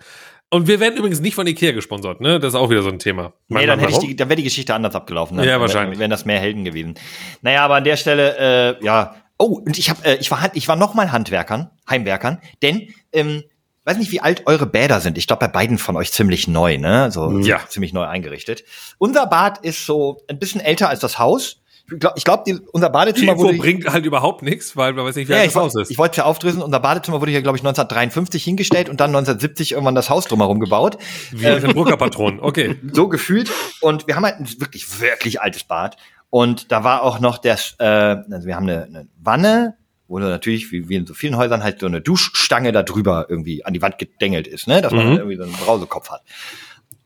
Und 0.51 0.67
wir 0.67 0.79
werden 0.79 0.95
übrigens 0.97 1.19
nicht 1.19 1.35
von 1.35 1.47
Ikea 1.47 1.71
gesponsert, 1.71 2.21
ne? 2.21 2.39
Das 2.39 2.53
ist 2.53 2.55
auch 2.59 2.69
wieder 2.69 2.83
so 2.83 2.89
ein 2.89 2.99
Thema. 2.99 3.33
Nee, 3.47 3.55
Mein 3.55 3.67
dann, 3.67 3.79
Mann, 3.79 3.89
hätte 3.89 4.05
die, 4.05 4.15
dann 4.15 4.29
wäre 4.29 4.37
die 4.37 4.43
Geschichte 4.43 4.73
anders 4.73 4.95
abgelaufen. 4.95 5.37
Dann 5.37 5.47
Ja, 5.47 5.59
wahrscheinlich. 5.59 5.99
Wären 5.99 6.11
das 6.11 6.25
mehr 6.25 6.39
Helden 6.39 6.63
gewesen. 6.63 6.95
Naja, 7.41 7.63
aber 7.65 7.75
an 7.75 7.83
der 7.83 7.97
Stelle, 7.97 8.77
äh, 8.79 8.85
ja. 8.85 9.15
Oh, 9.37 9.59
und 9.65 9.77
ich 9.77 9.89
hab, 9.89 10.05
äh, 10.05 10.15
ich 10.15 10.31
war, 10.31 10.39
ich 10.53 10.67
war 10.67 10.75
noch 10.77 10.93
mal 10.93 11.11
Handwerkern, 11.11 11.69
Heimwerkern, 11.89 12.39
denn, 12.61 12.93
ähm, 13.11 13.43
weiß 13.83 13.97
nicht, 13.97 14.11
wie 14.11 14.21
alt 14.21 14.43
eure 14.47 14.65
Bäder 14.65 15.01
sind. 15.01 15.17
Ich 15.17 15.27
glaube, 15.27 15.41
bei 15.41 15.47
beiden 15.51 15.77
von 15.77 15.95
euch 15.97 16.11
ziemlich 16.11 16.47
neu, 16.47 16.77
ne? 16.77 17.11
So 17.11 17.39
Ja. 17.39 17.59
ziemlich 17.67 17.91
neu 17.91 18.03
eingerichtet. 18.05 18.63
Unser 18.97 19.27
Bad 19.27 19.57
ist 19.65 19.85
so 19.85 20.21
ein 20.29 20.39
bisschen 20.39 20.61
älter 20.61 20.89
als 20.89 21.01
das 21.01 21.19
Haus. 21.19 21.61
Ich 21.91 21.99
glaube, 21.99 22.19
glaub, 22.23 22.45
die- 22.45 22.57
unser 22.71 22.89
Die 22.89 22.93
Badezimmer 22.93 23.33
Info 23.33 23.43
wurde. 23.43 23.57
bringt 23.57 23.86
halt 23.88 24.05
überhaupt 24.05 24.41
nichts, 24.41 24.75
weil 24.75 24.93
man 24.93 25.05
weiß 25.05 25.15
nicht, 25.17 25.29
wie 25.29 25.33
Ja, 25.33 25.43
das 25.45 25.55
Haus 25.55 25.75
ist. 25.75 25.91
ich 25.91 25.97
wollte 25.99 26.11
es 26.13 26.17
ja 26.17 26.23
aufdröseln. 26.25 26.63
Unser 26.63 26.79
Badezimmer 26.79 27.21
wurde 27.21 27.29
hier, 27.31 27.43
glaube 27.43 27.57
ich, 27.57 27.63
1953 27.63 28.43
hingestellt 28.43 28.89
und 28.89 28.99
dann 28.99 29.11
1970 29.11 29.73
irgendwann 29.73 29.93
das 29.93 30.09
Haus 30.09 30.25
drumherum 30.25 30.59
gebaut. 30.59 30.97
Wie 31.31 31.45
mit 31.45 31.61
den 31.63 31.71
Druckerpatronen. 31.73 32.39
Okay. 32.39 32.75
so 32.91 33.07
gefühlt. 33.07 33.51
Und 33.81 34.07
wir 34.07 34.15
haben 34.15 34.25
halt 34.25 34.39
ein 34.39 34.47
wirklich, 34.59 34.99
wirklich 34.99 35.41
altes 35.41 35.63
Bad. 35.63 35.97
Und 36.31 36.71
da 36.71 36.83
war 36.83 37.03
auch 37.03 37.19
noch 37.19 37.38
das, 37.38 37.75
äh, 37.79 37.86
also 37.86 38.47
wir 38.47 38.55
haben 38.55 38.67
eine, 38.67 38.83
eine 38.86 39.07
Wanne, 39.21 39.75
wo 40.07 40.17
natürlich, 40.19 40.71
wie, 40.71 40.89
wie 40.89 40.95
in 40.95 41.05
so 41.05 41.13
vielen 41.13 41.38
Häusern, 41.38 41.63
halt 41.63 41.79
so 41.79 41.86
eine 41.86 42.01
Duschstange 42.01 42.71
da 42.71 42.81
drüber 42.83 43.27
irgendwie 43.29 43.63
an 43.63 43.73
die 43.73 43.81
Wand 43.81 43.97
gedengelt 43.99 44.47
ist, 44.47 44.67
ne? 44.67 44.81
Dass 44.81 44.91
man 44.91 45.03
Mhm. 45.05 45.09
dann 45.09 45.17
irgendwie 45.19 45.38
so 45.38 45.43
einen 45.43 45.53
Brausekopf 45.53 46.09
hat. 46.09 46.21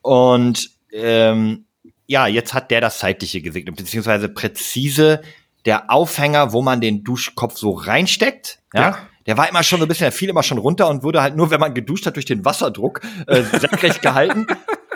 Und 0.02 0.70
ähm, 0.92 1.66
ja, 2.10 2.26
jetzt 2.28 2.54
hat 2.56 2.72
der 2.72 2.82
das 2.82 2.98
Zeitliche 3.00 3.42
gesegnet, 3.42 3.76
beziehungsweise 3.78 4.28
präzise 4.30 5.22
der 5.66 5.92
Aufhänger, 5.92 6.54
wo 6.54 6.62
man 6.62 6.82
den 6.82 7.04
Duschkopf 7.04 7.56
so 7.58 7.72
reinsteckt, 7.72 8.60
ja, 8.74 8.82
Ja. 8.82 8.98
der 9.28 9.38
war 9.38 9.48
immer 9.48 9.62
schon 9.62 9.80
so 9.80 9.86
ein 9.86 9.88
bisschen, 9.88 10.06
der 10.06 10.12
fiel 10.12 10.30
immer 10.30 10.42
schon 10.42 10.58
runter 10.58 10.90
und 10.90 11.04
wurde 11.04 11.22
halt 11.22 11.36
nur, 11.36 11.52
wenn 11.52 11.60
man 11.60 11.74
geduscht 11.74 12.06
hat, 12.08 12.16
durch 12.16 12.26
den 12.26 12.44
Wasserdruck 12.46 13.02
äh, 13.28 13.44
senkrecht 13.44 14.02
gehalten. 14.02 14.48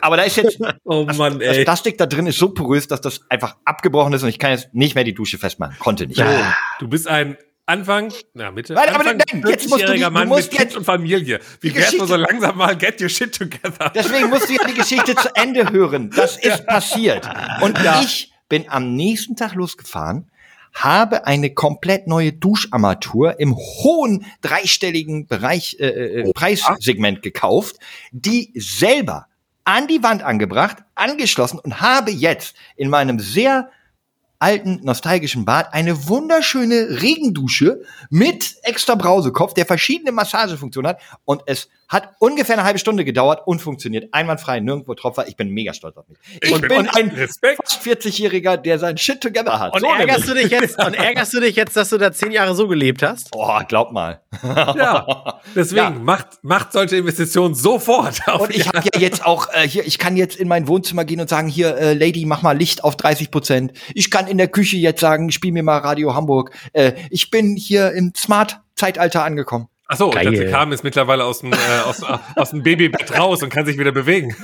Aber 0.01 0.17
da 0.17 0.23
ist 0.23 0.37
jetzt 0.37 0.59
Oh 0.85 1.05
Mann, 1.15 1.39
das 1.39 1.57
ey. 1.57 1.63
Plastik 1.65 1.97
da 1.97 2.05
drin 2.07 2.25
ist 2.27 2.39
so 2.39 2.49
porös, 2.49 2.87
dass 2.87 2.99
das 3.01 3.21
einfach 3.29 3.57
abgebrochen 3.63 4.13
ist 4.13 4.23
und 4.23 4.29
ich 4.29 4.39
kann 4.39 4.51
jetzt 4.51 4.73
nicht 4.73 4.95
mehr 4.95 5.03
die 5.03 5.13
Dusche 5.13 5.37
festmachen. 5.37 5.75
Konnte 5.79 6.07
nicht. 6.07 6.21
Du 6.79 6.87
bist 6.87 7.07
ein 7.07 7.37
Anfang, 7.65 8.11
na 8.33 8.51
Mitte, 8.51 8.75
Warte, 8.75 8.93
aber 8.93 9.03
nein, 9.05 9.43
jetzt 9.47 9.69
musst 9.69 9.83
du 9.83 9.85
die- 9.87 9.93
40-jähriger 9.93 10.05
du 10.05 10.11
Mann 10.11 10.27
musst 10.27 10.51
mit 10.51 10.59
Kind 10.59 10.61
jetzt- 10.71 10.77
und 10.77 10.83
Familie. 10.83 11.39
Wie 11.61 11.73
wär's 11.73 11.93
nur 11.93 12.07
so 12.07 12.15
langsam 12.17 12.57
mal 12.57 12.75
get 12.77 13.01
your 13.01 13.07
shit 13.09 13.33
together? 13.33 13.89
Deswegen 13.95 14.29
musst 14.29 14.49
du 14.49 14.53
ja 14.53 14.65
die 14.67 14.73
Geschichte 14.73 15.15
zu 15.15 15.33
Ende 15.35 15.71
hören. 15.71 16.09
Das 16.09 16.35
ist 16.37 16.65
passiert. 16.67 17.27
Und 17.61 17.79
ich 18.01 18.33
bin 18.49 18.65
am 18.69 18.95
nächsten 18.95 19.37
Tag 19.37 19.53
losgefahren, 19.55 20.29
habe 20.73 21.25
eine 21.25 21.51
komplett 21.53 22.07
neue 22.07 22.33
Duscharmatur 22.33 23.39
im 23.39 23.55
hohen 23.55 24.25
dreistelligen 24.41 25.27
Bereich 25.27 25.77
äh, 25.79 25.85
äh, 25.87 26.33
Preissegment 26.33 27.21
gekauft, 27.21 27.77
die 28.11 28.51
selber 28.55 29.27
an 29.63 29.87
die 29.87 30.03
Wand 30.03 30.21
angebracht, 30.23 30.77
angeschlossen 30.95 31.59
und 31.59 31.79
habe 31.79 32.11
jetzt 32.11 32.55
in 32.75 32.89
meinem 32.89 33.19
sehr 33.19 33.69
alten 34.43 34.81
nostalgischen 34.83 35.45
Bad 35.45 35.73
eine 35.73 36.09
wunderschöne 36.09 37.01
Regendusche 37.01 37.81
mit 38.09 38.57
extra 38.63 38.95
Brausekopf, 38.95 39.53
der 39.53 39.65
verschiedene 39.65 40.11
Massagefunktionen 40.11 40.89
hat 40.89 41.01
und 41.23 41.43
es 41.45 41.69
hat 41.93 42.09
ungefähr 42.19 42.55
eine 42.57 42.65
halbe 42.65 42.79
Stunde 42.79 43.05
gedauert 43.05 43.41
und 43.45 43.61
funktioniert 43.61 44.09
einwandfrei, 44.13 44.59
nirgendwo 44.59 44.93
Tropfer. 44.95 45.27
Ich 45.27 45.37
bin 45.37 45.49
mega 45.49 45.73
stolz 45.73 45.95
auf 45.95 46.07
mich. 46.09 46.17
Ich, 46.41 46.51
Ich 46.51 46.61
bin, 46.61 46.89
ein 46.89 47.09
Respekt. 47.09 47.61
fast 47.63 47.81
40-Jähriger, 47.83 48.57
der 48.57 48.79
sein 48.79 48.97
Shit 48.97 49.21
together 49.21 49.59
hat. 49.59 49.73
Und 49.73 49.81
So 49.81 49.87
ärgerst 49.87 50.27
du 50.27 50.33
dich 50.33 50.49
jetzt, 50.49 50.83
und 50.83 50.95
ärgerst 50.95 51.33
du 51.33 51.39
dich 51.39 51.55
jetzt, 51.55 51.77
dass 51.77 51.89
du 51.89 51.97
da 51.97 52.11
zehn 52.11 52.31
Jahre 52.31 52.55
so 52.55 52.67
gelebt 52.67 53.03
hast? 53.03 53.29
Oh, 53.33 53.59
glaub 53.67 53.91
mal. 53.93 54.21
Ja, 54.43 55.39
deswegen 55.55 55.77
Ja. 55.77 55.89
macht, 55.91 56.43
macht 56.43 56.71
solche 56.73 56.97
Investitionen 56.97 57.53
sofort. 57.55 58.27
Auf 58.27 58.41
Und 58.41 58.55
ich 58.55 58.67
habe 58.67 58.79
ja 58.93 58.99
jetzt 58.99 59.25
auch 59.25 59.47
äh, 59.53 59.67
hier, 59.67 59.85
ich 59.85 59.99
kann 59.99 60.17
jetzt 60.17 60.35
in 60.35 60.47
mein 60.47 60.67
Wohnzimmer 60.67 61.05
gehen 61.05 61.21
und 61.21 61.29
sagen, 61.29 61.47
hier, 61.47 61.77
äh, 61.77 61.93
Lady, 61.93 62.25
mach 62.25 62.41
mal 62.41 62.57
Licht 62.57 62.83
auf 62.83 62.95
30 62.95 63.29
Prozent. 63.29 63.73
Ich 63.93 64.09
kann 64.09 64.27
in 64.27 64.37
der 64.39 64.47
Küche 64.47 64.77
jetzt 64.77 64.99
sagen, 65.01 65.31
spiel 65.31 65.51
mir 65.51 65.61
mal 65.63 65.77
Radio 65.77 66.15
Hamburg. 66.15 66.51
Äh, 66.73 66.93
ich 67.11 67.29
bin 67.29 67.55
hier 67.55 67.91
im 67.91 68.13
Smart-Zeitalter 68.17 69.23
angekommen. 69.23 69.67
Achso, 69.93 70.07
ich 70.15 70.23
dachte, 70.23 70.49
Carmen 70.49 70.71
ist 70.73 70.83
mittlerweile 70.83 71.23
aus 71.25 71.39
dem, 71.39 71.53
äh, 71.53 71.55
aus, 71.85 72.01
aus 72.35 72.49
dem 72.51 72.63
Babybett 72.63 73.17
raus 73.17 73.41
und 73.43 73.49
kann 73.49 73.65
sich 73.65 73.77
wieder 73.77 73.91
bewegen. 73.91 74.35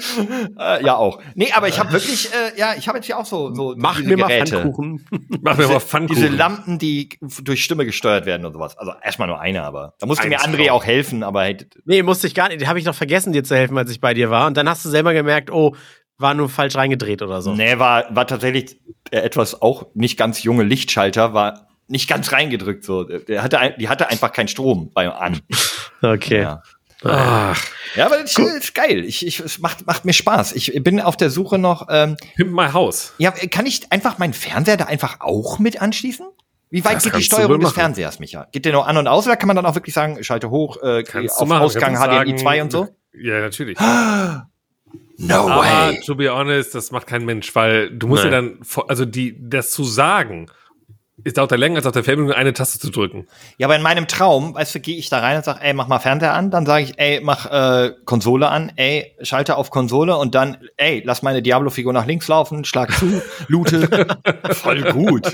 Äh, 0.58 0.84
ja, 0.86 0.96
auch. 0.96 1.22
Nee, 1.36 1.52
aber 1.54 1.68
ich 1.68 1.80
habe 1.80 1.92
wirklich, 1.92 2.30
äh, 2.34 2.58
ja, 2.60 2.74
ich 2.78 2.88
habe 2.88 2.98
jetzt 2.98 3.06
hier 3.06 3.18
auch 3.18 3.26
so, 3.26 3.54
so 3.54 3.76
Mach 3.78 3.98
diese 3.98 4.08
mir 4.10 4.18
mal 4.18 4.28
Geräte. 4.28 4.58
Pfannkuchen. 4.58 5.06
Mach 5.42 5.58
mir 5.58 5.64
mal 5.68 5.68
Diese, 5.76 5.80
Pfannkuchen. 5.80 6.16
diese 6.24 6.36
Lampen, 6.36 6.80
die 6.80 7.10
durch 7.44 7.64
Stimme 7.64 7.86
gesteuert 7.86 8.26
werden 8.26 8.46
und 8.46 8.54
sowas. 8.54 8.78
Also 8.78 8.94
erstmal 9.04 9.28
nur 9.28 9.40
eine, 9.40 9.64
aber 9.64 9.94
da 10.00 10.06
musste 10.06 10.28
mir 10.28 10.40
Eins 10.40 10.48
André 10.48 10.68
drauf. 10.68 10.78
auch 10.82 10.86
helfen, 10.86 11.24
aber 11.24 11.44
hey, 11.44 11.58
Nee, 11.86 12.04
musste 12.04 12.28
ich 12.28 12.36
gar 12.36 12.50
nicht. 12.50 12.66
Habe 12.68 12.80
ich 12.80 12.86
noch 12.86 12.96
vergessen, 12.96 13.34
dir 13.34 13.44
zu 13.44 13.56
helfen, 13.56 13.78
als 13.78 13.92
ich 13.92 14.00
bei 14.02 14.14
dir 14.14 14.30
war. 14.30 14.48
Und 14.48 14.58
dann 14.58 14.68
hast 14.70 14.86
du 14.86 14.90
selber 14.90 15.14
gemerkt, 15.14 15.52
oh, 15.52 15.76
war 16.18 16.34
nur 16.34 16.50
falsch 16.50 16.76
reingedreht 16.76 17.22
oder 17.22 17.42
so. 17.42 17.54
nee, 17.54 17.80
war, 17.80 18.14
war 18.14 18.28
tatsächlich 18.28 18.80
der 19.12 19.24
etwas 19.24 19.62
auch 19.62 19.88
nicht 19.94 20.18
ganz 20.18 20.44
junge 20.44 20.64
Lichtschalter, 20.64 21.34
war 21.34 21.69
nicht 21.90 22.08
ganz 22.08 22.32
reingedrückt 22.32 22.84
so. 22.84 23.04
Der 23.04 23.44
hatte, 23.44 23.76
die 23.80 23.90
hatte 23.90 24.10
einfach 24.10 24.32
keinen 24.32 24.48
Strom 24.48 24.92
bei 24.94 25.10
an. 25.10 25.40
Okay. 26.02 26.42
Ja. 26.42 26.64
Ach, 27.04 27.66
Ja, 27.96 28.06
aber 28.06 28.18
das 28.20 28.38
ist 28.38 28.76
geil. 28.76 29.04
Ich, 29.06 29.26
ich, 29.26 29.40
es 29.40 29.60
macht, 29.60 29.88
macht 29.88 30.06
mir 30.06 30.14
Spaß. 30.14 30.54
Ich 30.54 30.74
bin 30.84 31.00
auf 31.00 31.16
der 31.16 31.30
Suche 31.30 31.58
noch. 31.58 31.88
Ähm, 31.90 32.18
Pimp 32.36 32.52
my 32.52 32.72
house. 32.72 33.14
ja, 33.18 33.32
kann 33.32 33.66
ich 33.66 33.92
einfach 33.92 34.18
meinen 34.18 34.34
Fernseher 34.34 34.78
da 34.78 34.86
einfach 34.86 35.22
auch 35.22 35.60
mit 35.60 35.82
anschließen? 35.82 36.28
Wie 36.70 36.86
weit 36.86 36.98
Das 36.98 37.06
geht 37.06 37.16
die 37.16 37.24
Steuerung 37.24 37.60
des. 37.60 37.72
Fernsehers, 37.72 38.20
Micha? 38.20 38.48
Geht 38.52 38.66
der 38.66 38.74
nur 38.74 38.88
an 38.88 38.98
und 38.98 39.08
aus 39.08 39.26
oder 39.26 39.38
kann 39.38 39.48
man 39.48 39.56
dann 39.56 39.66
auch 39.66 39.76
wirklich 39.76 39.96
sagen, 39.96 40.24
schalte 40.24 40.50
hoch, 40.50 40.82
äh, 40.84 41.04
Kannst 41.04 41.38
auf 41.38 41.48
machen. 41.48 41.64
Ausgang 41.64 41.96
HDMI 41.96 42.36
2 42.36 42.62
und 42.62 42.72
so? 42.72 42.88
Ja, 43.14 43.40
natürlich. 43.40 43.78
No 45.22 45.50
Aber 45.50 45.94
to 46.06 46.16
be 46.16 46.34
honest, 46.34 46.74
das 46.74 46.92
macht 46.92 47.06
kein 47.06 47.26
Mensch, 47.26 47.54
weil 47.54 47.92
du 47.92 48.08
musst 48.08 48.24
Nein. 48.24 48.32
ja 48.34 48.42
dann, 48.42 48.60
also 48.88 49.04
die, 49.04 49.36
das 49.38 49.72
zu 49.72 49.84
sagen, 49.84 50.50
ist 51.24 51.38
dauert 51.38 51.52
ja 51.52 51.58
länger 51.58 51.78
als 51.78 51.86
auf 51.86 51.94
der 51.94 52.04
Fernbedienung 52.04 52.36
eine 52.38 52.54
Taste 52.54 52.80
zu 52.80 52.90
drücken. 52.92 53.28
Ja, 53.58 53.68
aber 53.68 53.76
in 53.76 53.82
meinem 53.82 54.08
Traum, 54.08 54.54
weißt 54.56 54.76
du, 54.76 54.80
gehe 54.80 54.98
ich 54.98 55.10
da 55.10 55.20
rein 55.20 55.38
und 55.38 55.46
sag, 55.46 55.64
ey, 55.64 55.74
mach 55.74 55.88
mal 55.88 56.00
Fernseher 56.00 56.34
an, 56.34 56.52
dann 56.52 56.66
sage 56.66 56.84
ich, 56.86 57.00
ey, 57.00 57.20
mach 57.24 57.46
äh, 57.46 57.92
Konsole 58.06 58.50
an, 58.50 58.72
ey, 58.76 59.16
schalte 59.22 59.56
auf 59.58 59.70
Konsole 59.70 60.18
und 60.18 60.36
dann, 60.36 60.58
ey, 60.78 61.02
lass 61.06 61.22
meine 61.22 61.42
Diablo-Figur 61.42 61.94
nach 61.94 62.06
links 62.06 62.28
laufen, 62.28 62.66
schlag 62.66 62.92
zu, 62.98 63.22
loote. 63.48 63.88
Voll 64.52 64.82
gut. 64.92 65.34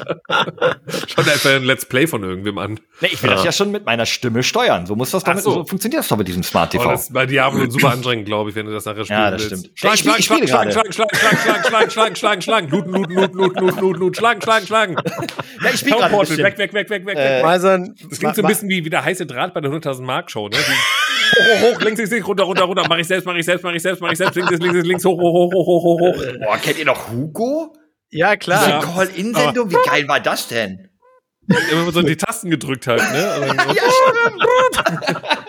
Schau 1.08 1.22
dir 1.24 1.32
einfach 1.34 1.52
ein 1.52 1.64
Let's 1.64 1.86
Play 1.86 2.08
von 2.08 2.24
irgendwem 2.24 2.58
an. 2.58 2.80
Nee, 3.02 3.10
ich 3.12 3.22
will 3.24 3.30
das 3.30 3.44
ja 3.44 3.52
schon 3.52 3.72
mit 3.72 3.86
meiner 3.86 4.06
Stimme 4.06 4.44
steuern. 4.44 4.86
So 4.86 4.96
muss 4.96 5.12
das 5.12 5.24
doch 5.24 5.38
so. 5.38 5.52
so 5.52 5.66
funktioniert 5.66 6.00
das 6.00 6.08
doch 6.08 6.18
mit 6.18 6.28
diesem 6.28 6.44
Smart 6.44 6.72
TV. 6.72 6.84
Oh, 6.86 6.92
das 6.92 7.04
ist 7.04 7.14
bei 7.14 7.26
Diablo 7.26 7.70
super 7.70 7.92
anstrengend, 7.92 8.26
glaube 8.26 8.50
ich, 8.50 8.56
wenn 8.56 8.66
du 8.66 8.72
das 8.72 8.86
nachher 8.86 9.04
spielen 9.06 9.20
Ja, 9.20 9.32
das 9.32 9.50
willst. 9.50 9.66
stimmt. 9.66 9.80
Schlag, 9.80 9.94
Ich 9.94 10.00
spiel- 10.00 10.12
schlag, 10.12 10.20
ich 10.20 10.26
schlag, 10.26 10.38
spiele 10.38 10.48
schlag, 10.48 10.72
gerade. 10.74 10.94
schlag, 10.94 11.12
schlag, 11.16 11.16
schlag, 11.16 11.66
schlag, 11.66 11.66
schlag, 11.68 11.92
schlagen, 11.92 12.16
schlagen, 12.16 12.42
schlagen, 12.42 12.70
looten, 12.70 12.92
looten, 12.94 13.14
looten, 13.16 13.38
looten, 13.38 13.60
looten, 13.60 13.80
looten, 13.82 14.00
looten, 14.00 14.16
schlagen, 14.16 14.42
schlagen, 14.42 14.66
schlagen. 14.66 14.96
ja, 15.64 15.70
ich 15.76 15.80
spiele 15.82 15.98
gerade 15.98 16.14
ein 16.16 16.38
weg, 16.38 16.58
weg, 16.58 16.74
weg, 16.74 16.90
weg, 16.90 17.06
weg, 17.06 17.18
Äh, 17.18 17.44
ein, 17.44 17.96
Das 18.10 18.20
klingt 18.20 18.36
so 18.36 18.42
ein 18.42 18.48
bisschen 18.48 18.70
wie, 18.70 18.84
wie 18.84 18.90
der 18.90 19.06
heiße 19.06 19.26
Draht 19.26 19.54
bei 19.54 19.62
der 19.62 19.72
100.000 19.72 20.02
Mark 20.02 20.32
Show, 20.32 20.48
ne? 20.50 20.58
Die, 20.58 21.40
hoch, 21.40 21.46
hoch, 21.46 21.76
hoch, 21.76 21.82
links, 21.82 21.98
links, 22.00 22.12
links, 22.12 22.28
runter, 22.28 22.44
runter, 22.44 22.64
runter, 22.64 22.86
mach 22.90 22.98
ich 22.98 23.08
selbst, 23.08 23.26
mach 23.26 23.36
ich 23.36 23.46
selbst, 23.46 23.64
mach 23.64 23.74
ich 23.74 23.82
selbst, 23.82 24.02
mach 24.02 24.12
ich 24.12 24.18
selbst, 24.18 24.36
links, 24.36 24.52
links, 24.52 24.64
links, 24.74 24.88
links, 24.88 25.06
hoch, 25.06 25.18
hoch, 25.20 25.34
hoch, 25.34 25.52
hoch, 25.54 25.84
hoch, 25.84 26.00
hoch, 26.00 26.16
hoch. 26.18 26.24
Boah, 26.44 26.58
kennt 26.58 26.80
ihr 26.80 26.86
noch 26.86 27.10
Hugo? 27.12 27.76
Ja, 28.10 28.36
klar. 28.36 28.60
Diese 28.60 28.72
Ja. 28.72 28.80
Call-In-Sendung? 28.80 29.70
Wie 29.72 29.90
geil 29.90 30.08
war 30.08 30.20
das 30.20 30.48
denn? 30.48 30.90
Immer 31.72 31.92
so 31.92 32.02
die 32.02 32.16
Tasten 32.18 32.50
gedrückt 32.50 32.88
halt, 32.88 33.02
ne? 33.12 33.26
Also, 33.38 33.54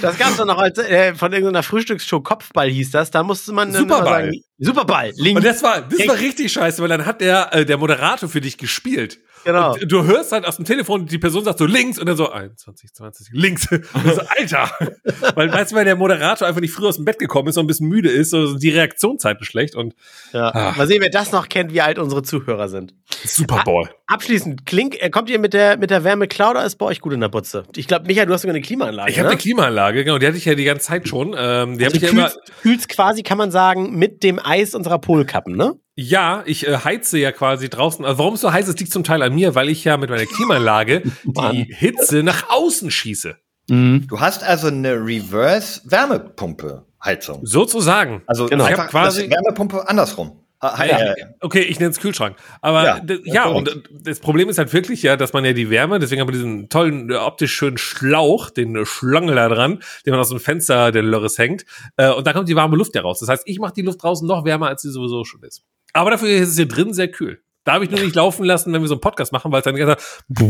Das 0.00 0.18
gab's 0.18 0.36
doch 0.36 0.44
noch 0.44 0.58
als 0.58 0.78
äh, 0.78 1.14
von 1.14 1.32
irgendeiner 1.32 1.62
Frühstücksshow 1.62 2.20
Kopfball 2.20 2.68
hieß 2.68 2.90
das. 2.90 3.10
Da 3.10 3.22
musste 3.22 3.52
man 3.52 3.72
Superball. 3.72 4.24
sagen, 4.26 4.44
Superball, 4.58 5.12
links. 5.16 5.38
Und 5.38 5.44
das 5.44 5.62
war, 5.62 5.82
das 5.82 6.06
war 6.06 6.18
richtig 6.18 6.52
scheiße, 6.52 6.80
weil 6.82 6.88
dann 6.88 7.06
hat 7.06 7.20
der, 7.20 7.52
äh, 7.52 7.64
der 7.64 7.78
Moderator 7.78 8.28
für 8.28 8.40
dich 8.40 8.58
gespielt. 8.58 9.18
Genau. 9.44 9.74
Und 9.74 9.90
du 9.90 10.04
hörst 10.04 10.32
halt 10.32 10.46
aus 10.46 10.56
dem 10.56 10.64
Telefon, 10.64 11.06
die 11.06 11.18
Person 11.18 11.44
sagt 11.44 11.58
so 11.58 11.66
links 11.66 11.98
und 11.98 12.06
dann 12.06 12.16
so 12.16 12.30
21, 12.30 12.92
20, 12.92 13.28
links. 13.32 13.70
Und 13.72 13.82
so, 14.14 14.22
Alter. 14.38 14.70
weil, 15.34 15.52
weißt 15.52 15.72
du, 15.72 15.76
weil 15.76 15.84
der 15.84 15.96
Moderator 15.96 16.46
einfach 16.46 16.60
nicht 16.60 16.72
früh 16.72 16.86
aus 16.86 16.96
dem 16.96 17.04
Bett 17.04 17.18
gekommen 17.18 17.48
ist 17.48 17.56
und 17.56 17.64
ein 17.64 17.66
bisschen 17.66 17.88
müde 17.88 18.10
ist, 18.10 18.30
so 18.30 18.56
die 18.56 18.70
Reaktionszeiten 18.70 19.44
schlecht 19.44 19.74
und 19.74 19.94
ja. 20.32 20.54
Ah. 20.54 20.74
Mal 20.76 20.86
sehen, 20.86 21.00
wer 21.00 21.10
das 21.10 21.32
noch 21.32 21.48
kennt, 21.48 21.72
wie 21.72 21.80
alt 21.80 21.98
unsere 21.98 22.22
Zuhörer 22.22 22.68
sind. 22.68 22.94
Super 23.24 23.62
Bowl. 23.64 23.88
Abschließend, 24.06 24.66
klingt, 24.66 25.00
äh, 25.00 25.10
kommt 25.10 25.30
ihr 25.30 25.38
mit 25.38 25.54
der, 25.54 25.78
mit 25.78 25.90
der 25.90 26.04
Wärme 26.04 26.28
klar 26.28 26.50
oder 26.50 26.64
ist 26.64 26.76
bei 26.76 26.86
euch 26.86 27.00
gut 27.00 27.12
in 27.12 27.20
der 27.20 27.28
Butze? 27.28 27.64
Ich 27.76 27.86
glaube, 27.86 28.06
Micha, 28.06 28.24
du 28.24 28.32
hast 28.32 28.42
sogar 28.42 28.54
eine 28.54 28.62
Klimaanlage. 28.62 29.10
Ich 29.10 29.18
habe 29.18 29.26
ne? 29.28 29.32
eine 29.32 29.40
Klimaanlage, 29.40 30.04
genau, 30.04 30.18
die 30.18 30.26
hatte 30.26 30.36
ich 30.36 30.44
ja 30.44 30.54
die 30.54 30.64
ganze 30.64 30.86
Zeit 30.86 31.08
schon. 31.08 31.34
Ähm, 31.36 31.78
die 31.78 31.84
Also 31.84 31.96
ich 31.96 32.00
du 32.00 32.06
ja 32.06 32.12
immer. 32.12 32.30
kühlst, 32.30 32.62
kühlst 32.62 32.88
quasi, 32.88 33.22
kann 33.22 33.38
man 33.38 33.50
sagen, 33.50 33.96
mit 33.96 34.22
dem 34.22 34.38
Eis 34.38 34.74
unserer 34.74 34.98
Polkappen, 34.98 35.56
ne? 35.56 35.74
Ja, 35.94 36.42
ich 36.46 36.66
äh, 36.66 36.78
heize 36.78 37.18
ja 37.18 37.32
quasi 37.32 37.68
draußen. 37.68 38.02
Also 38.04 38.18
warum 38.18 38.34
es 38.34 38.40
so 38.40 38.50
heiß 38.52 38.66
ist, 38.68 38.80
liegt 38.80 38.92
zum 38.92 39.04
Teil 39.04 39.22
an 39.22 39.34
mir, 39.34 39.54
weil 39.54 39.68
ich 39.68 39.84
ja 39.84 39.96
mit 39.98 40.08
meiner 40.10 40.24
Klimaanlage 40.26 41.02
die 41.24 41.66
Hitze 41.74 42.22
nach 42.22 42.48
außen 42.50 42.90
schieße. 42.90 43.36
Du 43.68 44.18
hast 44.20 44.42
also 44.42 44.66
eine 44.68 44.94
Reverse-Wärmepumpe-Heizung. 44.94 47.40
Sozusagen. 47.46 48.22
Also 48.26 48.46
Genau. 48.46 48.66
Ich 48.68 48.74
quasi- 48.74 49.30
Wärmepumpe 49.30 49.88
andersrum. 49.88 50.38
Ja. 50.62 51.14
Okay, 51.40 51.62
ich 51.62 51.80
nenne 51.80 51.90
es 51.90 51.98
Kühlschrank. 51.98 52.36
Aber 52.60 52.84
Ja, 52.84 53.00
ja, 53.24 53.46
und 53.46 53.82
das 54.04 54.20
Problem 54.20 54.48
ist 54.48 54.58
halt 54.58 54.72
wirklich 54.72 55.02
ja, 55.02 55.16
dass 55.16 55.32
man 55.32 55.44
ja 55.44 55.52
die 55.54 55.70
Wärme, 55.70 55.98
deswegen 55.98 56.20
haben 56.20 56.28
wir 56.28 56.34
diesen 56.34 56.68
tollen, 56.68 57.10
äh, 57.10 57.14
optisch 57.16 57.52
schönen 57.52 57.78
Schlauch, 57.78 58.48
den 58.50 58.76
äh, 58.76 58.86
Schlangel 58.86 59.34
da 59.34 59.48
dran, 59.48 59.80
den 60.06 60.12
man 60.12 60.20
aus 60.20 60.28
dem 60.28 60.38
Fenster 60.38 60.92
der 60.92 61.02
Lörres 61.02 61.36
hängt. 61.36 61.64
Äh, 61.96 62.12
und 62.12 62.28
da 62.28 62.32
kommt 62.32 62.48
die 62.48 62.54
warme 62.54 62.76
Luft 62.76 62.94
ja 62.94 63.02
raus. 63.02 63.18
Das 63.18 63.28
heißt, 63.28 63.42
ich 63.46 63.58
mache 63.58 63.72
die 63.74 63.82
Luft 63.82 64.04
draußen 64.04 64.24
noch 64.28 64.44
wärmer, 64.44 64.68
als 64.68 64.82
sie 64.82 64.92
sowieso 64.92 65.24
schon 65.24 65.42
ist. 65.42 65.64
Aber 65.92 66.10
dafür 66.10 66.28
ist 66.28 66.50
es 66.50 66.56
hier 66.56 66.68
drin 66.68 66.92
sehr 66.94 67.08
kühl. 67.08 67.42
Da 67.64 67.74
habe 67.74 67.84
ich 67.84 67.90
nur 67.90 68.00
nicht 68.00 68.16
laufen 68.16 68.44
lassen, 68.44 68.72
wenn 68.72 68.80
wir 68.82 68.88
so 68.88 68.94
einen 68.94 69.00
Podcast 69.00 69.32
machen, 69.32 69.52
weil 69.52 69.60
es 69.60 69.64
dann 69.64 69.76
gesagt 69.76 70.02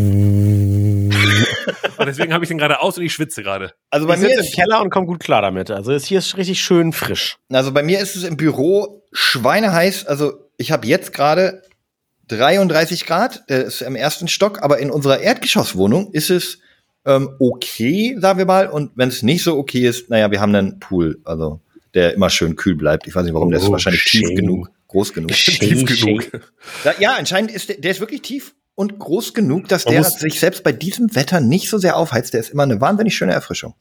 und 1.99 2.07
deswegen 2.07 2.33
habe 2.33 2.45
ich 2.45 2.49
den 2.49 2.57
gerade 2.59 2.81
aus 2.81 2.97
und 2.97 3.05
ich 3.05 3.13
schwitze 3.13 3.43
gerade. 3.43 3.73
Also 3.91 4.07
bei 4.07 4.15
ich 4.15 4.21
mir 4.21 4.29
sitze 4.29 4.41
im 4.41 4.47
ist, 4.47 4.55
Keller 4.55 4.81
und 4.81 4.91
komme 4.91 5.07
gut 5.07 5.21
klar 5.21 5.43
damit. 5.43 5.71
Also 5.71 5.93
ist 5.93 6.07
hier 6.07 6.19
ist 6.21 6.37
richtig 6.39 6.61
schön 6.63 6.93
frisch. 6.93 7.37
also 7.53 7.73
bei 7.73 7.83
mir 7.83 8.01
ist 8.01 8.17
es 8.17 8.25
im 8.25 8.37
Büro 8.39 9.05
schweineheiß. 9.13 10.07
Also 10.07 10.33
ich 10.57 10.73
habe 10.73 10.87
jetzt 10.87 11.13
gerade 11.13 11.63
33 12.29 13.05
Grad, 13.05 13.43
der 13.51 13.65
ist 13.65 13.83
im 13.83 13.95
ersten 13.97 14.29
Stock, 14.29 14.63
aber 14.63 14.79
in 14.79 14.91
unserer 14.91 15.21
Erdgeschosswohnung 15.21 16.13
ist 16.13 16.31
es 16.31 16.61
ähm, 17.05 17.31
okay, 17.41 18.17
sagen 18.19 18.39
wir 18.39 18.47
mal. 18.47 18.69
Und 18.69 18.93
wenn 18.95 19.09
es 19.09 19.23
nicht 19.23 19.43
so 19.43 19.59
okay 19.59 19.87
ist, 19.87 20.09
naja, 20.09 20.31
wir 20.31 20.41
haben 20.41 20.55
einen 20.55 20.79
Pool, 20.81 21.21
also 21.25 21.61
der 21.95 22.15
immer 22.15 22.31
schön 22.31 22.57
kühl 22.57 22.75
bleibt. 22.77 23.07
Ich 23.07 23.15
weiß 23.15 23.25
nicht 23.25 23.35
warum, 23.35 23.51
der 23.51 23.61
ist 23.61 23.69
Oh, 23.69 23.73
wahrscheinlich 23.73 24.05
tief 24.05 24.27
schön. 24.29 24.37
genug, 24.37 24.71
groß 24.93 25.13
genug. 25.13 25.33
Tief 25.33 25.85
genug. 25.85 26.31
Ja, 27.01 27.15
anscheinend 27.15 27.51
ist 27.51 27.69
der, 27.69 27.77
der 27.79 27.91
ist 27.91 28.01
wirklich 28.01 28.23
tief 28.23 28.55
und 28.75 28.99
groß 28.99 29.35
genug, 29.35 29.69
dass 29.69 29.85
Man 29.85 29.95
der 29.95 30.05
sich 30.05 30.39
selbst 30.41 30.63
bei 30.63 30.73
diesem 30.73 31.15
Wetter 31.15 31.41
nicht 31.41 31.69
so 31.69 31.79
sehr 31.79 31.97
aufheizt. 31.97 32.33
Der 32.35 32.41
ist 32.41 32.51
immer 32.51 32.63
eine 32.63 32.81
wahnsinnig 32.81 33.15
schöne 33.17 33.33
Erfrischung. 33.33 33.75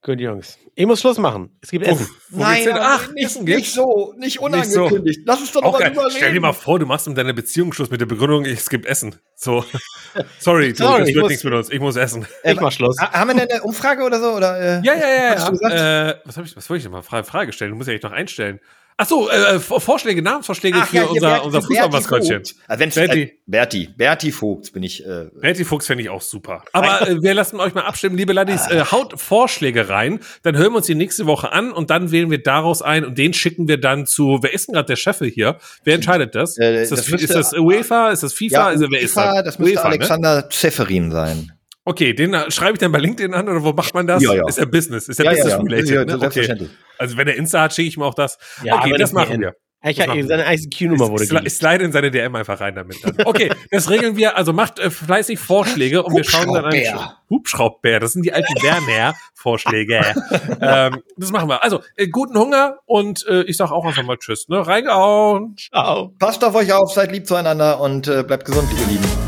Gut, 0.00 0.20
Jungs. 0.20 0.56
Ich 0.76 0.86
muss 0.86 1.00
Schluss 1.00 1.18
machen. 1.18 1.50
Es 1.60 1.70
gibt 1.70 1.84
Essen. 1.84 2.06
Wo 2.30 2.44
geht's 2.44 2.64
denn? 2.64 2.76
Ach, 2.78 3.10
Essen 3.16 3.44
gibt's? 3.44 3.74
so, 3.74 4.14
nicht 4.16 4.38
unangekündigt. 4.40 5.22
Lass 5.26 5.40
uns 5.40 5.52
doch 5.52 5.62
Auch 5.62 5.78
geil. 5.78 5.92
Stell 6.10 6.32
dir 6.32 6.40
mal 6.40 6.52
vor, 6.52 6.78
du 6.78 6.86
machst 6.86 7.08
um 7.08 7.16
deine 7.16 7.34
Beziehung 7.34 7.72
Schluss 7.72 7.90
mit 7.90 8.00
der 8.00 8.06
Begründung, 8.06 8.44
es 8.44 8.70
gibt 8.70 8.86
Essen. 8.86 9.16
So. 9.34 9.64
Sorry, 10.38 10.72
du, 10.72 10.76
Sorry, 10.84 11.00
das 11.00 11.08
ich 11.08 11.14
wird 11.16 11.22
muss- 11.24 11.30
nichts 11.30 11.44
mit 11.44 11.52
uns. 11.52 11.70
Ich 11.70 11.80
muss 11.80 11.96
essen. 11.96 12.26
Ich 12.44 12.60
mach 12.60 12.70
Schluss. 12.70 12.96
Ha- 13.00 13.12
Haben 13.12 13.30
wir 13.30 13.34
denn 13.40 13.50
eine 13.50 13.62
Umfrage 13.62 14.04
oder 14.04 14.20
so? 14.20 14.32
Oder, 14.34 14.58
äh, 14.78 14.80
Ja, 14.84 14.94
ja, 14.94 15.08
ja. 15.08 15.34
Hast 15.34 15.48
du 15.48 15.52
gesagt? 15.52 15.74
ja. 15.74 16.10
Äh, 16.10 16.20
was, 16.24 16.36
hab 16.36 16.44
ich, 16.44 16.56
was 16.56 16.70
wollte 16.70 16.78
ich 16.78 16.84
denn 16.84 16.92
mal? 16.92 17.02
Frage, 17.02 17.24
Frage 17.26 17.52
stellen. 17.52 17.72
Du 17.72 17.76
musst 17.76 17.88
ja 17.88 17.94
echt 17.94 18.04
noch 18.04 18.12
einstellen. 18.12 18.60
Ach 19.00 19.06
so, 19.06 19.30
äh, 19.30 19.60
Vor- 19.60 19.80
Vorschläge, 19.80 20.22
Namensvorschläge 20.22 20.76
Ach 20.82 20.88
für 20.88 20.96
ja, 20.96 21.04
unser, 21.04 21.28
Berti- 21.36 21.40
unser 21.44 21.58
Berti 21.60 21.66
Fußballmaskottchen. 21.74 22.42
Also 22.66 22.80
wenn's, 22.80 22.94
Berti. 22.96 23.22
Äh, 23.22 23.32
Berti, 23.46 23.88
Berti 23.96 24.32
Vogt 24.32 24.72
bin 24.72 24.82
ich. 24.82 25.06
Äh, 25.06 25.26
Betty 25.40 25.64
Fuchs 25.64 25.86
fände 25.86 26.02
ich 26.02 26.10
auch 26.10 26.20
super. 26.20 26.64
Aber 26.72 27.08
äh, 27.08 27.22
wir 27.22 27.32
lassen 27.32 27.60
euch 27.60 27.74
mal 27.74 27.82
abstimmen, 27.84 28.16
liebe 28.16 28.32
Laddies. 28.32 28.66
Äh, 28.66 28.84
haut 28.90 29.20
Vorschläge 29.20 29.88
rein, 29.88 30.18
dann 30.42 30.56
hören 30.56 30.72
wir 30.72 30.78
uns 30.78 30.86
die 30.86 30.96
nächste 30.96 31.26
Woche 31.26 31.52
an 31.52 31.70
und 31.70 31.90
dann 31.90 32.10
wählen 32.10 32.28
wir 32.30 32.42
daraus 32.42 32.82
ein 32.82 33.04
und 33.04 33.16
den 33.16 33.34
schicken 33.34 33.68
wir 33.68 33.80
dann 33.80 34.04
zu. 34.04 34.40
Wer 34.42 34.52
ist 34.52 34.66
denn 34.66 34.72
gerade 34.74 34.86
der 34.88 34.96
Chef 34.96 35.18
hier? 35.20 35.58
Wer 35.84 35.94
entscheidet 35.94 36.34
das? 36.34 36.58
Äh, 36.58 36.82
ist, 36.82 36.90
das 36.90 36.98
das 37.02 37.08
müsste- 37.10 37.24
ist 37.26 37.34
das 37.36 37.52
UEFA? 37.56 38.10
Ist 38.10 38.24
das 38.24 38.32
FIFA? 38.34 38.52
ja, 38.56 38.66
also, 38.66 38.86
wer 38.90 39.00
ist 39.00 39.16
UEFA, 39.16 39.34
das? 39.36 39.44
das 39.44 39.58
müsste 39.60 39.74
UEFA, 39.76 39.88
ne? 39.90 39.94
Alexander 39.94 40.50
Zeferin 40.50 41.10
sein. 41.12 41.52
Okay, 41.88 42.12
den 42.12 42.34
äh, 42.34 42.50
schreibe 42.50 42.72
ich 42.74 42.78
dann 42.80 42.92
bei 42.92 42.98
LinkedIn 42.98 43.32
an 43.32 43.48
oder 43.48 43.64
wo 43.64 43.72
macht 43.72 43.94
man 43.94 44.06
das? 44.06 44.22
Ja, 44.22 44.34
ja. 44.34 44.46
Ist 44.46 44.58
er 44.58 44.66
Business? 44.66 45.08
Ist 45.08 45.18
Ja, 45.20 45.24
ja, 45.24 45.30
Business 45.30 45.52
ja. 45.52 45.58
related? 45.58 45.88
Ja, 45.90 46.04
ne? 46.04 46.26
Okay. 46.26 46.68
Also 46.98 47.16
wenn 47.16 47.28
er 47.28 47.36
Insta 47.36 47.62
hat, 47.62 47.74
schicke 47.74 47.88
ich 47.88 47.96
ihm 47.96 48.02
auch 48.02 48.12
das. 48.12 48.36
Ja, 48.62 48.76
okay, 48.76 48.90
das 48.98 49.12
nicht 49.12 49.14
machen 49.14 49.40
wir. 49.40 49.54
Ich 49.84 49.96
Das 49.96 50.08
hab, 50.08 50.16
machen 50.16 50.28
seine 50.28 50.52
ICQ-Nummer 50.54 51.08
wurde 51.08 51.24
Sli- 51.24 51.28
geleakt. 51.28 51.50
Slide 51.52 51.84
in 51.84 51.92
seine 51.92 52.10
DM 52.10 52.34
einfach 52.34 52.60
rein 52.60 52.74
damit 52.74 52.96
dann. 53.02 53.14
Okay, 53.24 53.50
das 53.70 53.88
regeln 53.88 54.16
wir. 54.18 54.36
Also 54.36 54.52
macht 54.52 54.78
äh, 54.80 54.90
fleißig 54.90 55.38
Vorschläge 55.38 56.02
und 56.02 56.14
wir 56.14 56.24
schauen 56.24 56.52
dann 56.52 56.64
an. 56.66 56.72
Hubschraubbär. 56.72 57.16
Hubschraubbär, 57.30 58.00
das 58.00 58.12
sind 58.12 58.24
die 58.26 58.32
alten 58.34 58.52
Werner-Vorschläge. 58.60 60.00
ähm, 60.60 61.00
das 61.16 61.30
machen 61.30 61.48
wir. 61.48 61.62
Also, 61.64 61.80
äh, 61.96 62.08
guten 62.08 62.36
Hunger 62.36 62.80
und 62.84 63.24
äh, 63.28 63.42
ich 63.44 63.56
sag 63.56 63.70
auch 63.70 63.86
einfach 63.86 64.02
mal 64.02 64.18
Tschüss. 64.18 64.48
Ne? 64.48 64.66
Reingehauen. 64.66 65.56
Ciao. 65.56 66.12
Passt 66.18 66.44
auf 66.44 66.54
euch 66.54 66.70
auf, 66.72 66.92
seid 66.92 67.12
lieb 67.12 67.26
zueinander 67.26 67.80
und 67.80 68.08
äh, 68.08 68.24
bleibt 68.24 68.44
gesund, 68.46 68.68
ihr 68.78 68.86
Lieben. 68.92 69.27